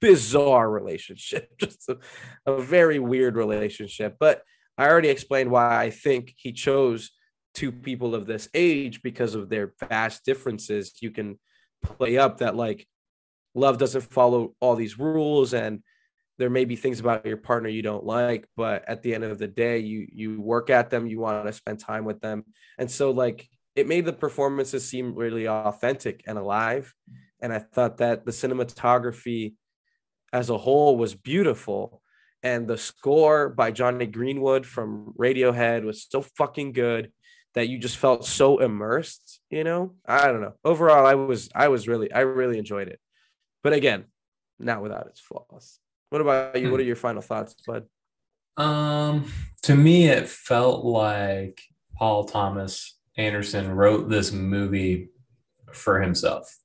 bizarre 0.00 0.70
relationship, 0.70 1.48
just 1.58 1.88
a, 1.88 1.98
a 2.46 2.60
very 2.60 2.98
weird 2.98 3.36
relationship. 3.36 4.16
But 4.20 4.42
I 4.76 4.88
already 4.88 5.08
explained 5.08 5.50
why 5.50 5.82
I 5.82 5.90
think 5.90 6.34
he 6.36 6.52
chose 6.52 7.10
two 7.54 7.72
people 7.72 8.14
of 8.14 8.26
this 8.26 8.48
age 8.54 9.02
because 9.02 9.34
of 9.34 9.48
their 9.48 9.74
vast 9.80 10.24
differences. 10.24 10.92
You 11.00 11.10
can 11.10 11.38
play 11.82 12.18
up 12.18 12.38
that 12.38 12.54
like 12.54 12.86
love 13.54 13.78
doesn't 13.78 14.02
follow 14.02 14.54
all 14.60 14.76
these 14.76 14.98
rules 14.98 15.54
and 15.54 15.82
there 16.38 16.50
may 16.50 16.64
be 16.64 16.76
things 16.76 17.00
about 17.00 17.26
your 17.26 17.36
partner 17.36 17.68
you 17.68 17.82
don't 17.82 18.04
like 18.04 18.46
but 18.56 18.84
at 18.88 19.02
the 19.02 19.14
end 19.14 19.24
of 19.24 19.38
the 19.38 19.46
day 19.46 19.78
you 19.78 20.06
you 20.12 20.40
work 20.40 20.70
at 20.70 20.90
them 20.90 21.06
you 21.06 21.18
want 21.18 21.46
to 21.46 21.52
spend 21.52 21.78
time 21.78 22.04
with 22.04 22.20
them 22.20 22.44
and 22.78 22.90
so 22.90 23.10
like 23.10 23.48
it 23.78 23.86
made 23.86 24.04
the 24.04 24.12
performances 24.12 24.88
seem 24.88 25.14
really 25.14 25.46
authentic 25.46 26.24
and 26.26 26.36
alive. 26.36 26.94
And 27.40 27.52
i 27.52 27.60
thought 27.60 27.98
that 27.98 28.26
the 28.26 28.32
cinematography 28.32 29.54
as 30.32 30.50
a 30.50 30.58
whole 30.58 30.96
was 30.96 31.14
beautiful. 31.14 32.02
And 32.42 32.68
the 32.68 32.78
score 32.78 33.48
by 33.48 33.70
jonny 33.70 34.06
greenwood 34.06 34.66
from 34.66 35.14
radiohead 35.18 35.84
was 35.84 36.06
so 36.08 36.22
fucking 36.22 36.72
good 36.72 37.12
that 37.54 37.68
you 37.68 37.78
just 37.78 37.96
felt 37.96 38.26
so 38.26 38.58
immersed 38.58 39.40
you 39.50 39.64
know? 39.64 39.94
I 40.06 40.26
don't 40.26 40.40
know. 40.40 40.54
Overall 40.64 41.06
i 41.06 41.14
was 41.14 41.48
i 41.54 41.68
was 41.68 41.88
really 41.88 42.12
i 42.12 42.20
really 42.20 42.58
enjoyed 42.58 42.88
it. 42.88 43.00
But 43.62 43.72
again 43.72 44.06
not 44.58 44.82
without 44.82 45.06
its 45.06 45.20
flaws. 45.20 45.78
What 46.10 46.20
about 46.20 46.60
you? 46.60 46.70
What 46.70 46.80
are 46.80 46.84
your 46.84 46.96
final 46.96 47.22
thoughts 47.22 47.54
bud? 47.66 47.84
Um, 48.56 49.30
to 49.62 49.76
me, 49.76 50.06
it 50.08 50.28
felt 50.28 50.84
like 50.84 51.60
Paul 51.96 52.24
Thomas 52.24 52.97
Anderson 53.18 53.72
wrote 53.72 54.08
this 54.08 54.32
movie 54.32 55.08
for 55.72 56.00
himself. 56.00 56.56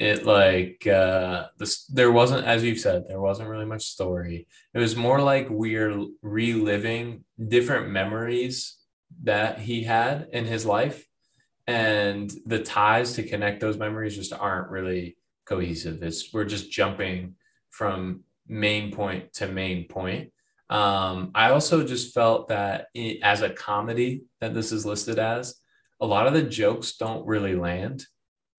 It 0.00 0.26
like 0.26 0.86
uh 0.88 1.46
this 1.56 1.86
there 1.86 2.10
wasn't, 2.10 2.44
as 2.46 2.64
you've 2.64 2.80
said, 2.80 3.04
there 3.08 3.20
wasn't 3.20 3.48
really 3.48 3.64
much 3.64 3.84
story. 3.84 4.48
It 4.74 4.78
was 4.80 4.96
more 4.96 5.20
like 5.22 5.46
we're 5.48 6.06
reliving 6.20 7.24
different 7.48 7.90
memories 7.90 8.76
that 9.22 9.60
he 9.60 9.84
had 9.84 10.28
in 10.32 10.44
his 10.44 10.66
life, 10.66 11.06
and 11.68 12.30
the 12.44 12.58
ties 12.58 13.12
to 13.14 13.22
connect 13.22 13.60
those 13.60 13.78
memories 13.78 14.16
just 14.16 14.32
aren't 14.32 14.70
really 14.70 15.16
cohesive. 15.46 16.02
It's 16.02 16.32
we're 16.32 16.44
just 16.44 16.72
jumping 16.72 17.36
from 17.70 18.24
main 18.48 18.90
point 18.90 19.32
to 19.34 19.46
main 19.46 19.86
point. 19.86 20.32
Um, 20.70 21.30
I 21.34 21.50
also 21.50 21.86
just 21.86 22.14
felt 22.14 22.48
that 22.48 22.86
it, 22.94 23.20
as 23.22 23.42
a 23.42 23.50
comedy 23.50 24.24
that 24.40 24.54
this 24.54 24.72
is 24.72 24.86
listed 24.86 25.18
as, 25.18 25.56
a 26.00 26.06
lot 26.06 26.26
of 26.26 26.34
the 26.34 26.42
jokes 26.42 26.96
don't 26.96 27.26
really 27.26 27.54
land. 27.54 28.06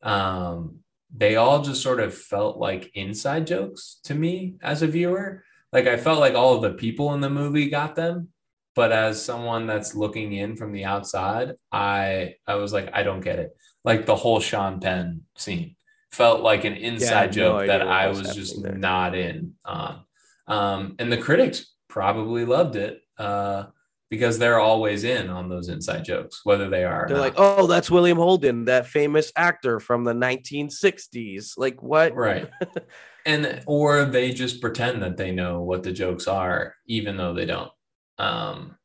Um, 0.01 0.79
they 1.15 1.35
all 1.35 1.61
just 1.61 1.81
sort 1.81 1.99
of 1.99 2.15
felt 2.15 2.57
like 2.57 2.91
inside 2.93 3.47
jokes 3.47 3.99
to 4.03 4.15
me 4.15 4.55
as 4.61 4.81
a 4.81 4.87
viewer. 4.87 5.43
Like 5.71 5.87
I 5.87 5.97
felt 5.97 6.19
like 6.19 6.35
all 6.35 6.55
of 6.55 6.61
the 6.61 6.73
people 6.73 7.13
in 7.13 7.21
the 7.21 7.29
movie 7.29 7.69
got 7.69 7.95
them, 7.95 8.29
but 8.75 8.91
as 8.91 9.23
someone 9.23 9.67
that's 9.67 9.95
looking 9.95 10.33
in 10.33 10.55
from 10.55 10.73
the 10.73 10.85
outside, 10.85 11.53
I 11.71 12.35
I 12.47 12.55
was 12.55 12.73
like, 12.73 12.89
I 12.93 13.03
don't 13.03 13.21
get 13.21 13.39
it. 13.39 13.55
Like 13.83 14.05
the 14.05 14.15
whole 14.15 14.39
Sean 14.39 14.79
Penn 14.79 15.21
scene 15.37 15.75
felt 16.11 16.41
like 16.41 16.63
an 16.63 16.73
inside 16.75 17.27
no 17.27 17.31
joke 17.31 17.67
that 17.67 17.81
I 17.81 18.07
was 18.07 18.21
was 18.21 18.35
just 18.35 18.63
there. 18.63 18.73
not 18.73 19.15
in 19.15 19.53
on. 19.65 20.01
Um, 20.47 20.95
and 20.99 21.11
the 21.11 21.17
critics 21.17 21.74
probably 21.95 22.43
loved 22.43 22.75
it 22.75 22.99
uh, 23.17 23.63
because 24.09 24.37
they're 24.37 24.59
always 24.59 25.05
in 25.05 25.29
on 25.29 25.47
those 25.47 25.69
inside 25.69 26.03
jokes, 26.03 26.41
whether 26.43 26.69
they 26.69 26.83
are. 26.83 27.05
they're 27.07 27.17
like 27.17 27.35
oh 27.37 27.67
that's 27.67 27.89
william 27.89 28.17
holden 28.17 28.65
that 28.65 28.85
famous 28.85 29.31
actor 29.37 29.79
from 29.79 30.03
the 30.03 30.11
1960s 30.11 31.53
like 31.57 31.81
what 31.81 32.13
right. 32.13 32.49
and 33.25 33.63
or 33.65 34.03
they 34.03 34.33
just 34.33 34.59
pretend 34.59 35.03
that 35.03 35.15
they 35.15 35.31
know 35.31 35.61
what 35.61 35.83
the 35.83 35.93
jokes 35.93 36.27
are, 36.27 36.75
even 36.85 37.15
though 37.15 37.33
they 37.33 37.45
don't. 37.45 37.71
Um, 38.19 38.75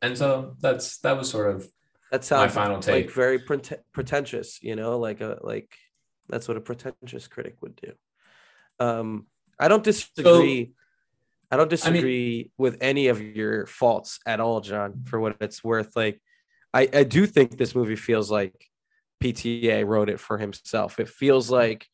and 0.00 0.16
so 0.16 0.56
that's 0.58 0.98
that 1.00 1.18
was 1.18 1.28
sort 1.28 1.54
of 1.54 1.68
that 2.12 2.24
sounds 2.24 2.54
final 2.54 2.76
like 2.76 2.84
take. 2.84 3.12
very 3.12 3.40
prete- 3.40 3.82
pretentious 3.92 4.62
you 4.62 4.74
know 4.74 4.98
like 4.98 5.20
a 5.20 5.38
like 5.42 5.70
that's 6.30 6.48
what 6.48 6.56
a 6.56 6.62
pretentious 6.62 7.26
critic 7.28 7.56
would 7.60 7.76
do 7.76 7.92
um 8.78 9.26
i 9.58 9.68
don't 9.68 9.82
disagree 9.82 10.74
i 11.54 11.56
don't 11.56 11.70
disagree 11.70 12.50
with 12.58 12.76
any 12.80 13.06
of 13.06 13.20
your 13.20 13.66
faults 13.66 14.18
at 14.26 14.40
all 14.40 14.60
Jon 14.60 15.04
for 15.04 15.20
what 15.20 15.36
it's 15.40 15.62
worth. 15.62 15.94
Like 15.94 16.20
i 16.72 16.88
i 16.92 17.04
do 17.04 17.26
think 17.26 17.56
this 17.56 17.74
movie 17.74 17.96
feels 17.96 18.30
like 18.30 18.66
pta 19.22 19.86
wrote 19.86 20.10
it 20.10 20.20
for 20.20 20.38
himself. 20.38 20.98
It 20.98 21.08
feels 21.08 21.50
like 21.50 21.86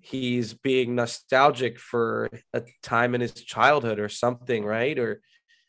he's 0.00 0.54
being 0.54 0.94
nostalgic 0.94 1.78
for 1.78 2.30
a 2.54 2.62
time 2.82 3.14
in 3.14 3.20
his 3.20 3.32
childhood 3.32 3.98
or 3.98 4.08
something 4.08 4.64
right? 4.64 4.98
Or 4.98 5.20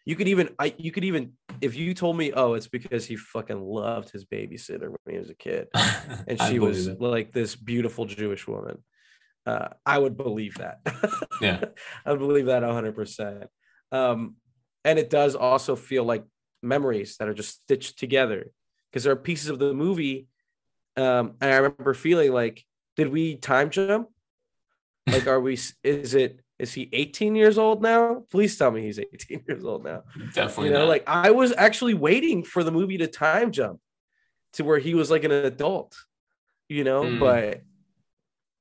you 0.06 0.16
could 0.16 0.28
even 0.28 0.50
I 0.60 0.76
you 0.78 0.92
could 0.92 1.04
even 1.04 1.34
if 1.62 1.76
you 1.76 1.94
told 1.94 2.18
me 2.18 2.32
oh 2.34 2.54
it's 2.54 2.68
because 2.68 3.06
he 3.06 3.16
fucking 3.16 3.62
loved 3.62 4.12
his 4.12 4.26
babysitter 4.26 4.90
when 4.90 5.14
he 5.16 5.18
was 5.18 5.30
a 5.30 5.36
kid 5.36 5.68
and 6.28 6.40
she 6.42 6.60
was 6.60 6.88
it. 6.88 7.02
like 7.02 7.32
this 7.32 7.56
beautiful 7.56 8.06
Jewish 8.06 8.48
woman 8.48 8.84
uh, 9.46 9.70
I 9.86 9.98
would 9.98 10.16
believe 10.18 10.56
that 10.56 10.80
Yeah. 11.42 11.64
I 12.06 12.12
would 12.12 12.20
believe 12.20 12.46
that 12.48 12.64
100% 12.64 13.48
um, 13.92 14.36
and 14.86 15.00
it 15.00 15.10
does 15.10 15.36
also 15.36 15.76
feel 15.76 16.04
like 16.04 16.24
memories 16.62 17.18
that 17.18 17.28
are 17.28 17.34
just 17.34 17.62
stitched 17.62 18.00
together 18.00 18.52
because 18.92 19.04
there 19.04 19.14
are 19.14 19.18
pieces 19.18 19.50
of 19.50 19.60
the 19.60 19.74
movie 19.74 20.28
um, 20.96 21.34
and 21.42 21.52
I 21.52 21.58
remember 21.58 21.94
feeling 21.94 22.32
like 22.32 22.64
did 22.96 23.10
we 23.10 23.36
time 23.38 23.70
jump 23.70 24.10
like 25.12 25.28
are 25.28 25.40
we 25.42 25.54
is 25.84 26.14
it 26.16 26.40
is 26.60 26.74
he 26.74 26.90
18 26.94 27.36
years 27.36 27.58
old 27.58 27.82
now 27.82 28.24
please 28.30 28.58
tell 28.58 28.72
me 28.72 28.84
he's 28.84 29.00
18 29.00 29.44
years 29.48 29.64
old 29.66 29.84
now 29.84 30.04
definitely 30.34 30.68
you 30.68 30.74
know 30.74 30.80
not. 30.82 30.88
like 30.90 31.04
i 31.08 31.32
was 31.32 31.54
actually 31.58 31.94
waiting 31.94 32.44
for 32.44 32.64
the 32.64 32.72
movie 32.72 32.98
to 32.98 33.08
time 33.08 33.52
jump 33.52 33.80
to 34.54 34.64
where 34.64 34.78
he 34.80 34.94
was 34.94 35.12
like 35.12 35.24
an 35.24 35.32
adult 35.32 35.98
you 36.70 36.84
know 36.84 37.04
Mm. 37.04 37.20
but 37.20 37.62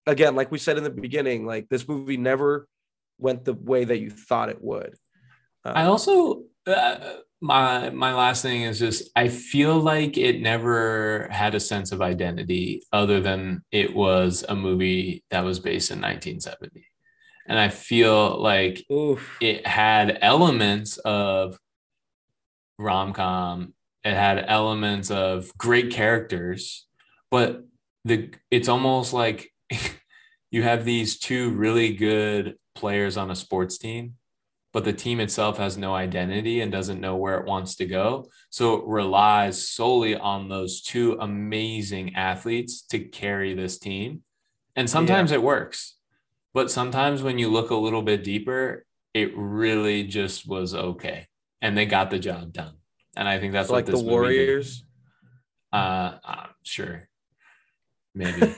again 0.07 0.35
like 0.35 0.51
we 0.51 0.59
said 0.59 0.77
in 0.79 0.85
the 0.85 0.91
beginning 0.91 1.47
like 1.47 1.69
this 1.69 1.89
movie 1.89 2.17
never 2.17 2.67
went 3.19 3.45
the 3.45 3.55
way 3.55 3.85
that 3.85 4.01
you 4.01 4.11
thought 4.11 4.49
it 4.49 4.63
would 4.63 4.95
Um, 5.65 5.73
I 5.77 5.85
also 5.85 6.45
uh, 6.67 6.97
my 7.41 7.91
my 7.91 8.15
last 8.15 8.43
thing 8.43 8.63
is 8.63 8.79
just 8.79 9.11
I 9.17 9.29
feel 9.29 9.79
like 9.79 10.17
it 10.17 10.41
never 10.41 11.29
had 11.31 11.55
a 11.55 11.61
sense 11.61 11.91
of 11.93 12.01
identity 12.01 12.85
other 12.93 13.21
than 13.21 13.63
it 13.73 13.95
was 13.95 14.45
a 14.49 14.55
movie 14.55 15.25
that 15.31 15.45
was 15.45 15.59
based 15.59 15.91
in 15.91 16.01
1970. 16.01 16.87
And 17.49 17.59
I 17.59 17.69
feel 17.69 18.41
like 18.41 18.85
oof. 18.91 19.37
it 19.41 19.67
had 19.67 20.19
elements 20.23 20.99
of 20.99 21.59
rom-com 22.79 23.75
it 24.05 24.15
had 24.15 24.45
elements 24.49 25.11
of 25.11 25.57
great 25.57 25.91
characters 25.91 26.87
but 27.31 27.63
the 28.05 28.31
it's 28.51 28.69
almost 28.69 29.13
like 29.13 29.53
you 30.51 30.63
have 30.63 30.85
these 30.85 31.19
two 31.19 31.51
really 31.51 31.95
good 31.95 32.57
players 32.75 33.17
on 33.17 33.31
a 33.31 33.37
sports 33.37 33.79
team 33.79 34.15
but 34.73 34.85
the 34.85 34.93
team 34.93 35.21
itself 35.21 35.59
has 35.59 35.77
no 35.77 35.95
identity 35.95 36.63
and 36.63 36.73
doesn't 36.73 36.99
know 36.99 37.15
where 37.15 37.37
it 37.37 37.45
wants 37.45 37.75
to 37.75 37.85
go. 37.85 38.31
So 38.49 38.77
it 38.77 38.87
relies 38.87 39.69
solely 39.69 40.17
on 40.17 40.49
those 40.49 40.81
two 40.81 41.19
amazing 41.21 42.15
athletes 42.15 42.81
to 42.85 42.99
carry 42.99 43.53
this 43.53 43.79
team. 43.79 44.23
And 44.75 44.89
sometimes 44.89 45.31
it 45.31 45.43
works 45.43 45.97
but 46.55 46.71
sometimes 46.71 47.23
when 47.23 47.39
you 47.39 47.49
look 47.49 47.71
a 47.71 47.77
little 47.77 48.03
bit 48.03 48.25
deeper 48.25 48.85
it 49.15 49.37
really 49.37 50.05
just 50.05 50.47
was 50.47 50.75
okay 50.75 51.27
and 51.61 51.77
they 51.77 51.87
got 51.87 52.11
the 52.11 52.19
job 52.19 52.53
done. 52.53 52.75
And 53.17 53.29
i 53.29 53.39
think 53.39 53.53
that's 53.53 53.69
So 53.69 53.75
what 53.75 53.87
like 53.87 53.87
the 53.87 54.01
did. 54.01 54.07
warriors? 54.07 54.85
Uh, 55.73 56.19
uh 56.25 56.47
sure 56.63 57.09
maybe. 58.15 58.55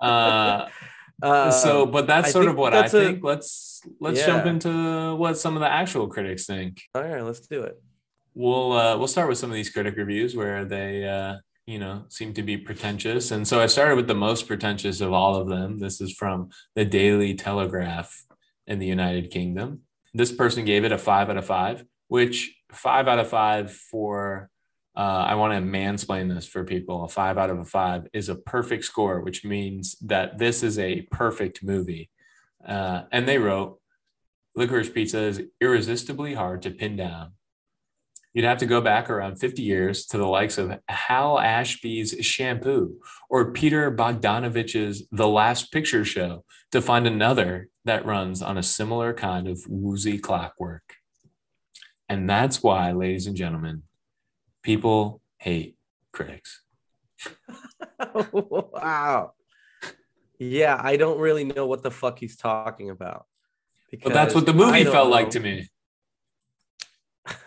Uh 0.00 0.68
uh, 1.22 1.50
so 1.50 1.86
but 1.86 2.06
that's 2.06 2.28
I 2.28 2.30
sort 2.30 2.46
of 2.46 2.56
what 2.56 2.74
i 2.74 2.86
a- 2.86 2.88
think. 2.88 3.22
Let's 3.22 3.80
let's 4.00 4.24
jump 4.24 4.46
into 4.46 5.14
what 5.16 5.38
some 5.38 5.56
of 5.56 5.60
the 5.60 5.70
actual 5.70 6.08
critics 6.08 6.46
think. 6.46 6.82
All 6.94 7.02
right 7.02 7.22
let's 7.22 7.40
do 7.40 7.62
it. 7.62 7.80
We'll 8.34 8.72
uh, 8.72 8.96
we'll 8.96 9.08
start 9.08 9.28
with 9.28 9.38
some 9.38 9.50
of 9.50 9.54
these 9.54 9.70
critic 9.70 9.96
reviews 9.96 10.34
where 10.34 10.64
they 10.64 11.06
uh, 11.06 11.36
you 11.66 11.78
know 11.78 12.04
seem 12.08 12.32
to 12.34 12.42
be 12.42 12.56
pretentious. 12.56 13.30
And 13.30 13.46
so 13.46 13.60
i 13.60 13.66
started 13.66 13.96
with 13.96 14.08
the 14.08 14.14
most 14.14 14.46
pretentious 14.46 15.00
of 15.00 15.12
all 15.12 15.36
of 15.36 15.48
them. 15.48 15.78
This 15.78 16.00
is 16.00 16.12
from 16.12 16.50
the 16.74 16.84
daily 16.84 17.34
telegraph 17.34 18.24
in 18.66 18.78
the 18.78 18.86
united 18.86 19.30
kingdom. 19.30 19.82
This 20.14 20.32
person 20.32 20.64
gave 20.64 20.84
it 20.84 20.92
a 20.92 20.98
five 20.98 21.30
out 21.30 21.36
of 21.36 21.46
five 21.46 21.84
which 22.12 22.54
five 22.70 23.08
out 23.08 23.18
of 23.18 23.26
five 23.26 23.72
for 23.72 24.50
uh, 24.94 25.24
I 25.26 25.36
want 25.36 25.54
to 25.54 25.70
mansplain 25.70 26.32
this 26.32 26.46
for 26.46 26.64
people. 26.64 27.04
A 27.04 27.08
five 27.08 27.38
out 27.38 27.50
of 27.50 27.58
a 27.58 27.64
five 27.64 28.06
is 28.12 28.28
a 28.28 28.34
perfect 28.34 28.84
score, 28.84 29.20
which 29.20 29.44
means 29.44 29.96
that 30.02 30.38
this 30.38 30.62
is 30.62 30.78
a 30.78 31.02
perfect 31.10 31.62
movie. 31.62 32.10
Uh, 32.66 33.02
and 33.10 33.26
they 33.26 33.38
wrote, 33.38 33.78
Licorice 34.54 34.92
Pizza 34.92 35.18
is 35.20 35.42
irresistibly 35.60 36.34
hard 36.34 36.60
to 36.62 36.70
pin 36.70 36.96
down. 36.96 37.32
You'd 38.34 38.44
have 38.44 38.58
to 38.58 38.66
go 38.66 38.80
back 38.80 39.10
around 39.10 39.36
50 39.36 39.62
years 39.62 40.06
to 40.06 40.18
the 40.18 40.26
likes 40.26 40.56
of 40.56 40.78
Hal 40.88 41.38
Ashby's 41.38 42.14
Shampoo 42.20 42.96
or 43.28 43.52
Peter 43.52 43.90
Bogdanovich's 43.90 45.06
The 45.10 45.28
Last 45.28 45.70
Picture 45.70 46.04
Show 46.04 46.44
to 46.70 46.80
find 46.80 47.06
another 47.06 47.68
that 47.84 48.06
runs 48.06 48.40
on 48.40 48.56
a 48.56 48.62
similar 48.62 49.12
kind 49.12 49.48
of 49.48 49.60
woozy 49.68 50.18
clockwork. 50.18 50.94
And 52.08 52.28
that's 52.28 52.62
why, 52.62 52.92
ladies 52.92 53.26
and 53.26 53.36
gentlemen, 53.36 53.82
people 54.62 55.20
hate 55.38 55.76
critics. 56.12 56.62
wow. 58.32 59.32
Yeah, 60.38 60.80
I 60.80 60.96
don't 60.96 61.18
really 61.18 61.44
know 61.44 61.66
what 61.66 61.82
the 61.82 61.90
fuck 61.90 62.18
he's 62.18 62.36
talking 62.36 62.90
about. 62.90 63.26
But 64.02 64.12
that's 64.12 64.34
what 64.34 64.46
the 64.46 64.54
movie 64.54 64.84
felt 64.84 65.08
know. 65.08 65.14
like 65.14 65.30
to 65.30 65.40
me. 65.40 65.68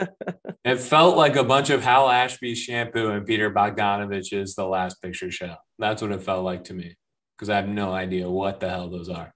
it 0.64 0.78
felt 0.78 1.18
like 1.18 1.36
a 1.36 1.44
bunch 1.44 1.70
of 1.70 1.84
Hal 1.84 2.10
Ashby's 2.10 2.60
shampoo 2.60 3.12
and 3.12 3.26
Peter 3.26 3.52
Bogdanovich's 3.52 4.56
The 4.56 4.66
Last 4.66 5.02
Picture 5.02 5.32
Show. 5.32 5.56
That's 5.80 6.02
what 6.02 6.12
it 6.12 6.24
felt 6.24 6.46
like 6.46 6.66
to 6.66 6.74
me 6.74 6.96
because 7.36 7.50
I 7.50 7.58
have 7.58 7.68
no 7.68 7.92
idea 7.92 8.30
what 8.30 8.60
the 8.60 8.70
hell 8.70 8.90
those 8.90 9.10
are. 9.10 9.34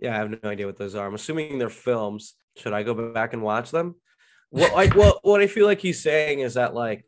Yeah, 0.00 0.14
I 0.14 0.18
have 0.18 0.30
no 0.30 0.50
idea 0.50 0.66
what 0.66 0.76
those 0.76 0.94
are. 0.94 1.06
I'm 1.06 1.14
assuming 1.14 1.58
they're 1.58 1.70
films. 1.70 2.34
Should 2.56 2.72
I 2.72 2.82
go 2.82 3.12
back 3.12 3.32
and 3.32 3.42
watch 3.42 3.70
them? 3.70 3.94
What 4.52 4.74
like 4.74 4.94
well, 4.94 5.18
what 5.22 5.40
I 5.40 5.46
feel 5.46 5.66
like 5.66 5.80
he's 5.80 6.02
saying 6.02 6.40
is 6.40 6.54
that 6.54 6.74
like 6.74 7.04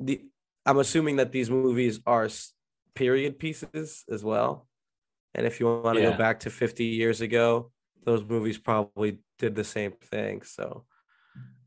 the 0.00 0.22
I'm 0.64 0.78
assuming 0.78 1.16
that 1.16 1.30
these 1.30 1.50
movies 1.50 2.00
are 2.06 2.28
period 2.94 3.38
pieces 3.38 4.04
as 4.10 4.24
well. 4.24 4.66
And 5.34 5.46
if 5.46 5.60
you 5.60 5.66
want 5.66 5.96
to 5.96 6.02
yeah. 6.02 6.10
go 6.10 6.16
back 6.16 6.40
to 6.40 6.50
50 6.50 6.84
years 6.84 7.20
ago, 7.20 7.70
those 8.04 8.24
movies 8.24 8.58
probably 8.58 9.18
did 9.38 9.54
the 9.54 9.64
same 9.64 9.92
thing. 9.92 10.42
So 10.42 10.84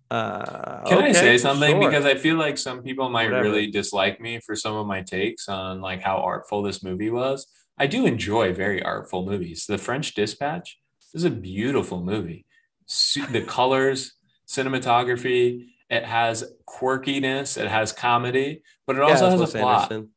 uh, 0.10 0.84
Can 0.86 0.98
okay, 1.00 1.10
I 1.10 1.12
say 1.12 1.38
something? 1.38 1.82
Sure. 1.82 1.90
Because 1.90 2.06
I 2.06 2.16
feel 2.16 2.36
like 2.36 2.58
some 2.58 2.82
people 2.82 3.10
might 3.10 3.26
Whatever. 3.26 3.44
really 3.44 3.72
dislike 3.72 4.20
me 4.20 4.40
for 4.40 4.56
some 4.56 4.76
of 4.76 4.88
my 4.88 5.02
takes 5.02 5.48
on 5.50 5.82
like 5.82 6.02
how 6.02 6.18
artful 6.18 6.62
this 6.64 6.84
movie 6.84 7.10
was. 7.10 7.48
I 7.78 7.88
do 7.88 8.06
enjoy 8.06 8.54
very 8.54 8.82
artful 8.82 9.26
movies. 9.26 9.66
The 9.68 9.78
French 9.78 10.14
Dispatch 10.14 10.80
is 11.14 11.26
a 11.26 11.30
beautiful 11.30 12.02
movie. 12.02 12.46
The 13.32 13.44
colors, 13.48 14.14
cinematography, 14.48 15.68
it 15.90 16.04
has 16.04 16.44
quirkiness, 16.68 17.58
it 17.62 17.68
has 17.68 17.92
comedy, 17.92 18.64
but 18.88 18.96
it 18.96 19.00
yeah, 19.00 19.06
also 19.06 19.30
has 19.30 19.56
a 19.56 19.58
plot. 19.58 19.92
Anderson. 19.92 20.12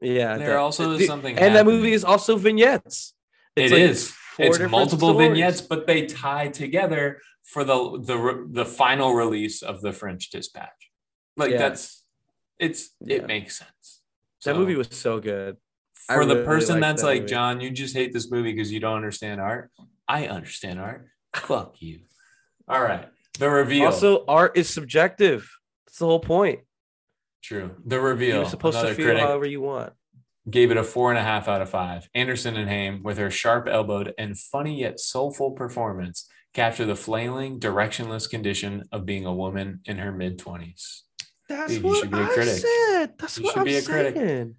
Yeah, 0.00 0.38
there 0.38 0.58
also 0.58 0.92
is 0.92 1.06
something, 1.06 1.36
and 1.36 1.38
happening. 1.38 1.54
that 1.54 1.66
movie 1.66 1.92
is 1.92 2.04
also 2.04 2.36
vignettes. 2.36 3.14
It's 3.54 3.70
it 3.70 3.74
like 3.74 3.90
is. 3.90 4.14
It's 4.38 4.58
multiple 4.58 5.10
stories. 5.10 5.28
vignettes, 5.28 5.60
but 5.60 5.86
they 5.86 6.06
tie 6.06 6.48
together 6.48 7.20
for 7.42 7.64
the 7.64 8.00
the 8.00 8.46
the 8.50 8.64
final 8.64 9.12
release 9.12 9.62
of 9.62 9.82
the 9.82 9.92
French 9.92 10.30
Dispatch. 10.30 10.90
Like 11.36 11.50
yeah. 11.50 11.58
that's 11.58 12.02
it's 12.58 12.90
yeah. 13.00 13.16
it 13.16 13.26
makes 13.26 13.58
sense. 13.58 14.00
So, 14.38 14.52
that 14.52 14.58
movie 14.58 14.76
was 14.76 14.88
so 14.90 15.20
good. 15.20 15.58
For 16.06 16.24
the 16.24 16.44
person 16.44 16.80
that's 16.80 17.02
that 17.02 17.08
like, 17.08 17.20
movie. 17.22 17.30
Jon, 17.30 17.60
you 17.60 17.70
just 17.70 17.94
hate 17.94 18.12
this 18.12 18.30
movie 18.30 18.52
because 18.52 18.72
you 18.72 18.80
don't 18.80 18.96
understand 18.96 19.40
art. 19.40 19.70
I 20.08 20.26
understand 20.26 20.80
art. 20.80 21.06
Fuck 21.36 21.80
you. 21.80 22.00
All 22.66 22.82
right. 22.82 23.08
The 23.40 23.48
reveal. 23.48 23.86
Also, 23.86 24.24
art 24.28 24.58
is 24.58 24.68
subjective. 24.68 25.50
That's 25.86 25.98
the 25.98 26.04
whole 26.04 26.20
point. 26.20 26.60
True. 27.42 27.74
The 27.86 27.98
reveal. 27.98 28.36
You're 28.36 28.44
supposed 28.44 28.78
to 28.78 28.92
feel 28.92 29.18
however 29.18 29.46
you 29.46 29.62
want. 29.62 29.94
Gave 30.48 30.70
it 30.70 30.76
a 30.76 30.84
four 30.84 31.10
and 31.10 31.18
a 31.18 31.22
half 31.22 31.48
out 31.48 31.62
of 31.62 31.70
five. 31.70 32.06
Anderson 32.14 32.56
and 32.56 32.68
Haim, 32.68 33.02
with 33.02 33.16
her 33.16 33.30
sharp 33.30 33.66
elbowed 33.66 34.12
and 34.18 34.38
funny 34.38 34.80
yet 34.80 35.00
soulful 35.00 35.52
performance, 35.52 36.28
capture 36.52 36.84
the 36.84 36.94
flailing, 36.94 37.58
directionless 37.58 38.28
condition 38.28 38.84
of 38.92 39.06
being 39.06 39.24
a 39.24 39.34
woman 39.34 39.80
in 39.86 39.96
her 39.96 40.12
mid 40.12 40.38
20s. 40.38 41.00
That's 41.48 41.72
Dude, 41.72 41.82
what 41.82 41.94
you 41.94 42.00
should 42.00 42.10
be 42.10 42.20
a 42.20 42.26
critic. 42.26 42.52
I 42.52 42.58
said. 42.58 43.14
That's 43.18 43.38
you 43.38 43.44
what 43.44 43.52
should 43.54 43.60
I'm 43.60 43.64
be 43.64 43.76
a 43.78 43.82
critic. 43.82 44.16
Saying. 44.16 44.54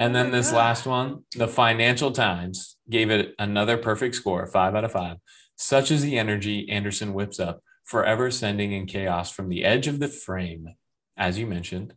And 0.00 0.14
then 0.14 0.32
this 0.32 0.52
last 0.52 0.86
one, 0.86 1.22
the 1.36 1.46
Financial 1.46 2.10
Times 2.10 2.76
gave 2.90 3.10
it 3.10 3.36
another 3.38 3.76
perfect 3.76 4.16
score, 4.16 4.44
five 4.46 4.74
out 4.74 4.84
of 4.84 4.90
five. 4.90 5.18
Such 5.54 5.92
is 5.92 6.02
the 6.02 6.18
energy 6.18 6.68
Anderson 6.68 7.14
whips 7.14 7.38
up, 7.40 7.62
forever 7.88 8.30
sending 8.30 8.72
in 8.72 8.84
chaos 8.84 9.32
from 9.32 9.48
the 9.48 9.64
edge 9.64 9.86
of 9.86 9.98
the 9.98 10.08
frame, 10.08 10.68
as 11.16 11.38
you 11.38 11.46
mentioned. 11.46 11.94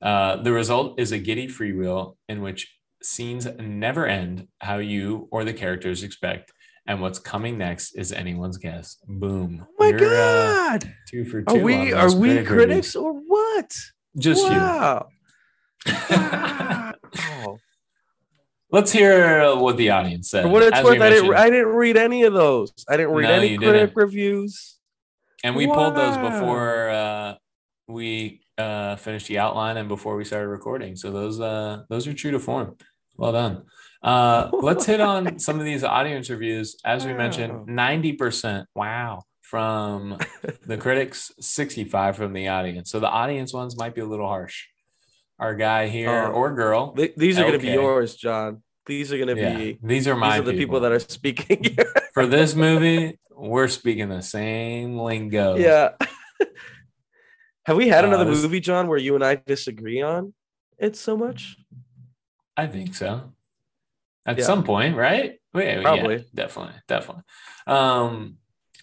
Uh, 0.00 0.36
the 0.36 0.52
result 0.52 0.98
is 1.00 1.10
a 1.10 1.18
giddy 1.18 1.48
freewheel 1.48 2.16
in 2.28 2.42
which 2.42 2.76
scenes 3.02 3.46
never 3.58 4.06
end 4.06 4.46
how 4.60 4.78
you 4.78 5.28
or 5.32 5.44
the 5.44 5.52
characters 5.52 6.04
expect 6.04 6.52
and 6.86 7.00
what's 7.00 7.18
coming 7.18 7.58
next 7.58 7.94
is 7.94 8.12
anyone's 8.12 8.56
guess. 8.56 8.98
Boom. 9.06 9.66
Oh 9.68 9.74
my 9.78 9.88
You're, 9.88 9.98
uh, 9.98 10.68
god! 10.68 10.84
Uh, 10.84 10.88
two 11.08 11.24
for 11.24 11.42
two. 11.42 11.56
Are 11.56 11.62
we 11.62 11.92
are 11.92 12.14
we 12.14 12.44
critics 12.44 12.94
reviews. 12.94 12.96
or 12.96 13.12
what? 13.14 13.74
Just 14.16 14.44
wow. 14.44 15.08
you. 15.86 15.92
wow. 16.10 17.58
Let's 18.70 18.90
hear 18.90 19.54
what 19.56 19.76
the 19.76 19.90
audience 19.90 20.30
said. 20.30 20.44
For 20.44 20.48
what 20.48 20.62
it's 20.62 20.78
As 20.78 20.84
worth, 20.84 21.00
I 21.00 21.10
didn't 21.10 21.34
I 21.34 21.50
didn't 21.50 21.74
read 21.74 21.96
any 21.96 22.22
of 22.22 22.32
those. 22.32 22.72
I 22.88 22.96
didn't 22.96 23.12
read 23.12 23.28
no, 23.28 23.34
any 23.34 23.58
critic 23.58 23.90
didn't. 23.90 23.96
reviews. 23.96 24.78
And 25.42 25.56
we 25.56 25.66
wow. 25.66 25.74
pulled 25.74 25.96
those 25.96 26.16
before 26.16 26.90
uh, 26.90 27.34
we 27.88 28.42
uh, 28.58 28.96
finished 28.96 29.28
the 29.28 29.38
outline 29.38 29.76
and 29.76 29.88
before 29.88 30.16
we 30.16 30.24
started 30.24 30.48
recording. 30.48 30.96
So 30.96 31.10
those 31.10 31.40
uh, 31.40 31.82
those 31.88 32.06
are 32.06 32.14
true 32.14 32.30
to 32.30 32.38
form. 32.38 32.76
Well 33.16 33.32
done. 33.32 33.64
Uh, 34.02 34.50
let's 34.52 34.86
hit 34.86 35.00
on 35.00 35.38
some 35.46 35.58
of 35.58 35.64
these 35.64 35.84
audience 35.84 36.30
reviews. 36.30 36.76
As 36.84 37.06
we 37.06 37.12
mentioned, 37.12 37.68
90%, 37.68 38.64
wow, 38.74 39.22
from 39.42 40.18
the 40.66 40.76
critics, 40.76 41.30
65 41.40 42.16
from 42.16 42.32
the 42.32 42.48
audience. 42.48 42.90
So 42.90 43.00
the 43.00 43.08
audience 43.08 43.52
ones 43.52 43.76
might 43.76 43.94
be 43.94 44.00
a 44.00 44.06
little 44.06 44.26
harsh. 44.26 44.64
Our 45.38 45.54
guy 45.54 45.88
here 45.88 46.08
uh, 46.08 46.30
or 46.30 46.54
girl. 46.54 46.92
Th- 46.92 47.14
these 47.16 47.38
are 47.38 47.42
going 47.42 47.58
to 47.58 47.58
be 47.58 47.72
yours, 47.72 48.14
Jon. 48.16 48.62
These 48.86 49.12
are 49.12 49.16
going 49.18 49.34
to 49.34 49.40
yeah, 49.40 49.56
be. 49.56 49.78
These 49.82 50.08
are 50.08 50.16
my. 50.16 50.30
These 50.30 50.40
are 50.40 50.44
the 50.44 50.52
people, 50.52 50.58
people 50.58 50.80
that 50.80 50.92
are 50.92 51.00
speaking 51.00 51.76
for 52.12 52.26
this 52.26 52.54
movie. 52.54 53.18
We're 53.30 53.68
speaking 53.68 54.08
the 54.08 54.22
same 54.22 54.98
lingo. 54.98 55.56
Yeah. 55.56 55.90
Have 57.66 57.76
we 57.76 57.88
had 57.88 58.04
uh, 58.04 58.08
another 58.08 58.30
this... 58.30 58.42
movie, 58.42 58.60
Jon, 58.60 58.88
where 58.88 58.98
you 58.98 59.14
and 59.14 59.24
I 59.24 59.36
disagree 59.36 60.02
on 60.02 60.34
it 60.78 60.96
so 60.96 61.16
much? 61.16 61.56
I 62.56 62.66
think 62.66 62.94
so 62.94 63.32
at 64.26 64.38
yeah. 64.38 64.44
some 64.44 64.64
point, 64.64 64.96
right? 64.96 65.38
Wait, 65.54 65.82
Probably. 65.82 66.16
Yeah, 66.16 66.22
definitely, 66.34 66.74
definitely. 66.88 67.22
Um, 67.66 68.36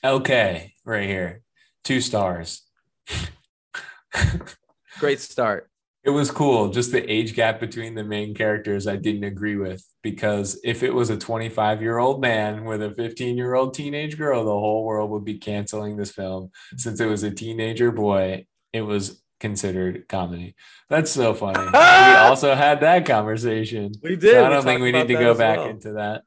okay, 0.04 0.74
right 0.86 1.08
here, 1.08 1.42
two 1.84 2.02
stars. 2.02 2.64
Great 5.00 5.20
start. 5.20 5.70
It 6.10 6.14
was 6.14 6.32
cool. 6.32 6.70
Just 6.70 6.92
the 6.92 7.08
age 7.08 7.36
gap 7.36 7.60
between 7.60 7.94
the 7.94 8.04
main 8.04 8.34
characters, 8.34 8.88
I 8.88 8.96
didn't 8.96 9.26
agree 9.26 9.58
with 9.58 9.86
because 10.02 10.60
if 10.64 10.82
it 10.82 10.92
was 10.92 11.12
a 11.12 11.18
25 11.18 11.84
year 11.84 12.00
old 12.00 12.20
man 12.20 12.66
with 12.66 12.82
a 12.82 12.90
15 12.90 13.38
year 13.38 13.54
old 13.54 13.76
teenage 13.76 14.18
girl, 14.18 14.44
the 14.44 14.50
whole 14.50 14.86
world 14.86 15.12
would 15.12 15.24
be 15.24 15.38
canceling 15.38 15.98
this 15.98 16.10
film. 16.10 16.50
Since 16.78 17.00
it 17.00 17.06
was 17.06 17.22
a 17.22 17.30
teenager 17.30 17.92
boy, 17.92 18.48
it 18.74 18.82
was 18.82 19.22
considered 19.40 20.08
comedy. 20.10 20.56
That's 20.90 21.12
so 21.12 21.36
funny. 21.36 21.60
we 21.74 21.78
also 21.78 22.56
had 22.56 22.80
that 22.80 23.06
conversation. 23.06 23.92
We 24.02 24.16
did. 24.16 24.32
So 24.32 24.46
I 24.48 24.50
don't 24.50 24.64
think 24.64 24.82
we 24.82 24.92
need 24.92 25.10
to 25.10 25.14
go 25.14 25.36
back 25.36 25.60
well. 25.60 25.70
into 25.70 25.94
that. 25.94 26.24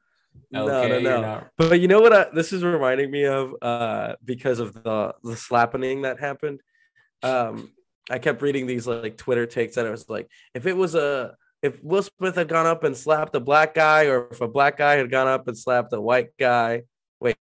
Okay, 0.55 0.87
no, 0.87 0.99
no, 0.99 1.21
no. 1.21 1.43
But 1.57 1.81
you 1.81 1.89
know 1.89 1.99
what? 1.99 2.13
I, 2.13 2.27
this 2.33 2.53
is 2.53 2.63
reminding 2.63 3.11
me 3.11 3.25
of 3.25 3.53
uh, 3.61 4.15
because 4.23 4.59
of 4.59 4.73
the 4.75 5.13
the 5.25 5.35
slapping 5.35 6.03
that 6.03 6.21
happened. 6.21 6.61
Um, 7.21 7.73
I 8.09 8.19
kept 8.19 8.41
reading 8.41 8.67
these 8.67 8.85
like 8.87 9.17
Twitter 9.17 9.45
takes 9.45 9.77
and 9.77 9.87
it 9.87 9.91
was 9.91 10.09
like, 10.09 10.29
if 10.53 10.65
it 10.65 10.75
was 10.75 10.95
a 10.95 11.35
if 11.63 11.81
Will 11.81 12.03
Smith 12.03 12.35
had 12.35 12.49
gone 12.49 12.65
up 12.65 12.83
and 12.83 12.95
slapped 12.95 13.33
a 13.35 13.39
black 13.39 13.73
guy, 13.73 14.07
or 14.07 14.27
if 14.29 14.41
a 14.41 14.47
black 14.47 14.77
guy 14.77 14.95
had 14.95 15.09
gone 15.09 15.29
up 15.29 15.47
and 15.47 15.57
slapped 15.57 15.93
a 15.93 16.01
white 16.01 16.35
guy. 16.37 16.83
Wait, 17.21 17.37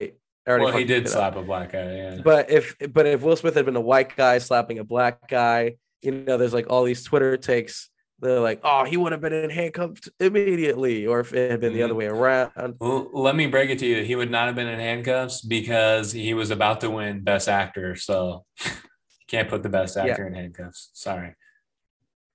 well, 0.45 0.77
he 0.77 0.85
did 0.85 1.09
slap 1.09 1.37
up. 1.37 1.43
a 1.43 1.47
black 1.47 1.73
guy, 1.73 1.95
yeah. 1.95 2.19
But 2.23 2.51
if 2.51 2.75
but 2.93 3.07
if 3.07 3.23
Will 3.23 3.37
Smith 3.37 3.55
had 3.55 3.65
been 3.65 3.77
a 3.77 3.81
white 3.81 4.17
guy 4.17 4.39
slapping 4.39 4.81
a 4.81 4.85
black 4.85 5.29
guy, 5.29 5.77
you 6.03 6.11
know, 6.11 6.37
there's 6.37 6.53
like 6.53 6.67
all 6.69 6.85
these 6.85 7.05
Twitter 7.05 7.37
takes. 7.37 7.91
They're 8.21 8.41
like, 8.41 8.61
oh, 8.65 8.85
he 8.85 8.97
would 8.97 9.13
have 9.13 9.21
been 9.21 9.33
in 9.33 9.51
handcuffs 9.51 10.09
immediately, 10.19 11.07
or 11.07 11.21
if 11.21 11.33
it 11.33 11.53
had 11.53 11.61
been 11.61 11.71
mm-hmm. 11.71 11.79
the 11.79 11.85
other 11.85 11.93
mm-hmm. 11.93 11.99
way 11.99 12.07
around. 12.07 12.75
Well, 12.81 13.09
let 13.13 13.37
me 13.37 13.47
break 13.47 13.71
it 13.71 13.79
to 13.79 13.87
you. 13.87 14.03
He 14.03 14.17
would 14.17 14.33
not 14.33 14.47
have 14.47 14.57
been 14.57 14.67
in 14.67 14.81
handcuffs 14.81 15.41
because 15.41 16.11
he 16.11 16.35
was 16.35 16.51
about 16.51 16.81
to 16.81 16.91
win 16.91 17.21
Best 17.21 17.49
Actor. 17.49 17.95
So 17.95 18.45
can't 19.29 19.49
put 19.49 19.63
the 19.63 19.69
Best 19.69 19.97
Actor 19.97 20.23
yeah. 20.23 20.27
in 20.27 20.35
handcuffs. 20.35 20.91
Sorry 20.95 21.37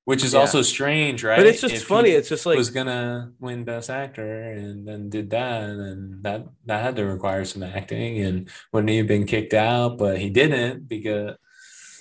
which 0.05 0.23
is 0.23 0.33
yeah. 0.33 0.41
also 0.41 0.61
strange, 0.61 1.23
right? 1.23 1.37
But 1.37 1.45
it's 1.45 1.61
just 1.61 1.75
if 1.75 1.85
funny. 1.85 2.09
It's 2.09 2.29
just 2.29 2.45
like 2.45 2.57
was 2.57 2.69
gonna 2.69 3.31
win 3.39 3.63
Best 3.63 3.89
Actor 3.89 4.51
and 4.51 4.87
then 4.87 5.09
did 5.09 5.29
that, 5.29 5.63
and 5.63 6.23
that 6.23 6.45
that 6.65 6.83
had 6.83 6.95
to 6.97 7.05
require 7.05 7.45
some 7.45 7.63
acting, 7.63 8.19
and 8.19 8.49
wouldn't 8.71 8.89
he 8.89 8.97
have 8.97 9.07
been 9.07 9.25
kicked 9.25 9.53
out? 9.53 9.97
But 9.97 10.19
he 10.19 10.29
didn't 10.29 10.87
because 10.87 11.35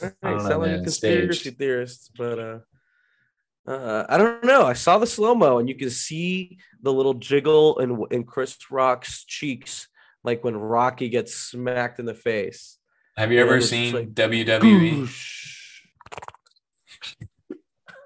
I 0.02 0.06
right, 0.06 0.16
don't 0.23 0.39
know, 0.39 0.48
sound 0.48 0.62
like 0.62 0.70
a 0.73 0.82
conspiracy 0.82 1.40
Staged. 1.40 1.59
theorist, 1.59 2.10
but 2.16 2.39
uh, 2.39 2.59
uh, 3.69 4.06
I 4.09 4.19
don't 4.19 4.44
know. 4.44 4.66
I 4.66 4.73
saw 4.73 4.98
the 4.98 5.06
slow 5.06 5.35
mo, 5.36 5.59
and 5.59 5.69
you 5.69 5.77
can 5.77 5.90
see 5.90 6.59
the 6.82 6.93
little 6.93 7.14
jiggle 7.14 7.78
in 7.78 8.05
in 8.10 8.24
Chris 8.24 8.59
Rock's 8.69 9.24
cheeks, 9.24 9.86
like 10.24 10.43
when 10.43 10.56
Rocky 10.56 11.09
gets 11.09 11.35
smacked 11.35 12.01
in 12.01 12.06
the 12.06 12.14
face. 12.14 12.78
Have 13.16 13.30
you 13.32 13.39
Yeah, 13.39 13.44
ever 13.44 13.52
it 13.52 13.56
was 13.56 13.64
just 13.64 13.70
seen 13.70 13.94
like, 13.94 14.14
WWE? 14.14 14.93
Goosh. 15.02 15.39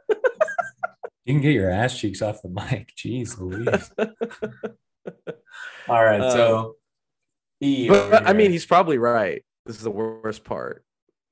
You 1.24 1.34
can 1.34 1.42
get 1.42 1.54
your 1.54 1.68
ass 1.70 1.98
cheeks 1.98 2.22
off 2.22 2.40
the 2.40 2.48
mic. 2.48 2.92
Jeez 2.96 3.36
Louise. 3.40 3.90
All 5.88 6.04
right. 6.04 6.30
So, 6.30 6.76
um, 7.60 7.90
over 7.90 8.10
But 8.10 8.28
I 8.28 8.32
mean, 8.32 8.52
he's 8.52 8.64
probably 8.64 8.96
right. 8.98 9.44
This 9.64 9.74
is 9.76 9.82
the 9.82 9.90
worst 9.90 10.44
part. 10.44 10.84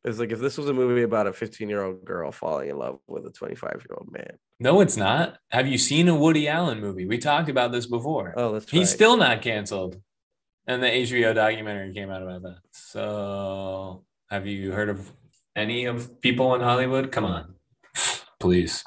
It's 0.02 0.18
like 0.18 0.32
if 0.32 0.40
this 0.40 0.58
was 0.58 0.68
a 0.68 0.72
movie 0.74 1.02
about 1.02 1.28
a 1.28 1.32
15 1.32 1.68
year 1.68 1.84
old 1.84 2.04
girl 2.04 2.32
falling 2.32 2.70
in 2.70 2.76
love 2.76 2.98
with 3.06 3.24
a 3.24 3.30
25 3.30 3.70
year 3.88 3.96
old 3.96 4.10
man. 4.10 4.36
no, 4.58 4.80
it's 4.80 4.96
not. 4.96 5.38
Have 5.52 5.68
you 5.68 5.78
seen 5.78 6.08
a 6.08 6.14
Woody 6.16 6.48
Allen 6.48 6.80
movie? 6.80 7.06
We 7.06 7.18
talked 7.18 7.48
about 7.48 7.70
this 7.70 7.86
before. 7.86 8.34
Oh, 8.36 8.50
that's 8.52 8.68
He's 8.68 8.88
right. 8.88 8.94
still 8.96 9.16
not 9.16 9.42
canceled. 9.42 10.00
And 10.66 10.82
the 10.82 10.86
HBO 10.88 11.34
documentary 11.34 11.92
came 11.92 12.10
out 12.10 12.22
about 12.22 12.42
that. 12.42 12.56
So, 12.72 14.04
have 14.30 14.46
you 14.46 14.72
heard 14.72 14.88
of 14.88 15.12
any 15.54 15.84
of 15.84 16.20
people 16.20 16.54
in 16.54 16.60
Hollywood? 16.62 17.12
Come 17.12 17.24
on, 17.26 17.54
please. 18.40 18.82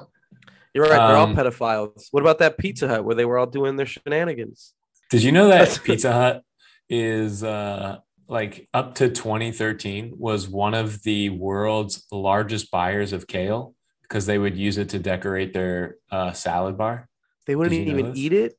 You're 0.73 0.85
right. 0.85 1.07
They're 1.07 1.17
all 1.17 1.27
Um, 1.27 1.35
pedophiles. 1.35 2.07
What 2.11 2.21
about 2.21 2.39
that 2.39 2.57
Pizza 2.57 2.87
Hut 2.87 3.05
where 3.05 3.15
they 3.15 3.25
were 3.25 3.37
all 3.37 3.45
doing 3.47 3.75
their 3.77 3.85
shenanigans? 3.85 4.73
Did 5.09 5.23
you 5.23 5.31
know 5.31 5.47
that 5.47 5.79
Pizza 5.83 6.11
Hut 6.11 6.43
is 6.89 7.43
uh, 7.43 7.97
like 8.27 8.67
up 8.73 8.95
to 8.95 9.09
2013 9.09 10.13
was 10.17 10.47
one 10.47 10.73
of 10.73 11.03
the 11.03 11.29
world's 11.29 12.05
largest 12.11 12.69
buyers 12.71 13.13
of 13.13 13.27
kale 13.27 13.73
because 14.03 14.25
they 14.25 14.37
would 14.37 14.55
use 14.57 14.77
it 14.77 14.89
to 14.89 14.99
decorate 14.99 15.53
their 15.53 15.95
uh, 16.11 16.31
salad 16.33 16.77
bar? 16.77 17.07
They 17.45 17.55
wouldn't 17.55 17.87
even 17.87 18.09
this? 18.09 18.17
eat 18.17 18.33
it. 18.33 18.57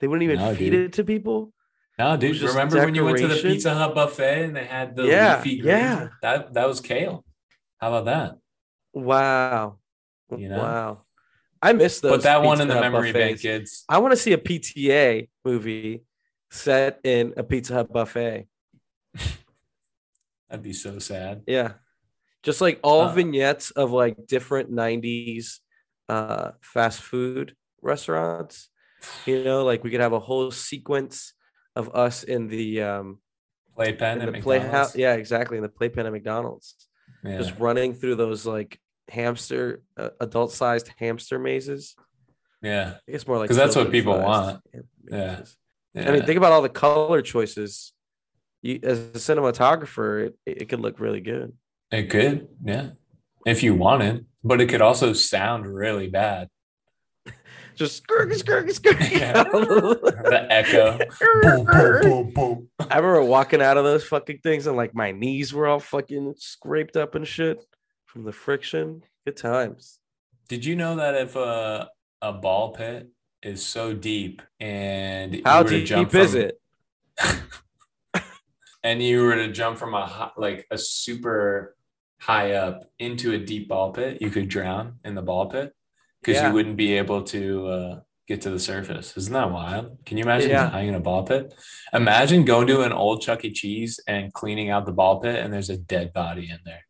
They 0.00 0.08
wouldn't 0.08 0.24
even 0.24 0.38
No, 0.38 0.54
feed 0.54 0.70
dude. 0.70 0.86
it 0.86 0.92
to 0.94 1.04
people. 1.04 1.52
No, 2.00 2.16
dude. 2.16 2.36
just 2.36 2.54
Remember 2.54 2.78
when 2.84 2.94
you 2.94 3.04
went 3.04 3.18
to 3.18 3.28
the? 3.28 3.34
Pizza 3.42 3.74
Hut 3.74 3.94
buffet 3.94 4.44
and 4.44 4.56
they 4.56 4.64
had 4.64 4.96
the 4.96 5.04
Yeah, 5.04 5.36
leafy 5.36 5.58
greens? 5.60 5.66
yeah. 5.66 6.08
That 6.22 6.54
that 6.54 6.66
was 6.66 6.80
kale. 6.80 7.24
How 7.78 7.88
about 7.92 8.04
that? 8.06 8.38
Wow. 8.94 9.78
You 10.36 10.48
know? 10.48 10.58
Wow. 10.58 11.02
I 11.62 11.72
miss 11.74 12.00
those. 12.00 12.12
Put 12.12 12.22
that 12.22 12.42
one 12.42 12.60
in 12.60 12.68
the 12.68 12.74
Hut 12.74 12.82
memory 12.82 13.12
bank, 13.12 13.40
kids. 13.40 13.84
I 13.88 13.98
want 13.98 14.12
to 14.12 14.16
see 14.16 14.32
a 14.32 14.38
PTA 14.38 15.28
movie 15.44 16.04
set 16.50 17.00
in 17.04 17.34
a 17.36 17.42
Pizza 17.42 17.74
Hut 17.74 17.92
buffet. 17.92 18.46
That'd 20.48 20.62
be 20.64 20.72
so 20.72 20.98
sad. 20.98 21.42
Yeah. 21.46 21.72
Just 22.42 22.60
like 22.62 22.80
all 22.82 23.02
Uh, 23.02 23.12
vignettes 23.12 23.70
of 23.72 23.90
like 23.92 24.26
different 24.26 24.70
90s 24.72 25.58
uh 26.08 26.52
fast 26.62 27.00
food 27.02 27.54
restaurants. 27.82 28.68
You 29.26 29.44
know, 29.44 29.64
like 29.64 29.84
we 29.84 29.90
could 29.90 30.00
have 30.00 30.12
a 30.14 30.18
whole 30.20 30.50
sequence 30.50 31.34
of 31.80 31.90
us 31.94 32.22
in 32.22 32.46
the 32.48 32.82
um 32.82 33.18
Playpen 33.76 34.20
in 34.20 34.32
the 34.32 34.40
playhouse. 34.40 34.94
Yeah, 34.94 35.14
exactly. 35.14 35.56
In 35.56 35.62
the 35.62 35.68
playpen 35.68 36.04
at 36.06 36.12
McDonald's. 36.12 36.74
Yeah. 37.24 37.38
Just 37.38 37.58
running 37.58 37.94
through 37.94 38.16
those 38.16 38.44
like 38.44 38.78
hamster 39.08 39.82
uh, 39.96 40.10
adult 40.20 40.52
sized 40.52 40.90
hamster 40.98 41.38
mazes. 41.38 41.96
yeah. 42.62 42.94
it's 43.06 43.24
guess 43.24 43.26
more 43.26 43.38
like 43.38 43.48
'Cause 43.48 43.56
that's 43.56 43.76
what 43.76 43.90
people 43.90 44.18
want. 44.18 44.60
Yeah. 45.10 45.40
yeah. 45.94 46.08
I 46.08 46.10
mean, 46.12 46.24
think 46.24 46.36
about 46.36 46.52
all 46.52 46.62
the 46.62 46.68
color 46.68 47.22
choices. 47.22 47.92
You, 48.62 48.78
as 48.82 48.98
a 48.98 49.12
cinematographer, 49.12 50.26
it, 50.26 50.34
it 50.60 50.68
could 50.68 50.80
look 50.80 51.00
really 51.00 51.20
good. 51.22 51.54
It 51.90 52.10
could, 52.10 52.48
yeah. 52.62 52.90
If 53.46 53.62
you 53.62 53.74
wanted, 53.74 54.26
but 54.44 54.60
it 54.60 54.68
could 54.68 54.82
also 54.82 55.14
sound 55.14 55.66
really 55.66 56.08
bad. 56.08 56.48
Just 57.80 57.96
skirk, 58.02 58.30
skirk, 58.34 58.70
skirk. 58.72 59.00
Yeah. 59.10 59.42
The 59.42 60.46
echo. 60.50 60.98
Boom, 61.42 61.64
boom, 61.64 62.02
boom, 62.02 62.32
boom. 62.34 62.68
I 62.90 62.98
remember 62.98 63.22
walking 63.24 63.62
out 63.62 63.78
of 63.78 63.84
those 63.84 64.04
fucking 64.04 64.40
things 64.42 64.66
and 64.66 64.76
like 64.76 64.94
my 64.94 65.12
knees 65.12 65.54
were 65.54 65.66
all 65.66 65.80
fucking 65.80 66.34
scraped 66.36 66.98
up 66.98 67.14
and 67.14 67.26
shit 67.26 67.64
from 68.04 68.24
the 68.24 68.32
friction. 68.32 69.02
Good 69.24 69.38
times. 69.38 69.98
Did 70.50 70.66
you 70.66 70.76
know 70.76 70.96
that 70.96 71.14
if 71.14 71.36
a 71.36 71.88
a 72.20 72.34
ball 72.34 72.72
pit 72.74 73.08
is 73.42 73.64
so 73.64 73.94
deep 73.94 74.42
and 74.60 75.36
you 75.36 75.42
How 75.46 75.62
were 75.62 75.70
to 75.70 75.78
deep 75.78 75.86
jump 75.86 76.14
is 76.14 76.32
from- 76.32 76.40
it? 76.42 76.60
and 78.84 79.02
you 79.02 79.22
were 79.22 79.36
to 79.36 79.50
jump 79.50 79.78
from 79.78 79.94
a 79.94 80.04
hi- 80.04 80.32
like 80.36 80.66
a 80.70 80.76
super 80.76 81.76
high 82.18 82.52
up 82.52 82.84
into 82.98 83.32
a 83.32 83.38
deep 83.38 83.68
ball 83.68 83.90
pit, 83.94 84.18
you 84.20 84.28
could 84.28 84.48
drown 84.50 84.98
in 85.02 85.14
the 85.14 85.22
ball 85.22 85.46
pit 85.46 85.74
because 86.20 86.40
Yeah. 86.40 86.48
you 86.48 86.54
wouldn't 86.54 86.76
be 86.76 86.94
able 86.98 87.22
to 87.24 87.66
uh, 87.68 88.00
get 88.28 88.40
to 88.42 88.50
the 88.50 88.58
surface. 88.58 89.16
Isn't 89.16 89.32
that 89.32 89.50
wild? 89.50 89.98
Can 90.06 90.16
you 90.18 90.24
imagine 90.24 90.50
Yeah. 90.50 90.76
in 90.78 90.94
a 90.94 91.00
ball 91.00 91.24
pit? 91.24 91.52
Imagine 91.92 92.44
going 92.44 92.66
to 92.68 92.82
an 92.82 92.92
old 92.92 93.22
Chuck 93.22 93.44
E. 93.44 93.52
Cheese 93.52 93.98
and 94.06 94.32
cleaning 94.32 94.70
out 94.70 94.86
the 94.86 94.92
ball 94.92 95.20
pit, 95.20 95.36
and 95.42 95.52
there's 95.52 95.70
a 95.70 95.76
dead 95.76 96.12
body 96.12 96.50
in 96.50 96.58
there. 96.64 96.86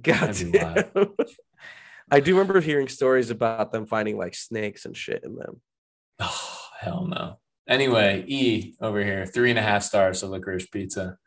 God 0.00 0.36
damn. 0.52 1.14
I 2.10 2.18
do 2.20 2.32
remember 2.36 2.60
hearing 2.60 2.88
stories 2.88 3.30
about 3.30 3.70
them 3.70 3.86
finding 3.86 4.16
like 4.18 4.34
snakes 4.34 4.84
and 4.84 4.96
shit 4.96 5.22
in 5.24 5.36
them. 5.36 5.60
Oh, 6.22 6.58
hell 6.80 7.06
no. 7.06 7.38
Anyway, 7.68 8.24
E 8.26 8.74
over 8.80 9.04
here, 9.04 9.26
three 9.26 9.50
and 9.50 9.58
a 9.58 9.62
half 9.62 9.82
stars 9.82 10.20
to 10.20 10.26
Licorice 10.26 10.66
Pizza. 10.72 11.18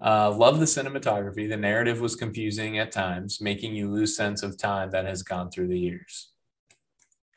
Uh, 0.00 0.30
love 0.30 0.60
the 0.60 0.64
cinematography. 0.66 1.48
The 1.48 1.56
narrative 1.56 2.00
was 2.00 2.14
confusing 2.16 2.78
at 2.78 2.90
times, 2.92 3.40
making 3.40 3.74
you 3.74 3.90
lose 3.90 4.16
sense 4.16 4.42
of 4.42 4.56
time 4.56 4.92
that 4.92 5.04
has 5.04 5.22
gone 5.22 5.50
through 5.50 5.68
the 5.68 5.78
years. 5.78 6.30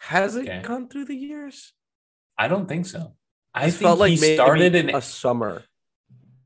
Has 0.04 0.36
it 0.36 0.42
Okay. 0.50 0.62
gone 0.62 0.90
through 0.90 1.06
the 1.06 1.16
years? 1.16 1.72
I 2.38 2.50
don't 2.50 2.68
think 2.68 2.86
so. 2.86 3.16
I 3.54 3.72
felt 3.72 4.00
like 4.00 4.10
he 4.12 4.18
started 4.36 4.76
in 4.76 4.94
a 4.94 5.02
summer. 5.02 5.64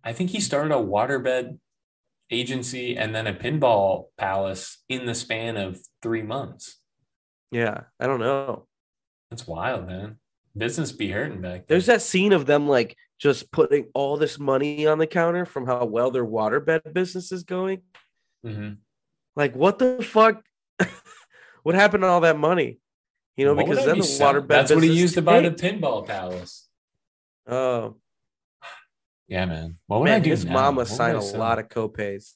I 0.04 0.14
think 0.14 0.30
he 0.30 0.40
started 0.40 0.72
a 0.72 0.78
waterbed 0.78 1.58
agency 2.30 2.96
and 2.96 3.16
then 3.16 3.26
a 3.26 3.34
pinball 3.34 4.10
palace 4.16 4.84
in 4.90 5.08
the 5.08 5.16
span 5.16 5.58
of 5.58 5.80
three 6.04 6.22
months. 6.22 6.78
Yeah, 7.50 7.86
I 8.00 8.06
don't 8.06 8.20
know. 8.20 8.68
That's 9.32 9.48
wild, 9.48 9.88
man. 9.88 10.20
Business 10.56 10.92
be 10.92 11.10
hurting 11.10 11.42
back 11.42 11.62
then. 11.62 11.66
There's 11.68 11.88
that 11.88 12.04
scene 12.04 12.34
of 12.34 12.46
them 12.46 12.68
like 12.68 12.96
just 13.18 13.52
putting 13.52 13.88
all 13.96 14.18
this 14.18 14.38
money 14.38 14.86
on 14.86 15.00
the 15.00 15.08
counter 15.08 15.46
from 15.46 15.66
how 15.66 15.84
well 15.86 16.12
their 16.12 16.26
waterbed 16.26 16.94
business 16.94 17.32
is 17.32 17.44
going. 17.44 17.82
Mhm. 18.46 18.78
Like, 19.36 19.56
what 19.56 19.80
the 19.80 20.04
fuck? 20.04 20.44
what 21.64 21.74
happened 21.74 22.04
to 22.04 22.08
all 22.08 22.22
that 22.22 22.38
money? 22.38 22.80
You 23.38 23.46
know, 23.46 23.54
What 23.54 23.68
because 23.68 23.86
then 23.86 23.96
be 23.96 24.02
the 24.02 24.08
selling? 24.08 24.42
waterbed 24.44 24.48
That's 24.48 24.72
what 24.74 24.84
he 24.84 24.92
used 24.92 25.14
to 25.14 25.22
buy 25.22 25.42
the 25.42 25.52
pinball 25.52 26.06
palace. 26.06 26.68
Oh 27.48 27.96
Yeah, 29.28 29.46
man. 29.46 29.78
What 29.88 30.00
would 30.02 30.06
man, 30.06 30.22
I 30.22 30.24
do 30.24 30.32
his 30.32 30.46
now? 30.46 30.54
mama 30.54 30.86
signed 30.86 31.18
a 31.18 31.22
sell? 31.22 31.40
lot 31.40 31.60
of 31.60 31.70
copays. 31.70 32.34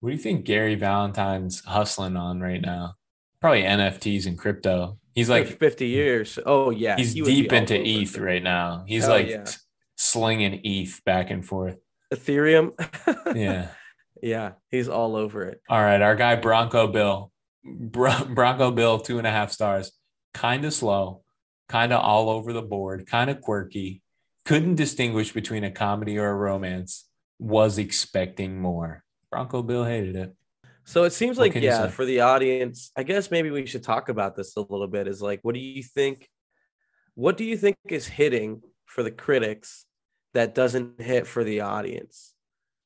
What 0.00 0.10
do 0.10 0.16
you 0.16 0.22
think 0.22 0.44
Gary 0.44 0.74
Valentine's 0.76 1.64
hustling 1.64 2.16
on 2.16 2.40
right 2.40 2.60
now? 2.60 2.94
Probably 3.40 3.62
NFTs 3.62 4.26
and 4.26 4.38
crypto. 4.38 4.98
He's 5.14 5.28
Like 5.28 5.46
like 5.48 5.58
50 5.58 5.86
years. 5.88 6.38
Oh 6.44 6.70
yeah, 6.70 6.96
he's 6.96 7.14
he 7.14 7.22
deep 7.22 7.52
into 7.52 7.74
ETH 7.74 8.16
it. 8.16 8.20
right 8.20 8.42
now. 8.42 8.84
He's 8.86 9.08
like 9.08 9.28
yeah. 9.28 9.44
slinging 9.96 10.60
ETH 10.62 11.02
back 11.04 11.30
and 11.30 11.44
forth. 11.44 11.76
Ethereum. 12.14 12.72
Yeah. 13.34 13.68
yeah, 14.22 14.52
he's 14.70 14.88
all 14.88 15.16
over 15.16 15.44
it. 15.44 15.60
All 15.68 15.80
right, 15.82 16.00
our 16.00 16.14
guy 16.14 16.36
Bronco 16.36 16.86
Bill, 16.86 17.32
Bro- 17.64 18.26
Bronco 18.34 18.70
Bill, 18.70 18.98
two 19.00 19.18
and 19.18 19.26
a 19.26 19.30
half 19.30 19.50
stars. 19.52 19.92
Kind 20.38 20.64
of 20.64 20.72
slow, 20.72 21.22
kind 21.68 21.92
of 21.92 22.00
all 22.00 22.30
over 22.30 22.52
the 22.52 22.62
board, 22.62 23.08
kind 23.08 23.28
of 23.28 23.40
quirky. 23.40 24.02
Couldn't 24.44 24.76
distinguish 24.76 25.32
between 25.32 25.64
a 25.64 25.70
comedy 25.72 26.16
or 26.16 26.30
a 26.30 26.34
romance. 26.34 27.08
Was 27.40 27.76
expecting 27.76 28.60
more. 28.60 29.02
Bronco 29.32 29.64
Bill 29.64 29.84
hated 29.84 30.14
it. 30.14 30.36
So 30.84 31.02
it 31.02 31.12
seems 31.12 31.38
What 31.38 31.54
like 31.54 31.62
yeah, 31.62 31.88
for 31.88 32.04
the 32.04 32.20
audience, 32.20 32.92
I 32.96 33.02
guess 33.02 33.32
maybe 33.32 33.50
we 33.50 33.66
should 33.66 33.82
talk 33.82 34.08
about 34.08 34.36
this 34.36 34.54
a 34.54 34.60
little 34.60 34.86
bit. 34.86 35.08
Is 35.08 35.20
like, 35.20 35.40
what 35.42 35.56
do 35.56 35.60
you 35.60 35.82
think? 35.82 36.28
What 37.16 37.36
do 37.36 37.44
you 37.44 37.56
think 37.56 37.76
is 37.88 38.06
hitting 38.06 38.62
for 38.86 39.02
the 39.02 39.10
critics 39.10 39.86
that 40.34 40.54
doesn't 40.54 41.00
hit 41.00 41.26
for 41.26 41.42
the 41.42 41.62
audience? 41.62 42.32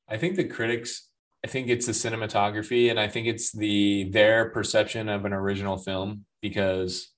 I 0.09 0.17
think 0.17 0.37
the 0.37 0.43
critics. 0.43 1.07
I 1.45 1.49
think 1.49 1.67
it's 1.69 1.85
the 1.85 1.91
cinematography, 1.91 2.89
and 2.89 2.99
I 2.99 3.07
think 3.09 3.27
it's 3.27 3.51
the 3.51 4.09
their 4.11 4.49
perception 4.49 5.07
of 5.07 5.25
an 5.25 5.33
original 5.33 5.77
film 5.77 6.25
because 6.41 7.12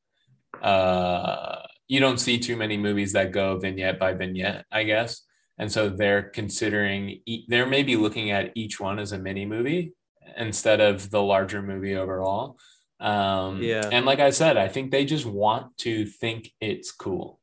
uh, 0.64 1.61
you 1.88 1.99
don't 1.99 2.19
see 2.19 2.40
too 2.40 2.56
many 2.56 2.77
movies 2.77 3.14
that 3.14 3.32
go 3.32 3.57
vignette 3.60 3.99
by 3.99 4.14
vignette, 4.14 4.65
I 4.72 4.84
guess. 4.84 5.22
And 5.57 5.72
so 5.72 5.90
they're 5.90 6.23
considering, 6.23 7.22
they're 7.48 7.65
maybe 7.65 7.95
looking 7.95 8.32
at 8.32 8.52
each 8.56 8.80
one 8.80 8.99
as 8.99 9.11
a 9.11 9.18
mini 9.19 9.45
movie 9.45 9.94
instead 10.38 10.82
of 10.82 11.10
the 11.11 11.22
larger 11.22 11.61
movie 11.61 11.95
overall. 11.95 12.57
Um, 12.99 13.61
Yeah. 13.61 13.88
And 13.91 14.06
like 14.06 14.19
I 14.19 14.32
said, 14.32 14.57
I 14.57 14.68
think 14.68 14.91
they 14.91 15.06
just 15.06 15.26
want 15.26 15.77
to 15.80 16.06
think 16.06 16.52
it's 16.60 16.91
cool. 16.91 17.40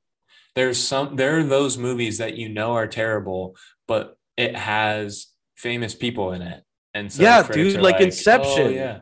There's 0.55 0.79
some, 0.79 1.17
there 1.17 1.39
are 1.39 1.43
those 1.45 1.79
movies 1.79 2.19
that 2.19 2.37
you 2.37 2.49
know 2.49 2.75
are 2.75 2.87
terrible, 2.87 3.57
but 3.89 4.19
it 4.37 4.57
has 4.57 5.29
famous 5.57 5.95
people 5.95 6.33
in 6.33 6.43
it. 6.43 6.63
And 6.93 7.11
so 7.11 7.23
Yeah, 7.23 7.43
dude, 7.47 7.77
are 7.77 7.83
like 7.83 7.97
"Oh, 8.01 8.05
Inception." 8.05 8.73
yeah. 8.75 8.99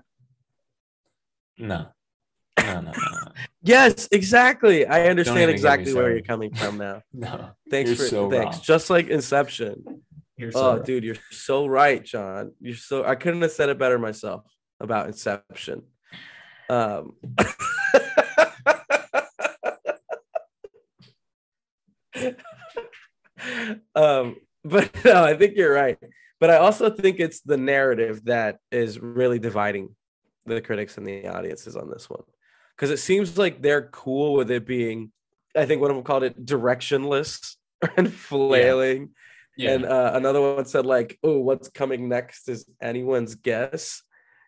No. 1.59 1.89
No, 2.59 2.81
no, 2.81 2.81
no, 2.81 2.93
no. 2.93 3.33
Yes, 3.63 4.09
exactly. 4.11 4.87
I 4.87 5.09
understand 5.09 5.51
exactly 5.51 5.93
where 5.93 6.13
you're 6.13 6.23
coming 6.23 6.55
from 6.55 6.79
now. 6.79 7.03
No. 7.13 7.51
Thanks 7.71 7.95
for 7.95 8.07
so 8.07 8.31
thanks. 8.31 8.57
wrong. 8.57 8.65
Just 8.65 8.91
like 8.91 9.09
Inception. 9.09 10.03
You're 10.37 10.53
oh, 10.55 10.79
so 10.79 10.83
dude, 10.83 11.05
you're 11.05 11.17
so 11.31 11.67
right, 11.67 12.03
Jon. 12.03 12.53
You're 12.61 12.77
so 12.77 13.05
I 13.05 13.15
couldn't 13.15 13.43
have 13.43 13.53
said 13.53 13.69
it 13.69 13.79
better 13.79 13.99
myself 13.99 14.45
about 14.81 15.09
Inception. 15.09 15.83
Um 16.71 17.13
um 23.95 24.37
but 24.65 24.91
no, 25.05 25.25
I 25.25 25.37
think 25.37 25.57
you're 25.57 25.75
right. 25.75 25.99
But 26.39 26.51
I 26.51 26.57
also 26.57 26.91
think 26.91 27.21
it's 27.21 27.41
the 27.41 27.57
narrative 27.57 28.25
that 28.25 28.59
is 28.71 28.99
really 28.99 29.39
dividing 29.39 29.95
the 30.47 30.61
critics 30.61 30.97
and 30.97 31.07
the 31.07 31.29
audiences 31.29 31.77
on 31.77 31.91
this 31.91 32.09
one. 32.09 32.23
Because 32.81 32.91
it 32.91 32.97
seems 32.97 33.37
like 33.37 33.61
they're 33.61 33.89
cool 33.91 34.33
with 34.33 34.51
it 34.51 34.65
being, 34.65 35.13
I 35.55 35.67
think 35.67 35.83
one 35.83 35.91
of 35.91 35.97
them 35.99 36.03
called 36.05 36.23
it 36.23 36.47
directionless 36.47 37.57
and 37.99 38.11
flailing. 38.11 39.11
yeah. 39.55 39.73
And 39.73 39.85
uh, 39.85 40.13
another 40.15 40.41
one 40.41 40.65
said, 40.65 40.87
like, 40.87 41.19
oh, 41.23 41.41
what's 41.41 41.69
coming 41.69 42.09
next 42.09 42.49
is 42.49 42.65
anyone's 42.81 43.35
guess. 43.35 44.03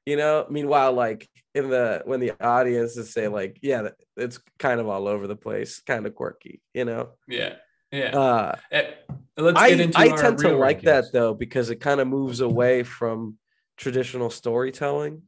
You 0.06 0.16
know, 0.16 0.46
meanwhile, 0.48 0.94
like 0.94 1.28
in 1.54 1.68
the 1.68 2.00
when 2.06 2.20
the 2.20 2.32
audiences 2.40 3.12
say, 3.12 3.28
like, 3.28 3.58
yeah, 3.62 3.90
it's 4.16 4.40
kind 4.58 4.80
of 4.80 4.88
all 4.88 5.06
over 5.08 5.26
the 5.26 5.36
place, 5.36 5.82
kind 5.86 6.06
of 6.06 6.14
quirky, 6.14 6.62
you 6.72 6.86
know. 6.86 7.10
yeah. 7.28 7.56
Yeah. 7.92 8.16
Uh 8.18 8.56
Eh, 8.72 8.90
Let's 9.36 9.60
I, 9.60 9.68
get 9.68 9.80
into 9.80 9.98
I 9.98 10.08
our 10.08 10.16
tend 10.16 10.38
to 10.38 10.56
like 10.56 10.80
rankings. 10.80 10.84
that 10.84 11.04
though 11.12 11.34
because 11.34 11.68
it 11.68 11.76
kind 11.76 12.00
of 12.00 12.08
moves 12.08 12.40
away 12.40 12.82
from 12.84 13.36
traditional 13.76 14.30
storytelling. 14.30 15.22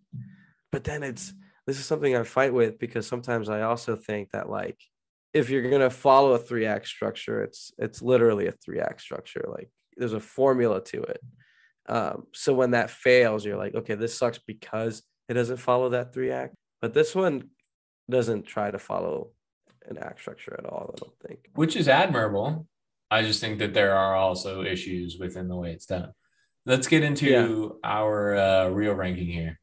But 0.73 0.85
then 0.85 1.03
it's 1.03 1.35
this 1.67 1.79
is 1.79 1.87
something 1.87 2.15
I 2.17 2.23
fight 2.25 2.53
with 2.53 2.79
because 2.79 3.07
sometimes 3.07 3.49
I 3.49 3.63
also 3.63 3.97
think 3.97 4.31
that 4.33 4.49
like 4.51 4.79
if 5.33 5.51
you're 5.51 5.69
gonna 5.71 5.91
follow 5.91 6.33
a 6.35 6.39
three 6.39 6.67
act 6.67 6.87
structure, 6.89 7.43
it's 7.43 7.73
it's 7.79 8.03
literally 8.03 8.47
a 8.47 8.53
three 8.53 8.81
act 8.81 9.01
structure. 9.01 9.45
Like 9.49 9.71
there's 9.97 10.13
a 10.13 10.21
formula 10.21 10.83
to 10.85 11.03
it. 11.03 11.21
Um, 11.89 12.25
so 12.33 12.55
when 12.55 12.71
that 12.73 12.91
fails, 12.91 13.45
you're 13.45 13.57
like, 13.59 13.75
okay, 13.75 13.95
this 13.95 14.17
sucks 14.17 14.39
because 14.39 15.03
it 15.29 15.35
doesn't 15.35 15.59
follow 15.59 15.91
that 15.91 16.13
three 16.15 16.31
act. 16.31 16.55
But 16.81 16.95
this 16.95 17.15
one 17.15 17.51
doesn't 18.11 18.47
try 18.47 18.71
to 18.71 18.79
follow 18.79 19.31
an 19.87 19.99
act 19.99 20.21
structure 20.21 20.55
at 20.59 20.67
all. 20.67 20.95
I 20.97 21.01
don't 21.01 21.19
think. 21.27 21.49
which 21.55 21.77
is 21.77 21.89
admirable. 21.89 22.67
I 23.11 23.23
just 23.23 23.41
think 23.41 23.59
that 23.59 23.75
there 23.75 23.95
are 23.95 24.15
also 24.15 24.63
issues 24.65 25.19
within 25.19 25.49
the 25.49 25.57
way 25.57 25.73
it's 25.73 25.87
done. 25.87 26.13
Let's 26.67 26.89
get 26.89 27.03
into 27.03 27.27
Yeah. 27.27 27.69
our 27.85 28.35
uh, 28.35 28.69
real 28.71 28.95
ranking 28.95 29.29
here. 29.29 29.61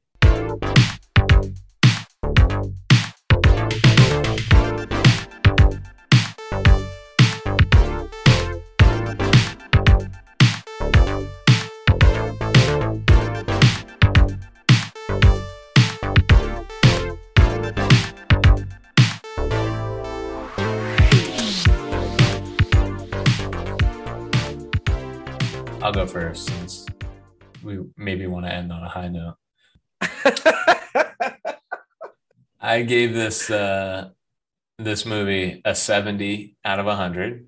First 26.11 26.47
since 26.47 26.85
we 27.63 27.79
maybe 27.95 28.27
want 28.27 28.45
to 28.45 28.53
end 28.53 28.69
on 28.73 28.83
a 28.83 28.89
high 28.89 29.07
note. 29.07 29.35
I 32.59 32.81
gave 32.81 33.13
this 33.13 33.49
uh, 33.49 34.09
this 34.77 35.05
movie 35.05 35.61
a 35.63 35.73
70 35.73 36.57
out 36.65 36.79
of 36.79 36.85
100, 36.85 37.47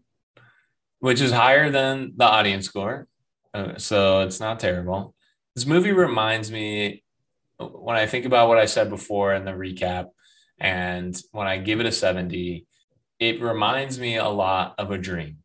which 1.00 1.20
is 1.20 1.34
higher 1.34 1.72
than 1.72 2.14
the 2.16 2.24
audience 2.24 2.66
score. 2.66 3.10
Uh, 3.54 3.78
so 3.78 4.22
it's 4.22 4.40
not 4.40 4.62
terrible. 4.62 5.14
This 5.56 5.66
movie 5.66 5.92
reminds 5.92 6.50
me 6.50 7.04
when 7.60 7.98
I 7.98 8.06
think 8.06 8.24
about 8.24 8.48
what 8.48 8.60
I 8.60 8.66
said 8.66 8.90
before 8.90 9.34
in 9.34 9.44
the 9.44 9.52
recap 9.52 10.06
and 10.58 11.22
when 11.34 11.48
I 11.48 11.58
give 11.58 11.82
it 11.82 11.86
a 11.86 11.92
70, 11.92 12.66
it 13.20 13.42
reminds 13.42 14.00
me 14.00 14.16
a 14.16 14.30
lot 14.30 14.76
of 14.78 14.90
a 14.90 14.98
dream. 14.98 15.40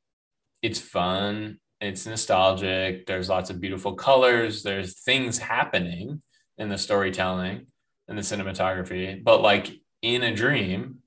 It's 0.62 0.78
fun, 0.78 1.58
it's 1.80 2.06
nostalgic, 2.06 3.06
there's 3.06 3.28
lots 3.28 3.50
of 3.50 3.60
beautiful 3.60 3.94
colors, 3.94 4.62
there's 4.62 5.00
things 5.00 5.38
happening 5.38 6.22
in 6.56 6.68
the 6.68 6.78
storytelling 6.78 7.66
and 8.08 8.18
the 8.18 8.22
cinematography, 8.22 9.22
but 9.22 9.42
like 9.42 9.70
in 10.02 10.22
a 10.22 10.34
dream, 10.34 10.98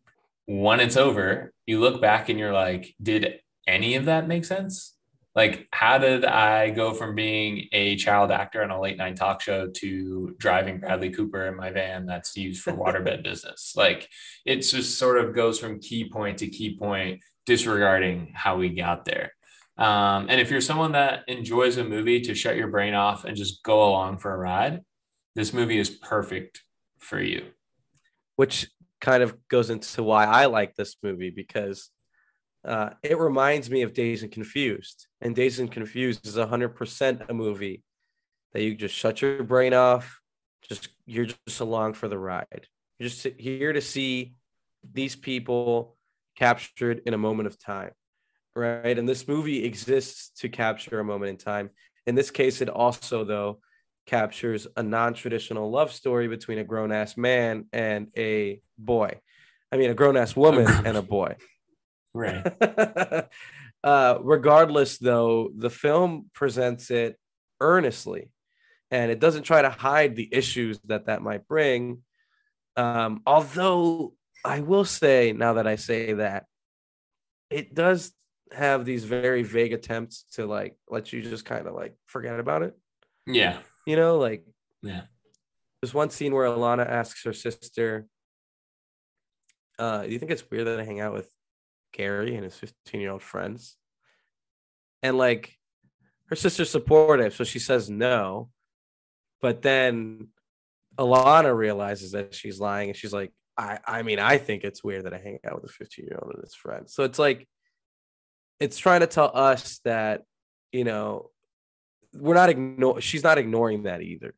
when 0.46 0.80
it's 0.80 0.98
over, 0.98 1.54
you 1.66 1.80
look 1.80 2.02
back 2.02 2.30
and 2.30 2.40
you're 2.40 2.54
like, 2.54 2.94
did 3.02 3.40
any 3.68 3.96
of 3.96 4.06
that 4.06 4.28
make 4.28 4.46
sense? 4.46 4.96
Like, 5.34 5.68
how 5.72 5.98
did 5.98 6.26
I 6.26 6.72
go 6.72 6.94
from 6.94 7.16
being 7.16 7.70
a 7.72 7.96
child 7.96 8.32
actor 8.32 8.62
on 8.64 8.72
a 8.72 8.82
late 8.82 8.98
night 8.98 9.16
talk 9.16 9.42
show 9.42 9.68
to 9.68 10.36
driving 10.38 10.80
Bradley 10.80 11.10
Cooper 11.10 11.48
in 11.48 11.56
my 11.56 11.72
van 11.72 12.06
that's 12.06 12.36
used 12.36 12.62
for 12.62 12.74
waterbed 12.74 13.24
business? 13.24 13.74
Like, 13.76 14.10
it 14.46 14.58
just 14.58 14.98
sort 14.98 15.18
of 15.18 15.34
goes 15.34 15.58
from 15.58 15.80
key 15.80 16.10
point 16.10 16.40
to 16.40 16.48
key 16.48 16.76
point, 16.76 17.22
disregarding 17.46 18.34
how 18.36 18.58
we 18.58 18.70
got 18.70 19.06
there. 19.06 19.32
Um, 19.78 20.28
and 20.30 20.40
if 20.40 20.52
you're 20.52 20.62
someone 20.62 20.92
that 20.94 21.24
enjoys 21.28 21.78
a 21.78 21.84
movie 21.84 22.22
to 22.22 22.36
shut 22.36 22.56
your 22.56 22.68
brain 22.68 22.94
off 22.94 23.26
and 23.26 23.36
just 23.36 23.64
go 23.64 23.88
along 23.90 24.20
for 24.20 24.34
a 24.34 24.38
ride, 24.38 24.82
this 25.36 25.54
movie 25.54 25.80
is 25.80 25.90
perfect 25.90 26.62
for 27.00 27.22
you. 27.22 27.46
which 28.36 28.70
kind 29.00 29.24
of 29.24 29.36
goes 29.48 29.70
into 29.70 30.04
why 30.04 30.26
I 30.26 30.46
like 30.46 30.76
this 30.76 30.96
movie 31.04 31.30
because 31.32 31.90
uh, 32.64 32.92
it 33.02 33.18
reminds 33.18 33.70
me 33.70 33.82
of 33.82 33.94
Dazed 33.94 34.24
and 34.24 34.32
Confused, 34.32 35.08
and 35.22 35.36
Dazed 35.36 35.60
and 35.60 35.72
Confused 35.72 36.28
is 36.28 36.36
hundred 36.38 36.70
percent 36.70 37.22
a 37.30 37.34
movie 37.34 37.84
that 38.54 38.62
you 38.64 38.76
just 38.76 38.94
shut 38.96 39.22
your 39.22 39.44
brain 39.44 39.74
off, 39.74 40.20
just 40.70 40.90
you're 41.06 41.26
just 41.26 41.60
along 41.60 41.94
for 41.94 42.08
the 42.08 42.20
ride. 42.20 42.68
You're 43.00 43.10
just 43.10 43.26
here 43.38 43.74
to 43.74 43.82
see 43.82 44.36
these 44.94 45.16
people 45.16 45.98
captured 46.38 47.02
in 47.06 47.14
a 47.16 47.18
moment 47.18 47.48
of 47.48 47.58
time, 47.60 47.92
right? 48.56 48.98
And 48.98 49.08
this 49.08 49.28
movie 49.28 49.64
exists 49.64 50.32
to 50.42 50.50
capture 50.50 51.00
a 51.00 51.04
moment 51.04 51.30
in 51.30 51.38
time. 51.38 51.70
In 52.06 52.16
this 52.16 52.32
case, 52.32 52.62
it 52.62 52.70
also 52.70 53.24
though 53.24 53.60
captures 54.06 54.68
a 54.76 54.84
non-traditional 54.84 55.70
love 55.70 55.92
story 55.92 56.28
between 56.28 56.58
a 56.58 56.64
grown-ass 56.64 57.18
man 57.18 57.66
and 57.72 58.08
a 58.18 58.62
boy. 58.78 59.20
I 59.72 59.78
mean, 59.78 59.90
a 59.90 59.94
grown-ass 59.94 60.36
woman 60.36 60.68
and 60.86 60.98
a 60.98 61.02
boy. 61.02 61.36
Right. 62.14 62.46
uh, 63.84 64.18
regardless, 64.22 64.98
though, 64.98 65.52
the 65.56 65.70
film 65.70 66.30
presents 66.34 66.92
it 66.92 67.18
earnestly, 67.62 68.32
and 68.90 69.12
it 69.12 69.20
doesn't 69.20 69.44
try 69.44 69.62
to 69.62 69.70
hide 69.70 70.16
the 70.16 70.28
issues 70.32 70.80
that 70.86 71.06
that 71.06 71.22
might 71.22 71.48
bring. 71.48 72.00
Um, 72.76 73.22
although 73.26 74.14
I 74.44 74.62
will 74.62 74.86
say, 74.86 75.34
now 75.34 75.54
that 75.54 75.68
I 75.68 75.76
say 75.76 76.14
that, 76.14 76.46
it 77.50 77.74
does 77.74 78.12
have 78.54 78.86
these 78.86 79.04
very 79.06 79.44
vague 79.44 79.74
attempts 79.74 80.24
to 80.34 80.46
like 80.46 80.78
let 80.90 81.14
you 81.14 81.22
just 81.22 81.46
kind 81.46 81.68
of 81.68 81.74
like 81.74 81.96
forget 82.08 82.40
about 82.40 82.64
it. 82.64 82.78
Yeah. 83.26 83.58
You 83.86 83.96
know, 83.96 84.18
like 84.18 84.46
Yeah. 84.82 85.04
there's 85.82 85.94
one 85.94 86.10
scene 86.10 86.34
where 86.34 86.48
Alana 86.48 86.88
asks 86.88 87.24
her 87.24 87.34
sister, 87.34 88.08
uh, 89.80 90.04
do 90.04 90.10
you 90.10 90.20
think 90.20 90.32
it's 90.32 90.50
weird 90.50 90.68
that 90.68 90.80
I 90.80 90.84
hang 90.84 91.00
out 91.00 91.14
with 91.14 91.30
Gary 91.94 92.36
and 92.36 92.44
his 92.44 92.56
15 92.56 93.02
year 93.02 93.12
old 93.12 93.24
friends? 93.24 93.78
And 95.02 95.18
like 95.18 95.58
her 96.28 96.36
sister's 96.36 96.70
supportive, 96.70 97.34
so 97.34 97.44
she 97.44 97.60
says 97.60 97.90
no. 97.90 98.50
But 99.42 99.62
then 99.64 100.28
Alana 101.00 101.56
realizes 101.56 102.12
that 102.12 102.36
she's 102.36 102.60
lying 102.60 102.90
and 102.90 102.98
she's 102.98 103.14
like, 103.14 103.34
I, 103.58 103.80
I 103.86 104.04
mean, 104.04 104.20
I 104.20 104.38
think 104.38 104.64
it's 104.64 104.84
weird 104.84 105.06
that 105.06 105.14
I 105.14 105.18
hang 105.18 105.40
out 105.46 105.62
with 105.62 105.72
a 105.72 105.74
15 105.74 106.06
year 106.06 106.20
old 106.22 106.34
and 106.36 106.44
his 106.44 106.54
friends. 106.54 106.94
So 106.94 107.04
it's 107.04 107.20
like, 107.20 107.48
it's 108.62 108.78
trying 108.78 109.00
to 109.02 109.08
tell 109.08 109.32
us 109.34 109.80
that, 109.86 110.22
you 110.72 110.84
know, 110.84 111.32
we're 112.14 112.36
not 112.36 112.50
ignore 112.50 113.02
she's 113.02 113.24
not 113.24 113.38
ignoring 113.38 113.84
that 113.84 114.02
either. 114.02 114.34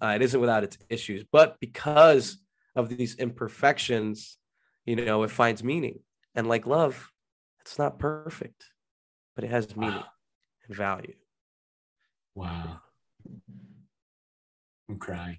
Uh, 0.00 0.12
it 0.14 0.22
isn't 0.22 0.40
without 0.40 0.62
its 0.64 0.78
issues, 0.88 1.24
but 1.32 1.58
because 1.60 2.38
of 2.76 2.88
these 2.88 3.16
imperfections, 3.16 4.38
you 4.86 4.94
know, 4.96 5.22
it 5.24 5.30
finds 5.30 5.64
meaning. 5.64 5.98
And 6.34 6.46
like 6.46 6.66
love, 6.66 7.10
it's 7.62 7.78
not 7.78 7.98
perfect, 7.98 8.64
but 9.34 9.44
it 9.44 9.50
has 9.50 9.74
meaning 9.76 9.96
Wow. 9.96 10.04
and 10.68 10.76
value. 10.76 11.14
Wow. 12.34 12.80
I'm 14.88 14.98
crying. 14.98 15.38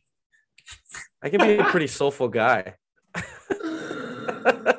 I 1.23 1.29
can 1.29 1.39
be 1.41 1.57
a 1.57 1.63
pretty 1.63 1.87
soulful 1.87 2.27
guy. 2.27 2.75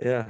yeah. 0.00 0.26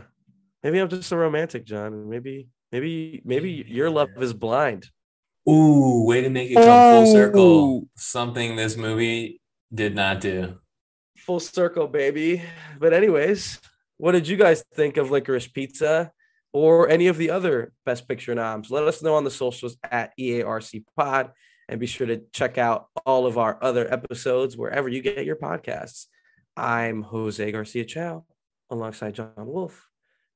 Maybe 0.62 0.78
I'm 0.78 0.88
just 0.88 1.12
a 1.12 1.16
romantic, 1.16 1.64
Jon. 1.64 1.92
and 1.92 2.08
Maybe, 2.08 2.48
maybe, 2.72 3.22
maybe 3.24 3.64
your 3.68 3.90
love 3.90 4.10
is 4.18 4.32
blind. 4.32 4.90
Ooh, 5.48 6.04
way 6.04 6.22
to 6.22 6.28
make 6.30 6.50
it 6.50 6.54
come 6.54 7.04
full 7.04 7.12
circle. 7.12 7.88
Something 7.96 8.56
this 8.56 8.76
movie 8.76 9.40
did 9.72 9.94
not 9.94 10.20
do. 10.20 10.58
Full 11.18 11.40
circle, 11.40 11.86
baby. 11.86 12.42
But 12.80 12.92
anyways, 12.92 13.60
what 13.96 14.12
did 14.12 14.26
you 14.26 14.36
guys 14.36 14.64
think 14.74 14.96
of 14.96 15.10
Licorice 15.10 15.52
Pizza 15.52 16.10
or 16.52 16.88
any 16.88 17.06
of 17.06 17.16
the 17.16 17.30
other 17.30 17.72
Best 17.84 18.08
Picture 18.08 18.34
noms? 18.34 18.70
Let 18.70 18.84
us 18.84 19.02
know 19.02 19.14
on 19.14 19.24
the 19.24 19.30
socials 19.30 19.76
at 19.84 20.12
EARC 20.18 20.84
Pod, 20.96 21.30
and 21.68 21.80
be 21.80 21.86
sure 21.86 22.06
to 22.06 22.22
check 22.32 22.58
out 22.58 22.86
all 23.04 23.26
of 23.26 23.38
our 23.38 23.58
other 23.62 23.92
episodes 23.92 24.56
wherever 24.56 24.88
you 24.88 25.00
get 25.00 25.24
your 25.24 25.36
podcasts. 25.36 26.06
I'm 26.56 27.02
Jose 27.02 27.52
Garcia 27.52 27.84
Chow 27.84 28.24
alongside 28.70 29.14
Jon 29.14 29.32
Wolf. 29.36 29.88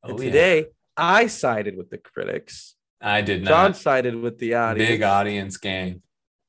And 0.02 0.12
Oh, 0.12 0.18
yeah. 0.22 0.24
today 0.30 0.66
I 0.96 1.26
sided 1.26 1.76
with 1.76 1.90
the 1.90 1.98
critics. 1.98 2.76
I 3.00 3.22
did 3.22 3.42
not. 3.42 3.48
Jon 3.50 3.74
sided 3.74 4.14
with 4.16 4.38
the 4.38 4.54
audience. 4.54 4.88
Big 4.90 5.02
audience 5.02 5.56
gang. 5.56 6.02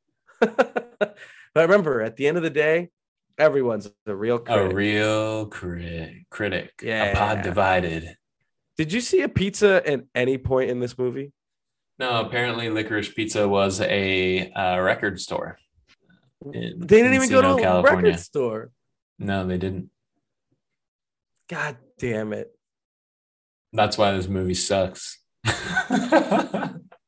but 0.39 1.15
remember, 1.55 2.01
at 2.01 2.15
the 2.17 2.27
end 2.27 2.37
of 2.37 2.43
the 2.43 2.49
day, 2.49 2.89
everyone's 3.37 3.89
a 4.05 4.15
real 4.15 4.35
A 4.37 4.39
critic. 4.39 4.75
real 4.75 5.45
crit- 5.47 6.29
critic. 6.29 6.71
A 6.83 6.85
Yeah. 6.87 7.13
pod 7.17 7.41
divided. 7.43 8.17
Did 8.77 8.91
you 8.93 9.01
see 9.01 9.21
a 9.21 9.29
pizza 9.29 9.81
at 9.87 10.01
any 10.15 10.37
point 10.37 10.69
in 10.69 10.79
this 10.79 10.97
movie? 10.97 11.31
No, 11.99 12.21
apparently 12.21 12.67
Licorice 12.69 13.13
Pizza 13.13 13.47
was 13.47 13.79
a 13.81 14.49
uh, 14.51 14.79
record 14.79 15.19
store. 15.19 15.59
in 16.51 16.79
they 16.79 16.97
didn't 16.97 17.13
even 17.13 17.29
go 17.29 17.41
to 17.41 17.55
a 17.55 17.61
California. 17.61 18.05
record 18.07 18.19
store. 18.19 18.71
No, 19.19 19.45
they 19.45 19.59
didn't. 19.59 19.90
God 21.51 21.75
damn 21.99 22.31
it. 22.31 22.49
That's 23.73 23.97
why 23.97 24.13
this 24.13 24.29
movie 24.29 24.53
sucks. 24.53 25.19